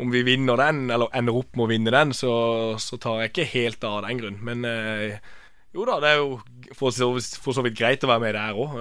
Om 0.02 0.10
vi 0.10 0.24
vinner 0.26 0.58
den, 0.58 0.88
eller 0.90 1.14
ender 1.14 1.38
opp 1.38 1.54
med 1.56 1.68
å 1.68 1.70
vinne 1.70 1.94
den, 1.94 2.16
så, 2.18 2.34
så 2.82 2.98
tar 2.98 3.22
jeg 3.22 3.30
ikke 3.34 3.46
helt 3.54 3.84
av 3.86 4.02
den 4.08 4.18
grunn. 4.24 4.40
Men 4.42 4.66
eh, 4.66 5.20
jo 5.78 5.86
da, 5.86 6.00
det 6.02 6.10
er 6.16 6.18
jo 6.24 6.40
for 6.74 6.90
så, 6.94 7.12
vidt- 7.14 7.38
for 7.42 7.54
så 7.54 7.62
vidt 7.66 7.78
greit 7.78 8.04
å 8.06 8.10
være 8.10 8.24
med 8.26 8.34
der 8.38 8.58
òg, 8.58 8.74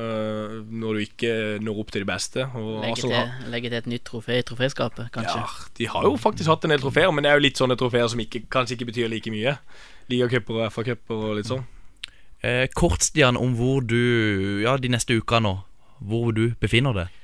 når 0.73 0.97
du 0.97 1.03
ikke 1.05 1.35
når 1.65 1.83
opp 1.85 1.93
til 1.93 2.05
de 2.07 2.09
beste. 2.09 2.47
Og 2.57 2.81
Legge 2.81 3.13
har- 3.13 3.29
til, 3.45 3.61
til 3.69 3.77
et 3.83 3.91
nytt 3.93 4.05
trofé 4.09 4.41
i 4.41 4.47
troféskapet, 4.49 5.13
kanskje. 5.13 5.37
Ja, 5.37 5.69
de 5.79 5.91
har 5.93 6.09
jo 6.09 6.17
faktisk 6.21 6.49
hatt 6.49 6.65
en 6.65 6.73
del 6.75 6.81
trofeer, 6.81 7.13
men 7.13 7.25
det 7.29 7.33
er 7.35 7.37
jo 7.41 7.45
litt 7.45 7.61
sånne 7.61 7.77
trofeer 7.81 8.09
som 8.09 8.25
ikke, 8.25 8.47
kanskje 8.53 8.79
ikke 8.81 8.89
betyr 8.95 9.13
like 9.13 9.33
mye. 9.37 9.59
Ligacuper 10.09 10.63
og 10.63 10.73
FA-cuper 10.73 11.29
og 11.29 11.37
litt 11.43 11.53
sånn. 11.53 11.65
Eh, 12.43 12.67
kort, 12.75 13.05
Stian, 13.07 13.37
om 13.39 13.53
hvor 13.55 13.85
du 13.87 14.63
Ja, 14.65 14.77
de 14.77 14.89
neste 14.91 15.15
ukene 15.21 15.45
nå. 15.47 15.53
Hvor 16.03 16.33
du 16.35 16.49
befinner 16.61 16.97
deg. 16.97 17.19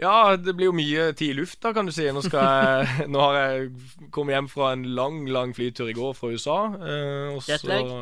Ja, 0.00 0.34
det 0.40 0.54
blir 0.56 0.70
jo 0.70 0.74
mye 0.74 1.10
tid 1.14 1.34
i 1.34 1.36
lufta, 1.42 1.74
kan 1.76 1.86
du 1.86 1.92
si. 1.92 2.06
Nå, 2.10 2.22
skal 2.24 2.40
jeg, 2.42 3.08
nå 3.12 3.20
har 3.20 3.36
jeg 3.36 3.68
kommet 4.10 4.34
hjem 4.38 4.48
fra 4.50 4.72
en 4.72 4.86
lang, 4.96 5.20
lang 5.30 5.52
flytur 5.54 5.90
i 5.92 5.94
går 5.94 6.16
fra 6.16 6.32
USA. 6.32 6.56
Eh, 6.80 7.28
og 7.36 7.42
så- 7.44 7.52
Jetlag? 7.58 7.92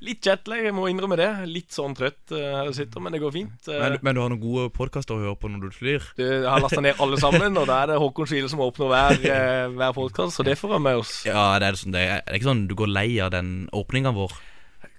Litt 0.00 0.24
jetlag, 0.24 0.62
jeg 0.64 0.72
må 0.72 0.86
innrømme 0.88 1.16
det. 1.20 1.26
Litt 1.50 1.74
sånn 1.76 1.92
trøtt 1.96 2.32
eh, 2.32 2.44
her 2.56 2.68
jeg 2.70 2.76
sitter, 2.78 3.02
men 3.04 3.12
det 3.12 3.18
går 3.20 3.34
fint. 3.34 3.66
Eh, 3.68 3.80
Men, 3.82 3.98
men 4.00 4.14
du 4.16 4.20
har 4.22 4.30
noen 4.32 4.40
gode 4.40 4.70
podkaster 4.72 5.12
å 5.16 5.20
høre 5.20 5.36
på 5.36 5.50
når 5.52 5.66
du 5.66 5.76
flyr? 5.76 6.06
du, 6.16 6.22
jeg 6.24 6.46
har 6.48 6.62
lasta 6.64 6.80
ned 6.80 6.96
alle 7.04 7.18
sammen, 7.20 7.58
og 7.60 7.66
da 7.68 7.82
er 7.82 7.90
det 7.92 7.98
Håkon 8.00 8.28
Skile 8.30 8.48
som 8.48 8.62
åpner 8.64 8.88
hver, 8.88 9.18
eh, 9.34 9.66
hver 9.76 9.92
podkast, 9.98 10.38
så 10.38 10.46
det 10.46 10.56
får 10.56 10.72
være 10.76 10.84
med 10.86 11.02
oss. 11.02 11.12
Ja, 11.28 11.42
det 11.60 11.68
er, 11.68 11.76
sånn, 11.82 11.92
det 11.92 12.00
er 12.06 12.22
det 12.24 12.32
er 12.32 12.38
ikke 12.40 12.48
sånn 12.48 12.62
du 12.70 12.74
går 12.80 12.88
lei 12.94 13.08
av 13.20 13.34
den 13.36 13.50
åpninga 13.76 14.14
vår. 14.16 14.32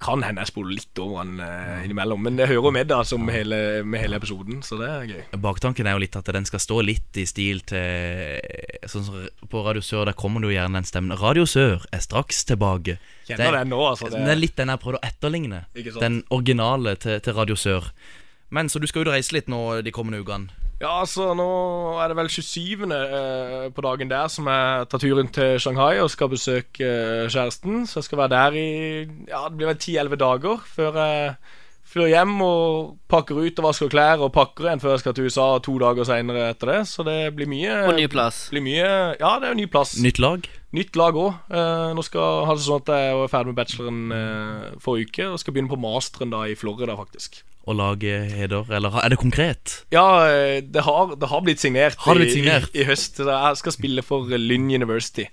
Kan 0.01 0.23
hende 0.25 0.41
jeg 0.41 0.49
spoler 0.49 0.73
litt 0.73 0.97
over 1.03 1.19
han 1.21 1.35
uh, 1.39 1.83
innimellom, 1.85 2.23
men 2.25 2.35
det 2.39 2.47
hører 2.49 2.65
jo 2.65 2.71
med 2.73 2.87
da 2.89 3.03
som 3.05 3.27
hele, 3.29 3.83
med 3.85 4.01
hele 4.01 4.17
episoden, 4.17 4.63
så 4.65 4.79
det 4.79 4.87
er 4.89 5.03
gøy. 5.11 5.19
Baktanken 5.43 5.85
er 5.85 5.93
jo 5.93 6.01
litt 6.01 6.15
at 6.17 6.31
den 6.33 6.47
skal 6.49 6.63
stå 6.63 6.79
litt 6.87 7.19
i 7.21 7.25
stil 7.29 7.61
til 7.69 8.87
Sånn 8.89 9.05
som 9.05 9.19
På 9.51 9.61
Radio 9.67 9.83
Sør 9.85 10.07
der 10.09 10.17
kommer 10.17 10.41
det 10.41 10.49
jo 10.49 10.55
gjerne 10.57 10.79
den 10.81 10.87
stemmen. 10.89 11.13
Radio 11.21 11.45
Sør 11.45 11.85
er 11.93 12.01
straks 12.01 12.41
tilbake. 12.49 12.97
Kjenner 13.27 13.37
Det 13.37 13.47
er- 13.47 13.57
den 13.59 13.69
nå, 13.69 13.81
altså, 13.91 14.09
det- 14.09 14.25
Det 14.25 14.31
er 14.33 14.41
litt 14.41 14.55
den 14.57 14.69
jeg 14.73 14.79
prøvde 14.79 14.99
å 14.99 15.05
etterligne. 15.05 15.65
Den 15.99 16.23
originale 16.31 16.95
til, 16.97 17.19
til 17.19 17.33
Radio 17.33 17.55
Sør. 17.55 17.91
Men 18.49 18.67
så 18.67 18.81
du 18.81 18.87
skal 18.87 19.05
jo 19.05 19.11
reise 19.11 19.31
litt 19.33 19.47
nå 19.47 19.81
de 19.83 19.91
kommende 19.91 20.19
ukene? 20.25 20.49
Ja, 20.81 20.95
altså 21.03 21.31
nå 21.37 21.47
er 22.01 22.09
det 22.09 22.17
vel 22.17 22.29
27. 22.33 22.87
Eh, 22.89 23.65
på 23.75 23.83
dagen 23.85 24.09
der 24.09 24.29
som 24.33 24.47
jeg 24.49 24.87
tar 24.89 25.01
turen 25.03 25.27
til 25.29 25.59
Shanghai 25.61 25.99
og 26.01 26.09
skal 26.09 26.31
besøke 26.31 26.87
eh, 26.87 27.27
kjæresten. 27.29 27.83
Så 27.85 27.99
jeg 27.99 28.09
skal 28.09 28.23
være 28.23 28.33
der 28.33 28.57
i 28.57 28.69
Ja, 29.29 29.45
det 29.47 29.59
blir 29.59 29.69
vel 29.69 29.77
10-11 29.77 30.17
dager 30.23 30.63
før 30.65 30.97
jeg 30.97 31.35
flyr 31.91 32.07
hjem 32.07 32.33
og 32.45 32.95
pakker 33.11 33.37
ut 33.43 33.59
og 33.59 33.67
vasker 33.67 33.91
klær 33.91 34.23
og 34.23 34.31
pakker 34.33 34.69
igjen 34.69 34.81
før 34.81 34.95
jeg 34.95 35.03
skal 35.03 35.15
til 35.17 35.27
USA 35.27 35.45
to 35.61 35.75
dager 35.81 36.07
seinere 36.07 36.47
etter 36.53 36.73
det. 36.73 36.79
Så 36.89 37.05
det 37.05 37.19
blir 37.37 37.51
mye 37.51 37.77
Og 37.91 37.93
ny 37.99 38.07
plass. 38.09 38.47
Blir 38.53 38.65
mye, 38.65 38.89
ja, 39.19 39.35
det 39.37 39.49
er 39.49 39.53
jo 39.53 39.59
ny 39.61 39.69
plass. 39.69 39.93
Nytt 40.01 40.21
lag? 40.23 40.49
Nytt 40.73 40.97
lag 40.97 41.19
òg. 41.19 41.37
Eh, 41.51 41.93
nå 41.93 42.07
skal 42.07 42.47
ha 42.47 42.57
det 42.57 42.65
sånn 42.65 42.81
at 42.81 42.93
jeg 42.95 43.21
var 43.21 43.31
ferdig 43.35 43.53
med 43.53 43.61
bacheloren 43.61 44.03
eh, 44.17 44.67
forrige 44.81 45.11
uke 45.11 45.31
og 45.33 45.41
skal 45.43 45.53
begynne 45.53 45.73
på 45.75 45.81
masteren 45.83 46.33
da 46.33 46.45
i 46.47 46.57
Florida, 46.57 46.97
faktisk. 46.97 47.43
Og 47.69 47.77
lage 47.77 48.23
heder? 48.33 48.65
Eller 48.73 48.95
er 49.03 49.13
det 49.13 49.19
konkret? 49.21 49.85
Ja, 49.93 50.05
eh, 50.27 50.59
det 50.65 50.81
har, 50.81 51.15
det 51.15 51.29
har 51.29 51.41
blitt 51.45 51.61
signert, 51.61 51.95
Har 52.01 52.17
det 52.17 52.25
blitt 52.25 52.37
signert? 52.39 52.69
I, 52.73 52.81
i, 52.81 52.85
høst. 52.89 53.19
Jeg 53.21 53.59
skal 53.59 53.75
spille 53.75 54.01
for 54.05 54.25
Lynn 54.25 54.71
University. 54.71 55.27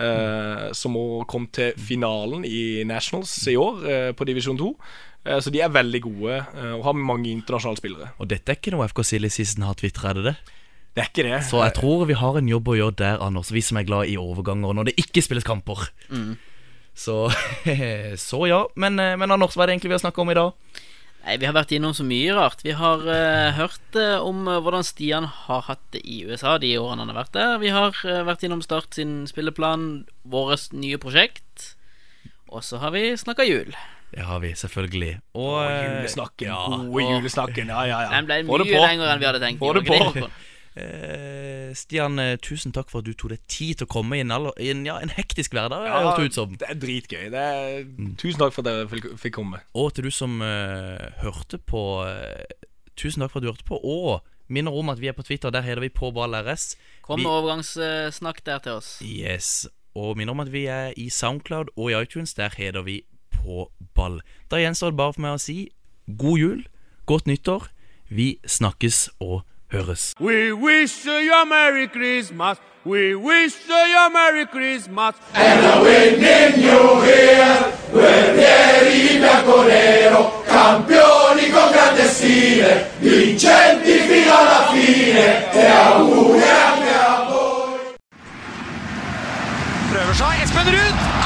eh, 0.00 0.70
som 0.76 0.96
komme 1.28 1.50
til 1.52 1.76
finalen 1.76 2.44
i 2.44 2.82
Nationals 2.88 3.32
i 3.50 3.56
år, 3.56 3.84
eh, 3.88 4.12
på 4.12 4.26
divisjon 4.28 4.58
2. 4.58 4.70
Eh, 5.26 5.40
så 5.40 5.52
de 5.52 5.60
er 5.60 5.72
veldig 5.72 6.00
gode 6.02 6.38
eh, 6.38 6.72
og 6.78 6.84
har 6.86 6.96
mange 6.96 7.30
internasjonale 7.30 7.80
spillere. 7.80 8.12
Og 8.18 8.30
dette 8.30 8.52
er 8.52 8.60
ikke 8.60 8.74
noe 8.74 8.88
FK 8.88 9.02
Silly 9.04 9.30
Season 9.32 9.66
har 9.66 9.76
tvitra, 9.78 10.10
er 10.10 10.20
det 10.20 10.26
det? 10.30 10.36
Det 10.90 11.02
er 11.04 11.10
ikke 11.12 11.26
det. 11.28 11.40
Så 11.46 11.60
jeg 11.62 11.74
tror 11.76 12.06
vi 12.08 12.18
har 12.18 12.36
en 12.38 12.48
jobb 12.50 12.70
å 12.72 12.78
gjøre 12.78 12.98
der, 12.98 13.20
Anders, 13.22 13.52
vi 13.54 13.62
som 13.62 13.78
er 13.78 13.86
glad 13.86 14.10
i 14.10 14.16
overganger 14.18 14.74
når 14.74 14.90
det 14.90 14.96
ikke 14.98 15.22
spilles 15.22 15.46
kamper. 15.46 15.84
Mm. 16.10 16.32
Så, 16.98 17.28
så 18.28 18.40
ja. 18.50 18.64
Men, 18.74 18.98
men 18.98 19.30
Anders, 19.30 19.54
hva 19.54 19.64
er 19.64 19.70
det 19.70 19.78
egentlig 19.78 19.92
vi 19.92 19.98
har 20.00 20.02
snakka 20.02 20.24
om 20.24 20.32
i 20.32 20.38
dag? 20.40 20.80
Nei, 21.20 21.36
Vi 21.36 21.46
har 21.48 21.54
vært 21.54 21.74
innom 21.76 21.92
så 21.96 22.04
mye 22.06 22.32
rart. 22.36 22.62
Vi 22.64 22.72
har 22.76 23.02
uh, 23.04 23.50
hørt 23.58 23.98
uh, 23.98 24.24
om 24.24 24.46
eh, 24.48 24.60
hvordan 24.64 24.86
Stian 24.86 25.26
har 25.28 25.66
hatt 25.68 25.82
det 25.92 26.00
i 26.08 26.22
USA 26.24 26.56
de 26.62 26.72
årene 26.80 27.04
han 27.04 27.12
har 27.12 27.20
vært 27.20 27.36
der. 27.36 27.58
Vi 27.60 27.72
har 27.74 27.92
uh, 27.92 28.22
vært 28.24 28.46
innom 28.46 28.62
Start 28.64 28.96
sin 28.96 29.26
spilleplan, 29.28 30.06
vårt 30.24 30.72
nye 30.72 31.00
prosjekt. 31.02 31.74
Og 32.50 32.64
så 32.66 32.80
har 32.82 32.94
vi 32.96 33.12
snakka 33.20 33.44
jul. 33.46 33.74
Det 34.10 34.24
har 34.26 34.40
vi, 34.42 34.54
selvfølgelig. 34.58 35.12
Og 35.38 35.58
eh, 35.62 35.84
julesnakken. 35.86 36.48
ja, 36.48 36.62
Gode 36.66 36.88
og- 36.90 37.12
julesnakken. 37.14 37.68
Ja, 37.70 37.84
ja, 37.86 38.00
ja. 38.02 38.10
Den 38.16 38.26
ble 38.26 38.40
mye 38.48 38.80
lenger 38.82 39.12
enn 39.12 39.20
vi 39.20 39.28
hadde 39.28 39.42
tenkt. 39.44 39.60
Få 39.62 39.74
det 39.76 39.84
på. 39.86 40.30
Eh, 40.78 41.72
Stian, 41.74 42.18
eh, 42.22 42.36
tusen 42.42 42.72
takk 42.72 42.90
for 42.92 43.00
at 43.02 43.08
du 43.08 43.12
tok 43.18 43.32
deg 43.34 43.40
tid 43.50 43.78
til 43.80 43.86
å 43.88 43.90
komme 43.90 44.16
i 44.18 44.22
en, 44.24 44.30
aller, 44.34 44.52
i 44.62 44.70
en, 44.70 44.84
ja, 44.86 44.98
en 45.02 45.10
hektisk 45.14 45.52
hverdag. 45.56 45.86
Ja, 45.88 46.00
Ja, 46.04 46.14
ut 46.24 46.34
som. 46.36 46.54
det 46.56 46.68
er 46.68 46.78
dritgøy. 46.78 47.24
Det 47.32 47.42
er, 47.42 47.84
Tusen 48.20 48.38
takk 48.40 48.52
for 48.54 48.62
at 48.66 48.72
jeg 48.74 48.88
fikk- 48.92 49.18
fikk 49.18 49.34
komme. 49.34 49.60
Og 49.74 49.92
til 49.94 50.04
du 50.04 50.10
som 50.14 50.40
eh, 50.42 51.10
hørte 51.24 51.58
på 51.58 51.82
eh, 52.06 52.44
Tusen 52.96 53.22
takk 53.22 53.32
for 53.32 53.40
at 53.40 53.46
du 53.46 53.50
hørte 53.52 53.64
på. 53.66 53.78
Og 53.82 54.22
minner 54.48 54.72
om 54.76 54.88
at 54.92 54.98
vi 55.00 55.08
er 55.08 55.12
på 55.16 55.22
Twitter. 55.24 55.50
Der 55.50 55.62
heter 55.62 55.80
vi 55.80 55.88
på 55.88 56.10
ball 56.12 56.34
RS. 56.34 56.76
Kom 57.02 57.18
med 57.22 57.30
overgangssnakk 57.30 58.42
der 58.44 58.58
til 58.58 58.72
oss. 58.78 59.00
Yes. 59.02 59.66
Og 59.96 60.16
minner 60.18 60.32
om 60.36 60.40
at 60.44 60.50
vi 60.52 60.66
er 60.66 60.92
i 60.96 61.08
Soundcloud 61.08 61.70
og 61.76 61.90
i 61.90 61.96
iTunes. 62.02 62.34
Der 62.34 62.50
heter 62.54 62.82
vi 62.84 63.02
på 63.32 63.70
ball. 63.94 64.20
Da 64.50 64.56
gjenstår 64.60 64.90
det 64.92 64.96
bare 65.00 65.14
for 65.16 65.22
meg 65.24 65.38
å 65.38 65.40
si 65.40 65.70
god 66.18 66.38
jul, 66.38 66.60
godt 67.06 67.26
nyttår. 67.30 67.70
Vi 68.10 68.38
snakkes 68.44 69.08
og 69.20 69.40
høres. 69.40 69.46
We 69.72 70.52
wish 70.52 71.04
you 71.04 71.32
a 71.32 71.46
Merry 71.46 71.86
Christmas. 71.86 72.58
We 72.84 73.14
wish 73.14 73.54
you 73.68 73.74
a 73.74 74.10
Merry 74.10 74.46
Christmas. 74.46 75.14
And 75.32 75.64
a 75.64 75.80
winning 75.80 76.60
new 76.60 77.04
year, 77.04 77.72
guerrieri 77.92 79.18
bianconero, 79.18 80.42
campioni 80.44 81.50
con 81.50 81.70
grande 81.70 82.04
stile, 82.08 82.90
vincenti 82.98 83.92
fino 83.92 84.36
alla 84.36 84.66
fine, 84.72 85.52
e 85.52 85.66
auguri 85.66 86.42
anche 86.42 86.94
a 86.94 87.26
voi. 87.28 87.94
Prøver 89.92 90.14
seg. 90.14 90.42
Espen 90.42 90.68
Ruud! 90.68 91.19